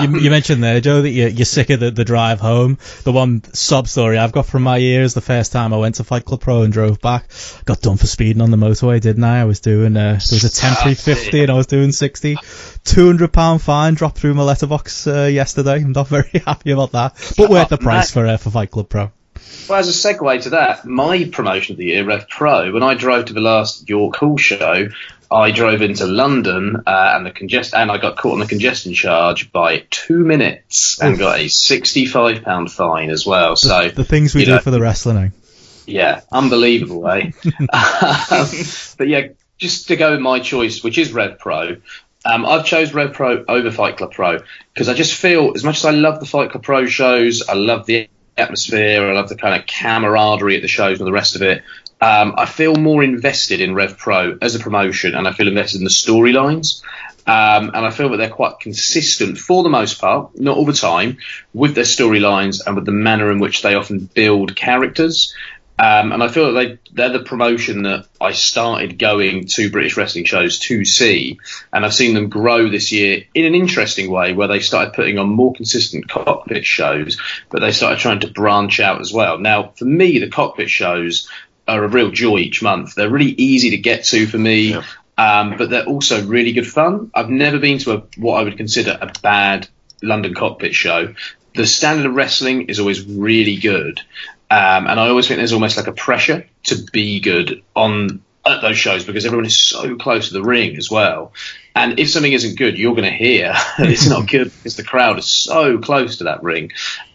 you, 0.02 0.20
you 0.20 0.30
mentioned 0.30 0.62
there, 0.62 0.82
Joe, 0.82 1.00
that 1.00 1.08
you're, 1.08 1.28
you're 1.28 1.46
sick 1.46 1.70
of 1.70 1.80
the, 1.80 1.90
the 1.90 2.04
drive 2.04 2.40
home. 2.40 2.76
The 3.04 3.12
one 3.12 3.42
sob 3.54 3.88
story 3.88 4.18
I've 4.18 4.32
got 4.32 4.44
from 4.44 4.64
my 4.64 4.76
ears 4.76 5.14
the 5.14 5.22
first 5.22 5.50
time 5.50 5.72
I 5.72 5.78
went 5.78 5.94
to 5.94 6.04
Fight 6.04 6.26
Club 6.26 6.42
Pro 6.42 6.62
and 6.62 6.72
drove 6.72 7.00
back, 7.00 7.30
got 7.64 7.80
done 7.80 7.96
for 7.96 8.06
speeding 8.06 8.42
on 8.42 8.50
the 8.50 8.58
motorway, 8.58 9.00
didn't 9.00 9.24
I? 9.24 9.40
I 9.40 9.44
was 9.44 9.60
doing, 9.60 9.96
uh, 9.96 10.20
there 10.28 10.36
was 10.36 10.44
a 10.44 10.50
temporary 10.50 10.94
50 10.94 11.40
and 11.40 11.50
I 11.50 11.54
was 11.54 11.66
doing 11.66 11.92
60. 11.92 12.36
£200 12.36 13.60
fine 13.62 13.94
dropped 13.94 14.18
through 14.18 14.34
my 14.34 14.42
letterbox 14.42 15.06
uh, 15.06 15.24
yesterday. 15.24 15.76
I'm 15.76 15.92
not 15.92 16.08
very 16.08 16.42
happy 16.44 16.72
about 16.72 16.92
that, 16.92 17.34
but 17.38 17.48
worth 17.48 17.70
the 17.70 17.78
price 17.78 18.10
for, 18.10 18.26
uh, 18.26 18.36
for 18.36 18.50
Fight 18.50 18.70
Club 18.70 18.90
Pro. 18.90 19.10
Well, 19.68 19.78
as 19.78 19.88
a 19.88 19.92
segue 19.92 20.42
to 20.42 20.50
that, 20.50 20.84
my 20.84 21.28
promotion 21.30 21.74
of 21.74 21.78
the 21.78 21.86
year, 21.86 22.04
Rev 22.04 22.28
Pro, 22.28 22.72
when 22.72 22.82
I 22.82 22.94
drove 22.94 23.26
to 23.26 23.32
the 23.32 23.40
last 23.40 23.88
York 23.88 24.16
Hall 24.16 24.36
show, 24.36 24.88
I 25.30 25.52
drove 25.52 25.80
into 25.80 26.06
London 26.06 26.82
uh, 26.86 27.12
and 27.14 27.24
the 27.24 27.30
congest 27.30 27.72
and 27.72 27.90
I 27.90 27.98
got 27.98 28.16
caught 28.16 28.32
on 28.32 28.38
the 28.40 28.46
congestion 28.46 28.94
charge 28.94 29.52
by 29.52 29.84
two 29.88 30.24
minutes 30.24 31.00
and 31.00 31.16
got 31.18 31.38
a 31.38 31.46
sixty-five 31.46 32.42
pound 32.42 32.72
fine 32.72 33.10
as 33.10 33.24
well. 33.24 33.54
So 33.54 33.90
the 33.90 34.04
things 34.04 34.34
we 34.34 34.44
do 34.44 34.52
know, 34.52 34.58
for 34.58 34.72
the 34.72 34.80
wrestling. 34.80 35.32
Yeah, 35.86 36.22
unbelievable, 36.32 37.06
eh? 37.08 37.30
um, 37.72 38.48
but 38.98 39.08
yeah, 39.08 39.28
just 39.56 39.88
to 39.88 39.96
go 39.96 40.12
with 40.12 40.20
my 40.20 40.40
choice, 40.40 40.82
which 40.82 40.98
is 40.98 41.12
Rev 41.12 41.38
Pro. 41.38 41.76
Um, 42.24 42.44
I've 42.44 42.66
chose 42.66 42.92
Rev 42.92 43.12
Pro 43.12 43.44
over 43.46 43.70
Fight 43.70 43.96
Club 43.96 44.12
Pro 44.12 44.40
because 44.74 44.88
I 44.88 44.94
just 44.94 45.14
feel, 45.14 45.52
as 45.54 45.64
much 45.64 45.78
as 45.78 45.84
I 45.84 45.92
love 45.92 46.18
the 46.18 46.26
Fight 46.26 46.50
Club 46.50 46.64
Pro 46.64 46.86
shows, 46.86 47.48
I 47.48 47.54
love 47.54 47.86
the 47.86 48.08
atmosphere. 48.36 49.08
I 49.08 49.12
love 49.12 49.28
the 49.28 49.36
kind 49.36 49.60
of 49.60 49.66
camaraderie 49.66 50.56
at 50.56 50.62
the 50.62 50.68
shows 50.68 50.98
and 51.00 51.06
the 51.06 51.12
rest 51.12 51.36
of 51.36 51.42
it. 51.42 51.62
Um, 52.00 52.34
I 52.36 52.46
feel 52.46 52.76
more 52.76 53.02
invested 53.02 53.60
in 53.60 53.74
Rev 53.74 53.98
Pro 53.98 54.38
as 54.40 54.54
a 54.54 54.58
promotion, 54.58 55.14
and 55.14 55.28
I 55.28 55.32
feel 55.32 55.48
invested 55.48 55.78
in 55.78 55.84
the 55.84 55.90
storylines. 55.90 56.82
Um, 57.26 57.70
and 57.74 57.86
I 57.86 57.90
feel 57.90 58.08
that 58.10 58.16
they're 58.16 58.30
quite 58.30 58.58
consistent 58.60 59.38
for 59.38 59.62
the 59.62 59.68
most 59.68 60.00
part, 60.00 60.38
not 60.40 60.56
all 60.56 60.64
the 60.64 60.72
time, 60.72 61.18
with 61.52 61.74
their 61.74 61.84
storylines 61.84 62.66
and 62.66 62.74
with 62.74 62.86
the 62.86 62.92
manner 62.92 63.30
in 63.30 63.38
which 63.38 63.62
they 63.62 63.74
often 63.74 64.08
build 64.14 64.56
characters. 64.56 65.34
Um, 65.82 66.12
and 66.12 66.22
I 66.22 66.28
feel 66.28 66.52
that 66.52 66.60
they, 66.60 66.78
they're 66.92 67.18
the 67.18 67.24
promotion 67.24 67.84
that 67.84 68.06
I 68.20 68.32
started 68.32 68.98
going 68.98 69.46
to 69.46 69.70
British 69.70 69.96
wrestling 69.96 70.26
shows 70.26 70.58
to 70.58 70.84
see. 70.84 71.38
And 71.72 71.86
I've 71.86 71.94
seen 71.94 72.12
them 72.12 72.28
grow 72.28 72.68
this 72.68 72.92
year 72.92 73.24
in 73.32 73.46
an 73.46 73.54
interesting 73.54 74.10
way 74.10 74.34
where 74.34 74.48
they 74.48 74.60
started 74.60 74.92
putting 74.92 75.18
on 75.18 75.30
more 75.30 75.54
consistent 75.54 76.06
cockpit 76.06 76.66
shows, 76.66 77.18
but 77.48 77.60
they 77.60 77.72
started 77.72 77.98
trying 77.98 78.20
to 78.20 78.30
branch 78.30 78.78
out 78.78 79.00
as 79.00 79.10
well. 79.10 79.38
Now, 79.38 79.68
for 79.70 79.86
me, 79.86 80.18
the 80.18 80.28
cockpit 80.28 80.68
shows 80.68 81.30
are 81.66 81.82
a 81.82 81.88
real 81.88 82.10
joy 82.10 82.38
each 82.38 82.62
month. 82.62 82.94
They're 82.94 83.08
really 83.08 83.32
easy 83.32 83.70
to 83.70 83.78
get 83.78 84.04
to 84.04 84.26
for 84.26 84.38
me. 84.38 84.72
Yeah. 84.72 84.84
Um, 85.16 85.56
but 85.56 85.70
they're 85.70 85.86
also 85.86 86.26
really 86.26 86.52
good 86.52 86.66
fun. 86.66 87.10
I've 87.14 87.30
never 87.30 87.58
been 87.58 87.78
to 87.80 87.92
a, 87.92 88.02
what 88.16 88.40
I 88.40 88.42
would 88.42 88.56
consider 88.58 88.98
a 89.00 89.12
bad 89.22 89.66
London 90.02 90.34
cockpit 90.34 90.74
show. 90.74 91.14
The 91.54 91.66
standard 91.66 92.06
of 92.06 92.14
wrestling 92.14 92.68
is 92.68 92.80
always 92.80 93.04
really 93.04 93.56
good, 93.56 94.00
um, 94.50 94.88
and 94.88 94.98
I 94.98 95.08
always 95.08 95.28
think 95.28 95.38
there's 95.38 95.52
almost 95.52 95.76
like 95.76 95.86
a 95.86 95.92
pressure 95.92 96.46
to 96.64 96.82
be 96.92 97.20
good 97.20 97.62
on 97.76 98.22
at 98.44 98.62
those 98.62 98.78
shows 98.78 99.04
because 99.04 99.24
everyone 99.26 99.46
is 99.46 99.58
so 99.58 99.96
close 99.96 100.28
to 100.28 100.34
the 100.34 100.42
ring 100.42 100.76
as 100.76 100.90
well. 100.90 101.32
And 101.74 102.00
if 102.00 102.10
something 102.10 102.32
isn't 102.32 102.58
good, 102.58 102.78
you're 102.78 102.94
going 102.94 103.10
to 103.10 103.16
hear 103.16 103.54
it's 103.78 104.08
not 104.08 104.28
good 104.30 104.52
because 104.52 104.76
the 104.76 104.82
crowd 104.82 105.18
is 105.18 105.26
so 105.26 105.78
close 105.78 106.18
to 106.18 106.24
that 106.24 106.42
ring. 106.42 106.72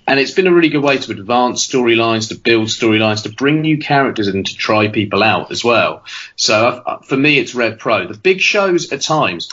And 0.08 0.20
it's 0.20 0.32
been 0.32 0.48
a 0.48 0.54
really 0.54 0.70
good 0.70 0.84
way 0.84 0.98
to 0.98 1.12
advance 1.12 1.68
storylines, 1.68 2.30
to 2.30 2.36
build 2.36 2.68
storylines, 2.68 3.24
to 3.24 3.30
bring 3.30 3.62
new 3.62 3.80
characters 3.80 4.28
in, 4.28 4.44
to 4.44 4.56
try 4.56 4.88
people 4.88 5.24
out 5.24 5.52
as 5.52 5.64
well. 5.64 6.04
So 6.36 6.68
uh, 6.68 7.00
for 7.00 7.18
me, 7.18 7.40
it's 7.40 7.56
Rev 7.56 7.80
Pro. 7.80 8.08
The 8.08 8.18
big 8.18 8.40
shows 8.40 8.92
at 8.94 9.02
times, 9.02 9.50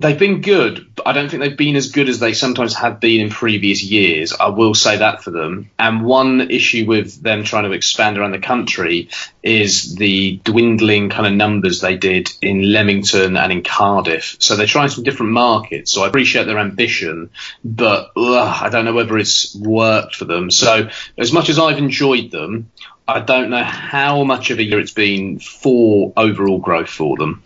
they've 0.00 0.18
been 0.18 0.40
good, 0.40 0.94
but 0.96 1.06
I 1.06 1.12
don't 1.12 1.28
think 1.28 1.42
they've 1.42 1.56
been 1.56 1.76
as 1.76 1.92
good 1.92 2.08
as 2.08 2.18
they 2.18 2.32
sometimes 2.32 2.74
have 2.74 3.00
been 3.00 3.20
in 3.20 3.30
previous 3.30 3.82
years. 3.82 4.32
I 4.32 4.48
will 4.48 4.74
say 4.74 4.96
that 4.96 5.22
for 5.22 5.30
them. 5.30 5.70
And 5.78 6.02
one 6.02 6.50
issue 6.50 6.86
with 6.86 7.22
them 7.22 7.44
trying 7.44 7.64
to 7.64 7.72
expand 7.72 8.16
around 8.16 8.32
the 8.32 8.38
country 8.38 9.10
is 9.42 9.94
the 9.94 10.40
dwindling 10.42 11.10
kind 11.10 11.26
of 11.26 11.34
numbers 11.34 11.82
they 11.82 11.96
did 11.96 12.32
in 12.40 12.72
Leamington 12.72 13.36
and 13.36 13.52
in 13.52 13.62
Cardiff. 13.62 14.36
So 14.40 14.56
they're 14.56 14.66
trying 14.66 14.88
some 14.88 15.04
different 15.04 15.32
markets. 15.32 15.92
So 15.92 16.02
I 16.02 16.08
appreciate 16.08 16.44
their 16.44 16.58
ambition, 16.58 17.30
but 17.62 18.10
ugh, 18.16 18.62
I 18.62 18.70
don't 18.70 18.86
know 18.86 18.94
whether 18.94 19.18
it's 19.18 19.54
worked 19.54 20.16
for 20.16 20.24
them. 20.24 20.50
So 20.50 20.88
as 21.18 21.30
much 21.30 21.50
as 21.50 21.58
I've 21.58 21.78
enjoyed 21.78 22.30
them, 22.30 22.70
I 23.06 23.20
don't 23.20 23.50
know 23.50 23.62
how 23.62 24.24
much 24.24 24.50
of 24.50 24.58
a 24.60 24.62
year 24.62 24.80
it's 24.80 24.92
been 24.92 25.40
for 25.40 26.14
overall 26.16 26.58
growth 26.58 26.88
for 26.88 27.18
them. 27.18 27.42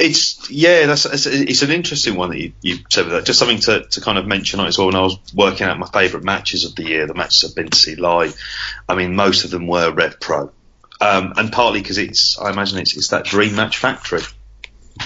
It's 0.00 0.50
yeah, 0.50 0.86
that's 0.86 1.04
it's, 1.04 1.26
it's, 1.26 1.60
an 1.60 1.70
interesting 1.70 2.16
one 2.16 2.30
that 2.30 2.40
you, 2.40 2.52
you 2.62 2.78
said 2.88 3.04
with 3.04 3.12
that. 3.12 3.26
Just 3.26 3.38
something 3.38 3.58
to, 3.60 3.82
to 3.82 4.00
kind 4.00 4.16
of 4.16 4.26
mention 4.26 4.58
as 4.60 4.78
well. 4.78 4.86
When 4.86 4.96
I 4.96 5.02
was 5.02 5.18
working 5.34 5.66
out 5.66 5.78
my 5.78 5.88
favourite 5.88 6.24
matches 6.24 6.64
of 6.64 6.74
the 6.74 6.84
year, 6.84 7.06
the 7.06 7.12
matches 7.12 7.44
I've 7.44 7.54
been 7.54 7.68
to 7.68 7.78
see 7.78 7.96
live, 7.96 8.34
I 8.88 8.94
mean, 8.94 9.14
most 9.14 9.44
of 9.44 9.50
them 9.50 9.66
were 9.66 9.92
Rev 9.92 10.18
Pro, 10.18 10.52
um, 11.02 11.34
and 11.36 11.52
partly 11.52 11.82
because 11.82 11.98
it's 11.98 12.38
I 12.38 12.50
imagine 12.50 12.78
it's 12.78 12.96
it's 12.96 13.08
that 13.08 13.26
dream 13.26 13.54
match 13.56 13.76
factory, 13.76 14.22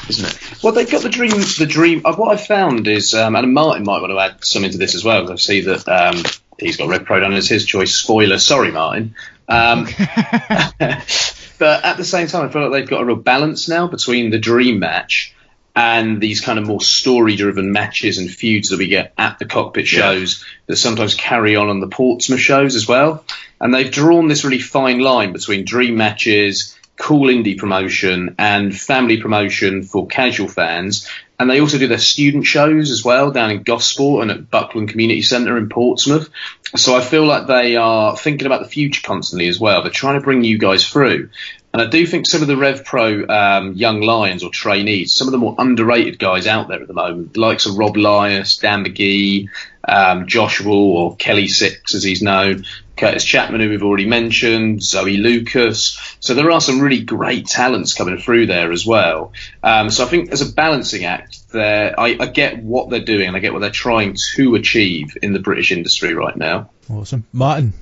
isn't 0.09 0.29
it? 0.29 0.63
Well, 0.63 0.73
they've 0.73 0.89
got 0.89 1.03
the 1.03 1.09
dream. 1.09 1.33
The 1.33 1.67
dream. 1.69 2.03
Uh, 2.05 2.15
what 2.15 2.29
I've 2.33 2.47
found 2.47 2.87
is, 2.87 3.15
um, 3.15 3.35
and 3.35 3.53
Martin 3.53 3.83
might 3.83 4.01
want 4.01 4.13
to 4.13 4.21
add 4.21 4.45
something 4.45 4.71
to 4.71 4.79
this 4.79 4.95
as 4.95 5.03
well. 5.03 5.29
I 5.29 5.35
see 5.35 5.63
that 5.63 5.89
um, 5.89 6.23
he's 6.61 6.77
got 6.77 6.89
Rev 6.89 7.05
Pro 7.05 7.19
down 7.19 7.33
as 7.33 7.49
his 7.49 7.67
choice. 7.67 7.97
Spoiler, 7.97 8.39
sorry, 8.39 8.71
Martin. 8.71 9.17
Um, 9.49 9.89
but 11.59 11.85
at 11.85 11.97
the 11.97 12.05
same 12.05 12.27
time, 12.27 12.47
I 12.47 12.53
feel 12.53 12.63
like 12.63 12.73
they've 12.73 12.91
got 12.91 13.03
a 13.03 13.05
real 13.05 13.17
balance 13.17 13.69
now 13.69 13.87
between 13.87 14.31
the 14.31 14.39
dream 14.39 14.79
match 14.79 15.35
and 15.77 16.21
these 16.21 16.41
kind 16.41 16.59
of 16.59 16.67
more 16.67 16.81
story-driven 16.81 17.73
matches 17.73 18.19
and 18.19 18.31
feuds 18.31 18.69
that 18.69 18.79
we 18.79 18.87
get 18.87 19.13
at 19.19 19.39
the 19.39 19.45
cockpit 19.45 19.89
shows 19.89 20.41
yeah. 20.41 20.47
that 20.69 20.77
sometimes 20.77 21.15
carry 21.15 21.57
on 21.57 21.69
on 21.69 21.81
the 21.81 21.89
Portsmouth 21.89 22.41
shows 22.41 22.77
as 22.77 22.87
well. 22.87 23.25
And 23.61 23.75
they've 23.75 23.91
drawn 23.91 24.29
this 24.29 24.45
really 24.45 24.61
fine 24.61 25.01
line 25.01 25.33
between 25.33 25.65
dream 25.65 25.97
matches, 25.97 26.79
cool 26.97 27.29
indie 27.29 27.59
promotion, 27.59 28.37
and 28.39 28.77
family 28.77 29.21
promotion 29.21 29.83
for 29.83 30.07
casual 30.07 30.49
fans. 30.49 31.09
And 31.39 31.51
they 31.51 31.61
also 31.61 31.79
do 31.79 31.89
their 31.89 31.99
student 31.99 32.47
shows 32.47 32.91
as 32.91 33.05
well 33.05 33.33
down 33.33 33.51
in 33.51 33.63
Gosport 33.63 34.23
and 34.23 34.31
at 34.31 34.51
Buckland 34.51 34.91
Community 34.91 35.23
Centre 35.23 35.57
in 35.57 35.69
Portsmouth. 35.69 36.31
So 36.77 36.97
I 36.97 37.01
feel 37.01 37.25
like 37.25 37.47
they 37.47 37.77
are 37.77 38.17
thinking 38.17 38.47
about 38.47 38.63
the 38.63 38.69
future 38.69 39.03
constantly 39.05 39.49
as 39.49 39.59
well. 39.59 39.83
They're 39.83 39.91
trying 39.91 40.15
to 40.15 40.25
bring 40.25 40.45
you 40.45 40.59
guys 40.59 40.89
through. 40.89 41.31
And 41.73 41.83
I 41.83 41.87
do 41.87 42.07
think 42.07 42.27
some 42.27 42.41
of 42.41 42.47
the 42.47 42.57
Rev 42.57 42.85
Pro 42.85 43.27
um, 43.27 43.73
young 43.73 44.01
lions 44.01 44.45
or 44.45 44.51
trainees, 44.51 45.13
some 45.13 45.27
of 45.27 45.33
the 45.33 45.39
more 45.39 45.57
underrated 45.59 46.21
guys 46.21 46.47
out 46.47 46.69
there 46.69 46.81
at 46.81 46.87
the 46.87 46.95
moment, 46.95 47.35
the 47.35 47.41
likes 47.41 47.67
of 47.67 47.77
Rob 47.77 47.97
Elias, 47.97 48.59
Dan 48.59 48.85
McGee, 48.85 49.49
um, 49.89 50.29
Josh 50.29 50.61
Rule, 50.61 50.97
or 50.97 51.17
Kelly 51.17 51.49
Six 51.49 51.97
as 51.97 52.05
he's 52.05 52.23
known, 52.23 52.65
Kurtis 52.97 53.25
Chapman, 53.25 53.61
who 53.61 53.69
we've 53.69 53.83
already 53.83 54.07
mentioned, 54.07 54.83
Zoe 54.83 55.17
Lucas. 55.17 56.17
So 56.21 56.35
there 56.35 56.51
are 56.51 56.61
some 56.61 56.81
really 56.81 57.03
great 57.03 57.47
talents 57.47 57.95
coming 57.95 58.19
through 58.19 58.47
there 58.47 58.73
as 58.73 58.87
well. 58.87 59.33
Um, 59.63 59.91
so 59.91 60.05
I 60.05 60.09
think 60.09 60.31
as 60.31 60.41
a 60.41 60.53
balancing 60.53 61.05
act, 61.05 61.51
there 61.53 61.99
I, 61.99 62.17
I, 62.21 62.27
get 62.27 62.63
what 62.63 62.91
they're 62.91 63.05
doing 63.05 63.29
and 63.29 63.37
I 63.37 63.41
get 63.41 63.53
what 63.53 63.61
they're 63.61 63.71
trying 63.71 64.17
to 64.35 64.55
achieve 64.55 65.17
in 65.23 65.33
the 65.33 65.41
British 65.41 65.73
industry 65.73 66.15
right 66.15 66.37
now. 66.37 66.71
Awesome, 66.89 67.25
Martin. 67.33 67.73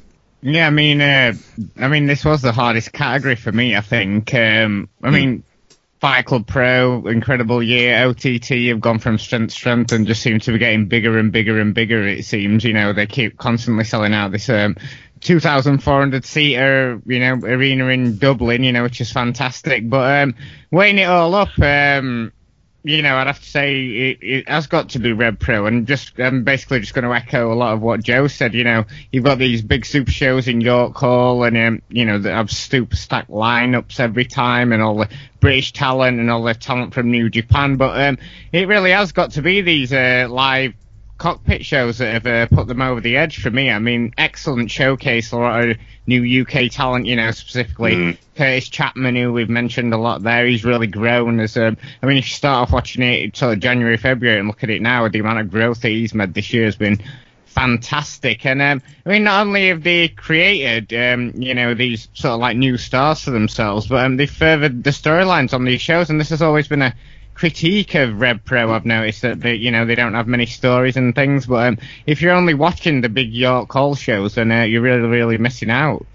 Yeah, 0.42 0.66
I 0.66 0.70
mean, 0.70 1.00
uh, 1.00 1.34
I 1.78 1.88
mean, 1.88 2.06
this 2.06 2.24
was 2.24 2.42
the 2.42 2.52
hardest 2.52 2.92
category 2.92 3.36
for 3.36 3.52
me. 3.52 3.76
I 3.76 3.80
think. 3.80 4.34
Um, 4.34 4.88
I 5.02 5.08
hmm. 5.08 5.14
mean, 5.14 5.44
Fight 6.02 6.26
Club 6.26 6.48
Pro, 6.48 7.06
incredible 7.06 7.62
year. 7.62 8.08
OTT 8.08 8.48
have 8.70 8.80
gone 8.80 8.98
from 8.98 9.18
strength 9.18 9.50
to 9.50 9.54
strength 9.54 9.92
and 9.92 10.04
just 10.04 10.20
seem 10.20 10.40
to 10.40 10.50
be 10.50 10.58
getting 10.58 10.86
bigger 10.86 11.16
and 11.16 11.30
bigger 11.30 11.60
and 11.60 11.72
bigger. 11.74 12.04
It 12.04 12.24
seems, 12.24 12.64
you 12.64 12.72
know, 12.72 12.92
they 12.92 13.06
keep 13.06 13.38
constantly 13.38 13.84
selling 13.84 14.12
out 14.12 14.32
this 14.32 14.48
um, 14.48 14.76
2,400 15.20 16.24
seater, 16.24 17.00
you 17.06 17.20
know, 17.20 17.34
arena 17.34 17.86
in 17.86 18.18
Dublin, 18.18 18.64
you 18.64 18.72
know, 18.72 18.82
which 18.82 19.00
is 19.00 19.12
fantastic. 19.12 19.88
But 19.88 20.22
um, 20.22 20.34
weighing 20.72 20.98
it 20.98 21.04
all 21.04 21.36
up, 21.36 21.56
um, 21.60 22.32
you 22.84 23.02
know, 23.02 23.16
I'd 23.16 23.28
have 23.28 23.40
to 23.40 23.48
say 23.48 23.84
it, 23.86 24.18
it 24.22 24.48
has 24.48 24.66
got 24.66 24.90
to 24.90 24.98
be 24.98 25.12
Rev 25.12 25.38
Pro, 25.38 25.66
and 25.66 25.86
just 25.86 26.18
I'm 26.18 26.42
basically 26.42 26.80
just 26.80 26.94
going 26.94 27.04
to 27.04 27.14
echo 27.14 27.52
a 27.52 27.54
lot 27.54 27.74
of 27.74 27.80
what 27.80 28.02
Joe 28.02 28.26
said. 28.26 28.54
You 28.54 28.64
know, 28.64 28.84
you've 29.12 29.24
got 29.24 29.38
these 29.38 29.62
big 29.62 29.86
super 29.86 30.10
shows 30.10 30.48
in 30.48 30.60
York 30.60 30.96
Hall, 30.96 31.44
and 31.44 31.56
um, 31.56 31.82
you 31.88 32.04
know, 32.04 32.18
that 32.18 32.32
have 32.32 32.50
super 32.50 32.96
stacked 32.96 33.30
lineups 33.30 34.00
every 34.00 34.24
time, 34.24 34.72
and 34.72 34.82
all 34.82 34.96
the 34.96 35.08
British 35.38 35.72
talent 35.72 36.18
and 36.18 36.30
all 36.30 36.42
the 36.42 36.54
talent 36.54 36.92
from 36.92 37.10
New 37.10 37.30
Japan. 37.30 37.76
But 37.76 38.00
um, 38.00 38.18
it 38.52 38.66
really 38.66 38.90
has 38.90 39.12
got 39.12 39.32
to 39.32 39.42
be 39.42 39.60
these 39.60 39.92
uh, 39.92 40.26
live 40.28 40.74
cockpit 41.22 41.64
shows 41.64 41.98
that 41.98 42.12
have 42.12 42.26
uh, 42.26 42.46
put 42.52 42.66
them 42.66 42.82
over 42.82 43.00
the 43.00 43.16
edge 43.16 43.40
for 43.40 43.48
me. 43.48 43.70
I 43.70 43.78
mean, 43.78 44.12
excellent 44.18 44.72
showcase, 44.72 45.30
a 45.30 45.36
lot 45.36 45.68
of 45.68 45.76
new 46.04 46.42
UK 46.42 46.68
talent, 46.68 47.06
you 47.06 47.14
know, 47.14 47.30
specifically 47.30 47.94
Mm. 47.94 48.18
Kurtis 48.36 48.68
Chapman, 48.68 49.14
who 49.14 49.32
we've 49.32 49.48
mentioned 49.48 49.94
a 49.94 49.98
lot 49.98 50.24
there. 50.24 50.46
He's 50.46 50.64
really 50.64 50.88
grown 50.88 51.38
as 51.38 51.56
a, 51.56 51.76
I 52.02 52.06
mean, 52.06 52.16
if 52.16 52.24
you 52.24 52.34
start 52.34 52.62
off 52.62 52.72
watching 52.72 53.04
it 53.04 53.36
sort 53.36 53.52
of 53.52 53.60
January, 53.60 53.96
February 53.96 54.40
and 54.40 54.48
look 54.48 54.64
at 54.64 54.70
it 54.70 54.82
now, 54.82 55.06
the 55.06 55.20
amount 55.20 55.38
of 55.38 55.50
growth 55.50 55.82
that 55.82 55.90
he's 55.90 56.12
made 56.12 56.34
this 56.34 56.52
year 56.52 56.64
has 56.64 56.74
been 56.74 57.00
fantastic. 57.46 58.44
And 58.44 58.60
um, 58.60 58.82
I 59.06 59.08
mean, 59.08 59.22
not 59.22 59.46
only 59.46 59.68
have 59.68 59.84
they 59.84 60.08
created, 60.08 60.92
um, 60.92 61.40
you 61.40 61.54
know, 61.54 61.74
these 61.74 62.08
sort 62.14 62.32
of 62.32 62.40
like 62.40 62.56
new 62.56 62.76
stars 62.76 63.22
for 63.22 63.30
themselves, 63.30 63.86
but 63.86 64.04
um, 64.04 64.16
they've 64.16 64.28
furthered 64.28 64.82
the 64.82 64.90
storylines 64.90 65.54
on 65.54 65.64
these 65.64 65.80
shows. 65.80 66.10
And 66.10 66.18
this 66.18 66.30
has 66.30 66.42
always 66.42 66.66
been 66.66 66.82
a 66.82 66.94
critique 67.42 67.96
of 67.96 68.20
Rev 68.20 68.44
Pro. 68.44 68.72
I've 68.72 68.86
noticed 68.86 69.22
that 69.22 69.40
they, 69.40 69.56
you 69.56 69.72
know, 69.72 69.84
they 69.84 69.96
don't 69.96 70.14
have 70.14 70.28
many 70.28 70.46
stories 70.46 70.96
and 70.96 71.12
things. 71.12 71.44
But 71.44 71.66
um, 71.66 71.78
if 72.06 72.22
you're 72.22 72.34
only 72.34 72.54
watching 72.54 73.00
the 73.00 73.08
big 73.08 73.32
York 73.32 73.72
Hall 73.72 73.96
shows, 73.96 74.36
then 74.36 74.52
uh, 74.52 74.62
you're 74.62 74.80
really, 74.80 75.08
really 75.08 75.38
missing 75.38 75.68
out. 75.68 76.06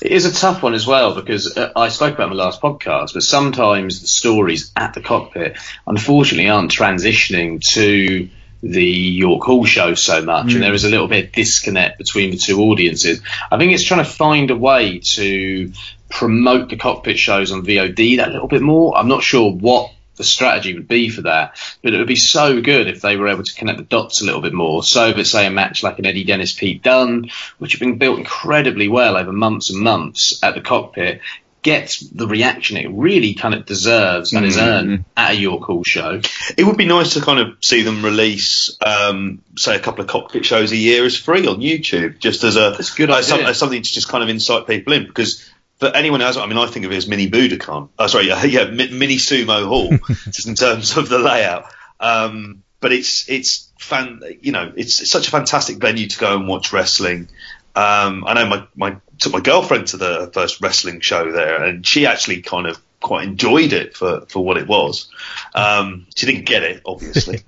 It 0.00 0.12
is 0.12 0.24
a 0.24 0.32
tough 0.32 0.62
one 0.62 0.74
as 0.74 0.86
well 0.86 1.16
because 1.16 1.56
uh, 1.56 1.72
I 1.74 1.88
spoke 1.88 2.14
about 2.14 2.30
in 2.30 2.36
my 2.36 2.44
last 2.44 2.60
podcast, 2.60 3.14
but 3.14 3.24
sometimes 3.24 4.02
the 4.02 4.06
stories 4.06 4.70
at 4.76 4.94
the 4.94 5.00
cockpit, 5.00 5.58
unfortunately, 5.84 6.48
aren't 6.48 6.70
transitioning 6.70 7.60
to 7.72 8.28
the 8.62 8.86
York 8.86 9.42
Hall 9.42 9.64
show 9.64 9.94
so 9.94 10.22
much, 10.22 10.54
and 10.54 10.62
there 10.62 10.74
is 10.74 10.84
a 10.84 10.88
little 10.88 11.08
bit 11.08 11.24
of 11.24 11.32
disconnect 11.32 11.98
between 11.98 12.30
the 12.30 12.36
two 12.36 12.60
audiences. 12.60 13.20
I 13.50 13.58
think 13.58 13.72
it's 13.72 13.82
trying 13.82 14.04
to 14.04 14.08
find 14.08 14.52
a 14.52 14.56
way 14.56 15.00
to 15.00 15.72
promote 16.08 16.68
the 16.68 16.76
cockpit 16.76 17.18
shows 17.18 17.50
on 17.50 17.66
VOD 17.66 18.18
that 18.18 18.30
little 18.30 18.46
bit 18.46 18.62
more. 18.62 18.96
I'm 18.96 19.08
not 19.08 19.24
sure 19.24 19.50
what 19.50 19.90
the 20.22 20.28
strategy 20.28 20.74
would 20.74 20.88
be 20.88 21.08
for 21.08 21.22
that, 21.22 21.56
but 21.82 21.92
it 21.92 21.98
would 21.98 22.06
be 22.06 22.16
so 22.16 22.60
good 22.60 22.86
if 22.88 23.00
they 23.00 23.16
were 23.16 23.28
able 23.28 23.42
to 23.42 23.54
connect 23.54 23.78
the 23.78 23.84
dots 23.84 24.20
a 24.20 24.24
little 24.24 24.40
bit 24.40 24.52
more. 24.52 24.82
So 24.82 25.12
that 25.12 25.24
say 25.26 25.46
a 25.46 25.50
match 25.50 25.82
like 25.82 25.98
an 25.98 26.06
Eddie 26.06 26.24
Dennis 26.24 26.52
Pete 26.52 26.82
Dunne, 26.82 27.30
which 27.58 27.72
have 27.72 27.80
been 27.80 27.98
built 27.98 28.18
incredibly 28.18 28.88
well 28.88 29.16
over 29.16 29.32
months 29.32 29.70
and 29.70 29.80
months 29.80 30.42
at 30.42 30.54
the 30.54 30.60
cockpit, 30.60 31.20
gets 31.62 32.00
the 32.00 32.26
reaction 32.26 32.76
it 32.76 32.90
really 32.90 33.34
kind 33.34 33.54
of 33.54 33.64
deserves 33.64 34.32
and 34.32 34.44
is 34.44 34.56
earned 34.58 35.04
at 35.16 35.30
a 35.30 35.34
York 35.34 35.62
Hall 35.62 35.84
show. 35.84 36.20
It 36.56 36.64
would 36.64 36.76
be 36.76 36.86
nice 36.86 37.14
to 37.14 37.20
kind 37.20 37.38
of 37.38 37.56
see 37.60 37.82
them 37.82 38.04
release, 38.04 38.76
um, 38.84 39.42
say, 39.56 39.76
a 39.76 39.78
couple 39.78 40.02
of 40.02 40.08
cockpit 40.10 40.44
shows 40.44 40.72
a 40.72 40.76
year 40.76 41.04
as 41.04 41.16
free 41.16 41.46
on 41.46 41.60
YouTube, 41.60 42.18
just 42.18 42.42
as 42.42 42.56
a 42.56 42.70
That's 42.76 42.92
a 42.92 42.96
good 42.96 43.10
as, 43.10 43.28
some- 43.28 43.40
as 43.42 43.58
something 43.58 43.80
to 43.80 43.92
just 43.92 44.08
kind 44.08 44.24
of 44.24 44.28
incite 44.28 44.66
people 44.66 44.92
in. 44.92 45.06
Because 45.06 45.48
for 45.82 45.88
anyone 45.96 46.22
else, 46.22 46.36
I 46.36 46.46
mean, 46.46 46.58
I 46.58 46.66
think 46.66 46.86
of 46.86 46.92
it 46.92 46.96
as 46.96 47.08
mini 47.08 47.28
Budokan. 47.28 47.88
Oh, 47.98 48.06
sorry, 48.06 48.28
yeah, 48.28 48.44
yeah 48.44 48.70
mini 48.70 49.16
Sumo 49.16 49.66
Hall, 49.66 49.90
just 50.26 50.46
in 50.46 50.54
terms 50.54 50.96
of 50.96 51.08
the 51.08 51.18
layout. 51.18 51.64
Um, 51.98 52.62
but 52.78 52.92
it's 52.92 53.28
it's 53.28 53.68
fan, 53.80 54.22
you 54.40 54.52
know, 54.52 54.72
it's, 54.76 55.00
it's 55.00 55.10
such 55.10 55.26
a 55.26 55.32
fantastic 55.32 55.78
venue 55.78 56.06
to 56.06 56.18
go 56.20 56.36
and 56.36 56.46
watch 56.46 56.72
wrestling. 56.72 57.28
Um, 57.74 58.22
I 58.24 58.34
know 58.34 58.46
my, 58.46 58.66
my 58.76 58.96
took 59.18 59.32
my 59.32 59.40
girlfriend 59.40 59.88
to 59.88 59.96
the 59.96 60.30
first 60.32 60.60
wrestling 60.60 61.00
show 61.00 61.32
there, 61.32 61.64
and 61.64 61.84
she 61.84 62.06
actually 62.06 62.42
kind 62.42 62.68
of 62.68 62.80
quite 63.00 63.26
enjoyed 63.26 63.72
it 63.72 63.96
for, 63.96 64.20
for 64.28 64.44
what 64.44 64.58
it 64.58 64.68
was. 64.68 65.08
Um, 65.52 66.06
she 66.14 66.26
didn't 66.26 66.46
get 66.46 66.62
it, 66.62 66.82
obviously. 66.86 67.40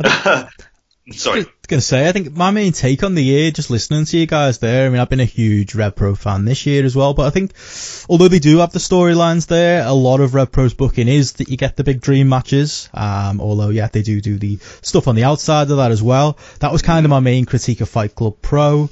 Sorry. 1.12 1.42
I 1.42 1.46
gonna 1.68 1.80
say, 1.80 2.08
I 2.08 2.12
think 2.12 2.36
my 2.36 2.50
main 2.50 2.72
take 2.72 3.04
on 3.04 3.14
the 3.14 3.22
year, 3.22 3.50
just 3.52 3.70
listening 3.70 4.04
to 4.06 4.18
you 4.18 4.26
guys 4.26 4.58
there. 4.58 4.86
I 4.86 4.88
mean, 4.88 5.00
I've 5.00 5.08
been 5.08 5.20
a 5.20 5.24
huge 5.24 5.74
Rev 5.74 5.94
Pro 5.94 6.14
fan 6.16 6.44
this 6.44 6.66
year 6.66 6.84
as 6.84 6.96
well, 6.96 7.14
but 7.14 7.26
I 7.26 7.30
think 7.30 7.52
although 8.08 8.28
they 8.28 8.40
do 8.40 8.58
have 8.58 8.72
the 8.72 8.80
storylines 8.80 9.46
there, 9.46 9.86
a 9.86 9.92
lot 9.92 10.20
of 10.20 10.34
Rev 10.34 10.50
Pro's 10.50 10.74
booking 10.74 11.06
is 11.06 11.34
that 11.34 11.48
you 11.48 11.56
get 11.56 11.76
the 11.76 11.84
big 11.84 12.00
dream 12.00 12.28
matches. 12.28 12.88
Um, 12.92 13.40
although 13.40 13.70
yeah, 13.70 13.86
they 13.86 14.02
do 14.02 14.20
do 14.20 14.38
the 14.38 14.58
stuff 14.82 15.06
on 15.06 15.14
the 15.14 15.24
outside 15.24 15.70
of 15.70 15.76
that 15.76 15.92
as 15.92 16.02
well. 16.02 16.38
That 16.58 16.72
was 16.72 16.82
kind 16.82 17.06
of 17.06 17.10
my 17.10 17.20
main 17.20 17.44
critique 17.44 17.80
of 17.80 17.88
Fight 17.88 18.14
Club 18.14 18.36
Pro. 18.42 18.90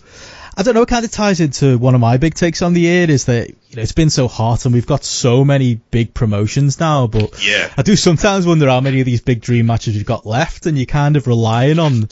I 0.56 0.62
don't 0.62 0.74
know, 0.74 0.82
it 0.82 0.88
kind 0.88 1.04
of 1.04 1.10
ties 1.10 1.40
into 1.40 1.78
one 1.78 1.94
of 1.94 2.00
my 2.00 2.16
big 2.16 2.34
takes 2.34 2.62
on 2.62 2.74
the 2.74 2.82
year 2.82 3.10
is 3.10 3.24
that, 3.24 3.48
you 3.48 3.76
know, 3.76 3.82
it's 3.82 3.92
been 3.92 4.10
so 4.10 4.28
hot 4.28 4.64
and 4.64 4.74
we've 4.74 4.86
got 4.86 5.02
so 5.02 5.44
many 5.44 5.74
big 5.74 6.14
promotions 6.14 6.78
now, 6.78 7.08
but 7.08 7.44
Yeah. 7.44 7.72
I 7.76 7.82
do 7.82 7.96
sometimes 7.96 8.46
wonder 8.46 8.68
how 8.68 8.80
many 8.80 9.00
of 9.00 9.06
these 9.06 9.20
big 9.20 9.40
dream 9.40 9.66
matches 9.66 9.94
we've 9.94 10.06
got 10.06 10.26
left 10.26 10.66
and 10.66 10.78
you're 10.78 10.86
kind 10.86 11.16
of 11.16 11.26
relying 11.26 11.80
on, 11.80 12.04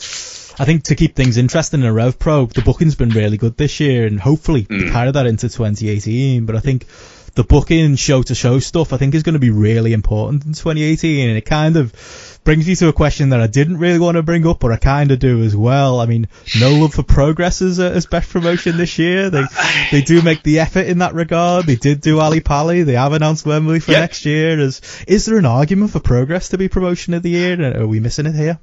I 0.58 0.64
think 0.64 0.84
to 0.84 0.96
keep 0.96 1.14
things 1.14 1.36
interesting 1.36 1.80
in 1.80 1.86
a 1.86 1.92
Rev 1.92 2.18
Pro, 2.18 2.46
the 2.46 2.62
booking's 2.62 2.96
been 2.96 3.10
really 3.10 3.36
good 3.36 3.56
this 3.56 3.78
year 3.78 4.06
and 4.06 4.18
hopefully 4.20 4.62
they 4.62 4.74
mm. 4.74 4.92
carry 4.92 5.12
that 5.12 5.26
into 5.26 5.48
2018, 5.48 6.44
but 6.44 6.56
I 6.56 6.60
think 6.60 6.86
the 7.34 7.44
booking 7.44 7.96
show 7.96 8.22
to 8.22 8.34
show 8.34 8.58
stuff 8.58 8.92
I 8.92 8.96
think 8.98 9.14
is 9.14 9.22
going 9.22 9.34
to 9.34 9.38
be 9.38 9.50
really 9.50 9.92
important 9.92 10.44
in 10.44 10.52
2018 10.52 11.28
and 11.28 11.38
it 11.38 11.46
kind 11.46 11.76
of 11.76 12.40
brings 12.44 12.66
me 12.66 12.74
to 12.76 12.88
a 12.88 12.92
question 12.92 13.30
that 13.30 13.40
I 13.40 13.46
didn't 13.46 13.78
really 13.78 13.98
want 13.98 14.16
to 14.16 14.22
bring 14.22 14.46
up 14.46 14.60
but 14.60 14.72
I 14.72 14.76
kind 14.76 15.10
of 15.12 15.18
do 15.18 15.42
as 15.42 15.54
well. 15.56 16.00
I 16.00 16.06
mean, 16.06 16.28
no 16.58 16.74
love 16.74 16.94
for 16.94 17.02
progress 17.02 17.62
as, 17.62 17.78
as 17.80 18.04
uh, 18.06 18.08
best 18.10 18.30
promotion 18.30 18.76
this 18.76 18.98
year. 18.98 19.30
They 19.30 19.44
they 19.90 20.02
do 20.02 20.22
make 20.22 20.42
the 20.42 20.58
effort 20.60 20.86
in 20.86 20.98
that 20.98 21.14
regard. 21.14 21.66
They 21.66 21.76
did 21.76 22.00
do 22.00 22.20
Ali 22.20 22.40
Pali. 22.40 22.82
They 22.82 22.94
have 22.94 23.12
announced 23.12 23.46
Wembley 23.46 23.80
for 23.80 23.92
Yep. 23.92 24.00
next 24.00 24.24
year. 24.26 24.58
Is 24.58 24.80
is 25.06 25.24
there 25.26 25.38
an 25.38 25.46
argument 25.46 25.92
for 25.92 26.00
progress 26.00 26.50
to 26.50 26.58
be 26.58 26.68
promotion 26.68 27.14
of 27.14 27.22
the 27.22 27.30
year? 27.30 27.60
Uh, 27.62 27.82
are 27.82 27.86
we 27.86 28.00
missing 28.00 28.26
it 28.26 28.34
here? 28.34 28.58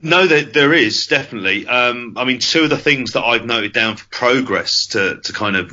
No, 0.00 0.26
there, 0.26 0.44
there 0.44 0.72
is 0.72 1.08
definitely. 1.08 1.66
Um, 1.66 2.14
I 2.16 2.24
mean, 2.24 2.38
two 2.38 2.64
of 2.64 2.70
the 2.70 2.78
things 2.78 3.12
that 3.12 3.24
I've 3.24 3.44
noted 3.44 3.72
down 3.72 3.96
for 3.96 4.08
progress 4.08 4.88
to, 4.88 5.20
to 5.20 5.32
kind 5.32 5.56
of 5.56 5.70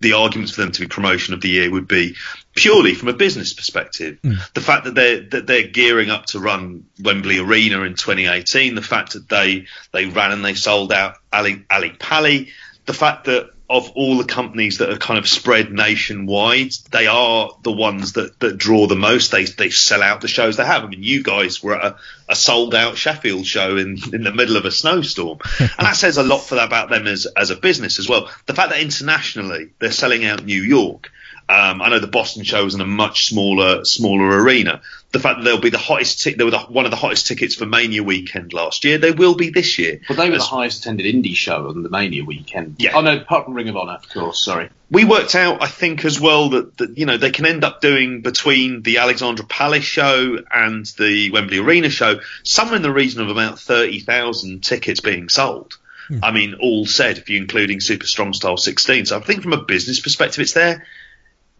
the 0.00 0.14
arguments 0.14 0.52
for 0.52 0.62
them 0.62 0.72
to 0.72 0.80
be 0.80 0.88
promotion 0.88 1.34
of 1.34 1.40
the 1.40 1.48
year 1.48 1.70
would 1.70 1.86
be 1.86 2.16
purely 2.56 2.94
from 2.94 3.08
a 3.08 3.12
business 3.12 3.54
perspective. 3.54 4.18
The 4.54 4.60
fact 4.60 4.84
that 4.84 4.96
they're 4.96 5.20
that 5.20 5.46
they're 5.46 5.68
gearing 5.68 6.10
up 6.10 6.26
to 6.26 6.40
run 6.40 6.86
Wembley 7.00 7.38
Arena 7.38 7.82
in 7.82 7.94
2018, 7.94 8.74
the 8.74 8.82
fact 8.82 9.12
that 9.12 9.28
they 9.28 9.66
they 9.92 10.06
ran 10.06 10.32
and 10.32 10.44
they 10.44 10.54
sold 10.54 10.92
out 10.92 11.16
Ali 11.32 11.64
Ali 11.70 11.90
Pali, 11.90 12.48
the 12.86 12.94
fact 12.94 13.26
that 13.26 13.50
of 13.70 13.90
all 13.96 14.16
the 14.16 14.24
companies 14.24 14.78
that 14.78 14.90
are 14.90 14.96
kind 14.96 15.18
of 15.18 15.28
spread 15.28 15.70
nationwide, 15.70 16.72
they 16.90 17.06
are 17.06 17.54
the 17.62 17.72
ones 17.72 18.14
that, 18.14 18.40
that 18.40 18.56
draw 18.56 18.86
the 18.86 18.96
most. 18.96 19.30
They 19.30 19.44
they 19.44 19.68
sell 19.68 20.02
out 20.02 20.22
the 20.22 20.28
shows 20.28 20.56
they 20.56 20.64
have. 20.64 20.84
I 20.84 20.86
mean, 20.86 21.02
you 21.02 21.22
guys 21.22 21.62
were 21.62 21.76
at 21.76 21.84
a, 21.84 21.96
a 22.30 22.36
sold 22.36 22.74
out 22.74 22.96
Sheffield 22.96 23.44
show 23.44 23.76
in, 23.76 23.98
in 24.12 24.22
the 24.22 24.32
middle 24.32 24.56
of 24.56 24.64
a 24.64 24.70
snowstorm, 24.70 25.38
and 25.58 25.70
that 25.78 25.96
says 25.96 26.16
a 26.16 26.22
lot 26.22 26.38
for 26.38 26.54
that 26.54 26.66
about 26.66 26.88
them 26.88 27.06
as 27.06 27.26
as 27.26 27.50
a 27.50 27.56
business 27.56 27.98
as 27.98 28.08
well. 28.08 28.30
The 28.46 28.54
fact 28.54 28.70
that 28.70 28.80
internationally 28.80 29.70
they're 29.78 29.92
selling 29.92 30.24
out 30.24 30.44
New 30.44 30.62
York. 30.62 31.10
Um, 31.50 31.80
I 31.80 31.88
know 31.88 31.98
the 31.98 32.06
Boston 32.06 32.44
show 32.44 32.62
was 32.62 32.74
in 32.74 32.82
a 32.82 32.86
much 32.86 33.28
smaller 33.28 33.84
smaller 33.84 34.42
arena. 34.42 34.80
The 35.10 35.20
fact 35.20 35.38
that 35.38 35.44
they'll 35.44 35.58
be 35.60 35.70
the 35.70 35.78
hottest, 35.78 36.22
ti- 36.22 36.34
they 36.34 36.44
were 36.44 36.50
the, 36.50 36.58
one 36.58 36.84
of 36.84 36.90
the 36.90 36.96
hottest 36.98 37.26
tickets 37.26 37.54
for 37.54 37.64
Mania 37.64 38.02
weekend 38.02 38.52
last 38.52 38.84
year. 38.84 38.98
They 38.98 39.10
will 39.10 39.34
be 39.34 39.48
this 39.48 39.78
year. 39.78 40.00
Well, 40.06 40.18
they 40.18 40.28
were 40.28 40.36
the 40.36 40.42
highest 40.42 40.80
attended 40.80 41.06
indie 41.06 41.34
show 41.34 41.68
on 41.68 41.82
the 41.82 41.88
Mania 41.88 42.24
weekend. 42.26 42.76
Yeah. 42.78 42.90
Oh 42.94 43.00
no, 43.00 43.16
apart 43.16 43.46
from 43.46 43.54
Ring 43.54 43.70
of 43.70 43.76
Honor, 43.78 43.94
of 43.94 44.08
course. 44.10 44.44
Sorry. 44.44 44.68
we 44.90 45.04
worked 45.06 45.34
out, 45.34 45.62
I 45.62 45.66
think, 45.66 46.04
as 46.04 46.20
well 46.20 46.50
that, 46.50 46.76
that 46.76 46.98
you 46.98 47.06
know 47.06 47.16
they 47.16 47.30
can 47.30 47.46
end 47.46 47.64
up 47.64 47.80
doing 47.80 48.20
between 48.20 48.82
the 48.82 48.98
Alexandra 48.98 49.46
Palace 49.46 49.84
show 49.84 50.38
and 50.52 50.84
the 50.98 51.30
Wembley 51.30 51.58
Arena 51.58 51.88
show 51.88 52.20
somewhere 52.42 52.76
in 52.76 52.82
the 52.82 52.92
region 52.92 53.22
of 53.22 53.30
about 53.30 53.58
thirty 53.58 54.00
thousand 54.00 54.62
tickets 54.62 55.00
being 55.00 55.30
sold. 55.30 55.78
Hmm. 56.08 56.18
I 56.22 56.32
mean, 56.32 56.56
all 56.60 56.84
said, 56.84 57.16
if 57.16 57.30
you're 57.30 57.40
including 57.40 57.80
Super 57.80 58.06
Strong 58.06 58.34
Style 58.34 58.56
16. 58.58 59.06
So 59.06 59.16
I 59.18 59.20
think 59.20 59.42
from 59.42 59.52
a 59.54 59.62
business 59.62 60.00
perspective, 60.00 60.40
it's 60.40 60.52
there. 60.52 60.86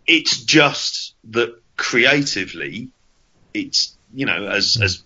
It's 0.07 0.43
just 0.43 1.15
that 1.31 1.61
creatively, 1.77 2.89
it's 3.55 3.97
you 4.15 4.27
know 4.27 4.47
as 4.47 4.79
as 4.81 5.03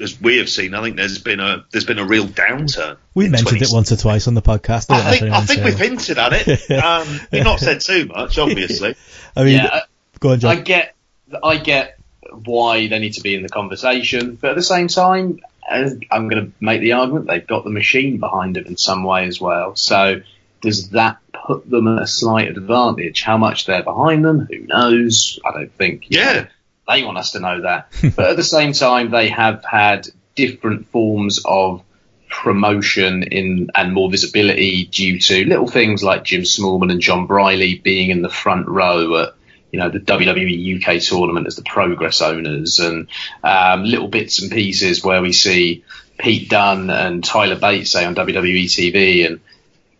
as 0.00 0.20
we 0.20 0.38
have 0.38 0.48
seen, 0.48 0.74
I 0.74 0.82
think 0.82 0.96
there's 0.96 1.18
been 1.18 1.40
a 1.40 1.64
there's 1.70 1.84
been 1.84 1.98
a 1.98 2.04
real 2.04 2.26
downturn. 2.26 2.96
We 3.14 3.26
in 3.26 3.32
mentioned 3.32 3.58
20 3.58 3.64
it 3.64 3.72
once 3.72 3.92
or 3.92 3.96
twice 3.96 4.28
on 4.28 4.34
the 4.34 4.42
podcast. 4.42 4.90
I 4.90 5.18
don't 5.18 5.28
know 5.30 5.38
if 5.38 5.48
think 5.48 5.62
I 5.62 5.62
think 5.62 5.64
we've 5.64 5.78
hinted 5.78 6.18
at 6.18 6.32
it. 6.34 6.70
Um, 6.88 7.20
we've 7.32 7.44
not 7.44 7.60
said 7.60 7.80
too 7.80 8.06
much, 8.06 8.38
obviously. 8.38 8.94
I 9.36 9.44
mean, 9.44 9.54
Yeah, 9.56 9.80
go 10.20 10.30
on, 10.30 10.44
I 10.44 10.56
get, 10.56 10.94
I 11.42 11.56
get 11.56 11.98
why 12.30 12.86
they 12.86 12.98
need 12.98 13.14
to 13.14 13.20
be 13.20 13.34
in 13.34 13.42
the 13.42 13.48
conversation, 13.48 14.36
but 14.40 14.50
at 14.50 14.56
the 14.56 14.62
same 14.62 14.88
time, 14.88 15.40
uh, 15.68 15.90
I'm 16.10 16.28
going 16.28 16.46
to 16.46 16.52
make 16.60 16.80
the 16.80 16.92
argument 16.92 17.26
they've 17.26 17.46
got 17.46 17.64
the 17.64 17.70
machine 17.70 18.18
behind 18.18 18.56
them 18.56 18.66
in 18.66 18.76
some 18.76 19.02
way 19.02 19.26
as 19.26 19.40
well. 19.40 19.76
So 19.76 20.22
does 20.60 20.90
that 20.90 21.18
put 21.32 21.68
them 21.68 21.88
at 21.88 22.02
a 22.02 22.06
slight 22.06 22.48
advantage? 22.48 23.22
How 23.22 23.38
much 23.38 23.66
they're 23.66 23.82
behind 23.82 24.24
them, 24.24 24.46
who 24.50 24.58
knows? 24.60 25.38
I 25.44 25.52
don't 25.52 25.72
think. 25.72 26.06
Yeah. 26.08 26.32
know, 26.32 26.46
they 26.88 27.04
want 27.04 27.18
us 27.18 27.32
to 27.32 27.40
know 27.40 27.62
that. 27.62 27.92
but 28.16 28.30
at 28.30 28.36
the 28.36 28.44
same 28.44 28.72
time, 28.72 29.10
they 29.10 29.28
have 29.28 29.64
had 29.64 30.08
different 30.34 30.88
forms 30.88 31.40
of 31.44 31.82
promotion 32.28 33.22
in 33.22 33.70
and 33.74 33.92
more 33.92 34.10
visibility 34.10 34.84
due 34.84 35.18
to 35.18 35.44
little 35.46 35.66
things 35.66 36.02
like 36.02 36.24
Jim 36.24 36.42
Smallman 36.42 36.90
and 36.92 37.00
Jon 37.00 37.26
Briley 37.26 37.78
being 37.78 38.10
in 38.10 38.22
the 38.22 38.28
front 38.28 38.68
row 38.68 39.16
at 39.16 39.34
you 39.72 39.78
know 39.78 39.90
the 39.90 40.00
WWE 40.00 40.76
UK 40.76 41.02
tournament 41.02 41.46
as 41.46 41.56
the 41.56 41.62
Progress 41.62 42.22
owners, 42.22 42.78
and 42.80 43.08
um, 43.42 43.84
little 43.84 44.08
bits 44.08 44.40
and 44.40 44.50
pieces 44.50 45.04
where 45.04 45.20
we 45.20 45.32
see 45.32 45.84
Pete 46.18 46.48
Dunne 46.48 46.90
and 46.90 47.22
Tyler 47.22 47.58
Bates 47.58 47.90
say 47.90 48.04
on 48.04 48.14
WWE 48.14 48.64
TV, 48.64 49.26
and 49.26 49.40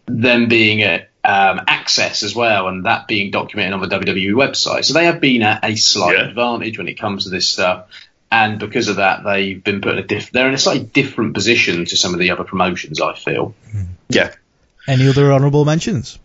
them 0.07 0.49
being 0.49 0.83
at 0.83 1.08
um, 1.29 1.59
Axxess 1.67 2.23
as 2.23 2.35
well, 2.35 2.69
and 2.69 2.87
that 2.87 3.07
being 3.07 3.31
documented 3.31 3.75
on 3.75 3.81
the 3.81 3.89
WWE 3.89 4.33
website. 4.33 4.85
So 4.87 4.95
they 4.95 5.05
have 5.05 5.21
been 5.21 5.43
at 5.43 5.63
a 5.63 5.77
slight 5.77 6.17
Yeah. 6.17 6.29
advantage 6.29 6.79
when 6.79 6.89
it 6.89 6.99
comes 6.99 7.25
to 7.25 7.31
this 7.31 7.47
stuff. 7.49 7.87
And 8.31 8.59
because 8.59 8.89
of 8.89 8.97
that, 8.97 9.25
they've 9.25 9.63
been 9.63 9.81
put 9.83 9.93
in 9.93 9.99
a 9.99 10.03
diff- 10.07 10.33
they're 10.33 10.49
in 10.49 10.55
a 10.55 10.59
slightly 10.59 10.85
different 10.85 11.35
position 11.35 11.85
to 11.85 11.97
some 11.97 12.15
of 12.15 12.21
the 12.21 12.31
other 12.31 12.45
promotions. 12.45 13.01
I 13.01 13.15
feel. 13.15 13.55
Yeah. 14.09 14.33
Any 14.87 15.07
other 15.09 15.31
honourable 15.33 15.65
mentions? 15.67 16.19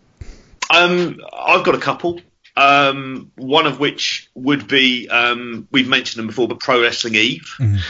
Um, 0.74 1.20
I've 1.38 1.64
got 1.64 1.74
a 1.74 1.78
couple. 1.78 2.20
Um, 2.56 3.30
one 3.36 3.66
of 3.66 3.80
which 3.80 4.30
would 4.34 4.68
be 4.68 5.08
um, 5.08 5.66
we've 5.72 5.88
mentioned 5.88 6.20
them 6.20 6.28
before, 6.28 6.46
but 6.48 6.60
Pro 6.60 6.80
Wrestling 6.80 7.14
Eve. 7.16 7.46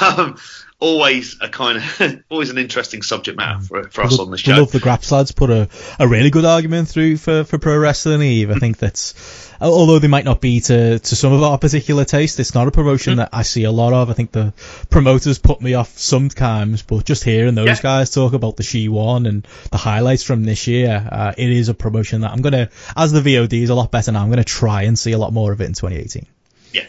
Um, 0.00 0.36
always 0.84 1.38
a 1.40 1.48
kind 1.48 1.78
of 1.78 2.22
always 2.28 2.50
an 2.50 2.58
interesting 2.58 3.00
subject 3.00 3.38
matter 3.38 3.58
for, 3.60 3.88
for 3.88 4.02
us 4.02 4.18
on 4.18 4.30
the 4.30 4.36
show. 4.36 4.52
love 4.52 4.70
the 4.70 4.80
Graps 4.80 5.10
lads 5.10 5.32
put 5.32 5.48
a, 5.48 5.66
a 5.98 6.06
really 6.06 6.28
good 6.28 6.44
argument 6.44 6.88
through 6.88 7.16
for, 7.16 7.42
for 7.44 7.56
Pro 7.56 7.78
Wrestling 7.78 8.20
Eve. 8.20 8.50
I 8.50 8.56
think 8.56 8.76
that's, 8.76 9.50
although 9.62 9.98
they 9.98 10.08
might 10.08 10.26
not 10.26 10.42
be 10.42 10.60
to, 10.60 10.98
to 10.98 11.16
some 11.16 11.32
of 11.32 11.42
our 11.42 11.56
particular 11.56 12.04
taste, 12.04 12.38
it's 12.38 12.54
not 12.54 12.68
a 12.68 12.70
promotion 12.70 13.16
that 13.16 13.30
I 13.32 13.44
see 13.44 13.64
a 13.64 13.70
lot 13.70 13.94
of. 13.94 14.10
I 14.10 14.12
think 14.12 14.30
the 14.30 14.52
promoters 14.90 15.38
put 15.38 15.62
me 15.62 15.72
off 15.72 15.96
sometimes, 15.98 16.82
but 16.82 17.06
just 17.06 17.24
hearing 17.24 17.54
those 17.54 17.66
Yeah. 17.68 17.80
guys 17.82 18.10
talk 18.10 18.34
about 18.34 18.58
the 18.58 18.62
She 18.62 18.90
One 18.90 19.24
and 19.24 19.48
the 19.70 19.78
highlights 19.78 20.22
from 20.22 20.44
this 20.44 20.66
year, 20.66 21.08
uh, 21.10 21.32
it 21.38 21.48
is 21.50 21.70
a 21.70 21.74
promotion 21.74 22.20
that 22.20 22.32
I'm 22.32 22.42
gonna, 22.42 22.68
as 22.94 23.10
the 23.10 23.22
VOD 23.22 23.62
is 23.62 23.70
a 23.70 23.74
lot 23.74 23.90
better 23.90 24.12
now, 24.12 24.22
I'm 24.22 24.28
gonna 24.28 24.44
try 24.44 24.82
and 24.82 24.98
see 24.98 25.12
a 25.12 25.18
lot 25.18 25.32
more 25.32 25.50
of 25.50 25.62
it 25.62 25.64
in 25.64 25.72
2018. 25.72 26.26
Yeah, 26.74 26.82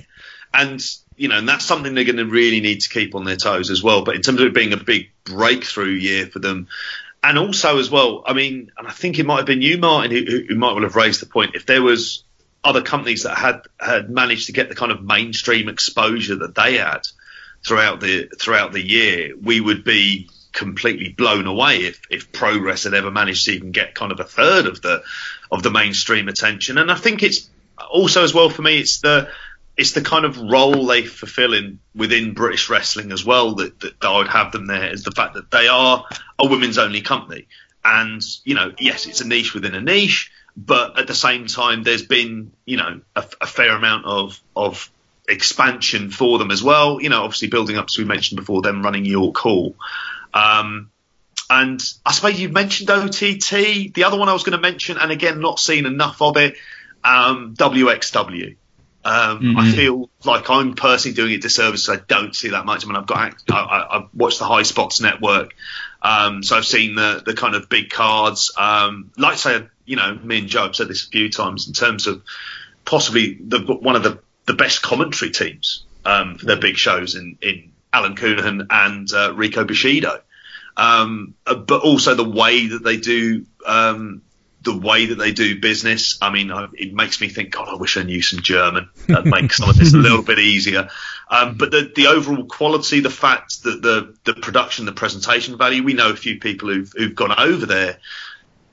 and 0.54 0.82
you 1.18 1.28
know, 1.28 1.38
and 1.38 1.47
that's 1.47 1.66
something 1.66 1.93
they're 1.93 2.03
going 2.03 2.18
to 2.18 2.26
really 2.26 2.59
need 2.59 2.82
to 2.82 2.89
keep 2.89 3.16
on 3.16 3.24
their 3.24 3.38
toes 3.38 3.70
as 3.70 3.82
well. 3.82 4.03
But 4.03 4.16
in 4.16 4.22
terms 4.22 4.41
of 4.41 4.47
it 4.47 4.53
being 4.53 4.74
a 4.74 4.78
big 4.78 5.11
breakthrough 5.24 5.91
year 5.91 6.28
for 6.28 6.39
them, 6.39 6.68
and 7.24 7.39
also 7.39 7.80
as 7.80 7.89
well, 7.89 8.24
I 8.26 8.34
mean, 8.34 8.72
and 8.78 8.88
I 8.88 8.91
think 8.91 9.18
it 9.18 9.26
might 9.26 9.38
have 9.38 9.45
been 9.45 9.61
you, 9.61 9.78
Martin, 9.78 10.11
who, 10.11 10.43
who- 10.47 10.55
might 10.55 10.74
well 10.74 10.84
have 10.84 10.95
raised 10.95 11.22
the 11.22 11.26
point. 11.26 11.55
If 11.55 11.66
there 11.66 11.82
was 11.82 12.24
other 12.63 12.82
companies 12.82 13.24
that 13.24 13.38
had 13.38 13.61
had 13.80 14.09
managed 14.09 14.47
to 14.47 14.51
get 14.51 14.70
the 14.70 14.76
kind 14.76 14.91
of 14.91 15.03
mainstream 15.03 15.70
exposure 15.70 16.36
that 16.38 16.55
they 16.55 16.78
had 16.78 17.01
throughout 17.66 17.99
the 17.99 18.28
throughout 18.39 18.74
the 18.74 18.82
year, 18.82 19.34
we 19.41 19.59
would 19.61 19.84
be 19.84 20.30
completely 20.51 21.09
blown 21.09 21.47
away 21.47 21.80
if, 21.86 21.99
if 22.09 22.32
progress 22.32 22.84
had 22.84 22.93
ever 22.93 23.11
managed 23.11 23.45
to 23.45 23.51
even 23.51 23.72
get 23.72 23.93
kind 23.93 24.11
of 24.11 24.20
a 24.20 24.24
third 24.24 24.68
of 24.68 24.82
the 24.82 25.03
of 25.51 25.63
the 25.63 25.72
mainstream 25.72 26.28
attention. 26.28 26.78
And 26.78 26.91
I 26.91 26.95
think 26.95 27.24
it's 27.24 27.49
also 27.91 28.24
as 28.24 28.34
well 28.34 28.49
for 28.49 28.61
me, 28.61 28.80
it's 28.80 28.99
the 29.01 29.30
it's 29.78 29.91
the 29.91 30.01
kind 30.01 30.26
of 30.26 30.38
role 30.38 30.86
they 30.86 31.03
fulfill 31.03 31.53
in 31.53 31.80
within 31.93 32.34
British 32.34 32.69
wrestling 32.69 33.11
as 33.11 33.26
well 33.26 33.55
that, 33.55 33.80
that, 33.82 33.93
I 34.01 34.17
would 34.17 34.28
have 34.28 34.51
them 34.51 34.67
there 34.67 34.91
is 34.91 35.03
the 35.03 35.11
fact 35.11 35.34
that 35.34 35.51
they 35.51 35.67
are 35.67 36.05
a 36.39 36.47
women's 36.47 36.78
only 36.78 37.01
company. 37.01 37.47
And, 37.84 38.21
you 38.43 38.55
know, 38.55 38.73
yes, 38.80 39.05
it's 39.05 39.21
a 39.21 39.28
niche 39.28 39.53
within 39.53 39.76
a 39.76 39.82
niche, 39.82 40.32
but 40.55 40.97
at 40.97 41.07
the 41.07 41.13
same 41.13 41.47
time, 41.47 41.84
there's 41.84 42.05
been, 42.05 42.51
you 42.65 42.78
know, 42.78 43.01
a, 43.15 43.26
a 43.41 43.47
fair 43.47 43.76
amount 43.76 44.05
of, 44.05 44.41
of 44.55 44.89
expansion 45.28 46.09
for 46.09 46.39
them 46.39 46.51
as 46.51 46.63
well. 46.63 47.01
You 47.01 47.09
know, 47.09 47.23
obviously 47.23 47.49
building 47.49 47.78
up, 47.78 47.88
as 47.89 47.97
we 47.97 48.05
mentioned 48.05 48.39
before, 48.39 48.61
them 48.61 48.82
running 48.82 49.05
York 49.05 49.38
Hall. 49.38 49.76
Um, 50.34 50.89
and 51.49 51.82
I 52.05 52.11
suppose 52.11 52.39
you 52.39 52.49
mentioned 52.49 52.89
OTT. 52.89 53.93
The 53.93 54.03
other 54.05 54.17
one 54.17 54.30
I 54.30 54.34
was 54.34 54.43
going 54.43 54.57
to 54.57 54.61
mention, 54.61 54.97
and 54.97 55.11
again, 55.11 55.41
not 55.41 55.59
seen 55.59 55.86
enough 55.86 56.21
of 56.21 56.38
it, 56.38 56.55
um, 57.03 57.55
WXW. 57.55 58.55
Um, 59.06 59.56
I 59.56 59.72
feel 59.72 60.10
like 60.24 60.49
I'm 60.49 60.74
personally 60.74 61.14
doing 61.14 61.34
it 61.34 61.41
disservice. 61.43 61.88
I 61.89 61.97
don't 61.97 62.36
see 62.36 62.49
that 62.49 62.66
much. 62.66 62.84
I 62.84 62.88
mean, 62.88 62.95
I've 62.95 63.06
got 63.06 63.36
I, 63.51 63.53
I, 63.53 63.97
I've 63.97 64.10
watched 64.16 64.39
the 64.39 64.45
High 64.45 64.64
Spots 64.64 64.99
Network, 64.99 65.56
um, 66.01 66.41
so 66.41 66.58
I've 66.58 66.66
seen 66.66 66.95
the 66.95 67.22
the 67.24 67.36
kind 67.36 67.53
of 67.53 67.70
big 67.70 67.91
cards. 67.91 68.51
Um, 68.58 69.12
like 69.16 69.34
I 69.34 69.36
say, 69.36 69.68
you 69.86 69.95
know, 69.95 70.16
me 70.16 70.39
and 70.39 70.47
Joe 70.47 70.64
have 70.64 70.76
said 70.76 70.88
this 70.88 71.06
a 71.06 71.10
few 71.10 71.30
times 71.30 71.68
in 71.68 71.74
terms 71.74 72.08
of 72.08 72.24
possibly 72.84 73.38
the 73.39 73.60
one 73.60 73.95
of 73.95 74.01
the 74.01 74.20
the 74.47 74.56
best 74.56 74.82
commentary 74.82 75.30
teams 75.30 75.84
um, 76.03 76.39
for 76.39 76.47
their 76.47 76.60
big 76.60 76.76
shows 76.76 77.14
in 77.14 77.38
in 77.43 77.74
Alan 77.93 78.16
Counihan 78.16 78.66
and 78.72 79.14
uh, 79.14 79.36
Rico 79.36 79.66
Bushido 79.66 80.22
um, 80.78 81.36
uh, 81.45 81.56
but 81.56 81.82
also 81.82 82.16
the 82.16 82.30
way 82.30 82.68
that 82.68 82.84
they 82.84 82.97
do 82.97 83.45
um, 83.66 84.22
the 84.66 84.78
way 84.78 85.05
that 85.05 85.16
they 85.16 85.32
do 85.32 85.59
business. 85.59 86.18
I 86.22 86.32
mean, 86.32 86.51
it 86.74 86.93
makes 86.93 87.22
me 87.22 87.30
think, 87.30 87.51
God, 87.51 87.70
I 87.70 87.76
wish 87.76 87.95
I 87.97 88.03
knew 88.03 88.22
some 88.22 88.41
German. 88.41 88.89
That 89.07 89.26
makes 89.26 89.57
some 89.57 89.70
of 89.70 89.78
this 89.78 89.93
a 89.93 89.97
little 89.97 90.24
bit 90.24 90.39
easier. 90.39 90.89
Um, 91.30 91.55
but 91.57 91.72
the, 91.72 91.91
the 91.95 92.07
overall 92.07 92.45
quality, 92.45 92.99
the 92.99 93.09
fact 93.09 93.63
that 93.63 93.82
the 93.82 94.16
the 94.26 94.34
production, 94.34 94.86
the 94.86 94.91
presentation 94.91 95.57
value, 95.57 95.84
we 95.84 95.93
know 95.93 96.09
a 96.09 96.16
few 96.16 96.39
people 96.39 96.70
who've 96.70 96.91
who've 96.95 97.16
gone 97.16 97.34
over 97.38 97.66
there 97.66 97.99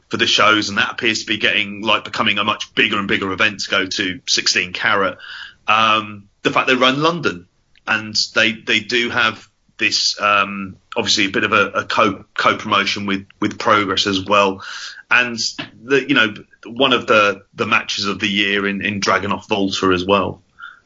for 0.09 0.17
the 0.17 0.27
shows, 0.27 0.69
and 0.69 0.79
that 0.79 0.91
appears 0.91 1.21
to 1.21 1.27
be 1.27 1.39
getting 1.39 1.83
like 1.83 2.05
becoming 2.05 2.39
a 2.39 2.45
much 2.45 2.75
bigger 2.75 2.99
and 2.99 3.07
bigger 3.07 3.31
event 3.33 3.61
to 3.61 3.71
go 3.71 3.87
to 3.87 4.21
16 4.27 4.73
carat. 4.73 5.19
Um, 5.69 6.29
the 6.43 6.51
fact 6.51 6.67
they 6.67 6.75
run 6.75 7.03
London 7.03 7.47
and 7.87 8.17
they 8.35 8.53
they 8.53 8.81
do 8.81 9.11
have 9.11 9.49
this 9.79 10.21
um, 10.21 10.77
obviously 10.97 11.27
a 11.27 11.31
bit 11.31 11.45
of 11.45 11.53
a, 11.53 11.67
a 11.71 11.85
co 11.85 12.25
co 12.35 12.57
promotion 12.57 13.07
with 13.07 13.27
with 13.41 13.59
Progress 13.59 14.07
as 14.07 14.25
well, 14.25 14.63
and 15.11 15.39
the 15.83 16.09
you 16.09 16.15
know 16.15 16.35
one 16.67 16.93
of 16.93 17.07
the 17.07 17.45
the 17.55 17.67
matches 17.67 18.07
of 18.07 18.21
the 18.21 18.29
year 18.29 18.67
in 18.67 18.85
in 18.85 19.01
Dragunov 19.01 19.51
Walter 19.51 19.93
as 19.93 20.05
well. 20.05 20.43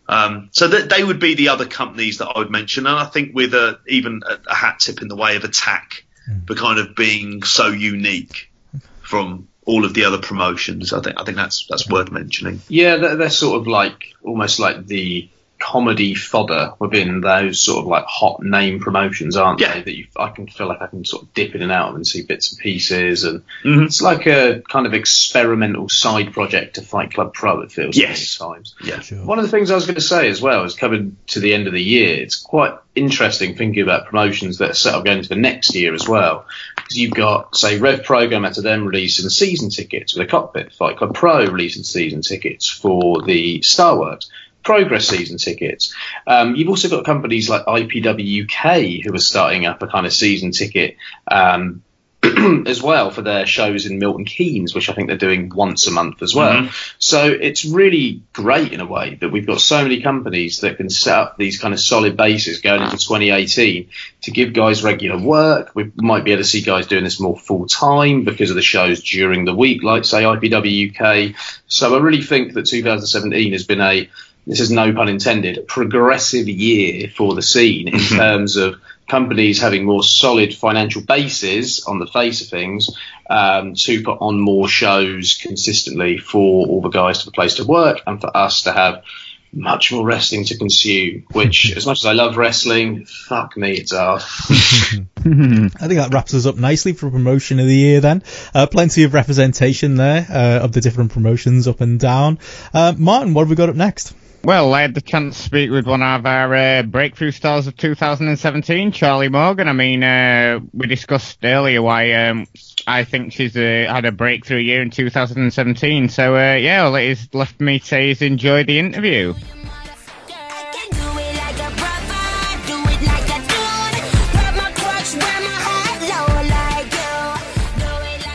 Um, 0.08 0.50
so 0.52 0.68
that 0.68 0.88
they 0.88 1.02
would 1.02 1.18
be 1.18 1.34
the 1.34 1.48
other 1.48 1.66
companies 1.66 2.18
that 2.18 2.28
I 2.28 2.38
would 2.38 2.50
mention, 2.50 2.86
and 2.86 2.96
I 2.96 3.06
think 3.06 3.34
with 3.34 3.54
a, 3.54 3.80
even 3.88 4.22
a, 4.24 4.38
a 4.50 4.54
hat 4.54 4.78
tip 4.78 5.02
in 5.02 5.08
the 5.08 5.16
way 5.16 5.34
of 5.34 5.42
Attack 5.42 6.04
for 6.46 6.54
kind 6.54 6.78
of 6.78 6.94
being 6.94 7.42
so 7.42 7.68
unique 7.68 8.52
from 9.00 9.48
all 9.64 9.84
of 9.84 9.94
the 9.94 10.04
other 10.04 10.18
promotions. 10.18 10.92
I 10.92 11.00
think 11.00 11.20
I 11.20 11.24
think 11.24 11.36
that's 11.36 11.66
that's 11.66 11.88
worth 11.88 12.10
mentioning. 12.10 12.60
Yeah, 12.68 12.96
they're, 12.96 13.16
they're 13.16 13.30
sort 13.30 13.60
of 13.60 13.66
like 13.66 14.14
almost 14.22 14.58
like 14.58 14.86
the 14.86 15.28
comedy 15.58 16.14
fodder 16.14 16.72
within 16.78 17.20
those 17.20 17.58
sort 17.60 17.80
of 17.80 17.86
like 17.86 18.04
hot 18.06 18.42
name 18.42 18.80
promotions, 18.80 19.36
aren't 19.36 19.60
Yeah. 19.60 19.74
they? 19.74 19.82
That 19.82 19.96
you, 19.96 20.06
I 20.16 20.28
can 20.28 20.46
feel 20.46 20.68
like 20.68 20.82
I 20.82 20.86
can 20.86 21.04
sort 21.04 21.22
of 21.24 21.34
dip 21.34 21.54
in 21.54 21.62
and 21.62 21.72
out 21.72 21.94
and 21.94 22.06
see 22.06 22.22
bits 22.22 22.52
and 22.52 22.60
pieces, 22.60 23.24
and 23.24 23.42
Mhm. 23.64 23.86
it's 23.86 24.00
like 24.02 24.26
a 24.26 24.62
kind 24.70 24.86
of 24.86 24.94
experimental 24.94 25.88
side 25.88 26.32
project 26.32 26.74
to 26.76 26.82
Fight 26.82 27.12
Club 27.14 27.34
Pro. 27.34 27.60
It 27.62 27.72
feels 27.72 27.96
Yes. 27.96 28.40
at 28.40 28.46
times. 28.46 28.74
Yeah. 28.84 29.00
Sure. 29.00 29.24
One 29.24 29.38
of 29.38 29.44
the 29.44 29.50
things 29.50 29.70
I 29.70 29.74
was 29.74 29.84
going 29.86 29.94
to 29.96 30.00
say 30.00 30.28
as 30.28 30.40
well 30.40 30.64
is 30.64 30.74
coming 30.74 31.16
to 31.28 31.40
the 31.40 31.54
end 31.54 31.66
of 31.66 31.72
the 31.72 31.82
year. 31.82 32.14
It's 32.16 32.36
quite 32.36 32.74
interesting 32.94 33.56
thinking 33.56 33.82
about 33.82 34.06
promotions 34.06 34.58
that 34.58 34.70
are 34.70 34.74
set 34.74 34.94
up 34.94 35.04
going 35.04 35.18
into 35.18 35.28
the 35.28 35.36
next 35.36 35.74
year 35.74 35.92
as 35.94 36.08
well. 36.08 36.46
Because 36.76 36.96
you've 36.98 37.14
got, 37.14 37.56
say, 37.56 37.78
Rev 37.78 38.04
Program 38.04 38.44
out 38.44 38.56
of 38.56 38.64
them 38.64 38.86
releasing 38.86 39.28
season 39.28 39.70
tickets 39.70 40.12
for 40.12 40.18
the 40.20 40.26
cockpit, 40.26 40.72
Fight 40.72 40.96
Club 40.96 41.14
Pro 41.14 41.44
releasing 41.46 41.82
season 41.82 42.22
tickets 42.22 42.68
for 42.68 43.22
the 43.22 43.60
Star 43.62 43.98
Works. 43.98 44.30
Progress 44.66 45.06
season 45.06 45.38
tickets. 45.38 45.94
Um, 46.26 46.56
you've 46.56 46.68
also 46.68 46.88
got 46.88 47.04
companies 47.04 47.48
like 47.48 47.66
IPW 47.66 48.42
UK 48.42 49.04
who 49.04 49.14
are 49.14 49.20
starting 49.20 49.64
up 49.64 49.80
a 49.80 49.86
kind 49.86 50.06
of 50.06 50.12
season 50.12 50.50
ticket 50.50 50.96
um, 51.30 51.84
as 52.66 52.82
well 52.82 53.12
for 53.12 53.22
their 53.22 53.46
shows 53.46 53.86
in 53.86 54.00
Milton 54.00 54.24
Keynes, 54.24 54.74
which 54.74 54.88
I 54.88 54.92
think 54.92 55.06
they're 55.06 55.16
doing 55.16 55.50
once 55.54 55.86
a 55.86 55.92
month 55.92 56.20
as 56.20 56.34
well. 56.34 56.68
So 56.98 57.26
it's 57.26 57.64
really 57.64 58.24
great 58.32 58.72
in 58.72 58.80
a 58.80 58.86
way 58.86 59.14
that 59.20 59.28
we've 59.28 59.46
got 59.46 59.60
so 59.60 59.84
many 59.84 60.02
companies 60.02 60.58
that 60.62 60.78
can 60.78 60.90
set 60.90 61.16
up 61.16 61.36
these 61.36 61.60
kind 61.60 61.72
of 61.72 61.78
solid 61.78 62.16
bases 62.16 62.60
going 62.60 62.82
into 62.82 62.96
2018 62.96 63.88
to 64.22 64.30
give 64.32 64.52
guys 64.52 64.82
regular 64.82 65.16
work. 65.16 65.70
We 65.76 65.92
might 65.94 66.24
be 66.24 66.32
able 66.32 66.42
to 66.42 66.48
see 66.48 66.62
guys 66.62 66.88
doing 66.88 67.04
this 67.04 67.20
more 67.20 67.38
full 67.38 67.68
time 67.68 68.24
because 68.24 68.50
of 68.50 68.56
the 68.56 68.62
shows 68.62 69.00
during 69.00 69.44
the 69.44 69.54
week, 69.54 69.84
like 69.84 70.04
say 70.04 70.24
IPW 70.24 70.90
UK. 70.90 71.36
So 71.68 71.94
I 71.94 72.00
really 72.00 72.22
think 72.22 72.54
that 72.54 72.66
2017 72.66 73.52
has 73.52 73.64
been 73.64 73.80
a 73.80 74.10
this 74.46 74.60
is 74.60 74.70
no 74.70 74.92
pun 74.92 75.08
intended, 75.08 75.58
a 75.58 75.62
progressive 75.62 76.48
year 76.48 77.08
for 77.08 77.34
the 77.34 77.42
scene 77.42 77.88
in 77.88 77.98
terms 77.98 78.56
of 78.56 78.80
companies 79.08 79.60
having 79.60 79.84
more 79.84 80.02
solid 80.02 80.54
financial 80.54 81.02
bases 81.02 81.84
on 81.84 81.98
the 81.98 82.06
face 82.06 82.42
of 82.42 82.48
things 82.48 82.96
um, 83.28 83.74
to 83.74 84.02
put 84.02 84.18
on 84.20 84.40
more 84.40 84.68
shows 84.68 85.38
consistently 85.40 86.18
for 86.18 86.66
all 86.66 86.80
the 86.80 86.88
guys 86.88 87.18
to 87.18 87.24
have 87.24 87.28
a 87.28 87.32
place 87.32 87.54
to 87.54 87.64
work 87.64 88.00
and 88.06 88.20
for 88.20 88.36
us 88.36 88.62
to 88.62 88.72
have 88.72 89.04
much 89.52 89.90
more 89.90 90.04
wrestling 90.04 90.44
to 90.44 90.58
consume. 90.58 91.24
Which, 91.32 91.72
as 91.76 91.86
much 91.86 92.00
as 92.00 92.06
I 92.06 92.12
love 92.12 92.36
wrestling, 92.36 93.06
fuck 93.06 93.56
me, 93.56 93.72
it's 93.72 93.92
hard. 93.92 94.22
I 94.48 95.88
think 95.88 95.98
that 95.98 96.10
wraps 96.12 96.34
us 96.34 96.46
up 96.46 96.56
nicely 96.56 96.92
for 96.92 97.10
promotion 97.10 97.58
of 97.58 97.66
the 97.66 97.74
year 97.74 98.00
then. 98.00 98.22
Uh, 98.54 98.66
plenty 98.66 99.04
of 99.04 99.14
representation 99.14 99.96
there 99.96 100.26
uh, 100.28 100.64
of 100.64 100.72
the 100.72 100.80
different 100.80 101.12
promotions 101.12 101.66
up 101.66 101.80
and 101.80 101.98
down. 101.98 102.38
Uh, 102.72 102.94
Martin, 102.96 103.34
what 103.34 103.42
have 103.42 103.50
we 103.50 103.56
got 103.56 103.68
up 103.68 103.76
next? 103.76 104.14
Well, 104.46 104.74
I 104.74 104.82
had 104.82 104.94
the 104.94 105.00
chance 105.00 105.36
to 105.38 105.42
speak 105.42 105.72
with 105.72 105.88
one 105.88 106.04
of 106.04 106.24
our 106.24 106.54
uh, 106.54 106.82
breakthrough 106.84 107.32
stars 107.32 107.66
of 107.66 107.76
2017, 107.76 108.92
Charlie 108.92 109.28
Morgan. 109.28 109.66
I 109.66 109.72
mean, 109.72 110.04
uh, 110.04 110.60
we 110.72 110.86
discussed 110.86 111.40
earlier 111.42 111.82
why 111.82 112.12
um, 112.12 112.46
I 112.86 113.02
think 113.02 113.32
she's 113.32 113.56
uh, 113.56 113.86
had 113.90 114.04
a 114.04 114.12
breakthrough 114.12 114.58
year 114.58 114.82
in 114.82 114.90
2017. 114.90 116.10
So, 116.10 116.36
uh, 116.36 116.54
yeah, 116.54 116.84
all 116.84 116.94
it 116.94 117.06
is 117.06 117.28
left 117.34 117.60
me 117.60 117.80
to 117.80 117.84
say 117.84 118.10
is 118.10 118.22
enjoy 118.22 118.62
the 118.62 118.78
interview. 118.78 119.34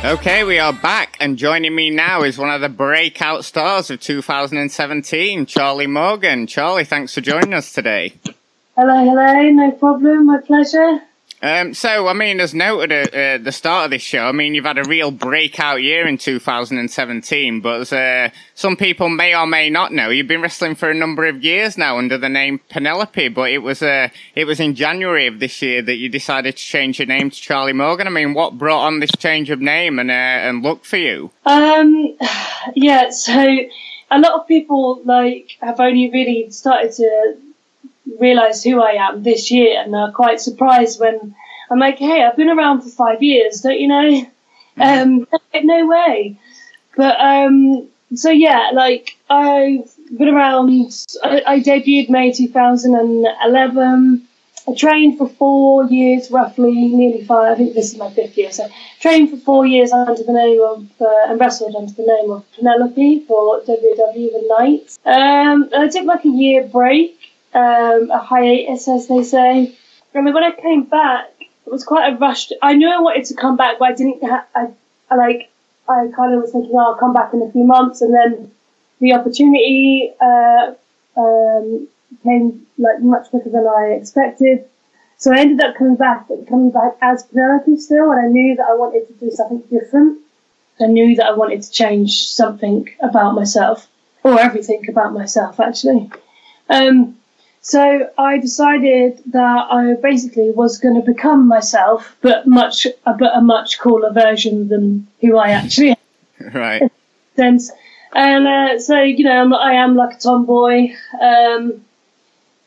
Okay, 0.03 0.43
we 0.43 0.57
are 0.57 0.73
back, 0.73 1.15
and 1.19 1.37
joining 1.37 1.75
me 1.75 1.91
now 1.91 2.23
is 2.23 2.35
one 2.35 2.49
of 2.49 2.59
the 2.59 2.69
breakout 2.69 3.45
stars 3.45 3.91
of 3.91 3.99
2017, 3.99 5.45
Charlie 5.45 5.85
Morgan. 5.85 6.47
Charlie, 6.47 6.85
thanks 6.85 7.13
for 7.13 7.21
joining 7.21 7.53
us 7.53 7.71
today. 7.71 8.15
Hello, 8.75 9.05
hello, 9.05 9.51
no 9.51 9.71
problem, 9.73 10.25
my 10.25 10.39
pleasure. 10.41 11.01
Um, 11.43 11.73
so, 11.73 12.07
I 12.07 12.13
mean, 12.13 12.39
as 12.39 12.53
noted 12.53 12.91
at 12.91 13.13
uh, 13.13 13.43
the 13.43 13.51
start 13.51 13.85
of 13.85 13.91
this 13.91 14.03
show, 14.03 14.25
I 14.25 14.31
mean, 14.31 14.53
you've 14.53 14.65
had 14.65 14.77
a 14.77 14.83
real 14.83 15.09
breakout 15.09 15.81
year 15.81 16.07
in 16.07 16.19
2017, 16.19 17.61
but 17.61 17.91
uh, 17.91 18.29
some 18.53 18.75
people 18.75 19.09
may 19.09 19.35
or 19.35 19.47
may 19.47 19.69
not 19.69 19.91
know, 19.91 20.09
you've 20.09 20.27
been 20.27 20.41
wrestling 20.41 20.75
for 20.75 20.89
a 20.91 20.93
number 20.93 21.25
of 21.25 21.43
years 21.43 21.79
now 21.79 21.97
under 21.97 22.17
the 22.17 22.29
name 22.29 22.59
Penelope, 22.69 23.29
but 23.29 23.49
it 23.49 23.59
was 23.59 23.81
uh, 23.81 24.09
it 24.35 24.45
was 24.45 24.59
in 24.59 24.75
January 24.75 25.25
of 25.25 25.39
this 25.39 25.61
year 25.61 25.81
that 25.81 25.95
you 25.95 26.09
decided 26.09 26.57
to 26.57 26.63
change 26.63 26.99
your 26.99 27.07
name 27.07 27.31
to 27.31 27.41
Charlie 27.41 27.73
Morgan. 27.73 28.05
I 28.05 28.11
mean, 28.11 28.35
what 28.35 28.59
brought 28.59 28.85
on 28.85 28.99
this 28.99 29.11
change 29.17 29.49
of 29.49 29.59
name 29.59 29.97
and, 29.97 30.11
uh, 30.11 30.13
and 30.13 30.61
look 30.61 30.85
for 30.85 30.97
you? 30.97 31.31
Um, 31.45 32.17
yeah, 32.75 33.09
so 33.09 33.43
a 34.11 34.19
lot 34.19 34.33
of 34.33 34.47
people, 34.47 35.01
like, 35.05 35.57
have 35.61 35.79
only 35.79 36.11
really 36.11 36.51
started 36.51 36.91
to 36.93 37.37
realise 38.19 38.63
who 38.63 38.81
I 38.81 38.91
am 38.91 39.23
this 39.23 39.51
year 39.51 39.81
and 39.81 39.95
are 39.95 40.11
quite 40.11 40.39
surprised 40.39 40.99
when 40.99 41.35
I'm 41.69 41.79
like, 41.79 41.97
hey, 41.97 42.23
I've 42.23 42.35
been 42.35 42.49
around 42.49 42.81
for 42.81 42.89
five 42.89 43.23
years, 43.23 43.61
don't 43.61 43.79
you 43.79 43.87
know? 43.87 44.27
Um, 44.77 45.27
no 45.53 45.87
way. 45.87 46.37
But 46.95 47.19
um, 47.19 47.89
so 48.15 48.29
yeah, 48.29 48.71
like 48.73 49.17
I've 49.29 49.89
been 50.17 50.29
around. 50.29 50.69
I, 51.23 51.43
I 51.45 51.59
debuted 51.59 52.09
May 52.09 52.31
2011. 52.31 54.27
I 54.67 54.75
trained 54.75 55.17
for 55.17 55.27
four 55.27 55.85
years, 55.85 56.29
roughly, 56.29 56.71
nearly 56.71 57.25
five. 57.25 57.53
I 57.53 57.55
think 57.55 57.73
this 57.73 57.93
is 57.93 57.97
my 57.97 58.11
fifth 58.11 58.37
year. 58.37 58.51
So 58.51 58.67
trained 58.99 59.31
for 59.31 59.37
four 59.37 59.65
years 59.65 59.91
under 59.91 60.21
the 60.21 60.33
name 60.33 60.61
of 60.61 60.87
uh, 61.01 61.29
and 61.31 61.39
wrestled 61.39 61.75
under 61.75 61.91
the 61.91 62.05
name 62.05 62.31
of 62.31 62.45
Penelope 62.53 63.25
for 63.27 63.61
WWE 63.61 64.13
The 64.13 64.55
Night. 64.59 64.97
Um, 65.05 65.69
I 65.75 65.87
took 65.87 66.05
like 66.05 66.25
a 66.25 66.29
year 66.29 66.63
break 66.67 67.17
um, 67.53 68.09
a 68.11 68.19
hiatus, 68.19 68.87
as 68.87 69.07
they 69.07 69.23
say. 69.23 69.75
I 70.13 70.19
when 70.19 70.43
I 70.43 70.51
came 70.51 70.83
back, 70.83 71.29
it 71.39 71.71
was 71.71 71.83
quite 71.83 72.13
a 72.13 72.17
rush. 72.17 72.51
I 72.61 72.73
knew 72.73 72.89
I 72.89 72.99
wanted 72.99 73.25
to 73.25 73.35
come 73.35 73.55
back, 73.57 73.79
but 73.79 73.89
I 73.89 73.93
didn't. 73.93 74.23
Ha- 74.23 74.47
I, 74.55 74.67
I 75.09 75.15
like. 75.15 75.49
I 75.89 76.07
kind 76.15 76.33
of 76.33 76.41
was 76.41 76.51
thinking, 76.51 76.71
oh, 76.73 76.91
I'll 76.91 76.95
come 76.95 77.13
back 77.13 77.33
in 77.33 77.41
a 77.41 77.51
few 77.51 77.63
months, 77.63 78.01
and 78.01 78.13
then 78.13 78.51
the 78.99 79.13
opportunity 79.13 80.11
uh, 80.21 80.73
um, 81.17 81.87
came 82.23 82.65
like 82.77 83.01
much 83.01 83.29
quicker 83.29 83.49
than 83.49 83.67
I 83.67 83.97
expected. 83.99 84.65
So 85.17 85.31
I 85.31 85.39
ended 85.39 85.61
up 85.61 85.75
coming 85.75 85.95
back, 85.95 86.27
but 86.27 86.47
coming 86.47 86.71
back 86.71 86.97
as 87.01 87.23
Penelope 87.23 87.77
still, 87.77 88.11
and 88.11 88.25
I 88.25 88.27
knew 88.27 88.55
that 88.55 88.65
I 88.65 88.75
wanted 88.75 89.07
to 89.07 89.13
do 89.13 89.31
something 89.31 89.61
different. 89.69 90.19
I 90.79 90.87
knew 90.87 91.15
that 91.17 91.27
I 91.27 91.33
wanted 91.33 91.61
to 91.61 91.71
change 91.71 92.27
something 92.27 92.89
about 93.01 93.35
myself, 93.35 93.87
or 94.23 94.39
everything 94.39 94.89
about 94.89 95.13
myself, 95.13 95.59
actually. 95.59 96.09
Um, 96.69 97.17
so 97.61 98.09
I 98.17 98.39
decided 98.39 99.21
that 99.27 99.67
I 99.69 99.93
basically 100.01 100.49
was 100.49 100.79
going 100.79 100.95
to 100.95 101.01
become 101.01 101.47
myself, 101.47 102.17
but 102.21 102.47
much, 102.47 102.87
but 103.05 103.35
a 103.35 103.41
much 103.41 103.79
cooler 103.79 104.11
version 104.11 104.67
than 104.67 105.07
who 105.21 105.37
I 105.37 105.49
actually 105.61 105.91
am. 105.91 106.51
right. 106.53 106.91
Sense. 107.35 107.71
And 108.13 108.47
uh, 108.47 108.79
so 108.79 109.01
you 109.01 109.23
know, 109.23 109.41
I'm, 109.41 109.53
I 109.53 109.73
am 109.73 109.95
like 109.95 110.17
a 110.17 110.19
tomboy. 110.19 110.89
Um, 111.21 111.85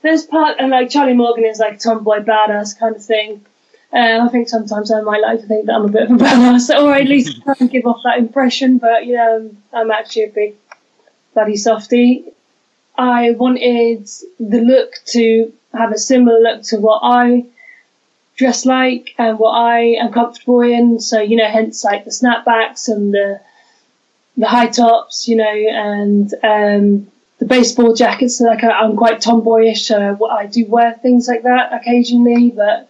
there's 0.00 0.24
part, 0.24 0.56
and 0.58 0.70
like 0.70 0.90
Charlie 0.90 1.12
Morgan 1.14 1.44
is 1.44 1.58
like 1.58 1.74
a 1.74 1.78
tomboy 1.78 2.20
badass 2.20 2.78
kind 2.78 2.96
of 2.96 3.04
thing. 3.04 3.44
Uh, 3.92 4.20
I 4.22 4.28
think 4.28 4.48
sometimes 4.48 4.90
I 4.90 5.00
might 5.02 5.20
like 5.20 5.40
to 5.40 5.46
think 5.46 5.66
that 5.66 5.74
I'm 5.74 5.84
a 5.84 5.88
bit 5.88 6.04
of 6.04 6.12
a 6.12 6.14
badass, 6.24 6.70
or 6.70 6.94
at 6.94 7.06
least 7.08 7.42
try 7.42 7.54
and 7.58 7.70
give 7.70 7.84
off 7.84 8.00
that 8.04 8.18
impression. 8.18 8.78
But 8.78 9.06
you 9.06 9.16
know, 9.16 9.50
I'm 9.72 9.90
actually 9.90 10.24
a 10.24 10.30
big 10.30 10.54
bloody 11.34 11.56
softy. 11.56 12.24
I 12.96 13.32
wanted 13.32 14.08
the 14.38 14.60
look 14.60 14.94
to 15.06 15.52
have 15.72 15.92
a 15.92 15.98
similar 15.98 16.38
look 16.40 16.62
to 16.64 16.78
what 16.78 17.00
I 17.02 17.46
dress 18.36 18.64
like 18.66 19.14
and 19.18 19.38
what 19.38 19.52
I 19.52 19.96
am 20.00 20.12
comfortable 20.12 20.60
in. 20.60 21.00
So, 21.00 21.20
you 21.20 21.36
know, 21.36 21.48
hence 21.48 21.84
like 21.84 22.04
the 22.04 22.10
snapbacks 22.10 22.88
and 22.88 23.12
the 23.12 23.40
the 24.36 24.46
high 24.46 24.66
tops, 24.66 25.28
you 25.28 25.36
know, 25.36 25.44
and 25.44 26.32
um, 26.42 27.10
the 27.38 27.44
baseball 27.46 27.94
jackets. 27.94 28.38
So 28.38 28.44
like 28.44 28.64
I, 28.64 28.84
am 28.84 28.96
quite 28.96 29.20
tomboyish, 29.20 29.86
so 29.86 30.26
I 30.28 30.46
do 30.46 30.66
wear 30.66 30.94
things 30.94 31.28
like 31.28 31.42
that 31.42 31.72
occasionally, 31.72 32.50
but 32.50 32.88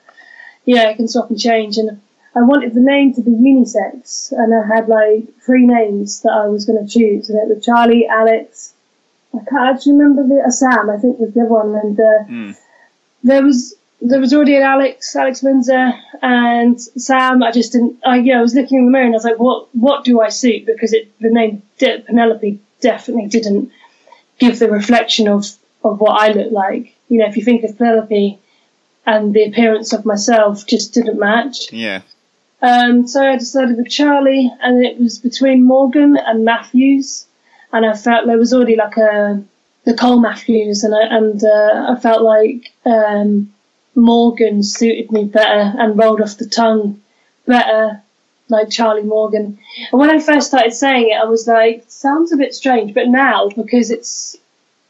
yeah, 0.64 0.88
I 0.88 0.94
can 0.94 1.08
swap 1.08 1.30
and 1.30 1.38
change. 1.38 1.76
And 1.76 2.00
I 2.34 2.42
wanted 2.42 2.74
the 2.74 2.80
name 2.80 3.14
to 3.14 3.20
be 3.20 3.30
unisex, 3.30 4.32
and 4.32 4.54
I 4.54 4.74
had 4.74 4.88
like 4.88 5.24
three 5.44 5.66
names 5.66 6.22
that 6.22 6.32
I 6.32 6.48
was 6.48 6.64
going 6.64 6.84
to 6.84 6.90
choose, 6.90 7.28
and 7.28 7.38
it 7.38 7.54
was 7.54 7.64
Charlie, 7.64 8.06
Alex, 8.06 8.73
I 9.34 9.44
can't 9.50 9.76
actually 9.76 9.92
remember 9.92 10.26
the 10.26 10.42
uh, 10.46 10.50
Sam. 10.50 10.90
I 10.90 10.98
think 10.98 11.18
was 11.18 11.32
the 11.34 11.40
other 11.40 11.50
one, 11.50 11.74
and 11.74 11.98
uh, 11.98 12.24
mm. 12.28 12.56
there 13.22 13.42
was 13.42 13.74
there 14.00 14.20
was 14.20 14.34
already 14.34 14.56
an 14.56 14.62
Alex 14.62 15.16
Alex 15.16 15.42
Windsor 15.42 15.92
and 16.22 16.80
Sam. 16.80 17.42
I 17.42 17.50
just 17.50 17.72
didn't. 17.72 17.98
I 18.04 18.18
yeah, 18.18 18.38
I 18.38 18.42
was 18.42 18.54
looking 18.54 18.78
in 18.78 18.86
the 18.86 18.90
mirror 18.90 19.04
and 19.04 19.14
I 19.14 19.16
was 19.16 19.24
like, 19.24 19.38
what 19.38 19.74
what 19.74 20.04
do 20.04 20.20
I 20.20 20.28
suit? 20.28 20.66
Because 20.66 20.92
it 20.92 21.10
the 21.20 21.30
name 21.30 21.62
De- 21.78 22.00
Penelope 22.00 22.60
definitely 22.80 23.28
didn't 23.28 23.72
give 24.38 24.58
the 24.58 24.70
reflection 24.70 25.26
of 25.28 25.46
of 25.82 26.00
what 26.00 26.20
I 26.20 26.32
look 26.32 26.52
like. 26.52 26.94
You 27.08 27.18
know, 27.18 27.26
if 27.26 27.36
you 27.36 27.44
think 27.44 27.64
of 27.64 27.76
Penelope 27.78 28.38
and 29.06 29.34
the 29.34 29.44
appearance 29.44 29.92
of 29.92 30.04
myself, 30.04 30.66
just 30.66 30.94
didn't 30.94 31.18
match. 31.18 31.72
Yeah. 31.72 32.02
Um, 32.62 33.06
so 33.06 33.22
I 33.22 33.36
decided 33.36 33.76
with 33.76 33.90
Charlie, 33.90 34.50
and 34.62 34.84
it 34.84 34.98
was 34.98 35.18
between 35.18 35.64
Morgan 35.64 36.16
and 36.16 36.44
Matthews 36.44 37.26
and 37.74 37.84
I 37.84 37.92
felt 37.94 38.26
there 38.26 38.38
was 38.38 38.54
already 38.54 38.76
like 38.76 38.96
a 38.96 39.42
Nicole 39.84 40.20
Matthews, 40.20 40.84
and 40.84 40.94
I, 40.94 41.02
and 41.16 41.42
uh, 41.42 41.92
I 41.92 42.00
felt 42.00 42.22
like 42.22 42.72
um, 42.86 43.52
Morgan 43.96 44.62
suited 44.62 45.10
me 45.10 45.24
better 45.24 45.74
and 45.76 45.98
rolled 45.98 46.20
off 46.20 46.38
the 46.38 46.46
tongue 46.46 47.02
better, 47.46 48.00
like 48.48 48.70
Charlie 48.70 49.02
Morgan. 49.02 49.58
And 49.90 50.00
when 50.00 50.08
I 50.08 50.20
first 50.20 50.46
started 50.46 50.72
saying 50.72 51.10
it, 51.10 51.20
I 51.20 51.24
was 51.24 51.48
like, 51.48 51.84
sounds 51.88 52.32
a 52.32 52.36
bit 52.36 52.54
strange, 52.54 52.94
but 52.94 53.08
now 53.08 53.48
because 53.48 53.90
it's 53.90 54.36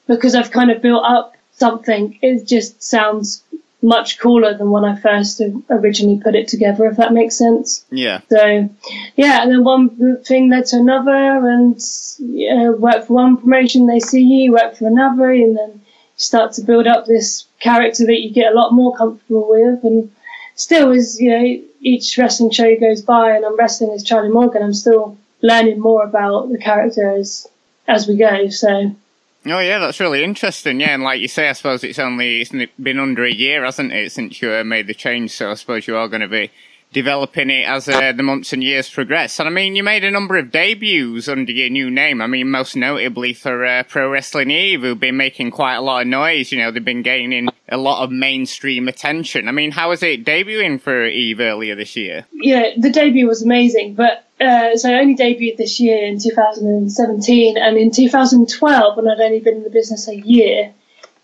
because 0.07 0.35
I've 0.35 0.51
kind 0.51 0.71
of 0.71 0.83
built 0.83 1.05
up 1.05 1.35
something, 1.53 2.19
it 2.21 2.47
just 2.47 2.83
sounds 2.83 3.43
much 3.85 4.19
cooler 4.19 4.57
than 4.57 4.71
when 4.71 4.85
I 4.85 4.97
first 4.97 5.43
originally 5.69 6.19
put 6.19 6.35
it 6.35 6.49
together, 6.49 6.87
if 6.87 6.97
that 6.97 7.13
makes 7.13 7.37
sense. 7.37 7.85
Yeah. 7.91 8.23
So, 8.31 8.71
yeah, 9.15 9.43
and 9.43 9.53
then 9.53 9.63
one 9.63 10.17
thing 10.25 10.49
led 10.49 10.65
to 10.67 10.77
another, 10.77 11.13
and 11.13 11.77
uh, 11.77 12.25
yeah, 12.25 12.71
work 12.71 13.07
for 13.07 13.15
one 13.15 13.37
promotion, 13.37 13.87
they 13.87 14.01
see 14.01 14.23
you, 14.23 14.53
work 14.53 14.77
for 14.77 14.87
another, 14.87 15.31
and 15.31 15.55
then 15.55 15.71
you 15.73 15.81
start 16.17 16.55
to 16.55 16.63
build 16.63 16.87
up 16.87 17.05
this 17.05 17.45
character 17.61 18.07
that 18.07 18.23
you 18.23 18.33
get 18.33 18.53
a 18.53 18.57
lot 18.57 18.73
more 18.73 18.97
comfortable 18.97 19.51
with. 19.51 19.85
And 19.85 20.11
still, 20.55 20.91
as 20.93 21.21
you 21.21 21.31
know, 21.31 21.63
each 21.81 22.17
wrestling 22.17 22.53
show 22.53 22.75
goes 22.81 23.03
by, 23.03 23.37
and 23.37 23.45
I'm 23.45 23.59
wrestling 23.59 23.91
as 23.91 24.03
Charlie 24.03 24.31
Morgan, 24.31 24.63
I'm 24.63 24.73
still 24.73 25.19
learning 25.43 25.79
more 25.79 26.05
about 26.05 26.51
the 26.51 26.59
character 26.59 27.11
as 27.11 27.47
as 27.87 28.09
we 28.09 28.17
go. 28.17 28.49
So 28.49 28.97
Oh 29.47 29.59
yeah, 29.59 29.79
that's 29.79 30.01
really 30.01 30.25
interesting. 30.25 30.81
Yeah, 30.81 30.95
and 30.95 31.03
like 31.03 31.21
you 31.21 31.29
say, 31.29 31.49
I 31.49 31.53
suppose 31.53 31.85
it's 31.85 31.99
only 31.99 32.41
it's 32.41 32.73
been 32.79 32.99
under 32.99 33.25
a 33.25 33.33
year, 33.33 33.65
hasn't 33.65 33.93
it, 33.93 34.11
since 34.13 34.41
you 34.41 34.53
uh, 34.53 34.65
made 34.65 34.87
the 34.87 34.95
change? 34.95 35.33
So 35.33 35.51
I 35.51 35.55
suppose 35.55 35.87
you 35.87 35.97
are 35.97 36.09
going 36.09 36.23
to 36.23 36.29
be 36.29 36.51
developing 36.95 37.51
it 37.51 37.69
as 37.69 37.89
uh, 37.89 38.13
the 38.13 38.23
months 38.23 38.53
and 38.55 38.65
years 38.65 38.89
progress. 38.89 39.39
And 39.39 39.49
I 39.49 39.53
mean, 39.53 39.77
you 39.77 39.83
made 39.83 40.05
a 40.05 40.11
number 40.11 40.39
of 40.39 40.51
debuts 40.51 41.29
under 41.29 41.53
your 41.53 41.69
new 41.69 41.91
name. 41.91 42.23
I 42.23 42.27
mean, 42.27 42.51
most 42.51 42.77
notably 42.77 43.35
for 43.35 43.67
uh, 43.67 43.83
Pro 43.83 44.09
Wrestling 44.09 44.51
Eve, 44.51 44.81
who've 44.81 44.99
been 44.99 45.17
making 45.17 45.51
quite 45.51 45.75
a 45.75 45.83
lot 45.83 46.03
of 46.03 46.07
noise. 46.07 46.51
You 46.51 46.59
know, 46.59 46.71
they've 46.71 46.85
been 46.85 47.03
gaining 47.03 47.49
a 47.69 47.77
lot 47.77 48.03
of 48.03 48.11
mainstream 48.11 48.89
attention. 48.89 49.49
I 49.49 49.53
mean, 49.53 49.73
how 49.73 49.91
was 49.91 50.03
it 50.03 50.25
debuting 50.25 50.81
for 50.81 51.05
Eve 51.05 51.41
earlier 51.41 51.75
this 51.75 51.97
year? 51.97 52.27
Yeah, 52.33 52.71
the 52.79 52.91
debut 52.91 53.27
was 53.27 53.43
amazing, 53.43 53.95
but 53.95 54.27
uh, 54.41 54.77
so 54.77 54.91
I 54.91 55.01
only 55.01 55.17
debuted 55.17 55.57
this 55.57 55.81
year 55.81 56.05
in 56.05 56.19
2017, 56.19 57.57
and 57.57 57.77
in 57.77 57.91
2012, 57.91 58.97
when 58.97 59.09
I'd 59.09 59.21
only 59.21 59.41
been 59.41 59.57
in 59.57 59.63
the 59.65 59.71
business 59.71 60.09
a 60.09 60.17
year, 60.17 60.73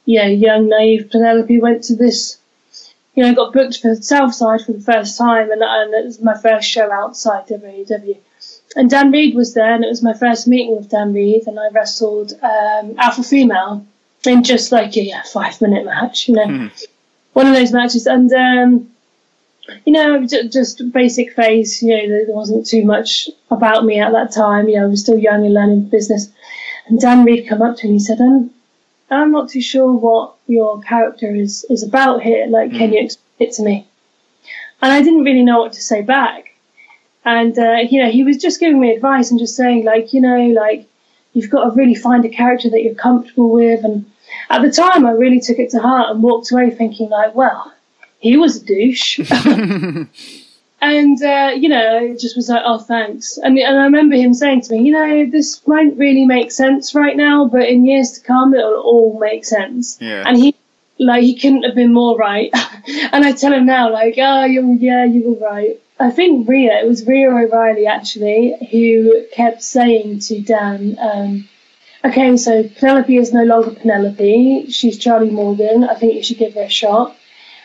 yeah, 0.04 0.26
young 0.26 0.68
naive 0.68 1.10
Penelope 1.10 1.60
went 1.60 1.84
to 1.84 1.96
this 1.96 2.40
you 3.14 3.24
know, 3.24 3.34
got 3.34 3.52
booked 3.52 3.80
for 3.80 3.94
Southside 3.96 4.62
for 4.62 4.72
the 4.72 4.80
first 4.80 5.18
time, 5.18 5.50
and, 5.50 5.62
and 5.62 5.94
it 5.94 6.04
was 6.04 6.20
my 6.20 6.36
first 6.38 6.68
show 6.68 6.90
outside 6.90 7.46
WW. 7.48 8.16
And 8.76 8.88
Dann 8.88 9.10
Read 9.10 9.34
was 9.34 9.54
there, 9.54 9.74
and 9.74 9.84
it 9.84 9.88
was 9.88 10.02
my 10.02 10.14
first 10.14 10.46
meeting 10.46 10.76
with 10.76 10.88
Dann 10.88 11.12
Read, 11.12 11.46
and 11.46 11.58
I 11.58 11.68
wrestled 11.68 12.32
um, 12.42 12.94
Alpha 12.98 13.22
Female 13.22 13.86
in 14.26 14.44
just 14.44 14.70
like 14.70 14.96
a 14.96 15.02
yeah, 15.02 15.22
five 15.22 15.60
minute 15.60 15.84
match, 15.84 16.28
you 16.28 16.36
know, 16.36 16.70
one 17.32 17.46
of 17.46 17.54
those 17.54 17.72
matches. 17.72 18.06
And 18.06 18.32
um, 18.32 18.90
you 19.84 19.92
know, 19.92 20.26
j- 20.26 20.48
just 20.48 20.92
basic 20.92 21.34
phase. 21.34 21.82
You 21.82 21.96
know, 21.96 22.08
there 22.26 22.34
wasn't 22.34 22.66
too 22.66 22.84
much 22.84 23.28
about 23.50 23.84
me 23.84 23.98
at 24.00 24.12
that 24.12 24.32
time. 24.32 24.68
You 24.68 24.78
know, 24.78 24.84
I 24.84 24.88
was 24.88 25.00
still 25.00 25.18
young 25.18 25.44
and 25.44 25.54
learning 25.54 25.88
business. 25.88 26.30
And 26.86 27.00
Dann 27.00 27.24
Read 27.24 27.48
come 27.48 27.62
up 27.62 27.76
to 27.76 27.86
me 27.86 27.90
and 27.90 28.00
he 28.00 28.04
said, 28.04 28.20
um, 28.20 28.50
"I'm 29.10 29.32
not 29.32 29.50
too 29.50 29.60
sure 29.60 29.92
what 29.92 30.34
your 30.46 30.80
character 30.82 31.34
is 31.34 31.64
is 31.70 31.82
about 31.82 32.22
here. 32.22 32.46
Like, 32.46 32.72
can 32.72 32.92
you 32.92 33.00
explain 33.00 33.48
it 33.48 33.52
to 33.54 33.62
me?" 33.62 33.86
And 34.82 34.92
I 34.92 35.02
didn't 35.02 35.24
really 35.24 35.42
know 35.42 35.60
what 35.60 35.72
to 35.74 35.82
say 35.82 36.02
back. 36.02 36.54
And 37.24 37.58
uh, 37.58 37.78
you 37.90 38.02
know, 38.02 38.10
he 38.10 38.24
was 38.24 38.38
just 38.38 38.60
giving 38.60 38.80
me 38.80 38.94
advice 38.94 39.30
and 39.30 39.38
just 39.38 39.56
saying, 39.56 39.84
like, 39.84 40.12
you 40.12 40.20
know, 40.20 40.46
like 40.48 40.86
you've 41.32 41.50
got 41.50 41.64
to 41.64 41.76
really 41.76 41.94
find 41.94 42.24
a 42.24 42.28
character 42.28 42.70
that 42.70 42.82
you're 42.82 42.94
comfortable 42.94 43.50
with. 43.50 43.84
And 43.84 44.10
at 44.48 44.62
the 44.62 44.70
time, 44.70 45.06
I 45.06 45.12
really 45.12 45.40
took 45.40 45.58
it 45.58 45.70
to 45.70 45.80
heart 45.80 46.10
and 46.10 46.22
walked 46.22 46.50
away 46.50 46.70
thinking, 46.70 47.10
like, 47.10 47.34
well, 47.34 47.72
he 48.20 48.36
was 48.36 48.62
a 48.62 48.64
douche. 48.64 49.18
and, 50.80 51.22
uh, 51.22 51.52
you 51.56 51.68
know, 51.68 51.98
it 52.04 52.20
just 52.20 52.36
was 52.36 52.48
like, 52.48 52.62
oh, 52.64 52.78
thanks. 52.78 53.38
And, 53.38 53.58
and 53.58 53.78
I 53.78 53.84
remember 53.84 54.16
him 54.16 54.32
saying 54.32 54.62
to 54.62 54.72
me, 54.74 54.84
you 54.84 54.92
know, 54.92 55.26
this 55.30 55.60
won't 55.66 55.98
really 55.98 56.24
make 56.24 56.52
sense 56.52 56.94
right 56.94 57.16
now, 57.16 57.46
but 57.46 57.68
in 57.68 57.84
years 57.84 58.12
to 58.12 58.20
come, 58.20 58.54
it'll 58.54 58.80
all 58.80 59.18
make 59.18 59.44
sense. 59.44 59.98
Yeah. 60.00 60.24
And 60.26 60.36
he, 60.36 60.54
like, 60.98 61.22
he 61.22 61.38
couldn't 61.38 61.64
have 61.64 61.74
been 61.74 61.92
more 61.92 62.16
right. 62.16 62.50
and 63.12 63.24
I 63.24 63.32
tell 63.32 63.52
him 63.52 63.66
now, 63.66 63.90
like, 63.90 64.14
oh, 64.18 64.44
you 64.44 64.76
yeah, 64.78 65.04
you 65.04 65.30
were 65.30 65.46
right. 65.46 65.80
I 65.98 66.10
think 66.10 66.48
Rhea, 66.48 66.80
it 66.80 66.86
was 66.86 67.04
Rhia 67.04 67.28
O'Reilly 67.28 67.86
actually, 67.86 68.54
who 68.70 69.26
kept 69.32 69.62
saying 69.62 70.20
to 70.20 70.40
Dan, 70.40 70.96
um, 70.98 71.48
okay, 72.02 72.34
so 72.38 72.62
Penelope 72.62 73.14
is 73.14 73.34
no 73.34 73.44
longer 73.44 73.72
Penelope. 73.72 74.70
She's 74.70 74.96
Charlie 74.96 75.28
Morgan. 75.28 75.84
I 75.84 75.94
think 75.94 76.14
you 76.14 76.22
should 76.22 76.38
give 76.38 76.54
her 76.54 76.62
a 76.62 76.70
shot. 76.70 77.16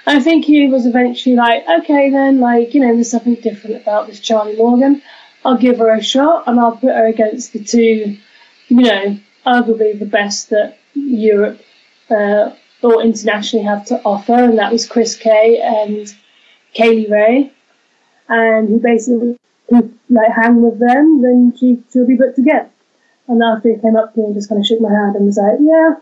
I 0.07 0.19
think 0.19 0.45
he 0.45 0.67
was 0.67 0.85
eventually 0.85 1.35
like, 1.35 1.65
okay, 1.67 2.11
then, 2.11 2.39
like, 2.39 2.73
you 2.73 2.81
know, 2.81 2.93
there's 2.93 3.09
something 3.09 3.35
different 3.35 3.77
about 3.77 4.07
this 4.07 4.19
Charlie 4.19 4.55
Morgan. 4.55 5.01
I'll 5.43 5.57
give 5.57 5.79
her 5.79 5.93
a 5.93 6.03
shot 6.03 6.43
and 6.47 6.59
I'll 6.59 6.77
put 6.77 6.95
her 6.95 7.07
against 7.07 7.53
the 7.53 7.63
two, 7.63 8.17
you 8.67 8.81
know, 8.81 9.17
arguably 9.45 9.97
the 9.97 10.05
best 10.05 10.49
that 10.51 10.77
Europe 10.93 11.59
uh, 12.09 12.51
or 12.81 13.01
internationally 13.01 13.65
have 13.65 13.85
to 13.85 14.01
offer, 14.03 14.33
and 14.33 14.59
that 14.59 14.71
was 14.71 14.87
Chris 14.87 15.15
Kay 15.15 15.59
and 15.59 16.13
Kay 16.73 16.89
Lee 16.89 17.07
Ray. 17.07 17.53
And 18.27 18.69
he 18.69 18.77
basically, 18.77 19.39
if, 19.69 19.85
like, 20.09 20.31
hang 20.31 20.61
with 20.61 20.79
them, 20.79 21.21
then 21.21 21.53
she, 21.59 21.83
she'll 21.91 22.07
be 22.07 22.15
booked 22.15 22.37
again. 22.37 22.69
And 23.27 23.41
after 23.41 23.69
he 23.69 23.81
came 23.81 23.95
up 23.95 24.13
to 24.13 24.19
me 24.19 24.25
and 24.27 24.35
just 24.35 24.49
kind 24.49 24.61
of 24.61 24.67
shook 24.67 24.81
my 24.81 24.91
hand 24.91 25.15
and 25.15 25.25
was 25.25 25.37
like, 25.37 25.57
yeah. 25.61 25.95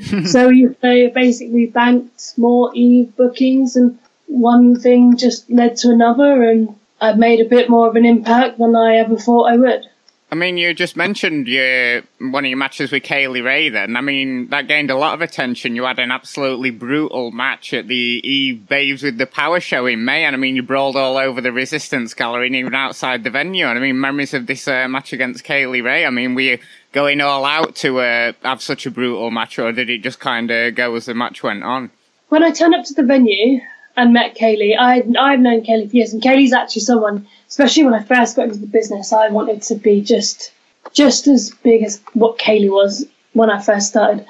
so 0.26 0.48
you 0.48 0.76
they 0.80 1.08
basically 1.08 1.66
banked 1.66 2.34
more 2.36 2.70
Eve 2.74 3.16
bookings, 3.16 3.76
and 3.76 3.98
one 4.26 4.78
thing 4.78 5.16
just 5.16 5.50
led 5.50 5.76
to 5.78 5.90
another, 5.90 6.42
and 6.42 6.74
I've 7.00 7.18
made 7.18 7.40
a 7.40 7.48
bit 7.48 7.70
more 7.70 7.88
of 7.88 7.96
an 7.96 8.04
impact 8.04 8.58
than 8.58 8.76
I 8.76 8.96
ever 8.96 9.16
thought 9.16 9.50
I 9.50 9.56
would. 9.56 9.86
I 10.30 10.34
mean, 10.34 10.58
you 10.58 10.74
just 10.74 10.94
mentioned 10.94 11.48
your 11.48 12.02
one 12.20 12.44
of 12.44 12.50
your 12.50 12.58
matches 12.58 12.92
with 12.92 13.02
Kay 13.02 13.28
Lee 13.28 13.40
Ray. 13.40 13.70
Then, 13.70 13.96
I 13.96 14.02
mean, 14.02 14.48
that 14.48 14.68
gained 14.68 14.90
a 14.90 14.94
lot 14.94 15.14
of 15.14 15.22
attention. 15.22 15.74
You 15.74 15.84
had 15.84 15.98
an 15.98 16.10
absolutely 16.10 16.70
brutal 16.70 17.30
match 17.30 17.72
at 17.72 17.88
the 17.88 18.20
Eve 18.22 18.68
Babes 18.68 19.02
with 19.02 19.16
the 19.16 19.26
Power 19.26 19.58
Show 19.58 19.86
in 19.86 20.04
May, 20.04 20.24
and 20.24 20.36
I 20.36 20.38
mean, 20.38 20.54
you 20.54 20.62
brawled 20.62 20.96
all 20.96 21.16
over 21.16 21.40
the 21.40 21.50
Resistance 21.50 22.12
Gallery 22.12 22.48
and 22.48 22.56
even 22.56 22.74
outside 22.74 23.24
the 23.24 23.30
venue. 23.30 23.66
And 23.66 23.78
I 23.78 23.80
mean, 23.80 23.98
memories 23.98 24.34
of 24.34 24.46
this 24.46 24.68
uh, 24.68 24.86
match 24.86 25.14
against 25.14 25.44
Kay 25.44 25.66
Lee 25.66 25.80
Ray. 25.80 26.04
I 26.04 26.10
mean, 26.10 26.34
were 26.34 26.42
you 26.42 26.58
going 26.92 27.20
all 27.20 27.44
out 27.44 27.74
to 27.76 28.00
uh, 28.00 28.32
have 28.42 28.62
such 28.62 28.86
a 28.86 28.90
brutal 28.90 29.30
match, 29.30 29.58
or 29.58 29.72
did 29.72 29.90
it 29.90 30.02
just 30.02 30.20
kind 30.20 30.50
of 30.50 30.74
go 30.74 30.94
as 30.94 31.06
the 31.06 31.14
match 31.14 31.42
went 31.42 31.62
on? 31.62 31.90
When 32.28 32.42
I 32.42 32.50
turned 32.50 32.74
up 32.74 32.84
to 32.86 32.94
the 32.94 33.02
venue 33.02 33.60
and 33.96 34.12
met 34.12 34.34
Kay 34.34 34.56
Lee, 34.56 34.76
I 34.76 35.02
I've 35.18 35.40
known 35.40 35.62
Kay 35.62 35.78
Lee 35.78 35.88
for 35.88 35.96
years, 35.96 36.12
and 36.12 36.22
Kay 36.22 36.36
Lee's 36.36 36.52
actually 36.52 36.82
someone, 36.82 37.26
especially 37.48 37.84
when 37.84 37.94
I 37.94 38.02
first 38.02 38.36
got 38.36 38.46
into 38.46 38.58
the 38.58 38.66
business, 38.66 39.12
I 39.12 39.28
wanted 39.28 39.62
to 39.62 39.74
be 39.74 40.00
just 40.00 40.52
just 40.92 41.26
as 41.26 41.50
big 41.62 41.82
as 41.82 42.00
what 42.14 42.38
Kay 42.38 42.60
Lee 42.60 42.70
was 42.70 43.06
when 43.32 43.50
I 43.50 43.60
first 43.60 43.88
started. 43.88 44.26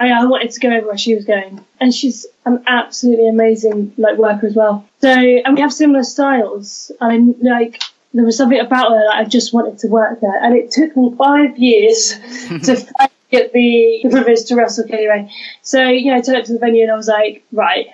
I, 0.00 0.10
I 0.10 0.24
wanted 0.26 0.52
to 0.52 0.60
go 0.60 0.68
everywhere 0.68 0.98
she 0.98 1.14
was 1.14 1.24
going, 1.24 1.64
and 1.80 1.94
she's 1.94 2.26
an 2.44 2.62
absolutely 2.66 3.28
amazing 3.28 3.92
like 3.98 4.16
worker 4.16 4.46
as 4.46 4.54
well. 4.54 4.86
So, 5.00 5.10
and 5.10 5.54
we 5.54 5.60
have 5.60 5.72
similar 5.72 6.04
styles. 6.04 6.92
I 7.00 7.08
mean, 7.16 7.34
like 7.42 7.82
there 8.14 8.24
was 8.24 8.36
something 8.36 8.58
about 8.58 8.90
her 8.90 8.98
that 8.98 9.16
I 9.16 9.24
just 9.24 9.52
wanted 9.52 9.78
to 9.80 9.88
work 9.88 10.20
there, 10.20 10.42
and 10.42 10.56
it 10.56 10.70
took 10.70 10.96
me 10.96 11.14
five 11.16 11.58
years 11.58 12.10
to 12.64 12.86
get 13.30 13.52
the, 13.52 14.00
the 14.02 14.10
privilege 14.10 14.44
to 14.46 14.56
wrestle 14.56 14.86
Kay 14.86 14.98
Lee 14.98 15.08
Ray. 15.08 15.32
So, 15.62 15.88
you 15.88 16.10
know, 16.10 16.16
I 16.16 16.20
turned 16.20 16.38
up 16.38 16.44
to 16.44 16.54
the 16.54 16.58
venue 16.58 16.82
and 16.82 16.92
I 16.92 16.96
was 16.96 17.08
like, 17.08 17.44
right, 17.52 17.86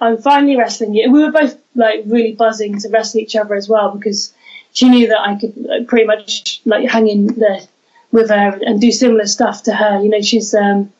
I'm 0.00 0.18
finally 0.18 0.56
wrestling 0.56 0.94
you. 0.94 1.10
We 1.10 1.22
were 1.22 1.32
both 1.32 1.56
like 1.74 2.02
really 2.06 2.32
buzzing 2.32 2.78
to 2.80 2.88
wrestle 2.88 3.20
each 3.20 3.36
other 3.36 3.54
as 3.54 3.68
well 3.68 3.94
because 3.96 4.32
she 4.72 4.88
knew 4.88 5.06
that 5.08 5.20
I 5.20 5.38
could 5.38 5.56
like, 5.56 5.86
pretty 5.86 6.06
much 6.06 6.60
like 6.64 6.88
hang 6.88 7.08
in 7.08 7.26
there 7.38 7.60
with 8.12 8.30
her 8.30 8.58
and 8.62 8.80
do 8.80 8.90
similar 8.90 9.26
stuff 9.26 9.62
to 9.64 9.74
her. 9.74 10.02
You 10.02 10.08
know, 10.08 10.20
she's 10.20 10.54
um, 10.54 10.92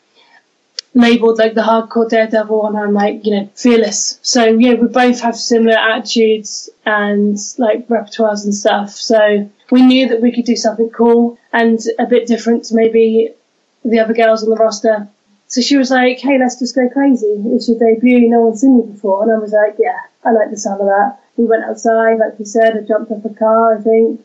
labeled 0.95 1.39
like 1.39 1.55
the 1.55 1.63
hardcore 1.63 2.09
daredevil, 2.09 2.67
and 2.67 2.77
I'm 2.77 2.93
like, 2.93 3.25
you 3.25 3.35
know, 3.35 3.51
fearless. 3.55 4.19
So 4.23 4.45
yeah, 4.45 4.75
we 4.75 4.89
both 4.89 5.21
have 5.21 5.37
similar 5.37 5.79
attitudes 5.79 6.69
and 6.85 7.39
like 7.59 7.87
repertoires 7.89 8.45
and 8.45 8.55
stuff. 8.55 8.91
So 8.91 9.49
we 9.71 9.83
knew 9.83 10.09
that 10.09 10.21
we 10.21 10.33
could 10.33 10.45
do 10.45 10.57
something 10.57 10.91
cool 10.91 11.39
and 11.53 11.79
a 11.99 12.07
bit 12.07 12.27
different 12.27 12.65
to 12.65 12.75
maybe 12.75 13.33
the 13.85 13.99
other 14.01 14.15
girls 14.15 14.43
on 14.43 14.51
the 14.51 14.57
roster. 14.57 15.09
So 15.47 15.61
she 15.61 15.77
was 15.77 15.91
like, 15.91 16.19
hey, 16.19 16.39
let's 16.39 16.59
just 16.59 16.75
go 16.75 16.89
crazy. 16.89 17.43
It's 17.47 17.69
your 17.69 17.79
debut. 17.79 18.29
No 18.29 18.43
one's 18.43 18.61
seen 18.61 18.77
you 18.77 18.85
before. 18.85 19.23
And 19.23 19.33
I 19.33 19.39
was 19.39 19.53
like, 19.53 19.77
yeah, 19.79 19.99
I 20.25 20.31
like 20.31 20.51
the 20.51 20.57
sound 20.57 20.81
of 20.81 20.87
that. 20.87 21.19
We 21.37 21.45
went 21.45 21.65
outside, 21.65 22.19
like 22.19 22.39
you 22.39 22.45
said. 22.45 22.77
I 22.77 22.87
jumped 22.87 23.11
off 23.11 23.25
a 23.25 23.35
car, 23.35 23.77
I 23.79 23.81
think. 23.81 24.21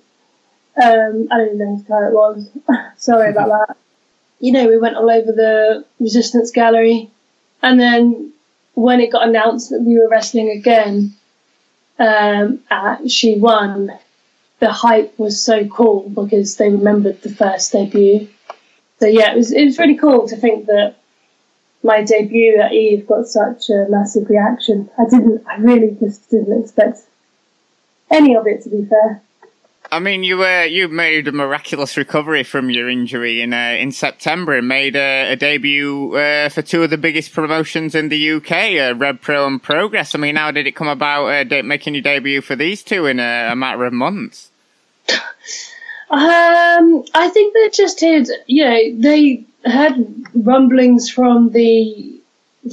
Um, 0.78 1.28
I 1.32 1.38
don't 1.38 1.48
even 1.48 1.58
know 1.58 1.76
whose 1.76 1.88
car 1.88 2.06
it 2.08 2.14
was. 2.14 2.50
Sorry 2.98 3.32
about 3.32 3.48
that. 3.68 3.78
You 4.46 4.52
know, 4.52 4.68
we 4.68 4.78
went 4.78 4.96
all 4.96 5.10
over 5.10 5.32
the 5.32 5.84
Resistance 6.00 6.52
Gallery. 6.52 7.10
And 7.64 7.80
then 7.80 8.32
when 8.76 9.00
it 9.00 9.12
got 9.12 9.28
announced 9.28 9.72
that 9.72 9.82
we 9.82 9.98
were 9.98 10.08
wrestling 10.08 10.52
again 10.52 11.16
um, 11.98 12.60
at 12.70 13.10
She 13.10 13.40
Won, 13.40 13.92
the 14.60 14.72
hype 14.72 15.18
was 15.18 15.42
so 15.42 15.66
cool 15.68 16.10
because 16.10 16.58
they 16.58 16.70
remembered 16.70 17.24
the 17.24 17.34
first 17.34 17.72
debut. 17.72 18.28
So 19.00 19.08
yeah, 19.08 19.34
it 19.34 19.36
was 19.36 19.52
it 19.52 19.66
was 19.66 19.80
really 19.80 19.98
cool 19.98 20.28
to 20.28 20.36
think 20.36 20.68
that 20.68 20.96
my 21.82 22.04
debut 22.04 22.60
at 22.60 22.72
Eve 22.72 23.08
got 23.08 23.26
such 23.26 23.72
a 23.72 23.88
massive 23.90 24.30
reaction. 24.30 24.92
I 25.00 25.06
didn't, 25.10 25.44
I 25.48 25.58
really 25.58 25.98
just 26.00 26.30
didn't 26.30 26.62
expect 26.62 27.00
any 28.12 28.36
of 28.36 28.46
it 28.46 28.62
to 28.64 28.70
be 28.70 28.86
fair. 28.86 29.24
I 29.96 30.00
mean, 30.00 30.26
you 30.26 30.44
uh, 30.44 30.64
you 30.64 30.90
made 30.90 31.26
a 31.30 31.32
miraculous 31.32 31.96
recovery 31.96 32.44
from 32.44 32.70
your 32.70 32.90
injury 32.90 33.40
in 33.40 33.54
uh, 33.54 33.78
in 33.80 33.94
September 33.94 34.58
and 34.58 34.68
made 34.68 34.98
a, 34.98 35.32
a 35.32 35.36
debut 35.38 36.18
uh, 36.18 36.50
for 36.50 36.62
two 36.62 36.84
of 36.84 36.90
the 36.90 36.98
biggest 36.98 37.32
promotions 37.32 37.96
in 37.96 38.10
the 38.10 38.32
UK, 38.32 38.52
uh, 38.52 38.96
Rev 38.96 39.22
Pro 39.22 39.48
and 39.48 39.64
Progress. 39.64 40.14
I 40.14 40.18
mean, 40.18 40.36
how 40.36 40.52
did 40.52 40.68
it 40.68 40.76
come 40.76 40.90
about 40.90 41.28
uh, 41.28 41.44
de- 41.46 41.64
making 41.64 41.94
your 41.94 42.04
debut 42.04 42.42
for 42.42 42.58
these 42.58 42.84
two 42.84 43.06
in 43.06 43.22
a, 43.22 43.52
a 43.54 43.56
matter 43.56 43.86
of 43.86 43.94
months? 43.94 44.52
Um, 46.10 47.06
I 47.14 47.30
think 47.30 47.54
they 47.54 47.70
just 47.70 48.02
had, 48.02 48.28
you 48.48 48.66
know, 48.66 49.00
they 49.00 49.46
had 49.64 50.26
rumblings 50.36 51.10
from 51.10 51.52
the 51.52 52.22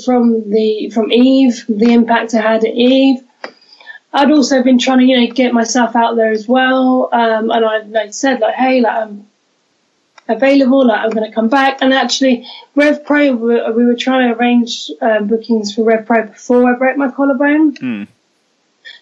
from 0.04 0.50
the 0.50 0.90
from 0.90 1.12
Eve, 1.12 1.64
the 1.68 1.92
impact 1.92 2.34
I 2.34 2.40
had 2.40 2.64
at 2.64 2.74
Eve. 2.74 3.22
I'd 4.14 4.30
also 4.30 4.62
been 4.62 4.78
trying 4.78 4.98
to, 4.98 5.04
you 5.04 5.20
know, 5.20 5.32
get 5.32 5.54
myself 5.54 5.96
out 5.96 6.16
there 6.16 6.30
as 6.30 6.46
well, 6.46 7.08
um, 7.12 7.50
and 7.50 7.64
I 7.64 7.78
like 7.78 8.12
said 8.12 8.40
like, 8.40 8.54
hey, 8.54 8.80
like 8.80 8.94
I'm 8.94 9.26
available, 10.28 10.86
like 10.86 11.00
I'm 11.00 11.10
going 11.10 11.28
to 11.28 11.34
come 11.34 11.48
back. 11.48 11.78
And 11.80 11.92
actually, 11.94 12.46
Rev 12.74 13.04
Pro, 13.04 13.32
we 13.32 13.54
were, 13.54 13.72
we 13.72 13.84
were 13.84 13.96
trying 13.96 14.28
to 14.28 14.38
arrange 14.38 14.90
um, 15.00 15.28
bookings 15.28 15.74
for 15.74 15.84
Rev 15.84 16.06
Pro 16.06 16.26
before 16.26 16.72
I 16.72 16.76
broke 16.76 16.96
my 16.96 17.10
collarbone. 17.10 17.76
Hmm. 17.76 18.04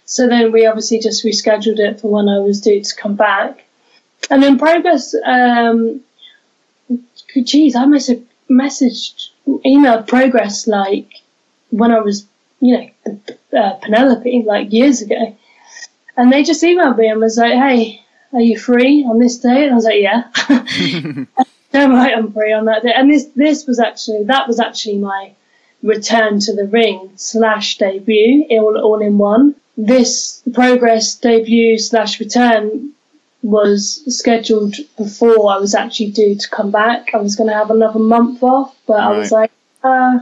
So 0.05 0.29
then 0.29 0.53
we 0.53 0.67
obviously 0.67 0.99
just 1.01 1.25
rescheduled 1.25 1.79
it 1.79 2.01
for 2.01 2.11
when 2.11 2.29
I 2.29 2.39
was 2.39 2.61
due 2.61 2.83
to 2.83 2.97
come 2.97 3.15
back. 3.15 3.65
And 4.29 4.43
then 4.43 4.59
Progress, 4.59 5.15
um, 5.25 6.03
geez, 7.45 7.75
I 7.75 7.85
must 7.85 8.09
have 8.09 8.23
messaged, 8.51 9.31
emailed 9.47 10.07
Progress 10.07 10.67
like 10.67 11.09
when 11.71 11.93
I 11.93 12.01
was, 12.01 12.27
you 12.61 12.77
know, 12.77 13.21
uh, 13.57 13.75
Penelope, 13.75 14.45
like 14.47 14.73
years 14.73 15.03
ago. 15.03 15.37
And 16.17 16.33
they 16.33 16.43
just 16.43 16.63
emailed 16.63 16.99
me 16.99 17.09
and 17.09 17.21
was 17.21 17.39
like, 17.39 17.55
hey, 17.55 18.05
are 18.33 18.41
you 18.41 18.59
free 18.59 19.05
on 19.05 19.19
this 19.19 19.39
day? 19.39 19.65
And 19.65 19.73
I 19.73 19.75
was 19.75 19.85
like, 19.85 20.01
yeah. 20.01 20.31
Damn 21.73 21.93
right, 21.93 22.17
I'm 22.17 22.33
free 22.33 22.53
on 22.53 22.65
that 22.65 22.83
day. 22.83 22.93
And 22.95 23.11
this, 23.11 23.27
this 23.37 23.67
was 23.67 23.79
actually, 23.79 24.25
that 24.25 24.49
was 24.49 24.59
actually 24.59 24.99
my 24.99 25.33
return 25.83 26.41
to 26.41 26.55
the 26.55 26.67
ring 26.67 27.13
slash 27.17 27.79
debut, 27.79 28.47
all, 28.51 28.77
all 28.79 29.01
in 29.01 29.19
one. 29.19 29.55
This 29.77 30.43
progress 30.53 31.15
debut 31.15 31.79
slash 31.79 32.21
return 32.21 32.93
was 33.43 34.03
scheduled 34.15 34.75
before 34.99 35.51
I 35.51 35.57
was 35.57 35.75
actually 35.75 36.11
due 36.11 36.35
to 36.35 36.51
come 36.51 36.71
back. 36.71 37.15
I 37.15 37.19
was 37.19 37.37
going 37.37 37.49
to 37.49 37.55
have 37.55 37.71
another 37.71 37.99
month 37.99 38.43
off, 38.43 38.77
but 38.87 39.01
I 39.01 39.17
was 39.17 39.33
like, 39.33 39.51
uh, 39.83 40.19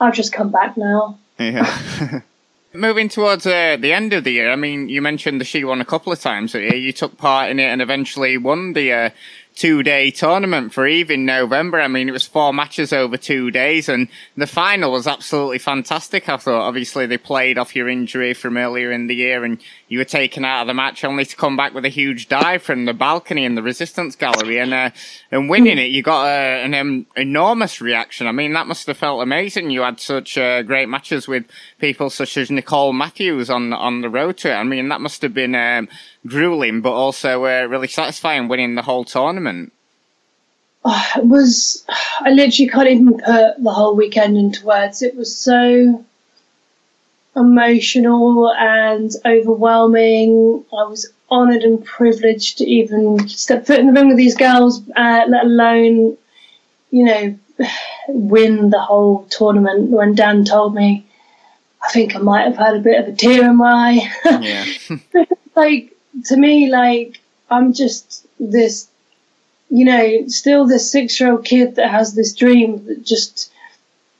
I'll 0.00 0.12
just 0.12 0.32
come 0.32 0.50
back 0.50 0.76
now. 0.76 1.18
Yeah. 1.38 2.20
Moving 2.76 3.08
towards 3.08 3.46
uh, 3.46 3.78
the 3.80 3.92
end 3.92 4.12
of 4.12 4.24
the 4.24 4.32
year, 4.32 4.52
I 4.52 4.56
mean, 4.56 4.90
you 4.90 5.00
mentioned 5.00 5.40
the 5.40 5.44
She 5.44 5.64
won 5.64 5.80
a 5.80 5.84
couple 5.84 6.12
of 6.12 6.20
times. 6.20 6.52
You 6.52 6.92
took 6.92 7.16
part 7.16 7.50
in 7.50 7.58
it 7.58 7.64
and 7.64 7.80
eventually 7.80 8.36
won 8.36 8.74
the 8.74 8.92
uh, 8.92 9.10
two 9.56 9.82
day 9.82 10.10
tournament 10.10 10.72
for 10.72 10.86
Eve 10.86 11.10
in 11.10 11.24
November. 11.24 11.80
I 11.80 11.88
mean, 11.88 12.08
it 12.08 12.12
was 12.12 12.26
four 12.26 12.52
matches 12.52 12.92
over 12.92 13.16
two 13.16 13.50
days, 13.50 13.88
and 13.88 14.08
the 14.36 14.46
final 14.46 14.92
was 14.92 15.06
absolutely 15.06 15.58
fantastic. 15.58 16.28
I 16.28 16.36
thought, 16.36 16.68
obviously, 16.68 17.06
they 17.06 17.16
played 17.16 17.56
off 17.56 17.74
your 17.74 17.88
injury 17.88 18.34
from 18.34 18.58
earlier 18.58 18.92
in 18.92 19.06
the 19.06 19.14
year, 19.14 19.44
and 19.44 19.58
you 19.88 19.98
were 19.98 20.04
taken 20.04 20.44
out 20.44 20.62
of 20.62 20.66
the 20.66 20.74
match 20.74 21.04
only 21.04 21.24
to 21.24 21.36
come 21.36 21.56
back 21.56 21.72
with 21.72 21.86
a 21.86 21.90
huge 21.90 22.28
dive 22.28 22.62
from 22.62 22.84
the 22.84 22.92
balcony 22.92 23.44
in 23.44 23.54
the 23.54 23.62
Resistance 23.62 24.14
Gallery, 24.14 24.58
and 24.58 24.74
uh, 24.74 24.90
and 25.30 25.48
winning 25.48 25.78
it, 25.78 25.90
you 25.90 26.02
got 26.02 26.26
uh, 26.26 26.64
an 26.64 26.74
um, 26.74 27.06
enormous 27.16 27.80
reaction. 27.80 28.26
I 28.26 28.32
mean, 28.32 28.52
that 28.52 28.66
must 28.66 28.86
have 28.86 28.98
felt 28.98 29.22
amazing. 29.22 29.70
You 29.70 29.80
had 29.80 30.00
such 30.00 30.36
uh, 30.36 30.62
great 30.62 30.88
matches 30.88 31.26
with 31.26 31.46
people 31.78 32.10
such 32.10 32.36
as 32.36 32.50
Nicole 32.50 32.92
Matthews 32.92 33.48
on 33.48 33.72
on 33.72 34.02
the 34.02 34.10
road 34.10 34.36
to 34.38 34.50
it. 34.50 34.54
I 34.54 34.64
mean, 34.64 34.90
that 34.90 35.00
must 35.00 35.22
have 35.22 35.32
been. 35.32 35.54
Um, 35.54 35.88
grueling, 36.26 36.80
but 36.80 36.92
also 36.92 37.44
uh, 37.44 37.66
really 37.66 37.88
satisfying 37.88 38.48
winning 38.48 38.74
the 38.74 38.82
whole 38.82 39.04
tournament. 39.04 39.72
Oh, 40.84 41.06
it 41.16 41.26
was. 41.26 41.84
I 42.20 42.30
literally 42.30 42.68
can't 42.68 42.88
even 42.88 43.18
put 43.18 43.62
the 43.62 43.72
whole 43.72 43.96
weekend 43.96 44.36
into 44.36 44.64
words. 44.64 45.02
It 45.02 45.16
was 45.16 45.36
so 45.36 46.04
emotional 47.34 48.52
and 48.54 49.10
overwhelming. 49.24 50.64
I 50.72 50.84
was 50.84 51.12
honoured 51.30 51.62
and 51.62 51.84
privileged 51.84 52.58
to 52.58 52.64
even 52.64 53.28
step 53.28 53.66
foot 53.66 53.80
in 53.80 53.86
the 53.86 53.92
ring 53.92 54.08
with 54.08 54.16
these 54.16 54.36
girls, 54.36 54.80
uh, 54.96 55.24
let 55.28 55.44
alone, 55.44 56.16
you 56.90 57.04
know, 57.04 57.38
win 58.08 58.70
the 58.70 58.80
whole 58.80 59.24
tournament. 59.24 59.90
When 59.90 60.14
Dan 60.14 60.44
told 60.44 60.74
me, 60.74 61.04
I 61.82 61.90
think 61.90 62.16
I 62.16 62.20
might 62.20 62.44
have 62.44 62.56
had 62.56 62.76
a 62.76 62.80
bit 62.80 63.00
of 63.00 63.08
a 63.12 63.16
tear 63.16 63.48
in 63.50 63.56
my 63.56 64.10
eye. 64.24 64.40
Yeah. 64.42 65.24
like 65.56 65.95
to 66.26 66.36
me, 66.36 66.70
like, 66.70 67.20
I'm 67.50 67.72
just 67.72 68.26
this, 68.38 68.88
you 69.70 69.84
know, 69.84 70.26
still 70.28 70.66
this 70.66 70.90
six 70.90 71.18
year 71.20 71.32
old 71.32 71.44
kid 71.44 71.76
that 71.76 71.90
has 71.90 72.14
this 72.14 72.34
dream 72.34 72.84
that 72.86 73.04
just, 73.04 73.52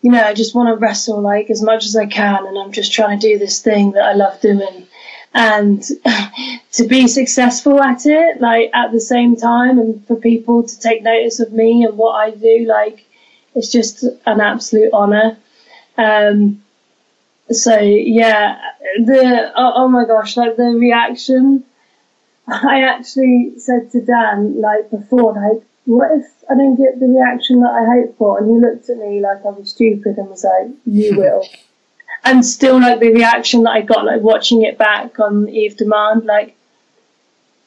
you 0.03 0.11
know, 0.11 0.23
I 0.23 0.35
just 0.35 0.55
want 0.55 0.69
to 0.69 0.77
wrestle 0.77 1.21
like 1.21 1.51
as 1.51 1.63
much 1.63 1.85
as 1.85 1.97
I 1.97 2.07
can. 2.07 2.47
And 2.47 2.59
I'm 2.59 2.73
just 2.73 2.93
trying 2.93 3.19
to 3.19 3.29
do 3.29 3.39
this 3.39 3.61
thing 3.61 3.93
that 3.93 4.05
I 4.05 4.13
love 4.15 4.41
doing. 4.41 4.87
And 5.35 5.83
to 6.73 6.87
be 6.87 7.09
successful 7.09 7.83
at 7.83 8.07
it, 8.07 8.41
like 8.41 8.71
at 8.73 8.93
the 8.93 9.01
same 9.01 9.37
time, 9.37 9.79
and 9.79 10.07
for 10.07 10.17
people 10.17 10.63
to 10.63 10.81
take 10.81 11.03
notice 11.03 11.41
of 11.41 11.53
me 11.53 11.85
and 11.85 11.99
what 11.99 12.15
I 12.15 12.31
do, 12.31 12.65
like, 12.67 13.05
it's 13.55 13.71
just 13.71 14.05
an 14.25 14.41
absolute 14.41 14.91
honor. 14.93 15.37
Um, 15.99 16.63
so 17.51 17.79
yeah, 17.79 18.61
the 18.99 19.53
oh, 19.55 19.73
oh 19.77 19.89
my 19.89 20.05
gosh, 20.05 20.37
like 20.37 20.57
the 20.57 20.75
reaction 20.79 21.65
I 22.49 22.83
actually 22.83 23.55
said 23.59 23.91
to 23.93 24.01
Dan, 24.01 24.61
like 24.61 24.91
before, 24.91 25.33
like, 25.33 25.63
what 25.85 26.11
if 26.13 26.27
I 26.49 26.55
don't 26.55 26.77
get 26.77 27.01
the 27.01 27.07
reaction 27.07 27.61
that 27.61 27.71
I 27.71 27.85
hope 27.85 28.17
for? 28.19 28.39
And 28.39 28.49
he 28.49 28.57
looked 28.61 28.89
at 28.89 28.99
me 28.99 29.21
like 29.21 29.45
I 29.45 29.51
was 29.51 29.71
stupid 29.71 30.17
and 30.17 30.29
was 30.29 30.45
like, 30.45 30.71
you 30.85 31.17
will. 31.19 31.45
and 32.25 32.45
still, 32.45 32.81
like, 32.81 33.01
the 33.01 33.13
reaction 33.13 33.65
that 33.65 33.71
I 33.71 33.83
got, 33.83 34.05
like, 34.05 34.21
watching 34.21 34.63
it 34.63 34.79
back 34.79 35.19
on 35.19 35.49
Eve 35.49 35.77
Demand, 35.77 36.25
like, 36.25 36.57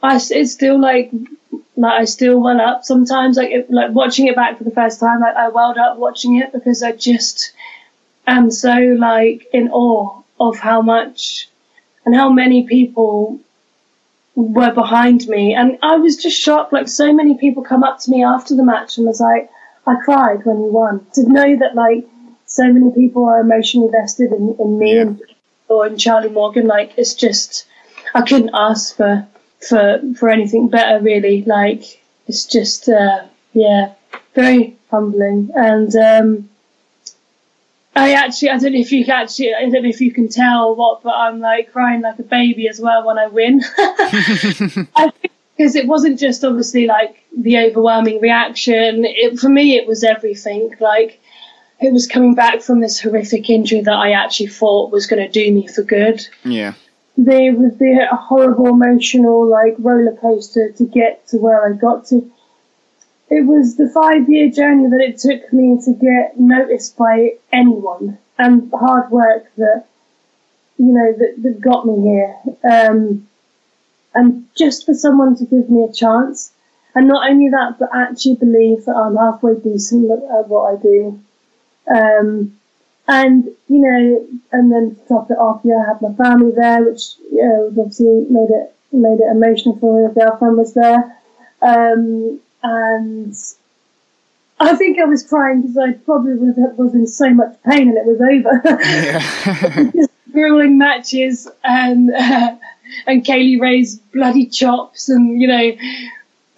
I, 0.01 0.15
it's 0.15 0.53
still 0.53 0.79
like, 0.79 1.11
like 1.75 2.01
I 2.01 2.05
still 2.05 2.39
well 2.39 2.61
up 2.61 2.85
sometimes, 2.85 3.35
like, 3.35 3.51
it, 3.51 3.69
like 3.69 3.91
watching 3.91 4.27
it 4.27 4.35
back 4.35 4.57
for 4.57 4.63
the 4.63 4.71
first 4.71 4.99
time, 5.01 5.19
like, 5.19 5.35
I 5.35 5.49
welled 5.49 5.77
up 5.77 5.97
watching 5.97 6.37
it 6.37 6.53
because 6.53 6.83
I 6.83 6.93
just 6.93 7.51
am 8.27 8.49
so, 8.49 8.75
like, 8.97 9.45
in 9.51 9.69
awe 9.69 10.21
of 10.39 10.57
how 10.57 10.81
much 10.81 11.49
and 12.05 12.15
how 12.15 12.29
many 12.29 12.65
people 12.65 13.41
were 14.43 14.71
behind 14.71 15.27
me. 15.27 15.53
And 15.53 15.77
I 15.81 15.97
was 15.97 16.15
just 16.15 16.39
shocked. 16.39 16.73
Like, 16.73 16.87
so 16.87 17.13
many 17.13 17.37
people 17.37 17.63
come 17.63 17.83
up 17.83 17.99
to 17.99 18.11
me 18.11 18.23
after 18.23 18.55
the 18.55 18.63
match 18.63 18.97
and 18.97 19.07
was 19.07 19.19
like, 19.19 19.49
I 19.85 19.95
cried 20.03 20.45
when 20.45 20.57
you 20.57 20.71
won. 20.71 21.05
To 21.13 21.29
know 21.29 21.57
that, 21.57 21.75
like, 21.75 22.07
so 22.45 22.71
many 22.71 22.91
people 22.93 23.25
are 23.25 23.41
emotionally 23.41 23.89
vested 23.91 24.31
in, 24.31 24.55
in 24.59 24.79
me 24.79 24.95
yeah. 24.95 25.01
and, 25.01 25.21
or 25.67 25.87
in 25.87 25.97
Charlie 25.97 26.29
Morgan, 26.29 26.67
like, 26.67 26.93
it's 26.97 27.13
just, 27.13 27.65
I 28.15 28.21
couldn't 28.21 28.51
ask 28.53 28.95
for, 28.95 29.27
for, 29.67 30.01
for 30.17 30.29
anything 30.29 30.67
better, 30.67 31.03
really. 31.03 31.43
Like, 31.43 32.01
it's 32.27 32.45
just, 32.45 32.89
uh, 32.89 33.25
yeah, 33.53 33.93
very 34.35 34.77
humbling. 34.89 35.51
And, 35.55 35.95
um, 35.95 36.49
I 37.95 38.13
actually, 38.13 38.51
I 38.51 38.57
don't 38.57 38.73
know 38.73 38.79
if 38.79 38.91
you 38.91 39.03
can 39.03 39.23
actually, 39.23 39.53
I 39.53 39.61
don't 39.69 39.83
know 39.83 39.89
if 39.89 39.99
you 39.99 40.11
can 40.11 40.29
tell 40.29 40.75
what, 40.75 41.03
but 41.03 41.13
I'm 41.13 41.39
like 41.39 41.71
crying 41.71 42.01
like 42.01 42.19
a 42.19 42.23
baby 42.23 42.69
as 42.69 42.79
well 42.79 43.05
when 43.05 43.17
I 43.17 43.27
win. 43.27 43.61
I 43.77 45.11
think 45.21 45.33
because 45.59 45.75
it 45.75 45.87
wasn't 45.87 46.17
just 46.17 46.45
obviously 46.45 46.87
like 46.87 47.21
the 47.37 47.57
overwhelming 47.57 48.21
reaction. 48.21 49.03
It, 49.03 49.37
for 49.37 49.49
me, 49.49 49.75
it 49.75 49.85
was 49.85 50.05
everything. 50.05 50.73
Like 50.79 51.19
it 51.81 51.91
was 51.91 52.07
coming 52.07 52.33
back 52.33 52.61
from 52.61 52.79
this 52.79 52.97
horrific 52.97 53.49
injury 53.49 53.81
that 53.81 53.93
I 53.93 54.13
actually 54.13 54.47
thought 54.47 54.91
was 54.91 55.05
going 55.05 55.21
to 55.21 55.29
do 55.29 55.53
me 55.53 55.67
for 55.67 55.83
good. 55.83 56.25
Yeah. 56.45 56.75
There 57.17 57.53
was 57.53 57.77
the 57.77 58.07
horrible 58.13 58.67
emotional 58.67 59.45
like 59.49 59.75
roller 59.79 60.15
coaster 60.15 60.71
to 60.71 60.85
get 60.85 61.27
to 61.27 61.37
where 61.37 61.69
I 61.69 61.75
got 61.75 62.05
to 62.07 62.31
it 63.29 63.45
was 63.45 63.75
the 63.75 63.89
five 63.89 64.29
year 64.29 64.49
journey 64.49 64.87
that 64.89 65.01
it 65.01 65.17
took 65.17 65.51
me 65.53 65.79
to 65.85 65.93
get 65.93 66.39
noticed 66.39 66.97
by 66.97 67.33
anyone 67.51 68.17
and 68.37 68.71
hard 68.71 69.11
work 69.11 69.45
that 69.57 69.85
you 70.77 70.93
know 70.93 71.13
that, 71.13 71.35
that 71.43 71.61
got 71.61 71.85
me 71.85 72.01
here. 72.01 72.35
Um, 72.69 73.27
and 74.15 74.47
just 74.55 74.85
for 74.85 74.93
someone 74.93 75.35
to 75.37 75.45
give 75.45 75.69
me 75.69 75.83
a 75.83 75.93
chance. 75.93 76.51
And 76.95 77.07
not 77.07 77.29
only 77.29 77.49
that 77.49 77.77
but 77.79 77.89
actually 77.93 78.35
believe 78.35 78.85
that 78.85 78.95
I'm 78.95 79.15
halfway 79.15 79.55
decent 79.55 80.11
at 80.11 80.47
what 80.47 80.73
I 80.73 80.81
do. 80.81 81.19
Um, 81.87 82.59
and 83.07 83.45
you 83.67 83.79
know 83.81 84.27
and 84.51 84.71
then 84.71 84.95
to 84.95 85.07
top 85.07 85.31
it 85.31 85.37
off 85.37 85.61
yeah 85.63 85.83
I 85.83 85.87
had 85.89 86.01
my 86.01 86.13
family 86.13 86.51
there 86.51 86.83
which 86.83 87.15
you 87.31 87.43
know, 87.43 87.67
obviously 87.67 88.27
made 88.29 88.49
it 88.49 88.75
made 88.91 89.19
it 89.19 89.31
emotional 89.31 89.77
for 89.77 90.01
me. 90.01 90.07
My 90.07 90.13
girlfriend 90.13 90.57
was 90.57 90.73
there. 90.73 91.17
Um, 91.61 92.39
and 92.63 93.35
I 94.59 94.75
think 94.75 94.99
I 94.99 95.05
was 95.05 95.23
crying 95.23 95.61
because 95.61 95.77
I 95.77 95.93
probably 95.93 96.35
was, 96.35 96.55
was 96.77 96.93
in 96.93 97.07
so 97.07 97.29
much 97.29 97.55
pain 97.65 97.89
and 97.89 97.97
it 97.97 98.05
was 98.05 98.19
over. 98.19 98.61
Yeah. 98.81 99.91
Just 99.95 100.11
grueling 100.31 100.77
matches 100.77 101.47
and 101.63 102.11
uh, 102.13 102.55
and 103.07 103.25
Kay 103.25 103.39
Lee 103.39 103.59
Ray's 103.59 103.97
bloody 104.13 104.45
chops 104.45 105.09
and 105.09 105.41
you 105.41 105.47
know 105.47 105.71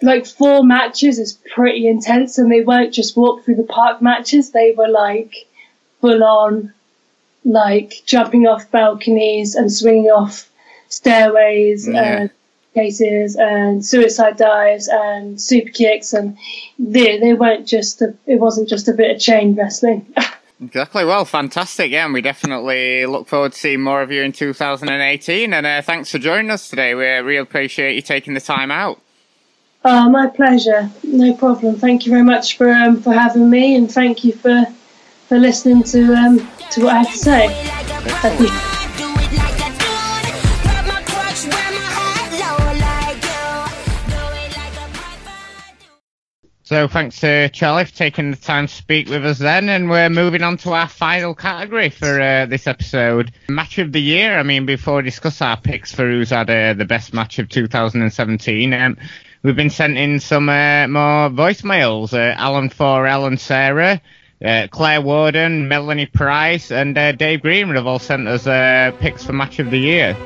like 0.02 0.26
four 0.26 0.64
matches 0.64 1.18
is 1.18 1.38
pretty 1.54 1.86
intense 1.86 2.38
and 2.38 2.50
they 2.50 2.62
weren't 2.62 2.92
just 2.92 3.16
walk 3.16 3.44
through 3.44 3.54
the 3.54 3.62
park 3.62 4.02
matches 4.02 4.50
they 4.50 4.72
were 4.72 4.88
like 4.88 5.46
full 6.00 6.24
on 6.24 6.72
like 7.44 8.02
jumping 8.04 8.46
off 8.46 8.70
balconies 8.70 9.54
and 9.54 9.72
swinging 9.72 10.10
off 10.10 10.50
stairways 10.88 11.88
yeah. 11.88 12.02
and 12.02 12.30
cases 12.74 13.36
and 13.36 13.84
suicide 13.84 14.36
dives 14.36 14.88
and 14.88 15.40
super 15.40 15.70
kicks 15.70 16.12
and 16.12 16.36
they 16.78 17.18
they 17.18 17.34
weren't 17.34 17.66
just 17.66 18.00
a, 18.02 18.14
it 18.26 18.40
wasn't 18.40 18.68
just 18.68 18.88
a 18.88 18.92
bit 18.92 19.14
of 19.14 19.20
chain 19.20 19.54
wrestling. 19.54 20.06
Exactly. 20.62 21.04
Well, 21.04 21.24
fantastic. 21.24 21.90
Yeah, 21.90 22.04
and 22.04 22.14
we 22.14 22.20
definitely 22.20 23.04
look 23.06 23.26
forward 23.26 23.52
to 23.52 23.58
seeing 23.58 23.82
more 23.82 24.00
of 24.00 24.12
you 24.12 24.22
in 24.22 24.30
2018. 24.30 25.52
And 25.52 25.66
uh, 25.66 25.82
thanks 25.82 26.10
for 26.12 26.18
joining 26.18 26.52
us 26.52 26.68
today. 26.68 26.94
We 26.94 27.04
really 27.04 27.38
appreciate 27.38 27.96
you 27.96 28.02
taking 28.02 28.34
the 28.34 28.40
time 28.40 28.70
out. 28.70 29.00
Oh, 29.84 30.08
my 30.08 30.28
pleasure. 30.28 30.88
No 31.02 31.34
problem. 31.34 31.76
Thank 31.76 32.06
you 32.06 32.12
very 32.12 32.22
much 32.22 32.56
for 32.56 32.70
um, 32.70 33.02
for 33.02 33.12
having 33.12 33.50
me, 33.50 33.74
and 33.74 33.90
thank 33.90 34.22
you 34.22 34.32
for 34.32 34.64
for 35.26 35.38
listening 35.38 35.82
to 35.84 36.14
um, 36.14 36.38
to 36.70 36.84
what 36.84 36.94
I 36.94 37.02
have 37.02 37.10
to 37.10 37.18
say. 37.18 38.71
So 46.72 46.88
thanks 46.88 47.20
to 47.20 47.50
Charlie 47.50 47.84
for 47.84 47.92
taking 47.92 48.30
the 48.30 48.36
time 48.38 48.66
to 48.66 48.72
speak 48.72 49.10
with 49.10 49.26
us 49.26 49.36
then, 49.36 49.68
and 49.68 49.90
we're 49.90 50.08
moving 50.08 50.42
on 50.42 50.56
to 50.56 50.72
our 50.72 50.88
final 50.88 51.34
category 51.34 51.90
for 51.90 52.18
uh, 52.18 52.46
this 52.46 52.66
episode, 52.66 53.30
match 53.50 53.76
of 53.76 53.92
the 53.92 54.00
year. 54.00 54.38
I 54.38 54.42
mean, 54.42 54.64
before 54.64 54.96
we 54.96 55.02
discuss 55.02 55.42
our 55.42 55.58
picks 55.58 55.94
for 55.94 56.08
who's 56.08 56.30
had 56.30 56.48
uh, 56.48 56.72
the 56.72 56.86
best 56.86 57.12
match 57.12 57.38
of 57.38 57.50
2017, 57.50 58.72
um, 58.72 58.96
we've 59.42 59.54
been 59.54 59.68
sent 59.68 59.98
in 59.98 60.18
some 60.18 60.48
uh, 60.48 60.88
more 60.88 61.28
voicemails. 61.28 62.14
Uh, 62.14 62.34
Alan 62.38 62.70
for 62.70 63.06
Ellen 63.06 63.36
Sarah, 63.36 64.00
uh, 64.42 64.66
Claire 64.70 65.02
Warden, 65.02 65.68
Melanie 65.68 66.06
Price, 66.06 66.72
and 66.72 66.96
uh, 66.96 67.12
Dave 67.12 67.42
Greenwood 67.42 67.76
have 67.76 67.86
all 67.86 67.98
sent 67.98 68.26
us 68.26 68.44
picks 68.98 69.24
for 69.24 69.34
match 69.34 69.58
of 69.58 69.70
the 69.70 69.78
year. 69.78 70.16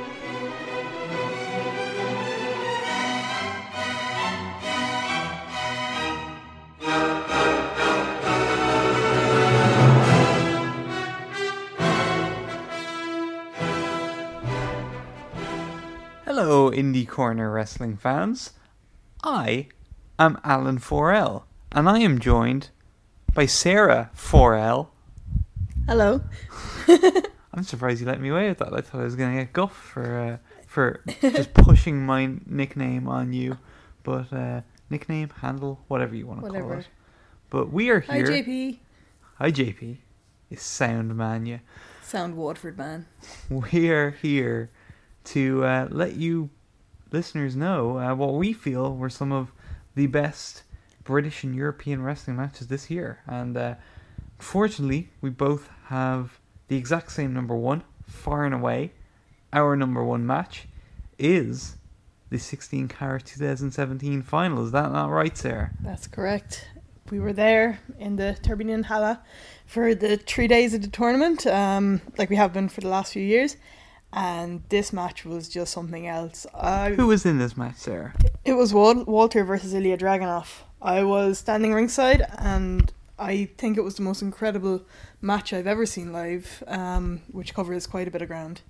Indie 16.47 17.09
Corner 17.09 17.51
Wrestling 17.51 17.97
fans. 17.97 18.52
I 19.24 19.66
am 20.16 20.39
Alan 20.44 20.78
4L, 20.78 21.43
and 21.73 21.89
I 21.89 21.98
am 21.98 22.20
joined 22.20 22.70
by 23.35 23.47
Sarah 23.47 24.10
4L. 24.14 24.86
Hello. 25.89 26.20
I'm 27.52 27.64
surprised 27.64 28.01
you 28.01 28.06
let 28.06 28.20
me 28.20 28.28
away 28.28 28.48
with 28.48 28.59
that. 28.59 28.73
I 28.73 28.81
thought 28.81 29.01
I 29.01 29.05
was 29.05 29.16
going 29.16 29.36
to 29.36 29.43
get 29.43 29.52
guff 29.52 29.74
for 29.74 30.18
uh, 30.18 30.62
for 30.68 31.02
just 31.20 31.52
pushing 31.55 32.06
my 32.06 32.35
nickname 32.47 33.09
on 33.09 33.32
you, 33.32 33.59
but 34.05 34.32
uh, 34.32 34.60
nickname, 34.89 35.31
handle, 35.40 35.81
whatever 35.89 36.14
you 36.14 36.28
want 36.28 36.44
to 36.44 36.48
call 36.48 36.73
it. 36.73 36.86
But 37.51 37.73
we 37.73 37.90
are 37.90 38.01
here. 38.01 38.24
Hi. 38.24 38.43
JP. 38.43 38.78
Hi, 39.39 39.51
JP. 39.51 39.97
You 40.51 40.56
sound 40.56 41.16
man, 41.16 41.44
you. 41.47 41.59
Sound 42.05 42.36
Waterford 42.36 42.78
man. 42.78 43.06
We 43.51 43.90
are 43.90 44.12
here 44.12 44.70
to 45.27 45.65
uh, 45.65 45.89
let 45.90 46.16
you 46.16 46.51
listeners 47.12 47.57
know 47.57 47.98
uh, 47.98 48.15
what 48.15 48.35
we 48.35 48.53
feel 48.53 48.94
were 48.94 49.11
some 49.11 49.32
of 49.32 49.53
the 49.94 50.07
best 50.07 50.62
British 51.05 51.44
and 51.44 51.55
European 51.55 52.03
wrestling 52.03 52.36
matches 52.36 52.66
this 52.66 52.90
year. 52.90 53.20
And 53.27 53.57
uh, 53.57 53.74
fortunately, 54.39 55.11
we 55.20 55.31
both 55.31 55.70
have 55.86 56.39
the 56.69 56.77
exact 56.77 57.12
same 57.12 57.32
number 57.32 57.55
one, 57.55 57.85
far 58.07 58.44
and 58.44 58.55
away. 58.55 58.93
Our 59.53 59.77
number 59.77 60.03
one 60.05 60.27
match 60.27 60.66
is 61.19 61.77
the 62.31 62.39
16 62.39 62.89
carat 62.89 63.24
2017 63.24 64.23
final. 64.23 64.65
Is 64.65 64.73
that 64.73 64.93
not 64.93 65.11
right, 65.11 65.36
Sarah? 65.36 65.70
That's 65.81 66.07
correct. 66.07 66.69
We 67.11 67.20
were 67.20 67.32
there 67.32 67.78
in 68.01 68.16
the 68.16 68.36
Turbinenhalle 68.43 69.20
for 69.65 69.94
the 69.94 70.16
three 70.16 70.48
days 70.48 70.74
of 70.74 70.82
the 70.82 70.89
tournament, 70.89 71.47
um, 71.47 72.01
like 72.19 72.31
we 72.31 72.36
have 72.36 72.53
been 72.53 72.69
for 72.69 72.81
the 72.81 72.89
last 72.89 73.12
few 73.12 73.23
years. 73.23 73.57
And 74.18 74.62
this 74.70 74.94
match 74.94 75.26
was 75.26 75.47
just 75.47 75.72
something 75.74 76.06
else. 76.06 76.47
I, 76.55 76.93
Who 76.93 77.06
was 77.06 77.26
in 77.26 77.36
this 77.36 77.55
match, 77.55 77.76
Sarah? 77.76 78.14
It 78.47 78.55
was 78.55 78.72
Wal- 78.72 79.05
Walter 79.05 79.44
versus 79.44 79.74
Ilya 79.74 79.98
Dragunov. 79.98 80.62
I 80.80 81.02
was 81.02 81.38
standing 81.38 81.74
ringside, 81.74 82.22
and 82.38 82.90
I 83.18 83.51
think 83.59 83.76
it 83.76 83.82
was 83.82 83.97
the 83.97 84.02
most 84.02 84.22
incredible 84.22 84.82
match 85.20 85.52
I've 85.52 85.66
ever 85.66 85.84
seen 85.84 86.14
live, 86.14 86.64
um, 86.66 87.20
which 87.30 87.52
covers 87.52 87.86
quite 87.86 88.09
a 88.09 88.10
bit 88.10 88.22
of 88.22 88.28
ground. 88.28 88.62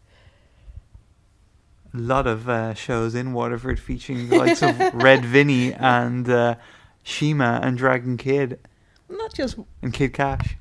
a 1.94 1.98
lot 1.98 2.26
of 2.26 2.48
uh, 2.48 2.74
shows 2.74 3.14
in 3.14 3.32
Waterford 3.32 3.78
featuring 3.78 4.28
the 4.28 4.36
likes 4.38 4.62
of 4.62 4.76
Red 4.94 5.24
Vinny 5.24 5.72
and 5.72 6.28
uh, 6.28 6.56
Shima 7.04 7.60
and 7.62 7.78
Dragon 7.78 8.16
Kid 8.16 8.58
Not 9.08 9.32
just 9.32 9.56
and 9.80 9.94
Kid 9.94 10.12
Cash. 10.12 10.56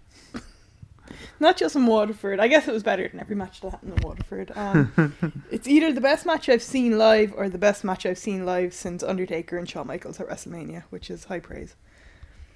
not 1.40 1.58
just 1.58 1.76
in 1.76 1.86
Waterford. 1.86 2.40
I 2.40 2.48
guess 2.48 2.68
it 2.68 2.72
was 2.72 2.84
better 2.84 3.08
than 3.08 3.20
every 3.20 3.36
match 3.36 3.62
that 3.62 3.72
happened 3.72 3.98
in 3.98 4.02
Waterford. 4.08 4.52
Um, 4.56 5.44
it's 5.52 5.68
either 5.68 5.92
the 5.92 6.02
best 6.02 6.26
match 6.26 6.50
I've 6.50 6.62
seen 6.62 6.98
live 6.98 7.34
or 7.36 7.50
the 7.50 7.58
best 7.58 7.84
match 7.84 8.06
I've 8.06 8.18
seen 8.18 8.46
live 8.46 8.74
since 8.74 9.04
Undertaker 9.04 9.58
and 9.58 9.70
Shawn 9.70 9.88
Michaels 9.88 10.20
at 10.20 10.28
WrestleMania, 10.28 10.84
which 10.90 11.10
is 11.10 11.26
high 11.26 11.40
praise. 11.40 11.76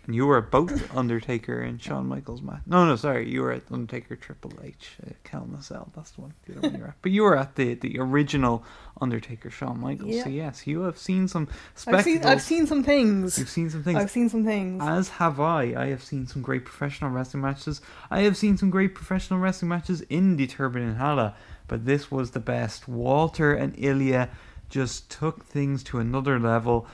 And 0.09 0.15
you 0.15 0.25
were 0.25 0.41
both 0.41 0.95
Undertaker 0.97 1.61
and 1.61 1.79
Shawn 1.79 2.07
Michaels 2.07 2.41
match. 2.41 2.61
No, 2.65 2.83
no, 2.83 2.95
sorry, 2.95 3.29
you 3.29 3.43
were 3.43 3.51
at 3.51 3.61
Undertaker 3.71 4.15
Triple 4.15 4.51
H, 4.63 4.97
uh, 5.05 5.39
Nacelle. 5.45 5.91
That's 5.95 6.09
the 6.09 6.21
one. 6.21 6.33
The 6.47 6.57
other 6.57 6.61
one 6.61 6.73
you 6.73 6.81
were 6.81 6.87
at. 6.87 6.95
But 7.03 7.11
you 7.11 7.21
were 7.21 7.37
at 7.37 7.55
the, 7.55 7.75
the 7.75 7.99
original 7.99 8.63
Undertaker 8.99 9.51
Shawn 9.51 9.79
Michaels. 9.79 10.09
Yeah. 10.09 10.23
So 10.23 10.29
yes, 10.29 10.65
you 10.65 10.81
have 10.81 10.97
seen 10.97 11.27
some 11.27 11.47
I've 11.85 12.03
seen 12.03 12.25
I've 12.25 12.41
seen 12.41 12.65
some 12.65 12.83
things. 12.83 13.37
You've 13.37 13.49
seen 13.49 13.69
some 13.69 13.83
things. 13.83 13.99
I've 13.99 14.09
seen 14.09 14.29
some 14.29 14.43
things. 14.43 14.81
As 14.83 15.09
have 15.09 15.39
I. 15.39 15.75
I 15.77 15.85
have 15.89 16.03
seen 16.03 16.25
some 16.25 16.41
great 16.41 16.65
professional 16.65 17.11
wrestling 17.11 17.43
matches. 17.43 17.79
I 18.09 18.21
have 18.21 18.35
seen 18.35 18.57
some 18.57 18.71
great 18.71 18.95
professional 18.95 19.39
wrestling 19.39 19.69
matches 19.69 20.01
in 20.09 20.37
the 20.37 20.47
Turbinenhalle, 20.47 21.35
but 21.67 21.85
this 21.85 22.09
was 22.09 22.31
the 22.31 22.39
best. 22.39 22.87
Walter 22.87 23.53
and 23.53 23.75
Ilya 23.77 24.29
just 24.69 25.11
took 25.11 25.45
things 25.45 25.83
to 25.83 25.99
another 25.99 26.39
level. 26.39 26.87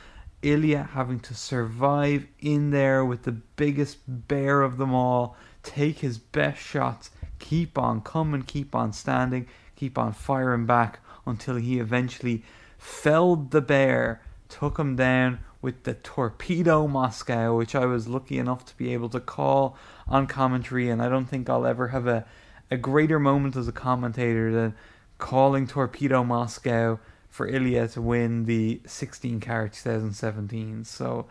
Ilya 0.46 0.90
having 0.94 1.20
to 1.22 1.34
survive 1.34 2.28
in 2.40 2.70
there 2.70 3.04
with 3.04 3.24
the 3.24 3.32
biggest 3.32 3.98
bear 4.08 4.62
of 4.62 4.78
them 4.78 4.94
all, 4.94 5.36
take 5.64 6.00
his 6.00 6.20
best 6.20 6.62
shots, 6.62 7.10
keep 7.40 7.80
on 7.80 8.02
coming, 8.02 8.44
keep 8.44 8.76
on 8.76 8.94
standing, 8.94 9.48
keep 9.76 9.98
on 9.98 10.14
firing 10.14 10.68
back 10.68 11.00
until 11.26 11.56
he 11.56 11.80
eventually 11.80 12.44
felled 12.78 13.50
the 13.50 13.62
bear, 13.62 14.22
took 14.48 14.78
him 14.78 14.96
down 14.96 15.40
with 15.64 15.84
the 15.84 15.96
Torpedo 15.96 16.88
Moscow, 16.88 17.58
which 17.58 17.74
I 17.74 17.88
was 17.88 18.08
lucky 18.08 18.38
enough 18.38 18.66
to 18.66 18.78
be 18.78 18.94
able 18.94 19.10
to 19.10 19.20
call 19.20 19.76
on 20.08 20.28
commentary, 20.28 20.92
and 20.92 21.02
I 21.02 21.10
don't 21.10 21.26
think 21.26 21.50
I'll 21.50 21.66
ever 21.66 21.88
have 21.88 22.06
a, 22.06 22.24
a 22.70 22.78
greater 22.78 23.20
moment 23.20 23.56
as 23.56 23.68
a 23.68 23.72
commentator 23.72 24.52
than 24.52 24.76
calling 25.18 25.66
Torpedo 25.66 26.24
Moscow 26.24 27.00
for 27.36 27.50
Ilya 27.50 27.90
to 27.90 28.02
win 28.02 28.46
the 28.46 28.80
16 28.86 29.42
carat 29.42 29.74
2017. 29.74 30.86
So 30.86 31.28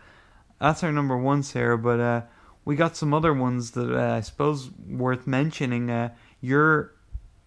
that's 0.61 0.83
our 0.83 0.91
number 0.91 1.17
one, 1.17 1.41
Sarah. 1.41 1.79
But 1.79 1.99
uh, 1.99 2.21
we 2.63 2.75
got 2.75 2.95
some 2.95 3.11
other 3.11 3.33
ones 3.33 3.71
that 3.71 3.91
uh, 3.91 4.13
I 4.13 4.21
suppose 4.21 4.69
worth 4.87 5.25
mentioning. 5.25 5.89
Uh, 5.89 6.13
your, 6.41 6.93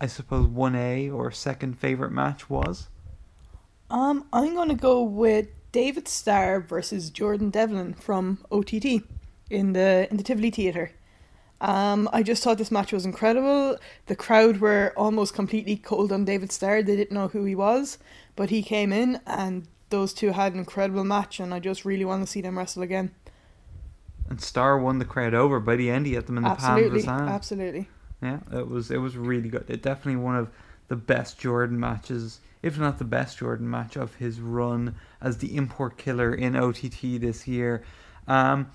I 0.01 0.09
suppose, 0.09 0.48
1A 0.48 1.14
or 1.14 1.30
second 1.30 1.78
favorite 1.78 2.10
match 2.10 2.51
was? 2.51 2.89
Um, 3.90 4.26
I'm 4.32 4.55
going 4.55 4.70
to 4.70 4.74
go 4.74 5.05
with 5.05 5.47
David 5.70 6.09
Starr 6.09 6.60
versus 6.60 7.10
Jordan 7.10 7.51
Devlin 7.51 7.94
from 7.94 8.44
OTT 8.51 9.05
in 9.51 9.72
the 9.72 10.09
in 10.10 10.16
the 10.16 10.24
Tivoli 10.24 10.51
Theatre. 10.51 10.90
Um, 11.60 12.09
I 12.12 12.22
just 12.22 12.43
thought 12.43 12.59
this 12.59 12.70
match 12.70 12.93
was 12.93 13.05
incredible. 13.05 13.78
The 14.06 14.16
crowd 14.16 14.59
were 14.59 14.93
almost 14.97 15.35
completely 15.35 15.76
cold 15.76 16.12
on 16.12 16.24
David 16.24 16.52
Starr. 16.52 16.82
They 16.82 16.97
didn't 16.97 17.14
know 17.14 17.28
who 17.28 17.44
he 17.44 17.55
was, 17.55 17.98
but 18.36 18.51
he 18.51 18.62
came 18.62 18.93
in 18.93 19.20
and 19.26 19.66
those 19.90 20.12
two 20.12 20.32
had 20.32 20.52
an 20.52 20.59
incredible 20.59 21.05
match, 21.05 21.40
and 21.40 21.52
I 21.52 21.60
just 21.60 21.85
really 21.85 22.05
want 22.05 22.24
to 22.24 22.30
see 22.30 22.40
them 22.40 22.59
wrestle 22.59 22.82
again. 22.82 23.10
And 24.28 24.40
Starr 24.40 24.78
won 24.78 24.98
the 24.98 25.05
crowd 25.05 25.35
over 25.35 25.59
by 25.60 25.76
the 25.76 25.90
end. 25.90 26.06
He 26.06 26.14
had 26.14 26.26
them 26.26 26.36
in 26.36 26.44
the 26.44 26.55
palm 26.55 26.85
of 26.85 26.93
his 26.93 27.06
hand. 27.06 27.28
absolutely. 27.28 27.89
Yeah, 28.22 28.40
it 28.52 28.68
was 28.68 28.90
it 28.90 28.98
was 28.98 29.16
really 29.16 29.48
good. 29.48 29.64
It 29.68 29.82
definitely 29.82 30.20
one 30.20 30.36
of 30.36 30.51
the 30.89 30.97
best 30.97 31.39
Jordan 31.39 31.78
matches, 31.80 32.40
if 32.62 32.78
not 32.78 32.98
the 32.98 33.05
best 33.05 33.39
Jordan 33.39 33.70
match 33.70 33.97
of 33.97 34.16
his 34.16 34.40
run 34.40 34.97
as 35.20 35.39
the 35.39 35.56
import 35.56 35.97
killer 35.97 36.35
in 36.35 36.56
OTT 36.56 37.20
this 37.20 37.47
year. 37.47 37.82
Um, 38.26 38.70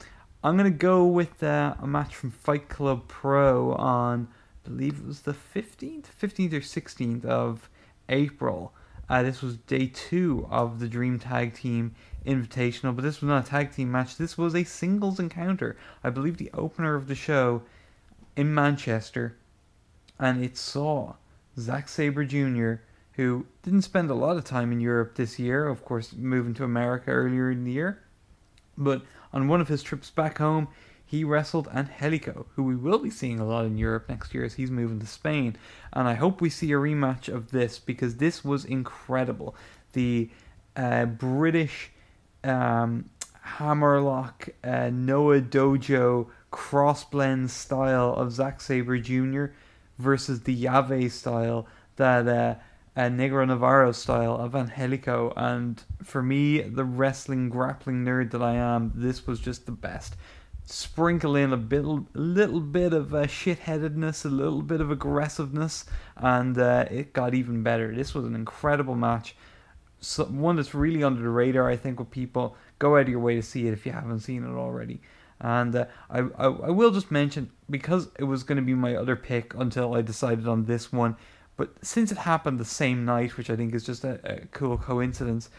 I'm 0.45 0.57
gonna 0.57 0.72
go 0.72 1.06
with 1.06 1.41
uh, 1.41 1.76
a 1.80 1.88
match 1.88 2.14
from 2.14 2.32
Fight 2.32 2.68
Club 2.68 3.07
Pro 3.07 3.76
on, 3.76 4.28
I 4.65 4.70
believe 4.70 4.99
it 4.99 5.06
was 5.06 5.22
the 5.22 5.34
15th, 5.34 6.07
15th 6.22 6.52
or 6.52 6.60
16th 6.60 7.24
of 7.24 7.70
April. 8.10 8.74
Uh, 9.10 9.24
this 9.24 9.41
was 9.41 9.56
day 9.56 9.88
two 9.88 10.45
of 10.52 10.80
the 10.80 10.90
Dream 10.90 11.18
Tag 11.18 11.53
Team 11.53 11.95
Invitational, 12.26 12.94
but 12.94 13.03
this 13.03 13.22
was 13.22 13.30
not 13.30 13.45
a 13.45 13.49
tag 13.49 13.72
team 13.72 13.90
match. 13.90 14.18
This 14.18 14.38
was 14.38 14.53
a 14.53 14.65
singles 14.65 15.18
encounter. 15.18 15.78
I 16.03 16.10
believe 16.10 16.36
the 16.36 16.52
opener 16.53 16.95
of 16.95 17.07
the 17.07 17.15
show 17.15 17.61
in 18.36 18.53
Manchester, 18.53 19.38
and 20.20 20.44
it 20.44 20.57
saw 20.57 21.14
Zack 21.57 21.88
Sabre 21.88 22.26
Jr., 22.26 22.76
who 23.14 23.45
didn't 23.61 23.84
spend 23.84 24.10
a 24.10 24.15
lot 24.15 24.36
of 24.36 24.44
time 24.44 24.74
in 24.74 24.82
Europe 24.82 25.15
this 25.15 25.40
year, 25.40 25.68
of 25.68 25.86
course, 25.86 26.11
moving 26.11 26.53
to 26.56 26.65
America 26.65 27.11
earlier 27.11 27.49
in 27.49 27.64
the 27.64 27.72
year. 27.72 28.03
But 28.78 29.03
on 29.34 29.47
one 29.47 29.60
of 29.60 29.68
his 29.68 29.84
trips 29.84 30.10
back 30.10 30.38
home, 30.38 30.68
he 31.05 31.23
wrestled 31.23 31.68
Angelico, 31.73 32.45
who 32.55 32.64
we 32.64 32.76
will 32.76 32.99
be 32.99 33.10
seeing 33.10 33.39
a 33.39 33.45
lot 33.45 33.65
in 33.65 33.77
Europe 33.77 34.07
next 34.10 34.34
year 34.34 34.43
as 34.43 34.55
he's 34.55 34.72
moving 34.72 34.99
to 34.99 35.07
Spain. 35.07 35.55
And 35.91 36.07
I 36.07 36.14
hope 36.14 36.41
we 36.41 36.49
see 36.49 36.72
a 36.72 36.76
rematch 36.76 37.27
of 37.27 37.51
this 37.51 37.77
because 37.77 38.18
this 38.18 38.43
was 38.43 38.65
incredible. 38.65 39.55
The 39.93 40.30
uh, 40.76 41.05
British 41.05 41.91
um, 42.43 43.10
Hammerlock 43.41 44.49
uh, 44.64 44.89
Noah 44.91 45.41
Dojo 45.41 46.27
cross 46.51 47.03
blend 47.03 47.51
style 47.51 48.14
of 48.14 48.31
Zack 48.31 48.61
Sabre 48.61 48.97
Jr. 48.97 49.45
versus 49.99 50.41
the 50.41 50.55
Llave 50.55 51.11
style 51.11 51.68
that 51.97 52.27
uh, 52.27 52.55
uh, 52.95 53.02
Negro 53.02 53.45
Navarro 53.48 53.91
style 53.91 54.36
of 54.36 54.56
Angelico. 54.56 55.34
And 55.36 55.82
for 56.03 56.22
me, 56.22 56.61
the 56.61 56.86
wrestling 56.86 57.49
grappling 57.49 58.06
nerd 58.06 58.32
that 58.32 58.41
I 58.41 58.56
am, 58.56 58.91
this 58.95 59.26
was 59.26 59.40
just 59.40 59.65
the 59.65 59.72
best. 59.72 60.15
Sprinkle 60.65 61.36
in 61.36 61.52
a 61.52 61.57
bit, 61.57 61.84
a 61.84 62.03
little 62.14 62.61
bit 62.61 62.94
of 62.94 63.14
uh, 63.14 63.24
shitheadedness, 63.24 64.24
a 64.24 64.30
little 64.30 64.61
bit 64.61 64.80
of 64.80 64.91
aggressiveness, 64.91 65.86
and 66.15 66.57
uh, 66.57 66.86
it 66.90 67.11
got 67.11 67.34
even 67.34 67.64
better. 67.64 67.94
This 67.94 68.14
was 68.14 68.26
an 68.26 68.36
incredible 68.36 68.95
match. 68.95 69.36
So, 69.99 70.26
one 70.26 70.56
that's 70.56 70.74
really 70.74 71.03
under 71.03 71.22
the 71.22 71.30
radar, 71.30 71.70
I 71.70 71.76
think, 71.76 71.99
with 71.99 72.11
people. 72.11 72.56
Go 72.80 72.95
out 72.95 73.03
of 73.03 73.10
your 73.10 73.20
way 73.20 73.36
to 73.36 73.41
see 73.41 73.68
it 73.68 73.74
if 73.74 73.86
you 73.86 73.91
haven't 73.91 74.22
seen 74.22 74.44
it 74.44 74.56
already. 74.56 75.02
And 75.40 75.76
uh, 75.76 75.86
I, 76.10 76.20
I, 76.20 76.45
I 76.45 76.70
will 76.70 76.91
just 76.91 77.11
mention 77.11 77.52
because 77.70 78.10
it 78.18 78.24
was 78.24 78.44
going 78.44 78.56
to 78.57 78.61
be 78.61 78.74
my 78.74 78.95
other 78.95 79.18
pick 79.18 79.53
until 79.56 79.94
I 79.94 80.02
decided 80.02 80.48
on 80.48 80.65
this 80.65 80.94
one. 80.94 81.18
But 81.55 81.73
since 81.85 82.11
it 82.11 82.19
happened 82.19 82.59
the 82.59 82.65
same 82.65 83.05
night, 83.05 83.38
which 83.38 83.49
I 83.49 83.55
think 83.55 83.73
is 83.73 83.85
just 83.85 84.03
a, 84.03 84.19
a 84.23 84.45
cool 84.47 84.77
coincidence, 84.77 85.49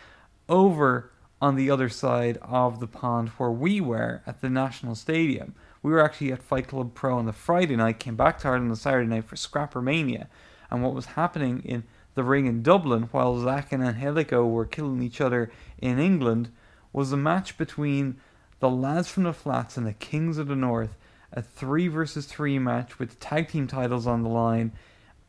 over 0.49 1.11
on 1.41 1.57
the 1.57 1.71
other 1.71 1.89
side 1.89 2.39
of 2.43 2.81
the 2.81 2.87
pond 2.87 3.29
where 3.31 3.51
we 3.51 3.81
were 3.81 4.23
at 4.27 4.41
the 4.41 4.51
National 4.51 4.95
Stadium, 4.95 5.55
we 5.83 5.93
were 5.93 6.03
actually 6.03 6.33
at 6.33 6.43
Fight 6.43 6.69
Club 6.69 6.95
Pro 6.95 7.19
on 7.19 7.27
the 7.27 7.33
Friday 7.33 7.77
night, 7.77 7.99
came 7.99 8.17
back 8.17 8.39
to 8.39 8.49
Ireland 8.49 8.65
on 8.65 8.71
the 8.71 8.77
Saturday 8.77 9.09
night 9.09 9.25
for 9.25 9.37
ScrappyMania. 9.37 10.27
And 10.71 10.83
what 10.83 10.95
was 10.95 11.07
happening 11.07 11.63
in 11.65 11.85
the 12.15 12.25
ring 12.25 12.47
in 12.47 12.63
Dublin, 12.63 13.09
while 13.13 13.39
Zack 13.41 13.73
and 13.73 13.83
Angelico 13.83 14.47
were 14.47 14.65
killing 14.65 15.03
each 15.03 15.21
other 15.21 15.51
in 15.79 15.99
England, 15.99 16.51
was 16.93 17.13
a 17.13 17.17
match 17.17 17.59
between 17.59 18.19
the 18.61 18.71
lads 18.71 19.09
from 19.09 19.25
the 19.25 19.33
flats 19.33 19.77
and 19.77 19.87
the 19.87 19.93
Kings 19.93 20.39
of 20.39 20.49
the 20.49 20.57
North, 20.57 20.97
a 21.33 21.43
three 21.43 21.89
versus 21.89 22.27
three 22.27 22.59
match 22.59 22.99
with 22.99 23.21
tag 23.21 23.49
team 23.49 23.67
titles 23.67 24.07
on 24.07 24.23
the 24.23 24.29
line, 24.29 24.73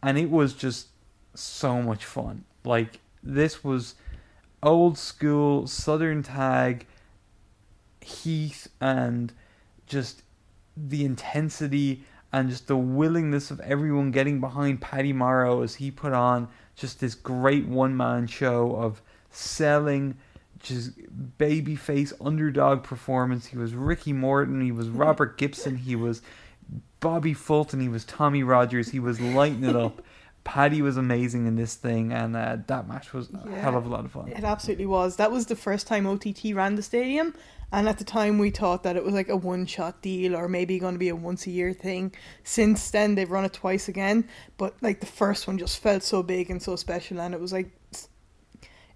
and 0.05 0.19
it 0.19 0.29
was 0.29 0.53
just 0.53 0.89
so 1.33 1.81
much 1.81 2.05
fun. 2.05 2.45
Like 2.63 2.99
this 3.23 3.63
was 3.63 3.95
old 4.61 4.97
school 4.99 5.65
Southern 5.65 6.21
tag 6.21 6.85
heat 8.01 8.67
and 8.79 9.33
just 9.87 10.21
the 10.77 11.03
intensity 11.03 12.03
and 12.31 12.49
just 12.49 12.67
the 12.67 12.77
willingness 12.77 13.49
of 13.49 13.59
everyone 13.61 14.11
getting 14.11 14.39
behind 14.39 14.79
Paddy 14.79 15.11
Morrin 15.11 15.63
as 15.63 15.75
he 15.75 15.89
put 15.89 16.13
on 16.13 16.49
just 16.75 16.99
this 16.99 17.15
great 17.15 17.65
one 17.65 17.97
man 17.97 18.27
show 18.27 18.75
of 18.75 19.01
selling 19.31 20.17
just 20.59 20.91
babyface 21.39 22.13
underdog 22.23 22.83
performance. 22.83 23.47
He 23.47 23.57
was 23.57 23.73
Ricky 23.73 24.13
Morton, 24.13 24.61
he 24.61 24.71
was 24.71 24.89
Robert 24.89 25.37
Gibson, 25.37 25.77
he 25.77 25.95
was 25.95 26.21
Bobby 27.05 27.33
Fulton, 27.35 27.79
he 27.79 27.87
was 27.87 28.03
Tommy 28.03 28.41
Rogers, 28.41 28.89
he 28.89 28.99
was 28.99 29.21
lighting 29.21 29.63
it 29.63 29.75
up. 29.75 30.01
Paddy 30.43 30.81
was 30.81 30.97
amazing 30.97 31.45
in 31.47 31.55
this 31.55 31.75
thing, 31.75 32.11
and 32.11 32.35
uh, 32.35 32.57
that 32.67 32.87
match 32.87 33.13
was 33.13 33.29
a 33.29 33.47
Yeah. 33.49 33.61
hell 33.61 33.77
of 33.77 33.85
a 33.85 33.89
lot 33.89 34.05
of 34.05 34.11
fun. 34.11 34.27
It 34.27 34.43
absolutely 34.43 34.85
was. 34.87 35.15
That 35.17 35.31
was 35.31 35.45
the 35.45 35.55
first 35.55 35.85
time 35.87 36.05
OTT 36.07 36.53
ran 36.53 36.75
the 36.75 36.81
stadium, 36.83 37.33
and 37.71 37.87
at 37.87 37.97
the 37.99 38.03
time 38.03 38.37
we 38.39 38.49
thought 38.49 38.81
that 38.83 38.95
it 38.95 39.03
was 39.03 39.13
like 39.13 39.29
a 39.29 39.35
one 39.35 39.65
shot 39.67 40.01
deal 40.01 40.35
or 40.35 40.47
maybe 40.47 40.77
going 40.79 40.93
to 40.95 40.99
be 40.99 41.09
a 41.09 41.15
once 41.15 41.45
a 41.47 41.51
year 41.51 41.73
thing. 41.73 42.11
Since 42.43 42.89
then, 42.91 43.13
they've 43.15 43.29
run 43.29 43.45
it 43.45 43.53
twice 43.53 43.87
again, 43.87 44.27
but 44.57 44.75
like 44.81 44.99
the 44.99 45.05
first 45.07 45.45
one 45.47 45.57
just 45.59 45.79
felt 45.79 46.01
so 46.03 46.21
big 46.23 46.49
and 46.49 46.61
so 46.61 46.75
special, 46.75 47.19
and 47.21 47.33
it 47.35 47.39
was 47.39 47.53
like. 47.53 47.69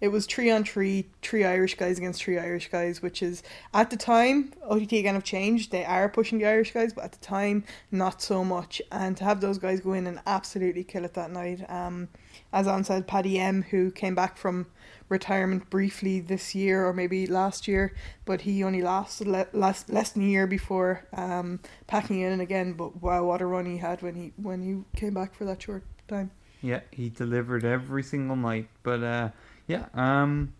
It 0.01 0.09
was 0.09 0.25
three 0.25 0.49
on 0.49 0.63
three, 0.63 1.09
three 1.21 1.43
Irish 1.43 1.75
guys 1.75 1.97
against 1.97 2.23
three 2.23 2.39
Irish 2.39 2.69
guys, 2.69 3.01
which 3.01 3.21
is 3.21 3.43
at 3.73 3.89
the 3.89 3.97
time 3.97 4.53
OTT 4.63 4.93
again 4.93 5.15
have 5.15 5.23
changed. 5.23 5.71
They 5.71 5.83
are 5.83 6.07
pushing 6.07 6.39
the 6.39 6.45
Irish 6.45 6.71
guys, 6.71 6.93
but 6.93 7.03
at 7.03 7.11
the 7.11 7.19
time 7.19 7.63
not 7.91 8.21
so 8.21 8.45
much. 8.45 8.81
And 8.91 9.17
to 9.17 9.23
have 9.23 9.41
those 9.41 9.57
guys 9.57 9.81
go 9.81 9.93
in 9.93 10.07
and 10.07 10.21
absolutely 10.25 10.83
kill 10.83 11.05
it 11.05 11.13
that 11.15 11.31
night, 11.31 11.69
um, 11.69 12.07
as 12.53 12.67
on 12.67 12.83
said, 12.83 13.07
Paddy 13.07 13.39
M, 13.39 13.63
who 13.63 13.91
came 13.91 14.15
back 14.15 14.37
from 14.37 14.67
retirement 15.09 15.69
briefly 15.69 16.19
this 16.19 16.55
year 16.55 16.85
or 16.85 16.93
maybe 16.93 17.27
last 17.27 17.67
year, 17.67 17.93
but 18.25 18.41
he 18.41 18.63
only 18.63 18.81
lasted 18.81 19.27
le- 19.27 19.47
less 19.53 19.89
less 19.89 20.11
than 20.11 20.23
a 20.23 20.27
year 20.27 20.47
before 20.47 21.05
um, 21.13 21.59
packing 21.87 22.21
in 22.21 22.39
again. 22.39 22.73
But 22.73 23.01
wow, 23.01 23.25
what 23.25 23.41
a 23.41 23.45
run 23.45 23.65
he 23.65 23.77
had 23.77 24.01
when 24.01 24.15
he 24.15 24.33
when 24.37 24.61
he 24.61 24.99
came 24.99 25.13
back 25.13 25.35
for 25.35 25.45
that 25.45 25.61
short 25.61 25.83
time. 26.07 26.31
Yeah, 26.61 26.81
he 26.91 27.09
delivered 27.09 27.63
every 27.63 28.03
single 28.03 28.35
night. 28.35 28.67
But 28.83 29.03
uh, 29.03 29.29
yeah, 29.69 29.85
um, 29.93 30.53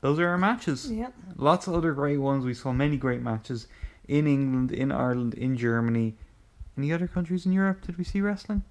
those 0.00 0.18
are 0.18 0.28
our 0.28 0.38
matches. 0.38 0.90
Yeah. 0.90 1.10
Lots 1.36 1.66
of 1.66 1.74
other 1.74 1.92
great 1.92 2.18
ones. 2.18 2.44
We 2.46 2.54
saw 2.54 2.72
many 2.72 2.96
great 2.96 3.20
matches 3.20 3.66
in 4.08 4.26
England, 4.26 4.72
in 4.72 4.90
Ireland, 4.90 5.34
in 5.34 5.56
Germany. 5.56 6.14
Any 6.78 6.92
other 6.92 7.06
countries 7.06 7.44
in 7.44 7.52
Europe 7.52 7.82
did 7.86 7.98
we 7.98 8.04
see 8.04 8.20
wrestling? 8.20 8.62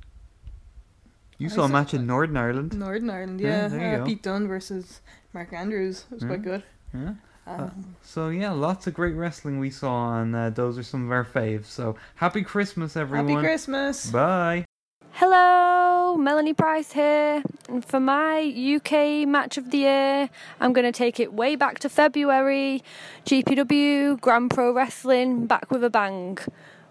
You 1.38 1.48
I 1.48 1.52
saw 1.52 1.64
a 1.64 1.70
match 1.70 1.94
in 1.94 2.06
Northern 2.06 2.38
Ireland. 2.38 2.78
Northern 2.78 3.10
Ireland, 3.10 3.40
Yeah, 3.42 3.48
yeah. 3.64 3.68
there 3.68 3.90
you 3.90 3.96
uh, 3.96 4.00
go. 4.00 4.06
Pete 4.06 4.24
Dunne 4.24 4.48
versus 4.48 5.02
Mark 5.34 5.54
Andrews. 5.54 6.06
It 6.12 6.16
was 6.16 6.24
quite 6.24 6.44
good. 6.44 6.64
Yeah. 6.94 7.14
Uh, 7.48 7.64
Um, 7.64 7.96
so 8.04 8.30
yeah, 8.30 8.52
lots 8.52 8.86
of 8.88 8.94
great 8.94 9.16
wrestling 9.16 9.58
we 9.60 9.72
saw, 9.72 10.22
and 10.22 10.36
uh, 10.36 10.50
those 10.52 10.78
are 10.78 10.84
some 10.84 11.06
of 11.06 11.12
our 11.12 11.26
faves. 11.26 11.66
So 11.66 11.96
happy 12.16 12.44
Christmas, 12.44 12.96
everyone! 12.96 13.28
Happy 13.28 13.42
Christmas! 13.42 14.12
Bye. 14.12 14.66
Hello, 15.14 15.91
Melanie 16.18 16.54
Price 16.54 16.92
here. 16.92 17.44
And 17.70 17.84
for 17.84 18.00
my 18.00 18.42
UK 18.42 19.28
match 19.28 19.58
of 19.58 19.72
the 19.72 19.80
year, 19.80 20.30
I'm 20.60 20.74
going 20.74 20.86
to 20.86 20.92
take 20.92 21.20
it 21.20 21.34
way 21.34 21.56
back 21.56 21.80
to 21.80 21.90
February. 21.90 22.84
GPW 23.26 24.20
Grand 24.20 24.52
Pro 24.52 24.74
Wrestling 24.74 25.46
back 25.46 25.72
with 25.72 25.84
a 25.84 25.90
bang, 25.90 26.38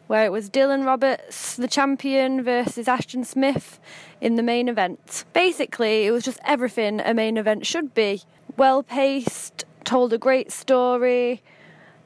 where 0.06 0.24
it 0.24 0.32
was 0.32 0.50
Dylan 0.50 0.84
Roberts, 0.84 1.56
the 1.56 1.68
champion, 1.68 2.42
versus 2.42 2.88
Ashton 2.88 3.24
Smith 3.24 3.78
in 4.20 4.36
the 4.36 4.42
main 4.42 4.68
event. 4.68 5.24
Basically, 5.32 6.06
it 6.06 6.10
was 6.10 6.24
just 6.24 6.38
everything 6.44 7.00
a 7.00 7.14
main 7.14 7.36
event 7.36 7.66
should 7.66 7.94
be. 7.94 8.22
Well 8.56 8.82
paced, 8.82 9.64
told 9.84 10.12
a 10.12 10.18
great 10.18 10.52
story, 10.52 11.42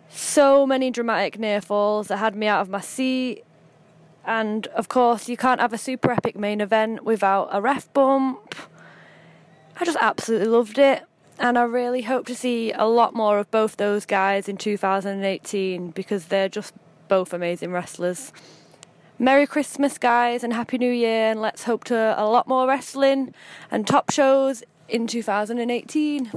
so 0.08 0.66
many 0.66 0.90
dramatic 0.90 1.38
near 1.38 1.60
falls 1.60 2.08
that 2.08 2.18
had 2.18 2.36
me 2.36 2.46
out 2.46 2.60
of 2.60 2.68
my 2.68 2.80
seat. 2.80 3.44
And 4.26 4.66
of 4.68 4.88
course, 4.88 5.28
you 5.28 5.36
can't 5.36 5.60
have 5.60 5.72
a 5.72 5.78
super 5.78 6.10
epic 6.10 6.36
main 6.36 6.60
event 6.60 7.04
without 7.04 7.48
a 7.52 7.60
ref 7.60 7.92
bump. 7.92 8.54
I 9.78 9.84
just 9.84 9.98
absolutely 10.00 10.48
loved 10.48 10.78
it. 10.78 11.04
And 11.38 11.58
I 11.58 11.64
really 11.64 12.02
hope 12.02 12.26
to 12.26 12.34
see 12.34 12.72
a 12.72 12.84
lot 12.86 13.14
more 13.14 13.38
of 13.38 13.50
both 13.50 13.76
those 13.76 14.06
guys 14.06 14.48
in 14.48 14.56
2018 14.56 15.90
because 15.90 16.26
they're 16.26 16.48
just 16.48 16.72
both 17.08 17.32
amazing 17.32 17.72
wrestlers. 17.72 18.32
Merry 19.18 19.46
Christmas, 19.46 19.98
guys, 19.98 20.42
and 20.42 20.52
Happy 20.52 20.78
New 20.78 20.90
Year. 20.92 21.30
And 21.30 21.40
let's 21.40 21.64
hope 21.64 21.84
to 21.84 22.14
a 22.16 22.26
lot 22.26 22.46
more 22.46 22.66
wrestling 22.68 23.34
and 23.70 23.86
top 23.86 24.10
shows 24.10 24.62
in 24.88 25.06
2018. 25.06 26.30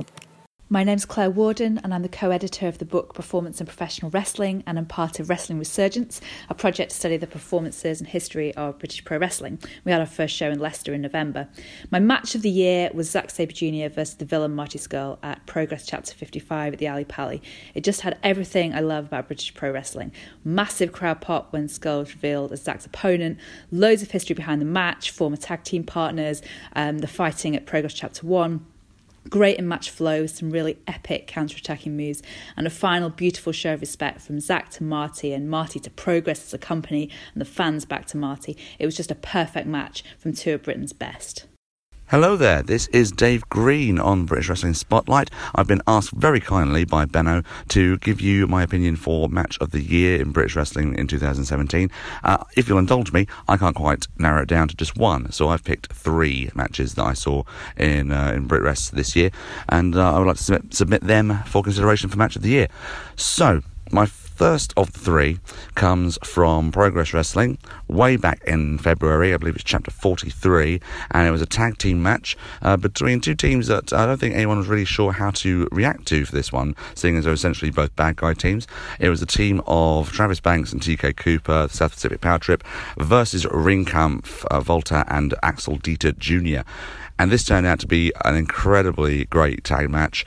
My 0.70 0.84
name's 0.84 1.06
Claire 1.06 1.30
Warden, 1.30 1.80
and 1.82 1.94
I'm 1.94 2.02
the 2.02 2.10
co 2.10 2.30
editor 2.30 2.68
of 2.68 2.78
the 2.78 2.84
book 2.84 3.14
Performance 3.14 3.62
and 3.62 3.70
Professional 3.70 4.12
Wrestling, 4.12 4.66
and 4.68 4.78
I'm 4.78 4.86
part 4.86 5.18
of 5.18 5.30
Wrestling 5.30 5.60
Resurgence, 5.60 6.20
a 6.50 6.54
project 6.54 6.92
to 6.92 6.98
study 6.98 7.16
the 7.16 7.26
performances 7.26 8.02
and 8.02 8.10
history 8.10 8.54
of 8.56 8.78
British 8.78 9.06
pro 9.06 9.18
wrestling. 9.18 9.60
We 9.86 9.94
had 9.94 10.02
our 10.02 10.06
first 10.06 10.36
show 10.36 10.50
in 10.50 10.60
Leicester 10.60 10.94
in 10.94 11.02
November. 11.02 11.48
My 11.90 12.00
match 12.00 12.36
of 12.36 12.42
the 12.42 12.50
year 12.50 12.90
was 12.94 13.10
Zack 13.10 13.30
Sabre 13.30 13.54
Jr. 13.54 13.88
versus 13.88 14.16
the 14.16 14.26
villain 14.26 14.56
Marty 14.56 14.78
Scurll 14.78 15.20
at 15.24 15.46
Progress 15.46 15.86
Chapter 15.86 16.14
55 16.14 16.74
at 16.74 16.80
the 16.80 16.90
Ali 16.90 17.06
Pali. 17.06 17.42
It 17.74 17.86
just 17.86 18.02
had 18.02 18.18
everything 18.22 18.74
I 18.74 18.82
love 18.82 19.06
about 19.06 19.28
British 19.28 19.54
pro 19.54 19.72
wrestling. 19.72 20.12
Massive 20.44 20.92
crowd 20.92 21.22
pop 21.22 21.54
when 21.54 21.70
Scurll 21.70 22.00
was 22.00 22.14
revealed 22.14 22.52
as 22.52 22.62
Zack's 22.62 22.86
opponent, 22.86 23.40
loads 23.72 24.02
of 24.02 24.12
history 24.12 24.34
behind 24.34 24.60
the 24.60 24.66
match, 24.66 25.12
former 25.12 25.38
tag 25.38 25.64
team 25.64 25.86
partners, 25.86 26.42
um, 26.76 26.98
the 26.98 27.08
fighting 27.08 27.56
at 27.56 27.66
Progress 27.66 27.94
Chapter 27.94 28.28
1. 28.28 28.66
Great 29.30 29.58
in 29.58 29.68
match 29.68 29.90
flow, 29.90 30.22
with 30.22 30.38
some 30.38 30.52
really 30.52 30.78
epic 30.88 31.28
counter 31.28 31.58
attacking 31.58 31.98
moves, 31.98 32.22
and 32.56 32.66
a 32.66 32.70
final 32.70 33.10
beautiful 33.10 33.52
show 33.52 33.74
of 33.74 33.82
respect 33.82 34.22
from 34.22 34.40
Zack 34.40 34.70
to 34.72 34.84
Marty 34.84 35.34
and 35.34 35.50
Marty 35.50 35.80
to 35.80 35.90
Progress 35.90 36.46
as 36.46 36.54
a 36.54 36.58
company 36.58 37.10
and 37.34 37.42
the 37.42 37.46
fans 37.46 37.86
back 37.86 38.06
to 38.08 38.18
Marty. 38.18 38.58
It 38.80 38.86
was 38.86 38.96
just 38.96 39.12
a 39.12 39.16
perfect 39.16 39.68
match 39.68 40.04
from 40.18 40.34
two 40.34 40.54
of 40.54 40.64
Britain's 40.64 40.94
best. 40.94 41.46
Hello 42.10 42.38
there, 42.38 42.64
this 42.64 42.88
is 42.94 43.12
Dave 43.12 43.50
Green 43.50 44.00
on 44.00 44.24
British 44.24 44.48
Wrestling 44.48 44.76
Spotlight. 44.76 45.30
I've 45.54 45.68
been 45.68 45.82
asked 45.88 46.12
very 46.12 46.40
kindly 46.40 46.86
by 46.86 47.04
Benno 47.04 47.44
to 47.68 47.98
give 47.98 48.22
you 48.22 48.48
my 48.48 48.64
opinion 48.64 48.96
for 48.96 49.28
Match 49.28 49.58
of 49.60 49.72
the 49.72 49.82
Year 49.82 50.22
in 50.22 50.32
British 50.32 50.56
Wrestling 50.56 50.98
in 50.98 51.08
2017. 51.08 51.92
Uh, 52.24 52.38
if 52.56 52.70
you'll 52.70 52.78
indulge 52.78 53.12
me, 53.12 53.28
I 53.50 53.58
can't 53.58 53.76
quite 53.76 54.08
narrow 54.18 54.44
it 54.44 54.48
down 54.48 54.70
to 54.70 54.76
just 54.78 54.96
one, 54.96 55.34
so 55.34 55.50
I've 55.50 55.66
picked 55.66 55.92
three 55.92 56.50
matches 56.56 56.94
that 56.94 57.04
I 57.04 57.12
saw 57.12 57.44
in 57.76 58.14
uh, 58.14 58.32
in 58.34 58.48
BritWres 58.48 58.92
this 58.92 59.14
year, 59.14 59.30
and 59.68 59.94
uh, 59.94 60.14
I 60.14 60.18
would 60.18 60.28
like 60.28 60.38
to 60.38 60.44
submit, 60.44 60.74
submit 60.74 61.02
them 61.02 61.44
for 61.46 61.62
consideration 61.62 62.10
for 62.10 62.18
Match 62.18 62.38
of 62.38 62.42
the 62.42 62.50
Year. 62.52 62.70
So, 63.18 63.64
my 63.92 64.06
first 64.38 64.72
of 64.78 64.94
the 64.94 65.00
three 65.00 65.40
comes 65.74 66.20
from 66.24 66.72
Progress 66.72 67.12
Wrestling 67.12 67.58
way 67.88 68.18
back 68.18 68.40
in 68.46 68.78
February. 68.78 69.34
I 69.34 69.38
believe 69.38 69.56
it's 69.56 69.64
chapter 69.64 69.90
43, 69.90 70.80
and 71.10 71.28
it 71.28 71.32
was 71.32 71.42
a 71.42 71.48
tag 71.48 71.80
team 71.80 72.04
match 72.04 72.38
uh, 72.62 72.78
between 72.78 73.20
two 73.20 73.34
teams 73.34 73.66
that 73.66 73.92
I 73.92 74.06
don't 74.06 74.20
think 74.20 74.36
anyone 74.36 74.60
was 74.60 74.68
really 74.68 74.86
sure 74.86 75.12
how 75.12 75.32
to 75.32 75.68
react 75.72 76.06
to 76.10 76.24
for 76.24 76.34
this 76.34 76.52
one, 76.52 76.76
seeing 76.94 77.18
as 77.18 77.26
they're 77.26 77.34
essentially 77.34 77.72
both 77.72 77.96
bad 77.96 78.18
guy 78.18 78.36
teams. 78.36 78.68
It 79.00 79.10
was 79.10 79.24
a 79.24 79.26
team 79.26 79.60
of 79.66 80.12
Travis 80.12 80.40
Banks 80.40 80.72
and 80.72 80.82
TK 80.84 81.16
Cooper, 81.18 81.66
the 81.68 81.74
South 81.74 81.94
Pacific 81.94 82.22
Power 82.22 82.38
Trip, 82.38 82.64
versus 83.00 83.44
Ringkampf, 83.46 84.46
uh, 84.52 84.64
Walter, 84.68 85.04
and 85.08 85.34
Axel 85.42 85.80
Dieter 85.80 86.16
Jr. 86.16 86.62
And 87.18 87.32
this 87.32 87.44
turned 87.44 87.66
out 87.66 87.80
to 87.80 87.88
be 87.88 88.12
an 88.24 88.36
incredibly 88.36 89.26
great 89.26 89.64
tag 89.64 89.90
match 89.90 90.26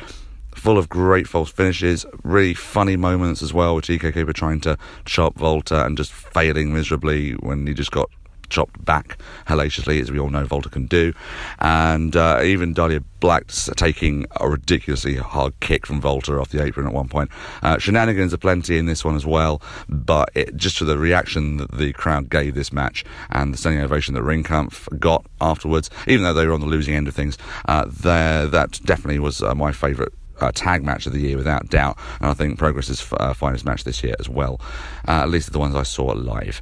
full 0.61 0.77
of 0.77 0.91
great 0.91 1.27
false 1.27 1.51
finishes, 1.51 2.05
really 2.23 2.53
funny 2.53 2.95
moments 2.95 3.43
as 3.43 3.55
well 3.55 3.75
with 3.75 3.87
TK 3.87 4.13
Cooper 4.13 4.35
trying 4.35 4.61
to 4.61 4.77
chop 5.07 5.41
Walter 5.41 5.75
and 5.75 5.97
just 5.97 6.13
failing 6.13 6.75
miserably 6.75 7.33
when 7.33 7.67
he 7.67 7.73
just 7.73 7.91
got 7.91 8.11
chopped 8.51 8.85
back 8.85 9.17
hellaciously, 9.47 10.01
as 10.01 10.11
we 10.11 10.19
all 10.19 10.29
know 10.29 10.47
Walter 10.51 10.69
can 10.69 10.87
do. 10.87 11.15
And 11.61 12.15
uh, 12.15 12.43
even 12.45 12.75
Dahlia 12.75 13.01
Black 13.21 13.47
taking 13.77 14.27
a 14.39 14.51
ridiculously 14.51 15.17
hard 15.17 15.59
kick 15.61 15.87
from 15.87 16.01
Walter 16.01 16.39
off 16.39 16.51
the 16.51 16.63
apron 16.63 16.87
at 16.87 16.93
one 16.93 17.09
point. 17.09 17.31
Uh, 17.63 17.79
shenanigans 17.79 18.35
are 18.35 18.39
plenty 18.39 18.77
in 18.77 18.85
this 18.85 19.05
one 19.05 19.17
as 19.17 19.25
well, 19.25 19.63
but 19.89 20.31
it, 20.35 20.57
just 20.57 20.79
for 20.79 20.85
the 20.85 20.99
reaction 20.99 21.57
that 21.57 21.73
the 21.73 21.93
crowd 21.95 22.29
gave 22.29 22.55
this 22.55 22.73
match 22.73 23.05
and 23.31 23.55
the 23.55 23.59
standing 23.59 23.81
ovation 23.81 24.13
that 24.15 24.23
Ringkampf 24.23 24.99
got 24.99 25.25
afterwards, 25.41 25.89
even 26.07 26.25
though 26.25 26.35
they 26.35 26.47
were 26.47 26.53
on 26.53 26.61
the 26.61 26.67
losing 26.67 26.95
end 26.95 27.09
of 27.09 27.15
things, 27.15 27.39
uh, 27.67 27.87
there 27.89 28.47
that 28.47 28.79
definitely 28.85 29.21
was 29.21 29.43
uh, 29.43 29.55
my 29.55 29.73
favourite 29.73 30.13
uh, 30.41 30.53
tag 30.55 30.85
match 30.85 31.07
of 31.07 31.13
the 31.13 31.21
year 31.21 31.37
without 31.37 31.69
doubt, 31.69 31.99
and 32.21 32.31
I 32.31 32.35
think 32.35 32.59
Progress's 32.59 33.07
uh, 33.13 33.35
finest 33.35 33.65
match 33.65 33.85
this 33.85 34.03
year 34.03 34.15
as 34.19 34.29
well, 34.29 34.61
uh, 35.09 35.23
at 35.23 35.31
least 35.31 35.53
the 35.53 35.59
ones 35.59 35.75
I 35.75 35.83
saw 35.83 36.07
live. 36.07 36.61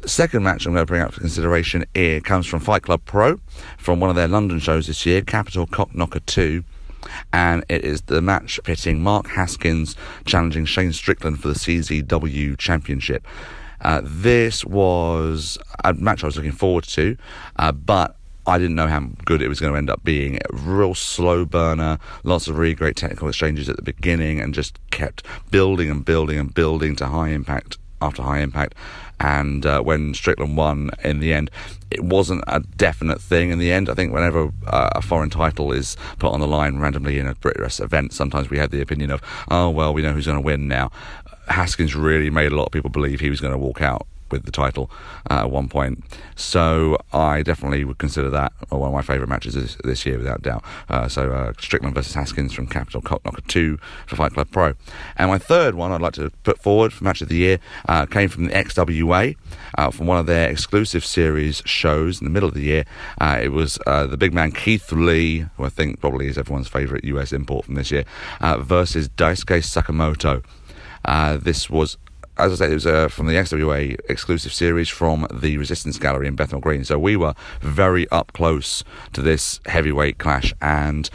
The 0.00 0.08
second 0.08 0.44
match 0.44 0.64
I'm 0.64 0.74
going 0.74 0.86
to 0.86 0.90
bring 0.90 1.02
up 1.02 1.12
for 1.12 1.20
consideration 1.20 1.84
here 1.92 2.20
comes 2.20 2.46
from 2.46 2.60
Fight 2.60 2.82
Club 2.82 3.02
Pro, 3.04 3.40
from 3.78 3.98
one 3.98 4.10
of 4.10 4.16
their 4.16 4.28
London 4.28 4.60
shows 4.60 4.86
this 4.86 5.04
year, 5.04 5.22
Capital 5.22 5.66
Cockknocker 5.66 6.24
2. 6.24 6.62
And 7.32 7.64
it 7.68 7.84
is 7.84 8.02
the 8.02 8.20
match 8.20 8.60
pitting 8.64 9.02
Mark 9.02 9.28
Haskins 9.28 9.96
challenging 10.24 10.66
Shane 10.66 10.92
Strickland 10.92 11.40
for 11.40 11.48
the 11.48 11.54
CZW 11.54 12.58
Championship. 12.58 13.26
Uh, 13.80 14.00
this 14.04 14.64
was 14.64 15.58
a 15.84 15.94
match 15.94 16.22
I 16.22 16.26
was 16.26 16.36
looking 16.36 16.52
forward 16.52 16.84
to, 16.84 17.16
uh, 17.56 17.72
but 17.72 18.16
I 18.48 18.56
didn't 18.56 18.76
know 18.76 18.86
how 18.86 19.00
good 19.26 19.42
it 19.42 19.48
was 19.48 19.60
going 19.60 19.74
to 19.74 19.78
end 19.78 19.90
up 19.90 20.02
being. 20.02 20.38
Real 20.50 20.94
slow 20.94 21.44
burner, 21.44 21.98
lots 22.24 22.48
of 22.48 22.56
really 22.56 22.74
great 22.74 22.96
technical 22.96 23.28
exchanges 23.28 23.68
at 23.68 23.76
the 23.76 23.82
beginning, 23.82 24.40
and 24.40 24.54
just 24.54 24.78
kept 24.90 25.22
building 25.50 25.90
and 25.90 26.02
building 26.02 26.38
and 26.38 26.52
building 26.52 26.96
to 26.96 27.06
high 27.06 27.28
impact 27.28 27.76
after 28.00 28.22
high 28.22 28.40
impact. 28.40 28.74
And 29.20 29.66
uh, 29.66 29.82
when 29.82 30.14
Strickland 30.14 30.56
won 30.56 30.90
in 31.04 31.20
the 31.20 31.34
end, 31.34 31.50
it 31.90 32.02
wasn't 32.02 32.42
a 32.46 32.60
definite 32.60 33.20
thing 33.20 33.50
in 33.50 33.58
the 33.58 33.70
end. 33.70 33.90
I 33.90 33.94
think 33.94 34.14
whenever 34.14 34.50
uh, 34.66 34.90
a 34.92 35.02
foreign 35.02 35.28
title 35.28 35.70
is 35.70 35.96
put 36.18 36.32
on 36.32 36.40
the 36.40 36.46
line 36.46 36.78
randomly 36.78 37.18
in 37.18 37.26
a 37.26 37.34
British 37.34 37.80
event, 37.80 38.14
sometimes 38.14 38.48
we 38.48 38.56
have 38.58 38.70
the 38.70 38.80
opinion 38.80 39.10
of, 39.10 39.20
oh, 39.50 39.68
well, 39.68 39.92
we 39.92 40.00
know 40.00 40.12
who's 40.12 40.26
going 40.26 40.38
to 40.38 40.44
win 40.44 40.68
now. 40.68 40.90
Haskins 41.48 41.94
really 41.94 42.30
made 42.30 42.52
a 42.52 42.56
lot 42.56 42.66
of 42.66 42.72
people 42.72 42.90
believe 42.90 43.20
he 43.20 43.30
was 43.30 43.40
going 43.40 43.52
to 43.52 43.58
walk 43.58 43.82
out 43.82 44.06
with 44.30 44.44
the 44.44 44.52
title 44.52 44.90
uh, 45.30 45.40
at 45.40 45.50
one 45.50 45.68
point. 45.68 46.04
So 46.36 46.98
I 47.12 47.42
definitely 47.42 47.84
would 47.84 47.98
consider 47.98 48.30
that 48.30 48.52
one 48.68 48.88
of 48.88 48.94
my 48.94 49.02
favourite 49.02 49.28
matches 49.28 49.54
this, 49.54 49.76
this, 49.84 50.06
year, 50.06 50.18
without 50.18 50.42
doubt. 50.42 50.64
Uh, 50.88 51.08
so 51.08 51.32
uh, 51.32 51.52
Strickland 51.58 51.94
versus 51.94 52.14
Haskins 52.14 52.52
from 52.52 52.66
Capital 52.66 53.02
Cockknocker 53.02 53.46
2 53.46 53.78
for 54.06 54.16
Fight 54.16 54.32
Club 54.32 54.48
Pro. 54.50 54.74
And 55.16 55.30
my 55.30 55.38
third 55.38 55.74
one 55.74 55.92
I'd 55.92 56.00
like 56.00 56.14
to 56.14 56.30
put 56.44 56.58
forward 56.58 56.92
for 56.92 57.04
match 57.04 57.20
of 57.20 57.28
the 57.28 57.36
year 57.36 57.58
uh, 57.88 58.06
came 58.06 58.28
from 58.28 58.44
the 58.44 58.52
XWA, 58.52 59.36
uh, 59.76 59.90
from 59.90 60.06
one 60.06 60.18
of 60.18 60.26
their 60.26 60.48
exclusive 60.48 61.04
series 61.04 61.62
shows 61.64 62.20
in 62.20 62.24
the 62.24 62.30
middle 62.30 62.48
of 62.48 62.54
the 62.54 62.62
year. 62.62 62.84
Uh, 63.20 63.38
it 63.42 63.48
was 63.48 63.78
the 63.86 64.16
big 64.18 64.32
man 64.32 64.52
Keith 64.52 64.90
Lee, 64.92 65.46
who 65.56 65.64
I 65.64 65.68
think 65.68 66.00
probably 66.00 66.28
is 66.28 66.38
everyone's 66.38 66.68
favourite 66.68 67.04
US 67.04 67.32
import 67.32 67.64
from 67.64 67.74
this 67.74 67.90
year, 67.90 68.04
versus 68.40 69.08
Daisuke 69.08 69.62
Sakamoto. 69.62 70.44
this 71.42 71.70
was 71.70 71.96
as 72.38 72.52
I 72.52 72.54
said, 72.54 72.70
it 72.70 72.74
was 72.74 72.86
uh, 72.86 73.08
from 73.08 73.26
the 73.26 73.34
XWA 73.34 73.98
exclusive 74.08 74.52
series 74.52 74.88
from 74.88 75.26
the 75.32 75.58
Resistance 75.58 75.98
Gallery 75.98 76.28
in 76.28 76.36
Bethnal 76.36 76.60
Green. 76.60 76.84
So 76.84 76.98
we 76.98 77.16
were 77.16 77.34
very 77.60 78.08
up 78.10 78.32
close 78.32 78.84
to 79.12 79.22
this 79.22 79.60
heavyweight 79.66 80.18
clash, 80.18 80.54
and 80.60 81.10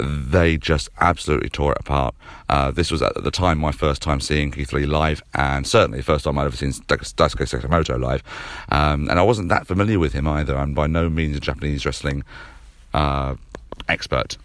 they 0.00 0.56
just 0.56 0.88
absolutely 1.00 1.50
tore 1.50 1.72
it 1.72 1.78
apart. 1.80 2.14
Uh, 2.48 2.70
this 2.70 2.90
was 2.90 3.02
at 3.02 3.14
the 3.22 3.30
time 3.30 3.58
my 3.58 3.72
first 3.72 4.02
time 4.02 4.20
seeing 4.20 4.50
Keith 4.50 4.72
Lee 4.72 4.86
live, 4.86 5.22
and 5.34 5.66
certainly 5.66 5.98
the 5.98 6.04
first 6.04 6.24
time 6.24 6.38
I'd 6.38 6.46
ever 6.46 6.56
seen 6.56 6.72
Daisuke 6.72 7.46
Sakamoto 7.46 8.00
live. 8.00 8.22
Um, 8.70 9.08
and 9.10 9.18
I 9.18 9.22
wasn't 9.22 9.50
that 9.50 9.66
familiar 9.66 9.98
with 9.98 10.12
him 10.12 10.26
either. 10.26 10.56
I'm 10.56 10.74
by 10.74 10.86
no 10.86 11.08
means 11.10 11.36
a 11.36 11.40
Japanese 11.40 11.84
wrestling 11.84 12.24
uh, 12.92 13.34
expert. 13.88 14.38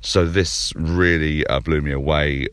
So 0.00 0.24
this 0.24 0.72
really 0.76 1.46
uh, 1.46 1.60
blew 1.60 1.80
me 1.80 1.92
away 1.92 2.46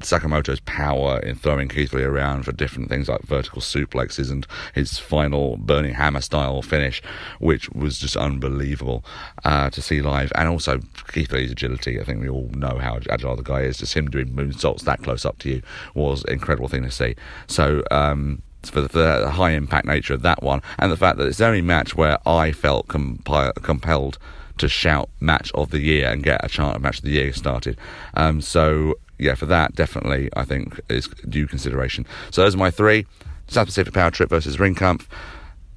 Sakamoto's 0.00 0.60
power 0.60 1.18
in 1.20 1.34
throwing 1.34 1.68
Keith 1.68 1.92
Lee 1.92 2.02
around 2.02 2.44
for 2.44 2.52
different 2.52 2.88
things 2.88 3.08
like 3.08 3.22
vertical 3.22 3.60
suplexes 3.60 4.30
and 4.30 4.46
his 4.74 4.98
final 4.98 5.56
burning 5.56 5.94
hammer 5.94 6.20
style 6.20 6.62
finish, 6.62 7.02
which 7.38 7.68
was 7.70 7.98
just 7.98 8.16
unbelievable 8.16 9.04
uh, 9.44 9.70
to 9.70 9.82
see 9.82 10.02
live. 10.02 10.32
And 10.34 10.48
also 10.48 10.80
Keith 11.08 11.32
Lee's 11.32 11.52
agility. 11.52 12.00
I 12.00 12.04
think 12.04 12.20
we 12.20 12.28
all 12.28 12.50
know 12.52 12.78
how 12.78 12.98
agile 13.10 13.36
the 13.36 13.42
guy 13.42 13.62
is. 13.62 13.78
Just 13.78 13.94
him 13.94 14.10
doing 14.10 14.28
moonsaults 14.28 14.82
that 14.82 15.02
close 15.02 15.24
up 15.24 15.38
to 15.38 15.50
you 15.50 15.62
was 15.94 16.24
an 16.24 16.34
incredible 16.34 16.68
thing 16.68 16.82
to 16.82 16.90
see. 16.90 17.14
So. 17.46 17.82
Um, 17.90 18.42
for 18.62 18.80
the, 18.80 18.88
for 18.88 18.98
the, 18.98 19.28
high 19.28 19.50
impact 19.50 19.88
nature 19.88 20.14
of 20.14 20.22
that 20.22 20.40
one, 20.40 20.62
and 20.78 20.92
the 20.92 20.96
fact 20.96 21.18
that 21.18 21.26
it's 21.26 21.38
the 21.38 21.46
only 21.46 21.62
match 21.62 21.96
where 21.96 22.16
I 22.28 22.52
felt 22.52 22.86
compi- 22.86 23.52
compelled 23.56 24.18
to 24.58 24.68
shout 24.68 25.10
match 25.18 25.50
of 25.54 25.70
the 25.70 25.80
year 25.80 26.08
and 26.08 26.22
get 26.22 26.44
a 26.44 26.48
chant 26.48 26.76
of 26.76 26.82
match 26.82 26.98
of 26.98 27.04
the 27.04 27.10
year 27.10 27.32
started. 27.32 27.76
Um, 28.14 28.40
so 28.40 28.94
yeah, 29.22 29.34
for 29.34 29.46
that, 29.46 29.74
definitely, 29.74 30.28
I 30.36 30.44
think 30.44 30.80
is 30.88 31.08
due 31.28 31.46
consideration. 31.46 32.06
So 32.30 32.42
those 32.42 32.54
are 32.54 32.58
my 32.58 32.70
three: 32.70 33.06
South 33.46 33.66
Pacific 33.66 33.94
Power 33.94 34.10
Trip 34.10 34.28
versus 34.28 34.56
Ringkampf, 34.56 35.06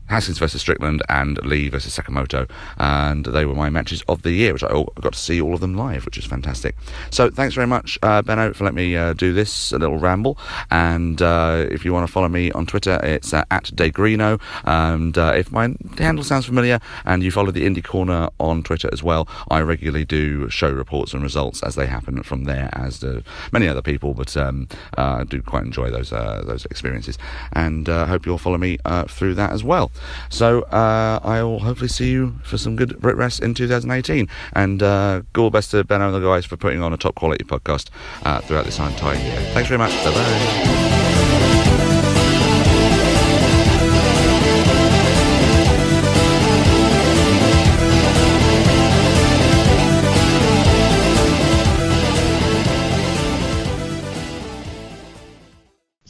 Haskins 0.07 0.37
versus 0.37 0.61
Strickland 0.61 1.01
and 1.09 1.43
Lee 1.45 1.69
versus 1.69 1.97
Sakamoto, 1.97 2.49
and 2.77 3.25
they 3.25 3.45
were 3.45 3.55
my 3.55 3.69
matches 3.69 4.03
of 4.07 4.21
the 4.21 4.31
year, 4.31 4.53
which 4.53 4.63
I 4.63 4.69
got 5.01 5.13
to 5.13 5.19
see 5.19 5.41
all 5.41 5.53
of 5.53 5.61
them 5.61 5.75
live, 5.75 6.05
which 6.05 6.17
is 6.17 6.25
fantastic. 6.25 6.75
So 7.09 7.29
thanks 7.29 7.55
very 7.55 7.67
much, 7.67 7.97
uh, 8.03 8.21
Benno, 8.21 8.53
for 8.53 8.65
letting 8.65 8.75
me 8.75 8.95
uh, 8.95 9.13
do 9.13 9.33
this 9.33 9.71
a 9.71 9.77
little 9.77 9.97
ramble. 9.97 10.37
And 10.69 11.21
uh, 11.21 11.65
if 11.71 11.83
you 11.85 11.93
want 11.93 12.05
to 12.07 12.11
follow 12.11 12.27
me 12.27 12.51
on 12.51 12.65
Twitter, 12.65 12.99
it's 13.03 13.33
uh, 13.33 13.43
at 13.51 13.65
Dagrino. 13.65 14.39
And 14.63 15.17
uh, 15.17 15.33
if 15.35 15.51
my 15.51 15.75
handle 15.97 16.23
sounds 16.23 16.45
familiar 16.45 16.79
and 17.05 17.23
you 17.23 17.31
follow 17.31 17.51
the 17.51 17.65
Indie 17.65 17.83
Corner 17.83 18.29
on 18.39 18.63
Twitter 18.63 18.89
as 18.93 19.01
well, 19.01 19.27
I 19.49 19.61
regularly 19.61 20.05
do 20.05 20.49
show 20.49 20.71
reports 20.71 21.13
and 21.13 21.23
results 21.23 21.63
as 21.63 21.75
they 21.75 21.87
happen 21.87 22.21
from 22.23 22.43
there, 22.43 22.69
as 22.73 22.99
do 22.99 23.23
many 23.51 23.67
other 23.67 23.81
people. 23.81 24.13
But 24.13 24.37
um, 24.37 24.67
uh, 24.97 25.17
I 25.19 25.23
do 25.23 25.41
quite 25.41 25.63
enjoy 25.63 25.89
those 25.89 26.11
those 26.11 26.65
experiences, 26.65 27.17
and 27.53 27.87
hope 27.87 28.25
you'll 28.25 28.37
follow 28.37 28.57
me 28.57 28.77
through 29.07 29.35
that 29.35 29.51
as 29.51 29.63
well. 29.63 29.91
So 30.29 30.61
uh, 30.63 31.19
I 31.23 31.43
will 31.43 31.59
hopefully 31.59 31.89
see 31.89 32.11
you 32.11 32.35
for 32.43 32.57
some 32.57 32.75
good 32.75 32.89
BritWres 33.01 33.41
in 33.41 33.53
2018. 33.53 34.27
And 34.53 34.83
uh, 34.83 35.21
all 35.37 35.49
best 35.49 35.71
to 35.71 35.83
Ben 35.83 36.01
and 36.01 36.13
the 36.13 36.19
guys 36.19 36.45
for 36.45 36.57
putting 36.57 36.81
on 36.81 36.93
a 36.93 36.97
top 36.97 37.15
quality 37.15 37.43
podcast 37.43 37.89
uh, 38.23 38.41
throughout 38.41 38.65
this 38.65 38.79
entire 38.79 39.17
year. 39.17 39.39
Thanks 39.53 39.69
very 39.69 39.79
much. 39.79 39.91
Bye 40.03 40.13
bye. 40.13 40.94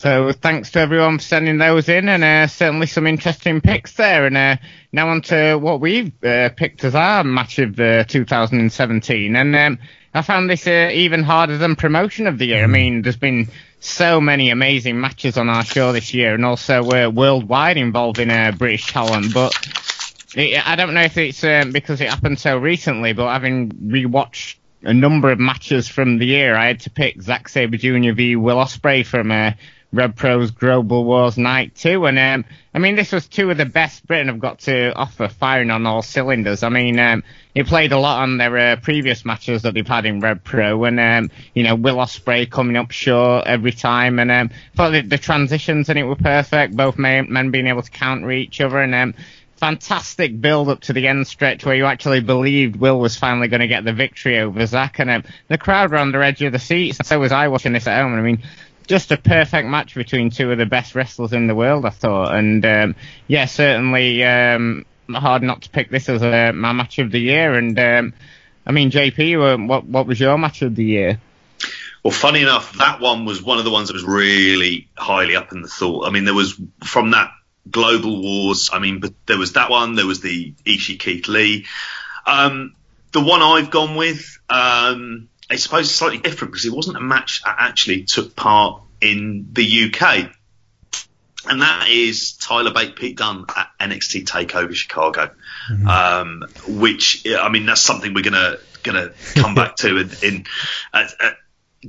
So 0.06 0.32
thanks 0.34 0.70
to 0.74 0.80
everyone 0.82 1.18
for 1.18 1.24
sending 1.24 1.58
those 1.58 1.90
in, 1.90 2.08
and 2.10 2.24
uh, 2.24 2.46
certainly 2.46 2.86
some 2.86 3.08
interesting 3.08 3.60
picks 3.60 3.94
there. 3.94 4.28
And 4.28 4.38
uh, 4.38 4.58
now 4.92 5.10
on 5.10 5.24
to 5.24 5.56
what 5.56 5.82
we've 5.82 6.14
uh, 6.24 6.50
picked 6.50 6.84
as 6.84 6.94
our 6.94 7.24
match 7.24 7.58
of 7.58 7.80
uh, 7.80 8.04
2017. 8.04 9.36
And 9.36 9.56
um, 9.56 9.80
I 10.14 10.22
found 10.22 10.48
this 10.48 10.68
uh, 10.68 10.92
even 10.94 11.24
harder 11.24 11.58
than 11.58 11.76
promotion 11.76 12.28
of 12.28 12.38
the 12.38 12.46
year. 12.46 12.64
I 12.64 12.68
mean, 12.68 13.02
there's 13.02 13.18
been 13.18 13.50
so 13.80 14.22
many 14.22 14.52
amazing 14.52 15.02
matches 15.02 15.40
on 15.40 15.50
our 15.50 15.66
show 15.66 15.92
this 15.92 16.14
year, 16.14 16.36
and 16.36 16.46
also 16.46 16.84
uh, 16.84 17.10
worldwide 17.10 17.78
involving 17.78 18.28
British 18.60 18.86
talent. 18.86 19.34
But 19.34 19.56
it, 20.36 20.68
I 20.68 20.76
don't 20.76 20.94
know 20.94 21.02
if 21.02 21.18
it's 21.18 21.44
um, 21.44 21.72
because 21.72 22.00
it 22.00 22.12
happened 22.12 22.38
so 22.38 22.60
recently, 22.60 23.14
but 23.14 23.32
having 23.32 23.72
rewatched 23.72 24.58
a 24.84 24.94
number 24.94 25.32
of 25.32 25.40
matches 25.40 25.88
from 25.88 26.20
the 26.20 26.28
year, 26.28 26.56
I 26.56 26.68
had 26.68 26.82
to 26.82 26.92
pick 26.92 27.24
Zack 27.24 27.50
Sabre 27.50 27.78
Jr. 27.78 28.14
v 28.14 28.36
Will 28.36 28.58
Ospreay 28.58 29.04
from 29.04 29.32
uh, 29.32 29.54
Rev 29.96 30.16
Pro's 30.16 30.52
Global 30.52 31.06
Wars 31.06 31.38
Night 31.38 31.76
2. 31.76 32.06
And, 32.06 32.20
um, 32.20 32.46
I 32.74 32.80
mean, 32.80 32.96
this 32.96 33.12
was 33.12 33.28
two 33.28 33.50
of 33.50 33.58
the 33.58 33.66
best 33.66 34.06
Britain 34.06 34.28
have 34.28 34.40
got 34.40 34.60
to 34.60 34.94
offer, 34.94 35.28
firing 35.28 35.72
on 35.72 35.86
all 35.86 36.02
cylinders. 36.02 36.64
I 36.64 36.70
mean, 36.70 37.00
um, 37.00 37.24
it 37.54 37.68
played 37.68 37.92
a 37.92 38.00
lot 38.00 38.24
on 38.24 38.38
their 38.38 38.58
uh, 38.58 38.76
previous 38.78 39.26
matches 39.26 39.62
that 39.62 39.74
they've 39.74 39.88
had 39.88 40.06
in 40.06 40.20
Rev 40.20 40.44
Pro. 40.44 40.84
And, 40.84 41.00
um, 41.00 41.32
you 41.54 41.64
know, 41.64 41.76
Will 41.76 41.96
Ospreay 41.96 42.50
coming 42.50 42.78
up 42.78 42.92
short 42.92 43.48
every 43.48 43.72
time. 43.72 44.20
And, 44.20 44.32
um, 44.32 44.52
thought 44.76 44.92
the, 44.92 45.02
the 45.02 45.18
transitions 45.18 45.90
in 45.90 45.98
it 45.98 46.04
were 46.04 46.16
perfect, 46.16 46.76
both 46.76 46.98
men, 46.98 47.28
men 47.32 47.52
being 47.52 47.68
able 47.68 47.82
to 47.82 47.92
counter 47.92 48.32
each 48.32 48.62
other. 48.62 48.80
And, 48.80 48.94
um, 48.94 49.14
fantastic 49.58 50.40
build 50.40 50.70
up 50.70 50.82
to 50.82 50.94
the 50.94 51.08
end 51.08 51.28
stretch 51.28 51.66
where 51.66 51.76
you 51.76 51.86
actually 51.86 52.20
believed 52.20 52.76
Will 52.76 53.00
was 53.00 53.16
finally 53.16 53.48
going 53.48 53.62
to 53.62 53.68
get 53.68 53.84
the 53.84 53.94
victory 53.94 54.40
over 54.40 54.66
Zack, 54.66 55.00
and 55.00 55.10
um, 55.10 55.24
the 55.48 55.58
crowd 55.58 55.92
were 55.92 55.98
on 55.98 56.12
the 56.12 56.20
edge 56.20 56.42
of 56.42 56.52
the 56.52 56.60
seats. 56.60 57.00
So 57.04 57.20
was 57.20 57.32
I 57.32 57.48
watching 57.48 57.74
this 57.74 57.88
at 57.88 58.02
home. 58.02 58.14
I 58.14 58.22
mean, 58.22 58.44
just 58.86 59.12
a 59.12 59.18
perfect 59.18 59.68
match 59.68 59.96
between 59.96 60.30
two 60.30 60.52
of 60.52 60.58
the 60.58 60.66
best 60.66 60.96
wrestlers 60.96 61.34
in 61.34 61.48
the 61.48 61.56
world, 61.56 61.86
I 61.86 61.90
thought. 61.90 62.36
And 62.36 62.66
um, 62.66 62.96
yeah, 63.28 63.46
certainly 63.46 64.24
um, 64.24 64.86
hard 65.10 65.44
not 65.44 65.64
to 65.64 65.70
pick 65.70 65.90
this 65.90 66.10
as 66.10 66.22
a, 66.22 66.52
my 66.52 66.74
match 66.74 67.00
of 67.00 67.12
the 67.12 67.20
year. 67.20 67.54
And 67.54 67.80
um, 67.80 68.14
I 68.66 68.72
mean, 68.72 68.92
JP, 68.92 69.68
what 69.68 69.86
what 69.86 70.08
was 70.08 70.20
your 70.20 70.38
match 70.38 70.62
of 70.62 70.76
the 70.76 70.86
year? 70.86 71.20
Well, 72.04 72.12
funny 72.12 72.42
enough, 72.42 72.78
that 72.78 73.00
one 73.00 73.26
was 73.26 73.42
one 73.42 73.58
of 73.58 73.66
the 73.66 73.72
ones 73.72 73.88
that 73.88 73.96
was 73.96 74.04
really 74.04 74.88
highly 74.96 75.36
up 75.36 75.52
in 75.52 75.62
the 75.62 75.68
thought. 75.68 76.06
I 76.08 76.12
mean, 76.12 76.26
there 76.26 76.36
was 76.36 76.60
from 76.84 77.12
that 77.12 77.32
Global 77.70 78.22
Wars. 78.22 78.70
I 78.72 78.80
mean, 78.80 79.00
but 79.00 79.14
there 79.26 79.40
was 79.40 79.54
that 79.54 79.72
one. 79.72 79.96
There 79.96 80.06
was 80.06 80.22
the 80.22 80.54
Ishii 80.66 81.00
Keith 81.00 81.28
Lee. 81.28 81.66
Um, 82.28 82.76
the 83.12 83.24
one 83.24 83.42
I've 83.42 83.72
gone 83.72 83.96
with. 83.96 84.40
Um, 84.50 85.30
I 85.50 85.58
suppose 85.58 85.86
it's 85.86 85.96
slightly 85.96 86.18
different 86.18 86.54
because 86.54 86.66
it 86.66 86.74
wasn't 86.74 86.98
a 86.98 87.02
match 87.02 87.44
that 87.44 87.56
actually 87.60 88.04
took 88.04 88.36
part 88.36 88.82
in 89.02 89.50
the 89.54 89.86
UK. 89.86 90.32
And 91.48 91.62
that 91.62 91.90
is 91.90 92.34
Tyler 92.34 92.74
Bate 92.74 92.96
Pete 92.96 93.18
Dunne 93.18 93.46
at 93.56 93.70
NXT 93.80 94.26
Takeover 94.26 94.74
Chicago, 94.74 95.30
mm-hmm. 95.72 95.88
um, 95.88 96.44
which 96.68 97.24
I 97.28 97.50
mean 97.50 97.68
that's 97.68 97.82
something 97.82 98.16
we're 98.16 98.24
gonna 98.24 98.58
gonna 98.82 99.12
come 99.36 99.54
back 99.54 99.76
to 99.78 99.98
in, 99.98 100.10
in 100.24 100.46
uh, 100.92 101.08
uh, 101.20 101.32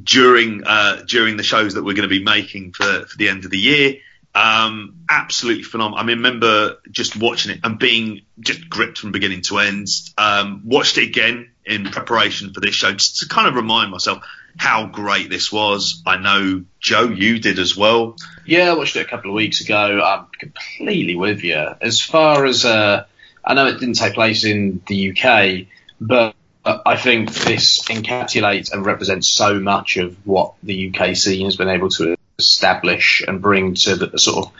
during 0.02 0.64
uh, 0.66 1.02
during 1.06 1.38
the 1.38 1.42
shows 1.42 1.74
that 1.74 1.84
we're 1.84 1.94
going 1.94 2.08
to 2.08 2.14
be 2.14 2.22
making 2.22 2.72
for, 2.72 3.06
for 3.06 3.16
the 3.16 3.30
end 3.30 3.46
of 3.46 3.50
the 3.50 3.58
year. 3.58 3.94
Um, 4.34 5.04
absolutely 5.08 5.62
phenomenal. 5.62 5.98
I 5.98 6.02
mean, 6.02 6.18
remember 6.18 6.76
just 6.90 7.16
watching 7.16 7.52
it 7.52 7.60
and 7.64 7.78
being 7.78 8.22
just 8.38 8.68
gripped 8.68 8.98
from 8.98 9.12
beginning 9.12 9.40
to 9.42 9.58
end. 9.58 9.88
Um, 10.18 10.60
watched 10.66 10.98
it 10.98 11.04
again 11.04 11.52
in 11.66 11.84
preparation 11.84 12.52
for 12.52 12.60
this 12.60 12.74
show 12.74 12.92
just 12.92 13.18
to 13.18 13.28
kind 13.28 13.48
of 13.48 13.54
remind 13.54 13.90
myself 13.90 14.24
how 14.56 14.86
great 14.86 15.28
this 15.28 15.52
was. 15.52 16.02
I 16.06 16.16
know 16.16 16.64
Joe, 16.80 17.08
you 17.08 17.38
did 17.38 17.58
as 17.58 17.76
well. 17.76 18.16
Yeah, 18.46 18.70
I 18.70 18.74
watched 18.74 18.96
it 18.96 19.00
a 19.00 19.08
couple 19.08 19.30
of 19.30 19.34
weeks 19.34 19.60
ago. 19.60 20.00
I'm 20.02 20.26
completely 20.38 21.16
with 21.16 21.42
you. 21.42 21.74
As 21.80 22.00
far 22.00 22.46
as 22.46 22.64
uh, 22.64 23.04
I 23.44 23.54
know, 23.54 23.66
it 23.66 23.78
didn't 23.78 23.94
take 23.94 24.14
place 24.14 24.44
in 24.44 24.82
the 24.86 25.10
UK, 25.10 25.66
but 26.00 26.34
I 26.64 26.96
think 26.96 27.32
this 27.32 27.82
encapsulates 27.82 28.72
and 28.72 28.84
represents 28.84 29.28
so 29.28 29.60
much 29.60 29.98
of 29.98 30.16
what 30.26 30.54
the 30.62 30.90
UK 30.92 31.14
scene 31.16 31.44
has 31.44 31.56
been 31.56 31.68
able 31.68 31.90
to 31.90 32.16
establish 32.38 33.22
and 33.26 33.40
bring 33.40 33.74
to 33.74 33.94
the 33.94 34.18
sort 34.18 34.46
of 34.46 34.52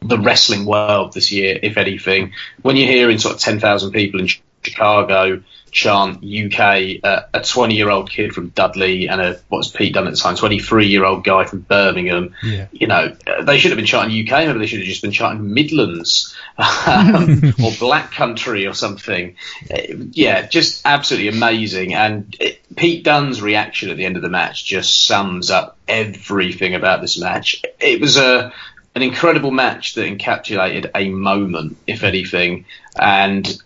the 0.00 0.18
wrestling 0.18 0.64
world 0.64 1.12
this 1.12 1.32
year, 1.32 1.58
if 1.60 1.76
anything. 1.76 2.32
When 2.62 2.76
you're 2.76 2.86
hearing 2.86 3.18
sort 3.18 3.34
of 3.34 3.40
10,000 3.40 3.90
people 3.90 4.20
in 4.20 4.28
Chicago 4.64 5.42
chant 5.70 6.22
UK, 6.24 7.00
uh, 7.02 7.22
a 7.34 7.42
20 7.42 7.74
year 7.74 7.90
old 7.90 8.08
kid 8.08 8.32
from 8.32 8.50
Dudley 8.50 9.08
and 9.08 9.20
a, 9.20 9.32
what 9.48 9.58
was 9.58 9.70
Pete 9.72 9.92
Dunne 9.92 10.06
at 10.06 10.12
the 10.12 10.16
time, 10.16 10.36
23 10.36 10.86
year 10.86 11.04
old 11.04 11.24
guy 11.24 11.44
from 11.44 11.60
Birmingham, 11.60 12.32
Yeah. 12.44 12.66
you 12.70 12.86
know, 12.86 13.16
uh, 13.26 13.42
they 13.42 13.58
should 13.58 13.72
have 13.72 13.76
been 13.76 13.86
chanting 13.86 14.16
UK, 14.24 14.46
maybe 14.46 14.60
they 14.60 14.66
should 14.66 14.78
have 14.78 14.86
just 14.86 15.02
been 15.02 15.10
chanting 15.10 15.52
Midlands 15.52 16.32
um, 16.86 17.54
or 17.62 17.72
Black 17.80 18.12
Country 18.12 18.66
or 18.68 18.74
something. 18.74 19.34
Uh, 19.68 19.78
Yeah, 20.12 20.46
just 20.46 20.82
absolutely 20.84 21.28
amazing. 21.36 21.94
And 21.94 22.36
it, 22.38 22.60
Pete 22.76 23.02
Dunne's 23.02 23.42
reaction 23.42 23.90
at 23.90 23.96
the 23.96 24.04
end 24.04 24.14
of 24.14 24.22
the 24.22 24.28
match 24.30 24.64
just 24.64 25.06
sums 25.06 25.50
up 25.50 25.76
everything 25.88 26.76
about 26.76 27.00
this 27.00 27.18
match. 27.18 27.62
It 27.80 28.00
was 28.00 28.16
a 28.16 28.52
an 28.96 29.02
incredible 29.02 29.50
match 29.50 29.94
that 29.94 30.06
encapsulated 30.06 30.88
a 30.94 31.08
moment, 31.08 31.76
if 31.84 32.04
anything, 32.04 32.64
and 32.94 33.60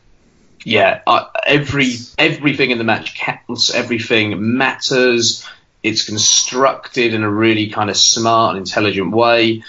yeah, 0.64 1.02
I, 1.06 1.26
every 1.46 1.94
everything 2.16 2.70
in 2.70 2.78
the 2.78 2.84
match 2.84 3.14
counts. 3.14 3.70
Everything 3.70 4.56
matters. 4.56 5.46
It's 5.82 6.04
constructed 6.04 7.14
in 7.14 7.22
a 7.22 7.30
really 7.30 7.70
kind 7.70 7.90
of 7.90 7.96
smart 7.96 8.56
and 8.56 8.66
intelligent 8.66 9.12
way. 9.12 9.62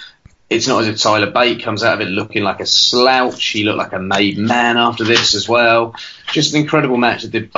It's 0.49 0.67
not 0.67 0.81
as 0.81 0.87
if 0.87 0.99
Tyler 0.99 1.29
Bate 1.29 1.61
comes 1.61 1.83
out 1.83 2.01
of 2.01 2.07
it 2.07 2.11
looking 2.11 2.43
like 2.43 2.59
a 2.59 2.65
slouch. 2.65 3.45
He 3.49 3.63
looked 3.63 3.77
like 3.77 3.93
a 3.93 3.99
made 3.99 4.37
man 4.37 4.77
after 4.77 5.03
this 5.03 5.35
as 5.35 5.47
well. 5.47 5.95
Just 6.31 6.55
an 6.55 6.61
incredible 6.61 6.97
match 6.97 7.21
that 7.21 7.31
did 7.31 7.51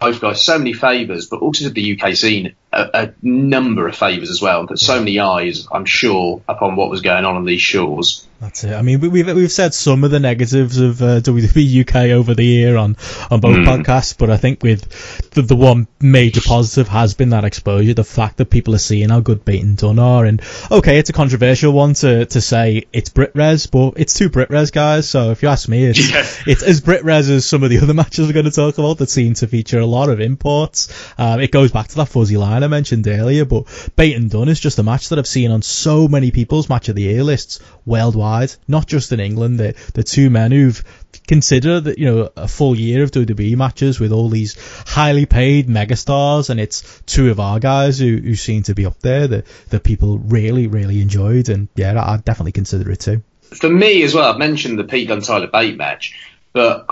both 0.00 0.20
guys 0.20 0.42
so 0.42 0.58
many 0.58 0.72
favours, 0.72 1.26
but 1.26 1.40
also 1.40 1.64
did 1.64 1.74
the 1.74 2.00
UK 2.00 2.16
scene 2.16 2.56
a, 2.72 2.90
a 2.94 3.12
number 3.22 3.88
of 3.88 3.96
favours 3.96 4.30
as 4.30 4.40
well, 4.40 4.66
put 4.66 4.78
so 4.78 4.98
many 4.98 5.18
eyes, 5.18 5.66
I'm 5.72 5.84
sure, 5.84 6.42
upon 6.48 6.76
what 6.76 6.90
was 6.90 7.00
going 7.02 7.24
on 7.24 7.36
on 7.36 7.44
these 7.44 7.60
shores. 7.62 8.26
That's 8.40 8.64
it. 8.64 8.72
I 8.72 8.80
mean, 8.80 9.00
we- 9.00 9.08
we've 9.08 9.26
we've 9.26 9.52
said 9.52 9.74
some 9.74 10.02
of 10.02 10.10
the 10.10 10.18
negatives 10.18 10.78
of 10.78 11.02
uh, 11.02 11.20
WWE 11.20 11.82
UK 11.82 11.96
over 12.16 12.34
the 12.34 12.42
year 12.44 12.78
on 12.78 12.96
on 13.30 13.40
both. 13.40 13.56
Mm. 13.56 13.66
podcasts, 13.66 14.16
but 14.16 14.30
I 14.30 14.38
think 14.38 14.62
with 14.62 15.30
the, 15.32 15.42
the 15.42 15.56
one 15.56 15.88
major 16.00 16.40
positive 16.40 16.88
has 16.88 17.12
been 17.12 17.28
that 17.30 17.44
exposure, 17.44 17.92
the 17.92 18.02
fact 18.02 18.38
that 18.38 18.46
people 18.48 18.74
are 18.74 18.78
seeing 18.78 19.10
how 19.10 19.20
good 19.20 19.44
Bate 19.44 19.62
and 19.62 19.76
Dunne 19.76 19.98
are, 19.98 20.24
and 20.24 20.40
okay, 20.70 20.98
it's 20.98 21.10
a 21.10 21.12
controversial 21.12 21.72
one 21.74 21.92
to, 21.94 22.24
to 22.24 22.40
say 22.40 22.86
it's 22.94 23.10
BritWres, 23.10 23.70
but 23.70 24.00
it's 24.00 24.14
two 24.14 24.30
BritWres 24.30 24.72
guys. 24.72 25.06
So 25.06 25.32
if 25.32 25.42
you 25.42 25.50
ask 25.50 25.68
me, 25.68 25.84
it's 25.84 25.98
it's 26.46 26.62
as 26.62 26.80
BritWres 26.80 27.28
as 27.28 27.44
some 27.44 27.62
of 27.62 27.68
the 27.68 27.80
other 27.80 27.92
matches 28.00 28.26
we're 28.26 28.32
going 28.32 28.46
to 28.46 28.50
talk 28.52 28.78
about 28.78 28.96
that 28.98 29.10
seem 29.10 29.34
to 29.34 29.48
feature 29.48 29.80
a 29.80 29.86
lot 29.86 30.08
of 30.08 30.18
imports. 30.20 30.88
Um, 31.18 31.40
it 31.40 31.50
goes 31.50 31.72
back 31.72 31.88
to 31.88 31.96
that 31.96 32.08
fuzzy 32.08 32.38
line 32.38 32.59
I 32.64 32.68
mentioned 32.68 33.06
earlier, 33.06 33.44
but 33.44 33.64
Bate 33.96 34.16
and 34.16 34.30
Dunne 34.30 34.48
is 34.48 34.60
just 34.60 34.78
a 34.78 34.82
match 34.82 35.08
that 35.08 35.18
I've 35.18 35.26
seen 35.26 35.50
on 35.50 35.62
so 35.62 36.08
many 36.08 36.30
people's 36.30 36.68
match 36.68 36.88
of 36.88 36.96
the 36.96 37.02
year 37.02 37.22
lists 37.24 37.60
worldwide, 37.86 38.52
not 38.68 38.86
just 38.86 39.12
in 39.12 39.20
England. 39.20 39.58
The 39.58 39.74
the 39.94 40.02
two 40.02 40.30
men 40.30 40.50
who've 40.52 40.82
considered 41.26 41.80
that 41.84 41.98
you 41.98 42.06
know 42.06 42.30
a 42.36 42.48
full 42.48 42.76
year 42.76 43.02
of 43.02 43.10
WWE 43.10 43.56
matches 43.56 44.00
with 44.00 44.12
all 44.12 44.28
these 44.28 44.56
highly 44.86 45.26
paid 45.26 45.68
megastars, 45.68 46.50
and 46.50 46.58
it's 46.60 47.02
two 47.06 47.30
of 47.30 47.40
our 47.40 47.58
guys 47.60 47.98
who, 47.98 48.16
who 48.16 48.34
seem 48.34 48.62
to 48.64 48.74
be 48.74 48.86
up 48.86 48.98
there 49.00 49.26
that 49.28 49.46
that 49.70 49.82
people 49.84 50.18
really 50.18 50.66
really 50.66 51.00
enjoyed, 51.00 51.48
and 51.48 51.68
yeah, 51.76 52.00
I- 52.00 52.14
I'd 52.14 52.24
definitely 52.24 52.52
consider 52.52 52.90
it 52.90 53.00
too. 53.00 53.22
For 53.40 53.68
me 53.68 54.02
as 54.04 54.14
well, 54.14 54.30
I've 54.32 54.38
mentioned 54.38 54.78
the 54.78 54.84
Pete 54.84 55.08
Dunne 55.08 55.22
Tyler 55.22 55.48
Bate 55.48 55.76
match, 55.76 56.14
but 56.52 56.86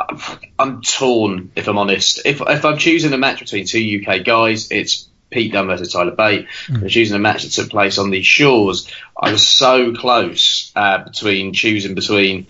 I'm 0.58 0.82
torn 0.82 1.52
if 1.54 1.68
I'm 1.68 1.78
honest. 1.78 2.22
If 2.24 2.40
if 2.40 2.64
I'm 2.64 2.78
choosing 2.78 3.12
a 3.12 3.18
match 3.18 3.38
between 3.40 3.66
two 3.66 3.78
UK 4.04 4.24
guys, 4.24 4.68
it's 4.70 5.07
Pete 5.30 5.52
Dunne 5.52 5.66
versus 5.66 5.92
Tyler 5.92 6.12
Bate. 6.12 6.46
If 6.68 6.82
I'm 6.82 6.88
choosing 6.88 7.16
a 7.16 7.18
match 7.18 7.42
that 7.42 7.52
took 7.52 7.70
place 7.70 7.98
on 7.98 8.10
these 8.10 8.26
shores. 8.26 8.90
I 9.16 9.32
was 9.32 9.46
so 9.46 9.94
close 9.94 10.72
uh, 10.74 11.04
between 11.04 11.52
choosing 11.52 11.94
between 11.94 12.46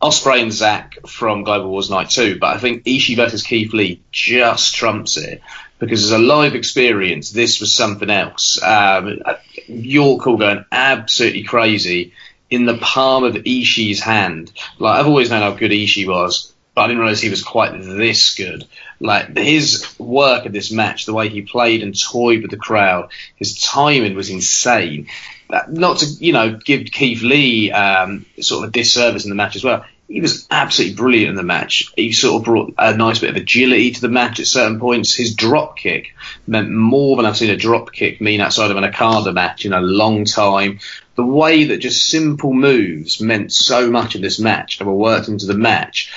Ospreay 0.00 0.42
and 0.42 0.52
Zack 0.52 0.98
from 1.08 1.42
Global 1.42 1.70
Wars 1.70 1.90
Night 1.90 2.10
2, 2.10 2.38
but 2.38 2.54
I 2.54 2.58
think 2.58 2.84
Ishii 2.84 3.16
versus 3.16 3.42
Keith 3.42 3.72
Lee 3.72 4.02
just 4.12 4.74
trumps 4.74 5.16
it 5.16 5.40
because 5.78 6.04
as 6.04 6.12
a 6.12 6.18
live 6.18 6.54
experience, 6.54 7.30
this 7.30 7.60
was 7.60 7.74
something 7.74 8.10
else. 8.10 8.62
Um, 8.62 9.20
York 9.66 10.26
all 10.26 10.36
going 10.36 10.64
absolutely 10.70 11.44
crazy 11.44 12.12
in 12.50 12.66
the 12.66 12.78
palm 12.78 13.24
of 13.24 13.34
Ishii's 13.34 14.00
hand. 14.00 14.52
Like 14.78 15.00
I've 15.00 15.06
always 15.06 15.30
known 15.30 15.42
how 15.42 15.52
good 15.52 15.70
Ishii 15.70 16.06
was, 16.06 16.52
but 16.74 16.82
I 16.82 16.86
didn't 16.88 17.00
realize 17.00 17.20
he 17.20 17.30
was 17.30 17.42
quite 17.42 17.72
this 17.80 18.34
good. 18.34 18.66
Like 18.98 19.36
his 19.36 19.86
work 19.98 20.46
at 20.46 20.52
this 20.52 20.70
match, 20.72 21.04
the 21.06 21.12
way 21.14 21.28
he 21.28 21.42
played 21.42 21.82
and 21.82 21.94
toyed 21.98 22.42
with 22.42 22.50
the 22.50 22.56
crowd, 22.56 23.10
his 23.36 23.60
timing 23.60 24.14
was 24.14 24.30
insane. 24.30 25.08
That- 25.50 25.72
Not 25.72 25.98
to 25.98 26.06
you 26.06 26.32
know 26.32 26.58
give 26.64 26.86
Keith 26.86 27.22
Lee 27.22 27.70
um, 27.72 28.24
sort 28.40 28.64
of 28.64 28.70
a 28.70 28.72
disservice 28.72 29.24
in 29.24 29.30
the 29.30 29.36
match 29.36 29.56
as 29.56 29.64
well. 29.64 29.84
He 30.08 30.20
was 30.20 30.46
absolutely 30.52 30.94
brilliant 30.94 31.30
in 31.30 31.34
the 31.34 31.42
match. 31.42 31.92
He 31.96 32.12
sort 32.12 32.40
of 32.40 32.44
brought 32.44 32.74
a 32.78 32.96
nice 32.96 33.18
bit 33.18 33.30
of 33.30 33.36
agility 33.36 33.90
to 33.90 34.00
the 34.00 34.08
match 34.08 34.38
at 34.38 34.46
certain 34.46 34.78
points. 34.78 35.16
His 35.16 35.34
drop 35.34 35.76
kick 35.76 36.14
meant 36.46 36.70
more 36.70 37.16
than 37.16 37.26
I've 37.26 37.36
seen 37.36 37.50
a 37.50 37.56
drop 37.56 37.90
kick 37.92 38.20
mean 38.20 38.40
outside 38.40 38.70
of 38.70 38.76
an 38.76 38.84
Okada 38.84 39.32
match 39.32 39.66
in 39.66 39.72
a 39.72 39.80
long 39.80 40.24
time. 40.24 40.78
The 41.16 41.24
way 41.26 41.64
that 41.64 41.78
just 41.78 42.06
simple 42.06 42.52
moves 42.52 43.20
meant 43.20 43.52
so 43.52 43.90
much 43.90 44.14
in 44.14 44.22
this 44.22 44.38
match 44.38 44.78
and 44.78 44.88
were 44.88 44.94
worked 44.94 45.26
into 45.26 45.46
the 45.46 45.54
match 45.54 46.12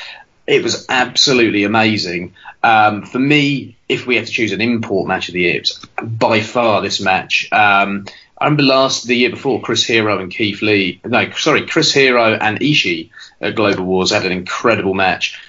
it 0.49 0.63
was 0.63 0.87
absolutely 0.89 1.63
amazing. 1.63 2.33
Um, 2.63 3.03
for 3.03 3.19
me, 3.19 3.77
if 3.87 4.07
we 4.07 4.15
had 4.15 4.25
to 4.25 4.31
choose 4.31 4.51
an 4.51 4.61
import 4.61 5.07
match 5.07 5.29
of 5.29 5.33
the 5.33 5.41
year, 5.41 5.61
by 6.01 6.41
far 6.41 6.81
this 6.81 6.99
match. 6.99 7.47
Um, 7.51 8.05
I 8.37 8.45
remember 8.45 8.63
last 8.63 9.05
the 9.05 9.15
year 9.15 9.29
before, 9.29 9.61
Chris 9.61 9.85
Hero 9.85 10.17
and 10.17 10.31
Keith 10.31 10.61
Lee. 10.61 11.01
No, 11.05 11.29
sorry, 11.31 11.67
Chris 11.67 11.93
Hero 11.93 12.33
and 12.33 12.59
Ishii 12.59 13.11
at 13.41 13.55
Global 13.55 13.85
Wars 13.85 14.11
had 14.11 14.25
an 14.25 14.31
incredible 14.31 14.93
match, 14.93 15.39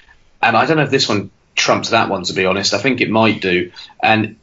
and 0.42 0.56
I 0.56 0.66
don't 0.66 0.76
know 0.76 0.82
if 0.82 0.90
this 0.90 1.08
one 1.08 1.30
trumps 1.54 1.90
that 1.90 2.10
one. 2.10 2.24
To 2.24 2.32
be 2.34 2.44
honest, 2.44 2.74
I 2.74 2.78
think 2.78 3.00
it 3.00 3.08
might 3.08 3.40
do. 3.40 3.72
And 4.02 4.36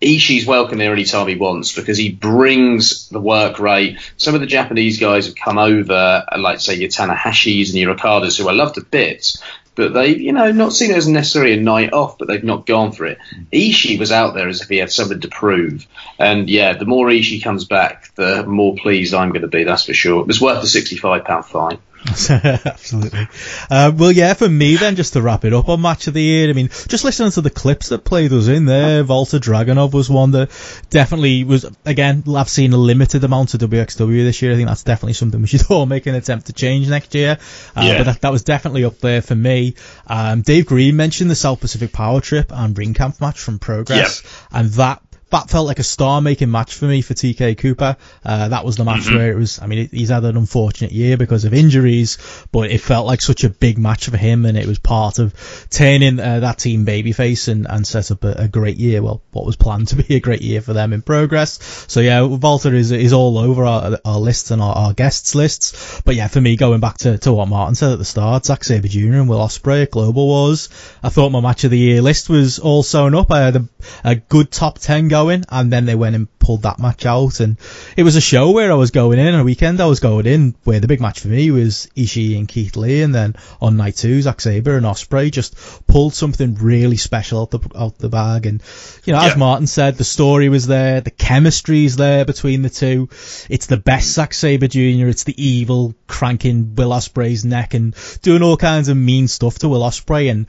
Ishii's 0.00 0.46
welcome 0.46 0.78
there 0.78 0.92
anytime 0.92 1.26
he 1.28 1.34
wants 1.34 1.74
because 1.74 1.96
he 1.96 2.10
brings 2.12 3.08
the 3.08 3.20
work 3.20 3.58
rate. 3.58 3.98
Some 4.18 4.34
of 4.34 4.42
the 4.42 4.46
Japanese 4.46 5.00
guys 5.00 5.26
have 5.26 5.34
come 5.34 5.56
over, 5.56 6.24
like 6.38 6.60
say 6.60 6.74
your 6.74 6.90
Tanahashis 6.90 7.70
and 7.70 7.78
your 7.78 7.94
Okadas, 7.94 8.38
who 8.38 8.48
I 8.48 8.52
love 8.52 8.74
to 8.74 8.82
bits, 8.82 9.42
but 9.74 9.92
they, 9.92 10.16
you 10.16 10.32
know, 10.32 10.52
not 10.52 10.72
seen 10.72 10.90
it 10.90 10.96
as 10.96 11.08
necessarily 11.08 11.54
a 11.54 11.60
night 11.60 11.92
off, 11.92 12.18
but 12.18 12.28
they've 12.28 12.44
not 12.44 12.66
gone 12.66 12.92
for 12.92 13.06
it. 13.06 13.18
Ishii 13.52 13.98
was 13.98 14.12
out 14.12 14.34
there 14.34 14.48
as 14.48 14.60
if 14.60 14.68
he 14.68 14.78
had 14.78 14.92
something 14.92 15.20
to 15.20 15.28
prove, 15.28 15.86
and 16.18 16.48
yeah, 16.48 16.74
the 16.74 16.84
more 16.84 17.08
Ishii 17.08 17.42
comes 17.42 17.64
back, 17.64 18.14
the 18.14 18.44
more 18.46 18.74
pleased 18.76 19.14
I'm 19.14 19.30
going 19.30 19.42
to 19.42 19.48
be. 19.48 19.64
That's 19.64 19.86
for 19.86 19.94
sure. 19.94 20.20
It 20.20 20.26
was 20.26 20.40
worth 20.40 20.60
the 20.60 20.68
sixty-five 20.68 21.24
pound 21.24 21.46
fine. 21.46 21.78
Absolutely. 22.30 23.28
Uh, 23.70 23.90
well, 23.96 24.12
yeah, 24.12 24.34
for 24.34 24.48
me 24.48 24.76
then, 24.76 24.96
just 24.96 25.14
to 25.14 25.22
wrap 25.22 25.44
it 25.44 25.54
up 25.54 25.68
on 25.68 25.80
Match 25.80 26.06
of 26.06 26.14
the 26.14 26.22
Year, 26.22 26.50
I 26.50 26.52
mean, 26.52 26.68
just 26.68 27.04
listening 27.04 27.30
to 27.32 27.40
the 27.40 27.50
clips 27.50 27.88
that 27.88 28.04
played 28.04 28.32
us 28.32 28.46
in 28.46 28.66
there, 28.66 29.04
Walter 29.04 29.38
Dragunov 29.38 29.92
was 29.94 30.10
one 30.10 30.32
that 30.32 30.50
definitely 30.90 31.44
was, 31.44 31.64
again, 31.84 32.22
I've 32.34 32.48
seen 32.48 32.72
a 32.72 32.76
limited 32.76 33.24
amount 33.24 33.54
of 33.54 33.60
WXW 33.60 34.24
this 34.24 34.42
year. 34.42 34.52
I 34.52 34.56
think 34.56 34.68
that's 34.68 34.82
definitely 34.82 35.14
something 35.14 35.40
we 35.40 35.46
should 35.46 35.62
all 35.70 35.86
make 35.86 36.06
an 36.06 36.14
attempt 36.14 36.46
to 36.46 36.52
change 36.52 36.88
next 36.88 37.14
year. 37.14 37.38
Uh, 37.74 37.82
Yeah. 37.84 37.98
But 37.98 38.04
that, 38.04 38.20
that 38.22 38.32
was 38.32 38.44
definitely 38.44 38.84
up 38.84 38.98
there 38.98 39.22
for 39.22 39.34
me. 39.34 39.74
Um, 40.06 40.42
Dave 40.42 40.66
Green 40.66 40.96
mentioned 40.96 41.30
the 41.30 41.34
South 41.34 41.60
Pacific 41.60 41.92
Power 41.92 42.20
Trip 42.20 42.52
and 42.52 42.76
Ringkampf 42.76 43.20
match 43.20 43.38
from 43.40 43.58
Progress, 43.58 44.22
and 44.52 44.68
that 44.72 45.00
that 45.34 45.50
felt 45.50 45.66
like 45.66 45.78
a 45.80 45.82
star-making 45.84 46.50
match 46.50 46.74
for 46.74 46.84
me 46.86 47.02
for 47.02 47.12
TK 47.14 47.56
Cooper. 47.58 47.96
Uh, 48.24 48.48
that 48.48 48.64
was 48.64 48.76
the 48.76 48.84
match 48.84 49.02
Mhm. 49.02 49.16
where 49.16 49.32
it 49.32 49.36
was. 49.36 49.58
I 49.60 49.66
mean, 49.66 49.88
he's 49.90 50.08
had 50.10 50.24
an 50.24 50.36
unfortunate 50.36 50.92
year 50.92 51.16
because 51.16 51.44
of 51.44 51.52
injuries, 51.52 52.18
but 52.52 52.70
it 52.70 52.80
felt 52.80 53.06
like 53.06 53.20
such 53.20 53.42
a 53.44 53.50
big 53.50 53.76
match 53.76 54.08
for 54.08 54.16
him, 54.16 54.46
and 54.46 54.56
it 54.56 54.66
was 54.66 54.78
part 54.78 55.18
of 55.18 55.34
turning 55.70 56.20
uh, 56.20 56.40
that 56.40 56.58
team 56.58 56.86
babyface 56.86 57.48
and, 57.48 57.66
and 57.68 57.84
set 57.86 58.10
up 58.12 58.22
a, 58.24 58.32
a 58.44 58.48
great 58.48 58.76
year. 58.76 59.02
Well, 59.02 59.22
what 59.32 59.44
was 59.44 59.56
planned 59.56 59.88
to 59.88 59.96
be 59.96 60.14
a 60.14 60.20
great 60.20 60.42
year 60.42 60.60
for 60.60 60.72
them 60.72 60.92
in 60.92 61.02
progress. 61.02 61.58
So 61.88 62.00
yeah, 62.00 62.22
Walter 62.22 62.72
is 62.74 62.92
is 62.92 63.12
all 63.12 63.36
over 63.38 63.64
our, 63.64 63.98
our 64.04 64.20
lists 64.20 64.50
and 64.52 64.62
our, 64.62 64.74
our 64.74 64.92
guests 64.92 65.34
lists. 65.34 66.00
But 66.04 66.14
yeah, 66.14 66.28
for 66.28 66.40
me, 66.40 66.56
going 66.56 66.80
back 66.80 66.98
to, 66.98 67.18
to 67.18 67.32
what 67.32 67.48
Martin 67.48 67.74
said 67.74 67.90
at 67.92 67.98
the 67.98 68.04
start, 68.04 68.46
Zack 68.46 68.62
Sabre 68.62 68.86
Jr. 68.88 69.14
and 69.14 69.28
Will 69.28 69.40
Ospreay 69.40 69.82
at 69.82 69.90
Global 69.90 70.26
Wars, 70.26 70.68
I 71.02 71.08
thought 71.08 71.30
my 71.30 71.40
match 71.40 71.64
of 71.64 71.70
the 71.72 71.78
year 71.78 72.00
list 72.02 72.28
was 72.30 72.60
all 72.60 72.82
sewn 72.84 73.14
up. 73.16 73.32
I 73.32 73.40
had 73.40 73.56
a, 73.56 73.64
a 74.04 74.14
good 74.14 74.50
top 74.52 74.78
ten 74.78 75.08
going 75.08 75.23
going, 75.24 75.44
and 75.48 75.72
then 75.72 75.86
they 75.86 75.94
went 75.94 76.16
and 76.16 76.38
pulled 76.38 76.62
that 76.62 76.78
match 76.78 77.06
out, 77.06 77.40
and 77.40 77.56
it 77.96 78.02
was 78.02 78.16
a 78.16 78.20
show 78.20 78.50
where 78.50 78.70
I 78.70 78.74
was 78.74 78.90
going 78.90 79.18
in 79.18 79.34
on 79.34 79.40
a 79.40 79.44
weekend. 79.44 79.80
I 79.80 79.86
was 79.86 80.00
going 80.00 80.26
in 80.26 80.54
where 80.64 80.80
the 80.80 80.88
big 80.88 81.00
match 81.00 81.20
for 81.20 81.28
me 81.28 81.50
was 81.50 81.88
Ishii 81.96 82.36
and 82.38 82.46
Keith 82.48 82.76
Lee, 82.76 83.02
and 83.02 83.14
then 83.14 83.34
on 83.60 83.76
night 83.76 83.96
two, 83.96 84.20
Zack 84.22 84.40
Sabre 84.40 84.76
and 84.76 84.86
Ospreay 84.86 85.30
just 85.30 85.86
pulled 85.86 86.14
something 86.14 86.54
really 86.56 86.96
special 86.96 87.42
out 87.42 87.50
the 87.50 87.60
out 87.76 87.98
the 87.98 88.08
bag, 88.08 88.46
and 88.46 88.62
you 89.04 89.12
know, 89.12 89.20
as 89.20 89.32
Yeah. 89.32 89.38
Martin 89.38 89.66
said, 89.66 89.96
the 89.96 90.04
story 90.04 90.48
was 90.48 90.66
there, 90.66 91.00
the 91.00 91.10
chemistry's 91.10 91.96
there 91.96 92.24
between 92.24 92.62
the 92.62 92.70
two. 92.70 93.08
It's 93.48 93.66
the 93.66 93.76
best 93.76 94.12
Zack 94.12 94.34
Sabre 94.34 94.68
Jr. 94.68 95.08
It's 95.08 95.24
the 95.24 95.42
evil 95.42 95.94
cranking 96.06 96.74
Will 96.74 96.90
Ospreay's 96.90 97.44
neck 97.44 97.74
and 97.74 97.94
doing 98.22 98.42
all 98.42 98.56
kinds 98.56 98.88
of 98.88 98.96
mean 98.96 99.28
stuff 99.28 99.58
to 99.60 99.68
Will 99.68 99.80
Ospreay 99.82 100.30
and 100.30 100.46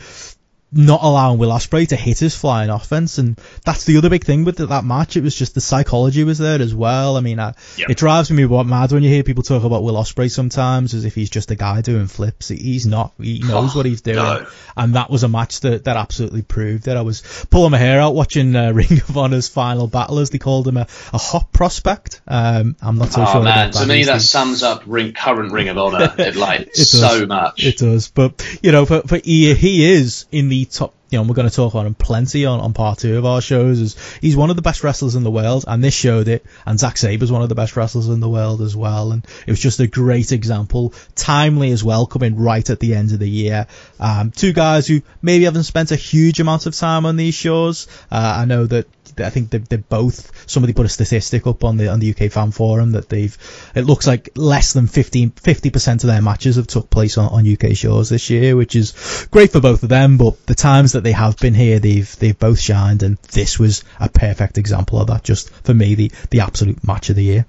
not 0.71 1.01
allowing 1.03 1.37
Will 1.39 1.49
Ospreay 1.51 1.87
to 1.89 1.95
hit 1.95 2.19
his 2.19 2.35
flying 2.35 2.69
offense, 2.69 3.17
and 3.17 3.39
that's 3.63 3.85
the 3.85 3.97
other 3.97 4.09
big 4.09 4.25
thing 4.25 4.43
with 4.43 4.57
that 4.57 4.83
match. 4.83 5.15
It 5.15 5.23
was 5.23 5.35
just 5.35 5.53
the 5.55 5.61
psychology 5.61 6.23
was 6.23 6.37
there 6.37 6.61
as 6.61 6.73
well. 6.75 7.15
I 7.17 7.21
mean, 7.21 7.39
I, 7.39 7.53
Yep. 7.77 7.89
it 7.91 7.97
drives 7.97 8.29
me 8.31 8.45
mad 8.45 8.91
when 8.91 9.03
you 9.03 9.09
hear 9.09 9.23
people 9.23 9.43
talk 9.43 9.63
about 9.63 9.83
Will 9.83 9.95
Ospreay 9.95 10.29
sometimes 10.29 10.93
as 10.93 11.05
if 11.05 11.15
he's 11.15 11.29
just 11.29 11.51
a 11.51 11.55
guy 11.55 11.81
doing 11.81 12.07
flips. 12.07 12.49
He's 12.49 12.85
not. 12.85 13.13
He 13.21 13.39
knows 13.39 13.75
what 13.75 13.85
he's 13.85 14.01
doing, 14.01 14.17
no. 14.17 14.45
and 14.75 14.95
that 14.95 15.09
was 15.09 15.23
a 15.23 15.27
match 15.27 15.61
that 15.61 15.85
that 15.85 15.95
absolutely 15.97 16.41
proved 16.41 16.87
it. 16.87 16.97
I 16.97 17.01
was 17.01 17.45
pulling 17.49 17.71
my 17.71 17.77
hair 17.77 18.01
out 18.01 18.15
watching 18.15 18.55
uh, 18.55 18.71
Ring 18.73 18.91
of 19.07 19.17
Honor's 19.17 19.47
final 19.47 19.87
battle, 19.87 20.19
as 20.19 20.29
they 20.29 20.39
called 20.39 20.67
him 20.67 20.77
a, 20.77 20.87
a 21.13 21.17
hot 21.17 21.51
prospect. 21.53 22.21
Um, 22.27 22.75
I'm 22.81 22.97
not 22.97 23.13
so 23.13 23.23
oh 23.25 23.31
sure. 23.31 23.43
man, 23.43 23.71
to 23.71 23.85
me 23.85 24.03
that 24.05 24.21
sums 24.21 24.63
up 24.63 24.83
ring, 24.85 25.13
current 25.13 25.51
Ring 25.53 25.69
of 25.69 25.77
Honor 25.77 26.13
like 26.35 26.61
It 26.61 26.73
does. 26.75 26.99
so 26.99 27.25
much. 27.25 27.63
It 27.63 27.77
does, 27.77 28.09
but 28.09 28.45
you 28.61 28.71
know, 28.71 28.85
for 28.85 29.01
for 29.01 29.17
he, 29.23 29.53
he 29.53 29.91
is 29.93 30.25
in 30.31 30.49
the 30.49 30.54
top. 30.63 30.93
You 31.09 31.19
know, 31.19 31.27
we're 31.27 31.35
going 31.35 31.49
to 31.49 31.55
talk 31.55 31.75
on 31.75 31.85
him 31.85 31.93
plenty 31.93 32.45
on, 32.45 32.61
on 32.61 32.73
part 32.73 32.99
two 32.99 33.17
of 33.17 33.25
our 33.25 33.41
shows. 33.41 33.81
Is 33.81 34.17
he's 34.21 34.37
one 34.37 34.49
of 34.49 34.55
the 34.55 34.61
best 34.61 34.83
wrestlers 34.83 35.15
in 35.15 35.23
the 35.23 35.31
world, 35.31 35.65
and 35.67 35.83
this 35.83 35.93
showed 35.93 36.29
it. 36.29 36.45
And 36.65 36.79
Zack 36.79 36.97
Sabre's 36.97 37.31
one 37.31 37.41
of 37.41 37.49
the 37.49 37.55
best 37.55 37.75
wrestlers 37.75 38.07
in 38.07 38.21
the 38.21 38.29
world 38.29 38.61
as 38.61 38.75
well. 38.75 39.11
And 39.11 39.25
it 39.45 39.51
was 39.51 39.59
just 39.59 39.81
a 39.81 39.87
great 39.87 40.31
example, 40.31 40.93
timely 41.15 41.71
as 41.71 41.83
well, 41.83 42.05
coming 42.05 42.37
right 42.37 42.69
at 42.69 42.79
the 42.79 42.95
end 42.95 43.11
of 43.11 43.19
the 43.19 43.29
year. 43.29 43.67
Um, 43.99 44.31
two 44.31 44.53
guys 44.53 44.87
who 44.87 45.01
maybe 45.21 45.43
haven't 45.43 45.63
spent 45.63 45.91
a 45.91 45.97
huge 45.97 46.39
amount 46.39 46.65
of 46.65 46.75
time 46.75 47.05
on 47.05 47.17
these 47.17 47.35
shows. 47.35 47.87
Uh, 48.09 48.37
I 48.39 48.45
know 48.45 48.65
that 48.65 48.87
I 49.19 49.29
think 49.29 49.49
they 49.49 49.59
they 49.59 49.77
both. 49.77 50.49
Somebody 50.49 50.73
put 50.73 50.85
a 50.85 50.89
statistic 50.89 51.47
up 51.47 51.63
on 51.63 51.77
the 51.77 51.89
on 51.89 51.99
the 51.99 52.11
UK 52.11 52.31
fan 52.31 52.51
forum 52.51 52.91
that 52.91 53.09
they've. 53.09 53.37
It 53.75 53.85
looks 53.85 54.07
like 54.07 54.29
less 54.35 54.73
than 54.73 54.87
50 54.87 55.29
percent 55.69 56.03
of 56.03 56.07
their 56.07 56.21
matches 56.21 56.55
have 56.55 56.67
took 56.67 56.89
place 56.89 57.17
on, 57.17 57.29
on 57.29 57.51
UK 57.51 57.75
shores 57.75 58.09
this 58.09 58.29
year, 58.29 58.55
which 58.55 58.75
is 58.75 59.27
great 59.31 59.51
for 59.51 59.59
both 59.59 59.83
of 59.83 59.89
them. 59.89 60.17
But 60.17 60.45
the 60.45 60.55
times 60.55 60.93
that 60.93 61.03
they 61.03 61.13
have 61.13 61.37
been 61.37 61.53
here, 61.53 61.79
they've 61.79 62.13
they've 62.17 62.37
both 62.37 62.59
shined, 62.59 63.03
and 63.03 63.17
this 63.31 63.59
was 63.59 63.83
a 63.99 64.09
perfect 64.09 64.57
example 64.57 64.99
of 64.99 65.07
that. 65.07 65.23
Just 65.23 65.49
for 65.49 65.73
me, 65.73 65.95
the 65.95 66.11
the 66.29 66.41
absolute 66.41 66.85
match 66.85 67.09
of 67.09 67.15
the 67.15 67.23
year. 67.23 67.45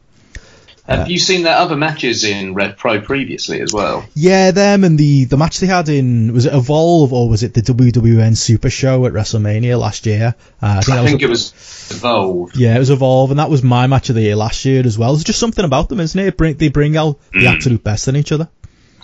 Have 0.89 1.11
you 1.11 1.19
seen 1.19 1.43
their 1.43 1.57
other 1.57 1.77
matches 1.77 2.25
in 2.25 2.55
Rev 2.55 2.77
Pro 2.77 3.01
previously 3.01 3.61
as 3.61 3.73
well? 3.73 4.07
Yeah, 4.15 4.53
them 4.53 4.85
and 4.85 4.99
the 4.99 5.25
the 5.25 5.37
match 5.37 5.59
they 5.59 5.67
had 5.67 5.89
in 5.89 6.33
was 6.33 6.47
it 6.47 6.55
Evolve 6.55 7.13
or 7.13 7.29
was 7.29 7.43
it 7.43 7.55
the 7.55 7.63
WWN 7.63 8.37
Super 8.37 8.71
Show 8.71 9.07
at 9.07 9.13
WrestleMania 9.13 9.79
last 9.79 10.07
year? 10.07 10.35
Uh, 10.63 10.77
I 10.79 10.81
think, 10.83 10.99
I 10.99 11.05
think 11.05 11.23
was, 11.23 11.23
it 11.23 11.29
was 11.29 11.97
Evolve. 11.97 12.57
Yeah, 12.57 12.77
it 12.77 12.79
was 12.79 12.91
Evolve, 12.91 13.31
and 13.31 13.41
that 13.41 13.51
was 13.51 13.63
my 13.63 13.87
match 13.87 14.09
of 14.11 14.15
the 14.15 14.23
year 14.23 14.37
last 14.37 14.65
year 14.65 14.83
as 14.87 14.97
well. 14.97 15.15
It's 15.15 15.25
just 15.25 15.41
something 15.41 15.65
about 15.65 15.89
them, 15.89 16.01
isn't 16.01 16.19
it? 16.19 16.37
Bring, 16.37 16.57
they 16.57 16.69
bring 16.69 16.97
out 16.97 17.19
the 17.33 17.49
absolute 17.49 17.83
best 17.83 18.09
in 18.09 18.17
each 18.17 18.33
other. 18.33 18.49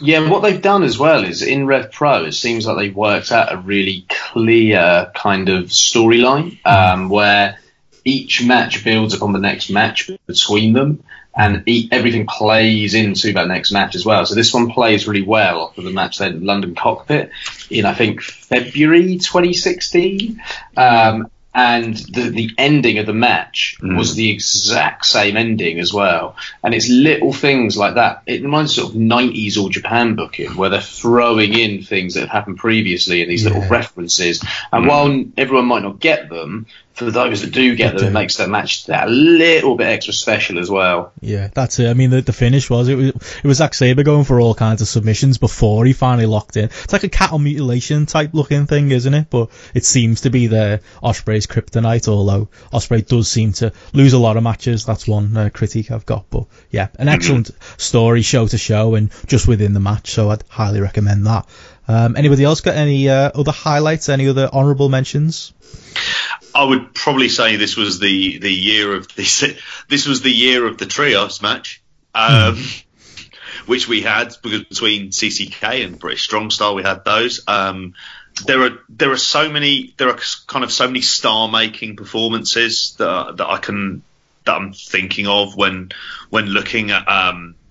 Yeah, 0.01 0.29
what 0.29 0.43
they've 0.43 0.61
done 0.61 0.83
as 0.83 0.99
well 0.99 1.25
is 1.25 1.43
in 1.43 1.67
Rev 1.67 1.93
Pro, 1.93 2.25
it 2.25 2.33
seems 2.33 2.67
like 2.67 2.77
they've 2.77 2.97
worked 2.97 3.31
out 3.31 3.53
a 3.53 3.57
really 3.57 4.05
clear 4.09 5.11
kind 5.15 5.49
of 5.49 5.67
storyline 5.67 6.59
um, 6.67 7.09
where 7.09 7.59
each 8.05 8.45
match 8.45 8.83
builds 8.83 9.15
upon 9.15 9.33
the 9.33 9.39
next 9.39 9.71
match 9.71 10.11
between 10.27 10.73
them, 10.73 11.05
and 11.35 11.65
everything 11.91 12.27
plays 12.27 12.95
into 12.95 13.33
that 13.33 13.49
next 13.49 13.73
match 13.73 13.95
as 13.95 14.05
well. 14.05 14.27
So 14.27 14.35
this 14.35 14.53
one 14.53 14.71
plays 14.71 15.07
really 15.07 15.23
well 15.23 15.63
off 15.63 15.79
of 15.79 15.85
the 15.85 15.91
match 15.91 16.19
had 16.19 16.43
London 16.43 16.75
Cockpit 16.75 17.31
in 17.71 17.87
I 17.87 17.95
think 17.95 18.21
February 18.21 19.19
2016. 19.19 20.43
Um, 20.77 21.31
and 21.55 21.95
the 21.97 22.31
the 22.31 22.51
ending 22.57 22.99
of 22.99 23.07
the 23.07 23.13
match 23.13 23.77
was 23.83 24.15
the 24.15 24.31
exact 24.31 25.05
same 25.05 25.37
ending 25.37 25.81
as 25.81 25.93
well. 25.93 26.37
And 26.63 26.75
it's 26.75 26.89
little 26.89 27.33
things 27.33 27.77
like 27.77 27.97
that. 27.97 28.23
It 28.27 28.43
reminds 28.43 28.75
sort 28.75 28.91
of 28.91 28.97
90s 28.99 29.63
or 29.63 29.69
Japan 29.69 30.15
booking 30.15 30.57
where 30.57 30.71
they're 30.71 30.81
throwing 30.81 31.53
in 31.53 31.83
things 31.83 32.15
that 32.15 32.21
have 32.21 32.31
happened 32.31 32.57
previously 32.57 33.21
and 33.21 33.31
these 33.31 33.45
little 33.45 33.69
references. 33.69 34.43
And 34.73 34.87
while 34.87 35.25
everyone 35.37 35.67
might 35.67 35.83
not 35.83 36.01
get 36.01 36.31
them, 36.31 36.67
for 36.95 37.11
those 37.11 37.43
that 37.43 37.53
do 37.53 37.75
get 37.75 37.97
them, 37.97 38.09
it 38.09 38.11
makes 38.13 38.37
that 38.37 38.49
match 38.49 38.87
that 38.87 39.09
a 39.09 39.11
little 39.11 39.77
bit 39.77 39.87
extra 39.87 40.13
special 40.13 40.59
as 40.59 40.71
well. 40.71 41.13
Yeah, 41.21 41.49
that's 41.53 41.79
it. 41.79 41.89
I 41.89 41.95
mean, 41.95 42.11
the, 42.11 42.21
the 42.21 42.33
finish 42.33 42.69
was 42.69 42.89
it 42.89 42.97
was 42.97 43.09
it 43.09 43.45
was 43.45 43.59
Zack 43.59 43.75
Sabre 43.75 44.03
going 44.03 44.25
for 44.25 44.41
all 44.41 44.55
kinds 44.55 44.83
of 44.83 44.89
submissions 44.89 45.39
before 45.39 45.85
he 45.85 45.93
finally 45.93 46.27
locked 46.27 46.57
in. 46.57 46.65
It's 46.65 46.93
like 46.93 47.05
a 47.05 47.09
cattle 47.09 47.39
mutilation 47.39 48.07
type 48.07 48.31
looking 48.33 48.67
thing, 48.67 48.91
isn't 48.91 49.15
it? 49.15 49.31
But 49.31 49.51
it 49.75 49.85
seems 49.85 50.23
to 50.23 50.31
be 50.31 50.47
the 50.49 50.81
Ospreay's 51.03 51.47
kryptonite. 51.47 52.09
Although 52.09 52.49
Ospreay 52.73 53.07
does 53.07 53.29
seem 53.29 53.53
to 53.55 53.73
lose 53.93 54.13
a 54.13 54.19
lot 54.19 54.37
of 54.37 54.43
matches. 54.43 54.85
That's 54.85 55.09
one 55.09 55.37
uh, 55.37 55.51
critique 55.53 55.91
I've 55.91 56.07
got. 56.07 56.27
But 56.31 56.45
yeah, 56.71 56.89
an 56.99 57.09
excellent 57.09 57.51
story, 57.79 58.23
show 58.23 58.47
to 58.47 58.59
show, 58.59 58.95
and 58.95 59.11
just 59.27 59.49
within 59.49 59.73
the 59.73 59.81
match. 59.81 60.11
So 60.11 60.31
I'd 60.31 60.45
highly 60.49 60.81
recommend 60.81 61.27
that. 61.27 61.47
Um, 61.93 62.17
anybody 62.17 62.43
else 62.45 62.63
got 62.63 62.75
any 62.75 63.09
uh, 63.09 63.31
other 63.35 63.53
highlights? 63.53 64.09
Any 64.09 64.29
other 64.29 64.49
honourable 64.49 64.89
mentions? 64.89 65.53
I 66.55 66.65
would 66.65 66.95
probably 66.95 67.29
say 67.29 67.57
this 67.57 67.77
was 67.77 67.99
the, 67.99 68.39
the 68.39 68.53
year 68.53 68.95
of 68.95 69.15
this. 69.15 69.45
This 69.89 70.07
was 70.07 70.23
the 70.23 70.31
year 70.31 70.67
of 70.67 70.79
the 70.79 70.87
trios 70.87 71.43
match, 71.43 71.83
um, 72.15 72.57
which 73.67 73.89
we 73.89 74.01
had 74.01 74.35
between 74.43 75.11
CCK 75.11 75.85
and 75.85 75.99
British 75.99 76.23
Strong 76.23 76.51
Style. 76.51 76.75
We 76.75 76.83
had 76.83 77.05
those. 77.05 77.43
Um, 77.47 77.95
there 78.47 78.63
are 78.63 78.79
there 78.89 79.11
are 79.11 79.19
so 79.19 79.51
many 79.51 79.95
there 79.99 80.09
are 80.09 80.19
kind 80.47 80.65
of 80.65 80.73
so 80.73 80.87
many 80.87 81.03
star 81.03 81.49
making 81.49 81.97
performances 81.97 82.95
that 82.99 83.37
that 83.37 83.47
I 83.47 83.59
can 83.59 84.03
that 84.47 84.55
I'm 84.55 84.73
thinking 84.73 85.27
of 85.27 85.55
when 85.57 85.91
when 86.31 86.47
looking 86.47 86.91
at 86.91 87.07
um, 87.07 87.55
at 87.61 87.62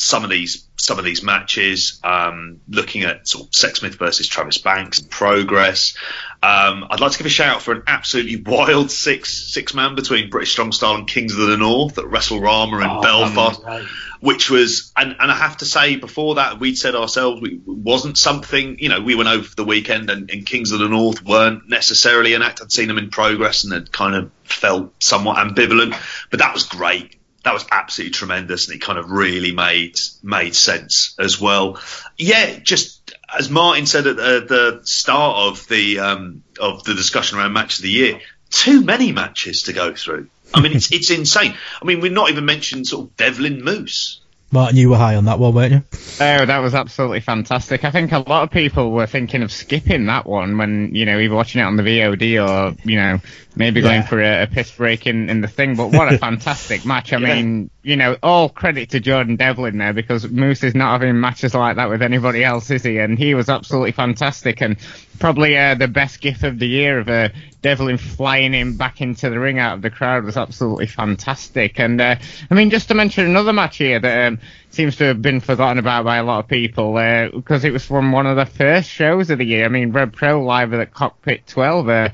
some 0.00 0.24
of 0.24 0.30
these 0.30 0.66
some 0.76 0.98
of 0.98 1.04
these 1.04 1.22
matches, 1.22 2.00
um, 2.02 2.60
looking 2.68 3.02
at 3.02 3.28
sort 3.28 3.44
of 3.44 3.50
Sexsmith 3.50 3.96
versus 3.96 4.26
Travis 4.26 4.56
Banks, 4.58 4.98
progress. 5.00 5.94
Um, 6.42 6.86
I'd 6.88 7.00
like 7.00 7.12
to 7.12 7.18
give 7.18 7.26
a 7.26 7.30
shout 7.30 7.56
out 7.56 7.62
for 7.62 7.72
an 7.72 7.82
absolutely 7.86 8.36
wild 8.46 8.90
six 8.90 9.52
six 9.52 9.74
man 9.74 9.94
between 9.94 10.30
British 10.30 10.52
Strong 10.52 10.72
Style 10.72 10.94
and 10.94 11.06
Kings 11.06 11.36
of 11.38 11.46
the 11.46 11.56
North 11.58 11.98
at 11.98 12.06
WrestleRama 12.06 12.82
in 12.82 12.90
Oh, 12.90 13.02
Belfast 13.02 13.62
right. 13.62 13.84
which 14.20 14.48
was 14.48 14.90
and, 14.96 15.16
and 15.20 15.30
I 15.30 15.34
have 15.36 15.58
to 15.58 15.66
say 15.66 15.96
before 15.96 16.36
that 16.36 16.58
we'd 16.58 16.78
said 16.78 16.94
ourselves 16.94 17.42
we, 17.42 17.56
it 17.56 17.60
wasn't 17.66 18.16
something 18.16 18.78
you 18.78 18.88
know 18.88 19.02
we 19.02 19.14
went 19.14 19.28
over 19.28 19.42
for 19.44 19.54
the 19.54 19.64
weekend 19.64 20.08
and, 20.08 20.30
and 20.30 20.46
Kings 20.46 20.72
of 20.72 20.78
the 20.80 20.88
North 20.88 21.22
weren't 21.22 21.68
necessarily 21.68 22.32
an 22.32 22.40
act 22.40 22.60
I'd 22.62 22.72
seen 22.72 22.88
them 22.88 22.96
in 22.96 23.10
progress 23.10 23.64
and 23.64 23.72
had 23.74 23.92
kind 23.92 24.14
of 24.14 24.30
felt 24.44 24.92
somewhat 25.02 25.36
ambivalent 25.36 25.94
but 26.30 26.38
that 26.38 26.54
was 26.54 26.62
great 26.64 27.16
that 27.44 27.54
was 27.54 27.64
absolutely 27.70 28.12
tremendous 28.12 28.66
and 28.66 28.76
it 28.76 28.80
kind 28.80 28.98
of 28.98 29.10
really 29.10 29.52
made 29.52 29.96
made 30.22 30.54
sense 30.54 31.14
as 31.18 31.40
well 31.40 31.80
yeah 32.18 32.58
just 32.58 33.14
as 33.36 33.48
Martin 33.48 33.86
said 33.86 34.06
at 34.06 34.16
the, 34.16 34.44
the 34.48 34.80
start 34.84 35.36
of 35.36 35.68
the 35.68 36.00
um, 36.00 36.42
of 36.58 36.84
the 36.84 36.94
discussion 36.94 37.38
around 37.38 37.52
match 37.52 37.78
of 37.78 37.82
the 37.82 37.90
year 37.90 38.20
too 38.50 38.82
many 38.82 39.12
matches 39.12 39.64
to 39.64 39.72
go 39.72 39.94
through 39.94 40.28
I 40.52 40.60
mean, 40.60 40.72
it's 40.72 40.92
it's 40.92 41.10
insane. 41.10 41.54
I 41.80 41.84
mean, 41.84 42.00
we've 42.00 42.12
not 42.12 42.30
even 42.30 42.44
mentioned 42.44 42.86
sort 42.86 43.06
of 43.06 43.16
Devlin 43.16 43.62
Moose. 43.62 44.19
Martin, 44.52 44.76
you 44.76 44.90
were 44.90 44.96
high 44.96 45.14
on 45.14 45.26
that 45.26 45.38
one, 45.38 45.54
weren't 45.54 45.72
you? 45.72 45.82
Oh, 46.20 46.44
that 46.46 46.58
was 46.58 46.74
absolutely 46.74 47.20
fantastic. 47.20 47.84
I 47.84 47.90
think 47.92 48.10
a 48.12 48.18
lot 48.18 48.42
of 48.42 48.50
people 48.50 48.90
were 48.90 49.06
thinking 49.06 49.42
of 49.42 49.52
skipping 49.52 50.06
that 50.06 50.26
one 50.26 50.58
when, 50.58 50.94
you 50.94 51.06
know, 51.06 51.18
either 51.20 51.34
watching 51.34 51.60
it 51.60 51.64
on 51.64 51.76
the 51.76 51.82
VOD 51.84 52.44
or, 52.44 52.76
you 52.84 52.96
know, 52.96 53.20
maybe 53.54 53.80
going 53.80 54.02
for 54.02 54.20
a, 54.20 54.42
a 54.42 54.46
piss 54.48 54.72
break 54.72 55.06
in, 55.06 55.30
in 55.30 55.40
the 55.40 55.48
thing. 55.48 55.76
But 55.76 55.92
what 55.92 56.12
a 56.12 56.18
fantastic 56.26 56.84
match. 56.84 57.12
I 57.12 57.18
Yeah. 57.18 57.34
mean, 57.36 57.70
you 57.82 57.96
know, 57.96 58.16
all 58.22 58.50
credit 58.50 58.90
to 58.90 59.00
Jordan 59.00 59.36
Devlin 59.36 59.78
there 59.78 59.94
because 59.94 60.28
Moose 60.28 60.62
is 60.64 60.74
not 60.74 61.00
having 61.00 61.18
matches 61.18 61.54
like 61.54 61.76
that 61.76 61.88
with 61.88 62.02
anybody 62.02 62.44
else, 62.44 62.70
is 62.70 62.82
he? 62.82 62.98
And 62.98 63.18
he 63.18 63.34
was 63.34 63.48
absolutely 63.48 63.92
fantastic 63.92 64.60
and 64.60 64.76
probably 65.18 65.56
uh, 65.56 65.74
the 65.74 65.88
best 65.88 66.20
gift 66.20 66.42
of 66.42 66.58
the 66.58 66.66
year 66.68 66.98
of 66.98 67.08
uh, 67.08 67.30
Devlin 67.62 67.96
flying 67.96 68.52
him 68.52 68.76
back 68.76 69.00
into 69.00 69.30
the 69.30 69.38
ring 69.38 69.58
out 69.58 69.74
of 69.74 69.82
the 69.82 69.90
crowd 69.90 70.24
was 70.24 70.36
absolutely 70.36 70.86
fantastic. 70.86 71.80
And 71.80 72.00
uh, 72.00 72.16
I 72.50 72.54
mean, 72.54 72.68
just 72.68 72.88
to 72.88 72.94
mention 72.94 73.24
another 73.24 73.52
match 73.52 73.78
here 73.78 73.98
that 73.98 74.26
um, 74.26 74.40
seems 74.70 74.96
to 74.96 75.04
have 75.04 75.22
been 75.22 75.40
forgotten 75.40 75.78
about 75.78 76.04
by 76.04 76.18
a 76.18 76.24
lot 76.24 76.40
of 76.40 76.48
people 76.48 76.96
uh, 76.98 77.30
because 77.30 77.64
it 77.64 77.72
was 77.72 77.84
from 77.84 78.12
one 78.12 78.26
of 78.26 78.36
the 78.36 78.46
first 78.46 78.90
shows 78.90 79.30
of 79.30 79.38
the 79.38 79.46
year. 79.46 79.64
I 79.64 79.68
mean, 79.68 79.92
Rev 79.92 80.12
Pro 80.12 80.42
live 80.42 80.74
at 80.74 80.92
Cockpit 80.92 81.46
12. 81.46 82.12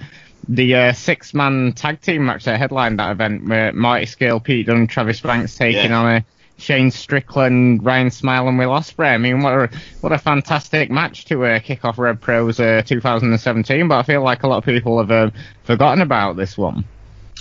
Uh, 0.48 0.55
the 0.55 0.74
uh, 0.74 0.93
six-man 0.93 1.73
tag 1.73 2.01
team 2.01 2.27
match 2.27 2.44
that 2.44 2.59
headlined 2.59 2.98
that 2.98 3.10
event, 3.12 3.48
where 3.48 3.73
Marty 3.73 4.06
Scurll, 4.06 4.43
Pete 4.43 4.66
Dunne, 4.66 4.86
Travis 4.86 5.20
Banks 5.20 5.55
taking 5.56 5.90
Yeah. 5.90 5.98
on 5.98 6.14
a 6.16 6.24
Shane 6.59 6.90
Strickland, 6.90 7.85
Ryan 7.85 8.10
Smile, 8.10 8.48
and 8.48 8.59
Will 8.59 8.70
Ospreay. 8.70 9.12
I 9.12 9.18
mean, 9.18 9.43
what 9.43 9.52
a 9.52 9.70
what 10.01 10.12
a 10.12 10.18
fantastic 10.18 10.90
match 10.90 11.27
to 11.27 11.44
uh, 11.44 11.59
kick 11.59 11.85
off 11.85 11.98
Rev 11.98 12.18
Pros 12.20 12.59
uh, 12.59 12.82
2017. 12.86 13.89
But 13.89 13.98
I 13.98 14.02
feel 14.05 14.23
like 14.23 14.43
a 14.43 14.48
lot 14.48 14.59
of 14.59 14.64
people 14.64 14.98
have 14.98 15.10
uh, 15.10 15.31
forgotten 15.64 16.01
about 16.01 16.36
this 16.36 16.56
one. 16.56 16.85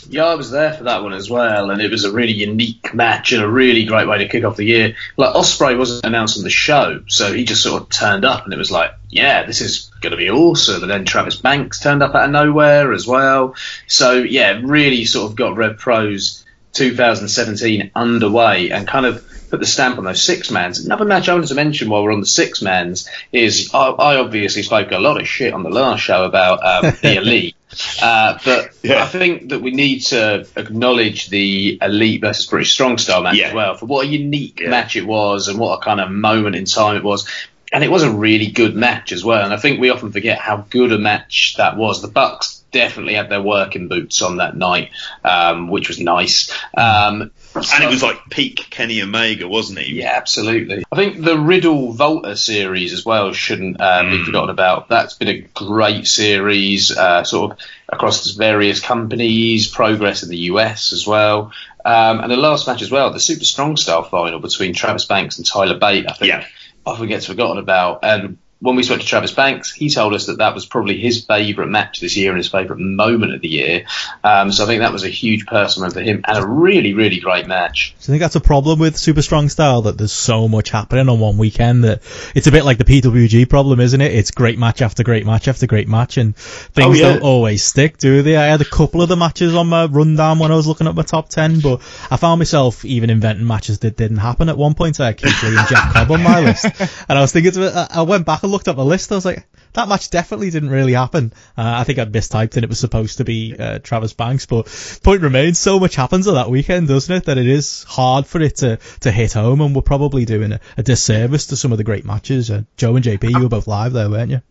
Yeah, 0.10 0.26
I 0.26 0.36
was 0.36 0.52
there 0.52 0.74
for 0.74 0.86
that 0.86 1.04
one 1.04 1.14
as 1.14 1.30
well, 1.30 1.70
and 1.72 1.82
it 1.82 1.92
was 1.92 2.04
a 2.04 2.12
really 2.12 2.34
unique 2.34 2.94
match 2.94 3.32
and 3.32 3.44
a 3.44 3.50
really 3.50 3.86
great 3.86 4.08
way 4.08 4.20
to 4.20 4.28
kick 4.28 4.44
off 4.44 4.58
the 4.58 4.66
year. 4.66 4.96
Like 5.18 5.34
Ospreay 5.34 5.78
wasn't 5.78 6.06
announcing 6.06 6.44
the 6.44 6.50
show, 6.50 7.04
so 7.08 7.34
he 7.34 7.44
just 7.44 7.64
sort 7.64 7.82
of 7.82 7.90
turned 7.90 8.26
up, 8.26 8.46
and 8.46 8.54
it 8.54 8.58
was 8.58 8.72
like, 8.72 8.92
yeah, 9.10 9.46
this 9.46 9.62
is 9.62 9.92
going 10.02 10.12
to 10.12 10.18
be 10.18 10.30
awesome. 10.30 10.84
And 10.84 10.92
then 10.92 11.06
Travis 11.06 11.38
Banks 11.38 11.80
turned 11.80 12.04
up 12.04 12.16
out 12.16 12.26
of 12.26 12.32
nowhere 12.32 12.94
as 12.94 13.08
well. 13.08 13.56
So 13.88 14.14
yeah, 14.14 14.60
really 14.64 15.06
sort 15.06 15.32
of 15.32 15.36
got 15.36 15.56
Rev 15.56 15.78
Pro's 15.78 16.46
2017 16.74 17.92
underway 17.96 18.70
and 18.72 18.88
kind 18.88 19.06
of 19.06 19.26
put 19.50 19.60
the 19.60 19.66
stamp 19.66 19.98
on 19.98 20.04
those 20.04 20.22
six 20.22 20.52
mans. 20.52 20.86
Another 20.86 21.06
match 21.06 21.30
I 21.30 21.34
wanted 21.34 21.48
to 21.48 21.56
mention 21.56 21.90
while 21.90 22.04
we're 22.04 22.14
on 22.14 22.20
the 22.20 22.26
six 22.26 22.62
mans 22.62 23.10
is 23.32 23.72
I, 23.74 23.88
I 23.88 24.18
obviously 24.18 24.64
spoke 24.64 24.92
a 24.92 25.00
lot 25.00 25.20
of 25.20 25.28
shit 25.28 25.54
on 25.54 25.64
the 25.64 25.70
last 25.70 26.02
show 26.02 26.26
about 26.26 26.66
um, 26.66 26.94
the 27.02 27.16
elite. 27.18 27.56
Uh, 28.02 28.38
but 28.44 28.72
I 28.86 29.06
think 29.06 29.50
that 29.50 29.62
we 29.62 29.72
need 29.72 30.00
to 30.02 30.48
acknowledge 30.56 31.28
the 31.28 31.78
elite 31.82 32.22
versus 32.22 32.46
British 32.46 32.74
strong 32.74 32.98
style 32.98 33.24
match 33.24 33.40
as 33.40 33.54
well 33.54 33.76
for 33.76 33.86
what 33.86 34.06
a 34.06 34.08
unique 34.08 34.62
match 34.66 34.96
it 34.96 35.06
was 35.06 35.48
and 35.48 35.60
what 35.60 35.80
a 35.80 35.82
kind 35.82 36.00
of 36.00 36.12
moment 36.12 36.56
in 36.56 36.66
time 36.66 36.98
it 36.98 37.04
was. 37.04 37.30
And 37.72 37.84
it 37.84 37.92
was 37.92 38.04
a 38.04 38.12
really 38.12 38.48
good 38.48 38.76
match 38.76 39.12
as 39.12 39.26
well. 39.26 39.44
And 39.44 39.54
I 39.54 39.58
think 39.58 39.80
we 39.80 39.90
often 39.90 40.12
forget 40.12 40.40
how 40.40 40.66
good 40.70 40.94
a 40.94 40.98
match 40.98 41.56
that 41.58 41.76
was. 41.76 42.02
The 42.02 42.08
Bucks 42.08 42.64
definitely 42.72 43.16
had 43.16 43.30
their 43.30 43.42
working 43.42 43.88
boots 43.88 44.22
on 44.22 44.38
that 44.38 44.56
night, 44.56 44.92
um, 45.24 45.68
which 45.68 45.88
was 45.88 46.00
nice. 46.00 46.54
Um, 46.78 47.32
and 47.56 47.84
it 47.84 47.90
was 47.90 48.04
like 48.04 48.30
peak 48.30 48.68
Kenny 48.70 49.02
Omega, 49.02 49.48
wasn't 49.48 49.80
it? 49.80 49.88
Yeah, 49.88 50.14
absolutely. 50.16 50.84
I 50.92 50.96
think 50.96 51.24
the 51.24 51.38
Riddle 51.38 51.94
Walter 51.94 52.36
series 52.36 52.94
as 52.94 53.06
well 53.06 53.32
shouldn't 53.34 53.80
uh, 53.80 54.04
be 54.04 54.24
forgotten 54.24 54.50
about. 54.50 54.90
That's 54.90 55.14
been 55.14 55.28
a 55.28 55.42
great 55.42 56.08
series, 56.08 56.96
uh, 56.96 57.24
sort 57.24 57.52
of 57.52 57.58
across 57.90 58.30
various 58.32 58.80
companies, 58.80 59.68
progress 59.68 60.24
in 60.24 60.30
the 60.30 60.38
US 60.38 60.92
as 60.92 61.08
well. 61.08 61.52
Um, 61.84 62.20
and 62.20 62.32
the 62.32 62.38
last 62.38 62.68
match 62.68 62.82
as 62.82 62.92
well, 62.92 63.12
the 63.12 63.20
Super 63.20 63.46
Strong 63.46 63.78
Style 63.78 64.04
final 64.04 64.40
between 64.40 64.74
Travis 64.74 65.06
Banks 65.06 65.38
and 65.38 65.46
Tyler 65.46 65.78
Bate, 65.78 66.10
I 66.10 66.14
think 66.14 66.46
often 66.86 67.08
gets 67.08 67.26
forgotten 67.26 67.58
about. 67.58 68.00
And 68.04 68.38
when 68.60 68.76
we 68.78 68.84
spoke 68.84 69.02
to 69.02 69.06
Travis 69.06 69.32
Banks, 69.34 69.74
he 69.74 69.90
told 69.90 70.14
us 70.14 70.28
that 70.28 70.38
that 70.38 70.56
was 70.56 70.66
probably 70.66 70.98
his 70.98 71.26
favourite 71.26 71.70
match 71.70 72.00
this 72.00 72.16
year 72.16 72.30
and 72.32 72.38
his 72.38 72.48
favourite 72.48 72.80
moment 72.80 73.34
of 73.34 73.42
the 73.42 73.50
year. 73.50 73.86
Um, 74.24 74.52
so 74.52 74.64
I 74.64 74.68
think 74.68 74.80
that 74.80 74.94
was 74.94 75.04
a 75.04 75.10
huge 75.10 75.46
personal 75.46 75.90
for 75.92 76.00
him 76.02 76.22
and 76.26 76.38
a 76.38 76.48
really, 76.48 76.94
really 76.94 77.20
great 77.20 77.48
match. 77.48 77.94
So 78.00 78.10
I 78.10 78.14
think 78.14 78.22
that's 78.22 78.38
a 78.38 78.42
problem 78.42 78.80
with 78.80 78.98
Super 78.98 79.22
Strong 79.22 79.50
Style 79.50 79.84
that 79.84 79.98
there's 79.98 80.14
so 80.14 80.48
much 80.48 80.70
happening 80.70 81.10
on 81.10 81.20
one 81.20 81.38
weekend 81.38 81.84
that 81.84 82.02
it's 82.34 82.48
a 82.48 82.52
bit 82.52 82.64
like 82.64 82.78
the 82.78 82.86
PWG 82.86 83.48
problem, 83.50 83.82
isn't 83.82 84.00
it? 84.00 84.14
It's 84.14 84.32
great 84.32 84.58
match 84.58 84.82
after 84.82 85.04
great 85.04 85.26
match 85.26 85.48
after 85.50 85.68
great 85.68 85.90
match, 85.90 86.18
and 86.18 86.36
things 86.36 86.88
Oh, 86.88 86.94
yeah. 86.94 87.14
don't 87.14 87.24
always 87.24 87.62
stick, 87.62 87.98
do 87.98 88.22
they? 88.22 88.38
I 88.38 88.46
had 88.46 88.62
a 88.62 88.66
couple 88.66 89.02
of 89.02 89.10
the 89.10 89.18
matches 89.18 89.54
on 89.54 89.68
my 89.68 89.86
rundown 89.86 90.40
when 90.40 90.52
I 90.52 90.56
was 90.56 90.66
looking 90.66 90.88
at 90.88 90.96
my 90.96 91.04
top 91.04 91.28
ten, 91.30 91.60
but 91.60 91.82
I 92.10 92.16
found 92.18 92.40
myself 92.40 92.86
even 92.86 93.10
inventing 93.10 93.46
matches 93.46 93.80
that 93.80 93.98
didn't 93.98 94.18
happen 94.18 94.48
at 94.50 94.58
one 94.58 94.76
point. 94.76 95.00
I 95.02 95.08
had 95.08 95.18
Keith 95.18 95.44
Lee 95.44 95.58
and 95.58 95.68
Jeff 95.68 95.94
Cobb 95.94 96.12
on 96.12 96.24
my 96.24 96.40
list, 96.40 96.66
and 97.10 97.18
I 97.18 97.22
was 97.22 97.34
thinking, 97.34 97.52
to 97.52 97.88
I 97.92 98.04
went 98.04 98.26
back 98.26 98.44
and 98.44 98.52
looked 98.56 98.70
at 98.70 98.78
my 98.78 98.84
list. 98.84 99.12
I 99.12 99.16
was 99.16 99.26
like, 99.26 99.46
that 99.74 99.90
match 99.90 100.10
definitely 100.10 100.50
didn't 100.50 100.70
really 100.70 100.94
happen. 100.94 101.34
Uh, 101.58 101.76
I 101.78 101.84
think 101.84 102.00
I'd 102.00 102.14
mistyped 102.14 102.56
and 102.56 102.64
it 102.64 102.70
was 102.70 102.80
supposed 102.80 103.18
to 103.18 103.26
be 103.26 103.54
uh, 103.60 103.80
Travis 103.80 104.14
Banks, 104.14 104.46
but 104.46 104.66
point 105.04 105.22
remains, 105.22 105.60
so 105.60 105.78
much 105.78 105.96
happens 105.96 106.30
on 106.30 106.36
that 106.36 106.50
weekend, 106.50 106.88
doesn't 106.88 107.14
it? 107.14 107.26
That 107.26 107.38
it 107.38 107.48
is 107.48 107.84
hard 107.84 108.26
for 108.26 108.42
it 108.42 108.56
to, 108.58 108.80
to 109.02 109.12
hit 109.12 109.34
home, 109.34 109.60
and 109.60 109.76
we're 109.76 109.82
probably 109.82 110.24
doing 110.24 110.54
a, 110.54 110.62
a 110.78 110.84
disservice 110.84 111.48
to 111.48 111.58
some 111.58 111.74
of 111.74 111.78
the 111.78 111.84
great 111.84 112.06
matches. 112.06 112.50
Uh, 112.50 112.64
Joe 112.78 112.96
and 112.96 113.04
JP, 113.04 113.30
you 113.30 113.42
were 113.42 113.50
both 113.50 113.68
live 113.68 113.92
there, 113.92 114.10
weren't 114.10 114.32
you? 114.32 114.42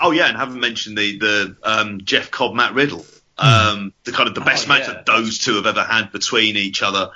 Oh 0.00 0.12
yeah, 0.12 0.28
and 0.28 0.36
haven't 0.36 0.60
mentioned 0.60 0.96
the 0.96 1.18
the 1.18 1.56
um, 1.64 2.00
Jeff 2.04 2.30
Cobb 2.30 2.54
Matt 2.54 2.74
Riddle, 2.74 3.04
um, 3.36 3.92
the 4.04 4.12
kind 4.12 4.28
of 4.28 4.36
the 4.36 4.40
best 4.40 4.68
match 4.68 4.86
that 4.86 5.06
those 5.06 5.38
two 5.38 5.56
have 5.56 5.66
ever 5.66 5.82
had 5.82 6.12
between 6.12 6.56
each 6.56 6.82
other. 6.84 7.10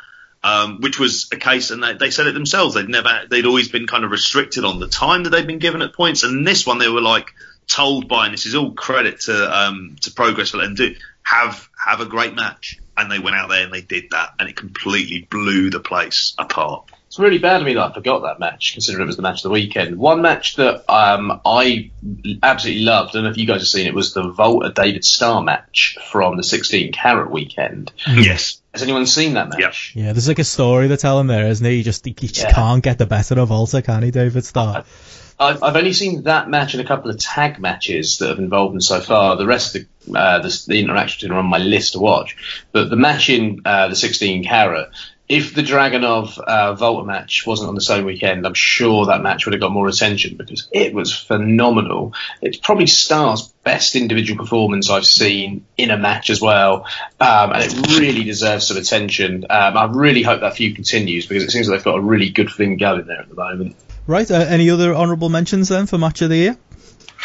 Um, 0.45 0.81
which 0.81 0.99
was 0.99 1.29
a 1.31 1.37
case, 1.37 1.71
and 1.71 1.81
they, 1.81 1.93
they 1.93 2.11
said 2.11 2.27
it 2.27 2.33
themselves. 2.33 2.75
They'd 2.75 2.89
never, 2.89 3.27
they'd 3.31 3.47
always 3.47 3.69
been 3.69 3.87
kind 3.87 4.05
of 4.05 4.11
restricted 4.11 4.65
on 4.65 4.81
the 4.81 4.89
time 4.89 5.23
that 5.23 5.31
they'd 5.31 5.47
been 5.47 5.61
given 5.61 5.83
at 5.83 5.93
points, 5.93 6.25
and 6.25 6.45
this 6.45 6.67
one 6.67 6.79
they 6.79 6.89
were 6.89 7.01
like 7.01 7.33
told 7.69 8.09
by, 8.09 8.25
and 8.25 8.35
this 8.35 8.47
is 8.47 8.57
all 8.57 8.73
credit 8.73 9.21
to 9.21 9.57
um, 9.57 9.97
to 10.01 10.11
Progress 10.11 10.51
for 10.51 10.59
letting 10.59 10.75
do 10.75 10.97
have 11.23 11.69
have 11.85 12.01
a 12.01 12.07
great 12.07 12.35
match, 12.35 12.81
and 12.97 13.11
they 13.11 13.19
went 13.19 13.37
out 13.37 13.49
there 13.49 13.63
and 13.63 13.73
they 13.73 13.81
did 13.81 14.11
that, 14.11 14.35
and 14.39 14.49
it 14.49 14.57
completely 14.57 15.27
blew 15.31 15.71
the 15.71 15.81
place 15.81 16.35
apart. 16.39 16.91
It's 17.07 17.19
really 17.19 17.39
bad 17.39 17.61
of 17.61 17.67
me 17.67 17.75
that 17.75 17.91
I 17.91 17.93
forgot 17.93 18.23
that 18.23 18.41
match, 18.41 18.73
considering 18.73 19.03
it 19.03 19.07
was 19.07 19.17
the 19.17 19.23
match 19.23 19.41
of 19.41 19.43
the 19.43 19.51
weekend. 19.51 19.99
One 19.99 20.23
match 20.23 20.57
that 20.57 20.91
um, 20.91 21.43
I 21.45 21.91
absolutely 22.43 22.85
loved, 22.85 23.11
I 23.11 23.13
don't 23.13 23.25
know 23.25 23.31
if 23.31 23.37
you 23.37 23.47
guys 23.47 23.61
have 23.61 23.69
seen 23.69 23.87
it, 23.87 23.95
was 23.95 24.15
the 24.15 24.33
Walter 24.33 24.73
David 24.73 25.05
Starr 25.05 25.43
match 25.43 25.99
from 26.11 26.39
the 26.39 26.43
16 26.43 26.91
carat 26.93 27.31
weekend. 27.31 27.93
Yes. 28.09 28.62
Has 28.73 28.83
anyone 28.83 29.07
seen 29.07 29.35
that 29.35 29.51
match? 29.51 29.93
Yeah, 29.95 30.13
there's 30.13 30.29
like 30.29 30.39
a 30.39 30.45
story 30.45 30.87
they're 30.87 30.97
telling 30.97 31.27
there, 31.27 31.47
isn't 31.47 31.65
he? 31.65 31.79
He 31.79 31.83
just, 31.83 32.05
he 32.07 32.13
just 32.13 32.39
Yeah. 32.39 32.53
can't 32.53 32.83
get 32.83 32.97
the 32.99 33.07
better 33.07 33.39
of 33.39 33.51
Walter, 33.51 33.83
can 33.83 34.03
he, 34.03 34.11
David 34.11 34.45
Starr? 34.45 34.85
I've, 35.39 35.63
I've 35.63 35.77
only 35.77 35.93
seen 35.93 36.23
that 36.23 36.49
match 36.49 36.73
and 36.75 36.83
a 36.83 36.87
couple 36.87 37.11
of 37.11 37.19
tag 37.19 37.59
matches 37.59 38.19
that 38.19 38.29
have 38.29 38.39
involved 38.39 38.75
them 38.75 38.81
so 38.81 39.01
far. 39.01 39.37
The 39.37 39.47
rest 39.47 39.75
of 39.77 39.85
the, 40.07 40.19
uh, 40.19 40.39
the, 40.39 40.65
the 40.69 40.81
interactions 40.81 41.31
are 41.31 41.35
on 41.39 41.47
my 41.47 41.59
list 41.59 41.95
to 41.95 41.99
watch. 41.99 42.37
But 42.71 42.89
the 42.91 42.97
match 42.97 43.29
in 43.29 43.61
uh, 43.65 43.89
the 43.89 43.97
16 43.97 44.45
carat, 44.45 44.91
if 45.33 45.55
the 45.55 45.63
Dragunov 45.63 46.39
uh, 46.47 46.77
Walter 46.79 47.07
match 47.07 47.47
wasn't 47.47 47.71
on 47.71 47.75
the 47.75 47.81
same 47.81 48.05
weekend, 48.05 48.47
I'm 48.47 48.53
sure 48.53 49.07
that 49.07 49.23
match 49.23 49.47
would 49.47 49.55
have 49.55 49.63
got 49.63 49.73
more 49.73 49.89
attention 49.89 50.37
because 50.37 50.69
it 50.71 50.93
was 50.93 51.11
phenomenal. 51.15 52.13
It's 52.43 52.59
probably 52.59 52.87
Starr's 52.87 53.49
best 53.65 53.97
individual 53.97 54.39
performance 54.39 54.91
I've 54.91 55.07
seen 55.07 55.65
in 55.79 55.91
a 55.91 55.97
match 55.97 56.29
as 56.29 56.43
well, 56.43 56.87
um, 57.19 57.53
and 57.55 57.63
it 57.63 57.99
really 57.99 58.25
deserves 58.25 58.67
some 58.67 58.77
attention. 58.77 59.47
Um, 59.49 59.79
I 59.79 59.85
really 59.87 60.23
hope 60.23 60.43
that 60.43 60.55
feud 60.55 60.75
continues 60.75 61.27
because 61.27 61.45
it 61.45 61.51
seems 61.51 61.67
like 61.67 61.79
they've 61.79 61.85
got 61.85 61.97
a 61.97 62.03
really 62.03 62.29
good 62.29 62.51
thing 62.51 62.77
going 62.77 63.07
there 63.07 63.21
at 63.21 63.31
the 63.31 63.35
moment. 63.35 63.75
Right, 64.07 64.31
uh, 64.31 64.35
any 64.35 64.69
other 64.69 64.95
honourable 64.95 65.31
mentions 65.31 65.71
then 65.71 65.87
for 65.87 65.97
match 65.97 66.21
of 66.21 66.29
the 66.29 66.37
year? 66.37 66.59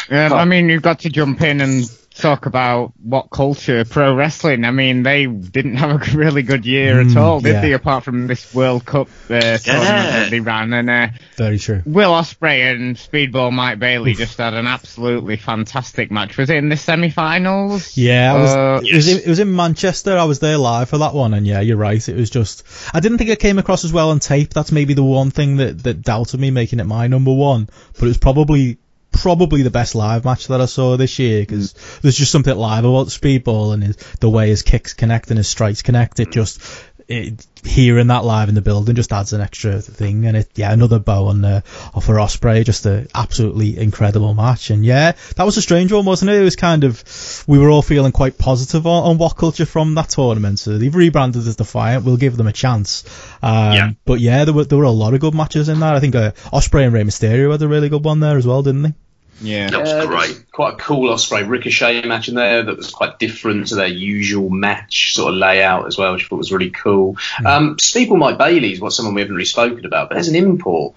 Um, 0.08 0.32
I 0.32 0.46
mean, 0.46 0.70
you've 0.70 0.80
got 0.80 1.00
to 1.00 1.10
jump 1.10 1.42
in 1.42 1.60
and 1.60 1.84
talk 2.20 2.46
about 2.46 2.92
what 3.02 3.30
culture 3.30 3.84
pro 3.84 4.14
wrestling. 4.14 4.64
I 4.64 4.70
mean, 4.70 5.02
they 5.02 5.26
didn't 5.26 5.76
have 5.76 5.90
a 6.02 6.10
really 6.16 6.42
good 6.42 6.66
year 6.66 6.96
Mm, 6.96 7.10
at 7.10 7.16
all, 7.16 7.40
did 7.40 7.54
yeah. 7.54 7.60
they? 7.60 7.72
Apart 7.72 8.04
from 8.04 8.26
this 8.26 8.52
World 8.54 8.84
Cup 8.84 9.08
uh, 9.30 9.58
tournament 9.58 9.62
that 9.64 10.30
they 10.30 10.40
ran, 10.40 10.72
and 10.72 10.90
uh, 10.90 11.08
Very 11.36 11.58
true. 11.58 11.82
Will 11.86 12.10
Ospreay 12.10 12.72
and 12.74 12.96
Speedball 12.96 13.52
Mike 13.52 13.78
Bailey 13.78 14.14
just 14.14 14.36
had 14.38 14.54
an 14.54 14.66
absolutely 14.66 15.36
fantastic 15.36 16.10
match. 16.10 16.36
Was 16.36 16.50
it 16.50 16.56
in 16.56 16.68
the 16.68 16.76
semi-finals? 16.76 17.96
Yeah, 17.96 18.34
I 18.34 18.40
was, 18.40 18.50
Uh, 18.50 18.80
it, 18.84 18.94
was 18.96 19.08
in, 19.08 19.18
it 19.18 19.26
was 19.28 19.38
in 19.38 19.54
Manchester. 19.54 20.16
I 20.16 20.24
was 20.24 20.38
there 20.40 20.58
live 20.58 20.88
for 20.88 20.98
that 20.98 21.14
one, 21.14 21.34
and 21.34 21.46
yeah, 21.46 21.60
you're 21.60 21.76
right. 21.76 22.06
It 22.08 22.16
was 22.16 22.30
just 22.30 22.64
I 22.92 23.00
didn't 23.00 23.18
think 23.18 23.30
it 23.30 23.38
came 23.38 23.58
across 23.58 23.84
as 23.84 23.92
well 23.92 24.10
on 24.10 24.18
tape. 24.20 24.52
That's 24.52 24.72
maybe 24.72 24.94
the 24.94 25.04
one 25.04 25.30
thing 25.30 25.58
that 25.58 25.82
that 25.84 26.02
doubted 26.02 26.40
me 26.40 26.50
making 26.50 26.80
it 26.80 26.84
my 26.84 27.06
number 27.06 27.32
one. 27.32 27.68
But 27.94 28.04
it 28.04 28.08
was 28.08 28.18
probably 28.18 28.78
probably 29.10 29.62
the 29.62 29.70
best 29.70 29.94
live 29.94 30.24
match 30.24 30.48
that 30.48 30.60
I 30.60 30.66
saw 30.66 30.96
this 30.96 31.18
year 31.18 31.40
because 31.42 31.72
there's 32.02 32.16
just 32.16 32.32
something 32.32 32.56
live 32.56 32.84
about 32.84 33.08
Speedball 33.08 33.74
and 33.74 33.82
his, 33.82 33.96
the 34.20 34.30
way 34.30 34.48
his 34.48 34.62
kicks 34.62 34.94
connect 34.94 35.30
and 35.30 35.38
his 35.38 35.48
strikes 35.48 35.82
connect. 35.82 36.20
It 36.20 36.30
just 36.30 36.62
it, 37.08 37.46
hearing 37.64 38.08
that 38.08 38.24
live 38.24 38.48
in 38.48 38.54
the 38.54 38.60
building 38.60 38.94
just 38.94 39.12
adds 39.12 39.32
an 39.32 39.40
extra 39.40 39.80
thing. 39.80 40.26
And 40.26 40.36
it 40.36 40.50
yeah, 40.54 40.72
another 40.72 40.98
bow 40.98 41.26
on 41.26 41.44
uh, 41.44 41.60
for 41.62 42.16
Ospreay, 42.16 42.64
just 42.64 42.86
an 42.86 43.08
absolutely 43.14 43.78
incredible 43.78 44.34
match. 44.34 44.70
And 44.70 44.84
yeah, 44.84 45.12
that 45.36 45.44
was 45.44 45.56
a 45.56 45.62
strange 45.62 45.92
one, 45.92 46.04
wasn't 46.04 46.30
it? 46.30 46.40
It 46.40 46.44
was 46.44 46.56
kind 46.56 46.84
of 46.84 47.44
we 47.46 47.58
were 47.58 47.70
all 47.70 47.82
feeling 47.82 48.12
quite 48.12 48.38
positive 48.38 48.86
on, 48.86 49.04
on 49.04 49.18
what 49.18 49.36
culture 49.36 49.66
from 49.66 49.94
that 49.94 50.10
tournament. 50.10 50.58
So 50.58 50.78
they've 50.78 50.94
rebranded 50.94 51.46
as 51.46 51.56
Defiant. 51.56 52.04
We'll 52.04 52.16
give 52.16 52.36
them 52.36 52.46
a 52.46 52.52
chance. 52.52 53.04
Um, 53.42 53.74
But 54.04 54.20
yeah, 54.20 54.44
there 54.44 54.54
were 54.54 54.64
there 54.64 54.78
were 54.78 54.84
a 54.84 54.90
lot 54.90 55.14
of 55.14 55.20
good 55.20 55.34
matches 55.34 55.68
in 55.68 55.80
that. 55.80 55.96
I 55.96 56.00
think 56.00 56.14
uh, 56.14 56.32
Ospreay 56.52 56.84
and 56.84 56.92
Rey 56.92 57.02
Mysterio 57.02 57.50
had 57.52 57.62
a 57.62 57.68
really 57.68 57.88
good 57.88 58.04
one 58.04 58.20
there 58.20 58.36
as 58.36 58.46
well, 58.46 58.62
didn't 58.62 58.82
they? 58.82 58.94
Yeah, 59.40 59.70
that 59.70 59.80
was 59.80 60.06
great. 60.06 60.50
Quite 60.52 60.74
a 60.74 60.76
cool 60.76 61.10
Ospreay 61.14 61.48
Ricochet 61.48 62.02
match 62.06 62.28
in 62.28 62.34
there 62.34 62.62
that 62.64 62.76
was 62.76 62.90
quite 62.90 63.18
different 63.18 63.68
to 63.68 63.76
their 63.76 63.86
usual 63.86 64.50
match 64.50 65.14
sort 65.14 65.32
of 65.32 65.38
layout 65.38 65.86
as 65.86 65.96
well, 65.96 66.12
which 66.12 66.24
I 66.24 66.28
thought 66.28 66.38
was 66.38 66.52
really 66.52 66.70
cool. 66.70 67.16
Um, 67.44 67.76
Speedball 67.76 68.18
Mike 68.18 68.38
Bailey 68.38 68.72
is 68.72 68.80
what 68.80 68.92
someone 68.92 69.14
we 69.14 69.20
haven't 69.20 69.36
really 69.36 69.44
spoken 69.44 69.84
about, 69.86 70.08
but 70.08 70.18
as 70.18 70.28
an 70.28 70.34
import, 70.34 70.94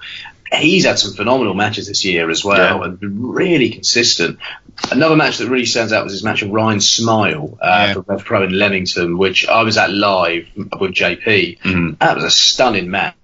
he's 0.51 0.85
had 0.85 0.99
some 0.99 1.13
phenomenal 1.13 1.53
matches 1.53 1.87
this 1.87 2.03
year 2.03 2.29
as 2.29 2.43
well 2.43 2.83
and 2.83 2.99
been 2.99 3.31
really 3.31 3.69
consistent. 3.69 4.39
Another 4.91 5.15
match 5.15 5.37
that 5.37 5.47
really 5.49 5.65
stands 5.65 5.93
out 5.93 6.03
was 6.03 6.13
his 6.13 6.23
match 6.23 6.41
with 6.41 6.51
Ryan 6.51 6.81
Smile 6.81 7.57
uh, 7.61 7.93
for 7.93 8.01
Rev 8.01 8.25
Pro 8.25 8.43
in 8.43 8.57
Leamington, 8.57 9.17
which 9.17 9.47
I 9.47 9.63
was 9.63 9.77
at 9.77 9.91
live 9.91 10.47
with 10.55 10.91
JP. 10.91 11.59
That 11.99 12.15
was 12.15 12.23
a 12.23 12.31
stunning 12.31 12.89
match. 12.89 13.15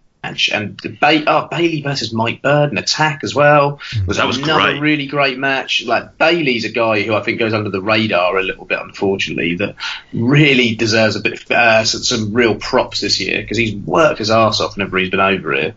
And 0.54 0.78
the 0.80 0.90
ba- 0.90 1.24
oh, 1.28 1.48
Bailey 1.50 1.82
versus 1.82 2.14
Mike 2.14 2.42
Bird 2.42 2.70
and 2.70 2.80
Attack 2.80 3.24
as 3.24 3.34
well 3.34 3.80
was, 4.06 4.18
That 4.18 4.28
was 4.28 4.38
another 4.38 4.72
great. 4.74 4.82
really 4.82 5.08
great 5.08 5.38
match. 5.38 5.84
Like 5.86 6.18
Bailey's 6.18 6.66
a 6.66 6.72
guy 6.72 7.02
who 7.04 7.16
I 7.16 7.22
think 7.22 7.40
goes 7.40 7.54
under 7.54 7.70
the 7.70 7.82
radar 7.82 8.38
a 8.38 8.44
little 8.44 8.66
bit, 8.66 8.80
unfortunately. 8.80 9.56
That 9.56 9.76
really 10.14 10.76
deserves 10.76 11.16
a 11.16 11.22
bit 11.22 11.42
of 11.42 11.52
uh, 11.52 11.84
some, 11.86 12.04
some 12.04 12.34
real 12.34 12.56
props 12.56 13.02
this 13.02 13.20
year 13.20 13.42
because 13.42 13.58
he's 13.58 13.76
worked 13.76 14.20
his 14.20 14.30
arse 14.30 14.60
off 14.62 14.76
whenever 14.76 14.98
he's 14.98 15.10
been 15.10 15.20
over 15.20 15.54
here. 15.54 15.76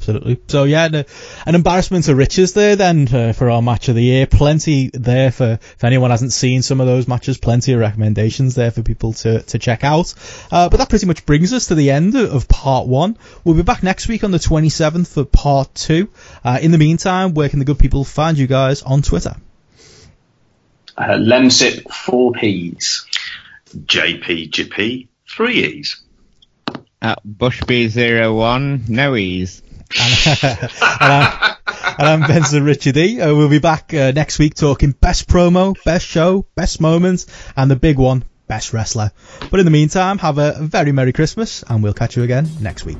Absolutely. 0.00 0.40
So 0.48 0.64
yeah, 0.64 0.88
the, 0.88 1.06
an 1.44 1.54
embarrassment 1.54 2.08
of 2.08 2.16
riches 2.16 2.54
there 2.54 2.74
then 2.74 3.06
uh, 3.14 3.34
for 3.34 3.50
our 3.50 3.60
match 3.60 3.90
of 3.90 3.94
the 3.94 4.02
year. 4.02 4.26
Plenty 4.26 4.88
there 4.94 5.30
for 5.30 5.58
if 5.60 5.84
anyone 5.84 6.10
hasn't 6.10 6.32
seen 6.32 6.62
some 6.62 6.80
of 6.80 6.86
those 6.86 7.06
matches. 7.06 7.36
Plenty 7.36 7.74
of 7.74 7.80
recommendations 7.80 8.54
there 8.54 8.70
for 8.70 8.82
people 8.82 9.12
to 9.12 9.42
to 9.42 9.58
check 9.58 9.84
out. 9.84 10.14
Uh, 10.50 10.70
but 10.70 10.78
that 10.78 10.88
pretty 10.88 11.04
much 11.04 11.26
brings 11.26 11.52
us 11.52 11.66
to 11.66 11.74
the 11.74 11.90
end 11.90 12.16
of 12.16 12.48
part 12.48 12.86
one. 12.86 13.18
We'll 13.44 13.56
be 13.56 13.62
back 13.62 13.82
next 13.82 14.08
week 14.08 14.24
on 14.24 14.30
the 14.30 14.38
27th 14.38 15.06
for 15.06 15.26
part 15.26 15.74
two. 15.74 16.08
Uh, 16.42 16.58
in 16.62 16.70
the 16.70 16.78
meantime, 16.78 17.34
where 17.34 17.50
can 17.50 17.58
the 17.58 17.66
good 17.66 17.78
people 17.78 18.02
find 18.02 18.38
you 18.38 18.46
guys 18.46 18.80
on 18.80 19.02
Twitter? 19.02 19.36
Uh, 20.96 21.18
Lemsip 21.18 21.92
four 21.92 22.32
P's. 22.32 23.06
JPGP 23.76 25.08
three 25.28 25.62
E's. 25.62 26.02
At 27.02 27.22
Bushby01, 27.22 28.88
no 28.88 29.14
E's. 29.94 30.26
and, 30.42 30.70
I'm, 31.00 31.58
and 31.98 32.08
I'm 32.08 32.22
Richard 32.64 32.96
E. 32.96 33.20
Uh, 33.20 33.34
we'll 33.34 33.48
be 33.48 33.58
back 33.58 33.92
uh, 33.94 34.12
next 34.12 34.38
week 34.38 34.54
talking 34.54 34.92
best 34.92 35.28
promo, 35.28 35.76
best 35.84 36.06
show, 36.06 36.46
best 36.54 36.80
moments, 36.80 37.26
and 37.56 37.70
the 37.70 37.76
big 37.76 37.98
one, 37.98 38.24
best 38.46 38.72
wrestler. 38.72 39.12
But 39.50 39.60
in 39.60 39.66
the 39.66 39.72
meantime, 39.72 40.18
have 40.18 40.38
a 40.38 40.54
very 40.60 40.92
Merry 40.92 41.12
Christmas, 41.12 41.62
and 41.68 41.82
we'll 41.82 41.94
catch 41.94 42.16
you 42.16 42.22
again 42.22 42.48
next 42.60 42.84
week. 42.84 42.98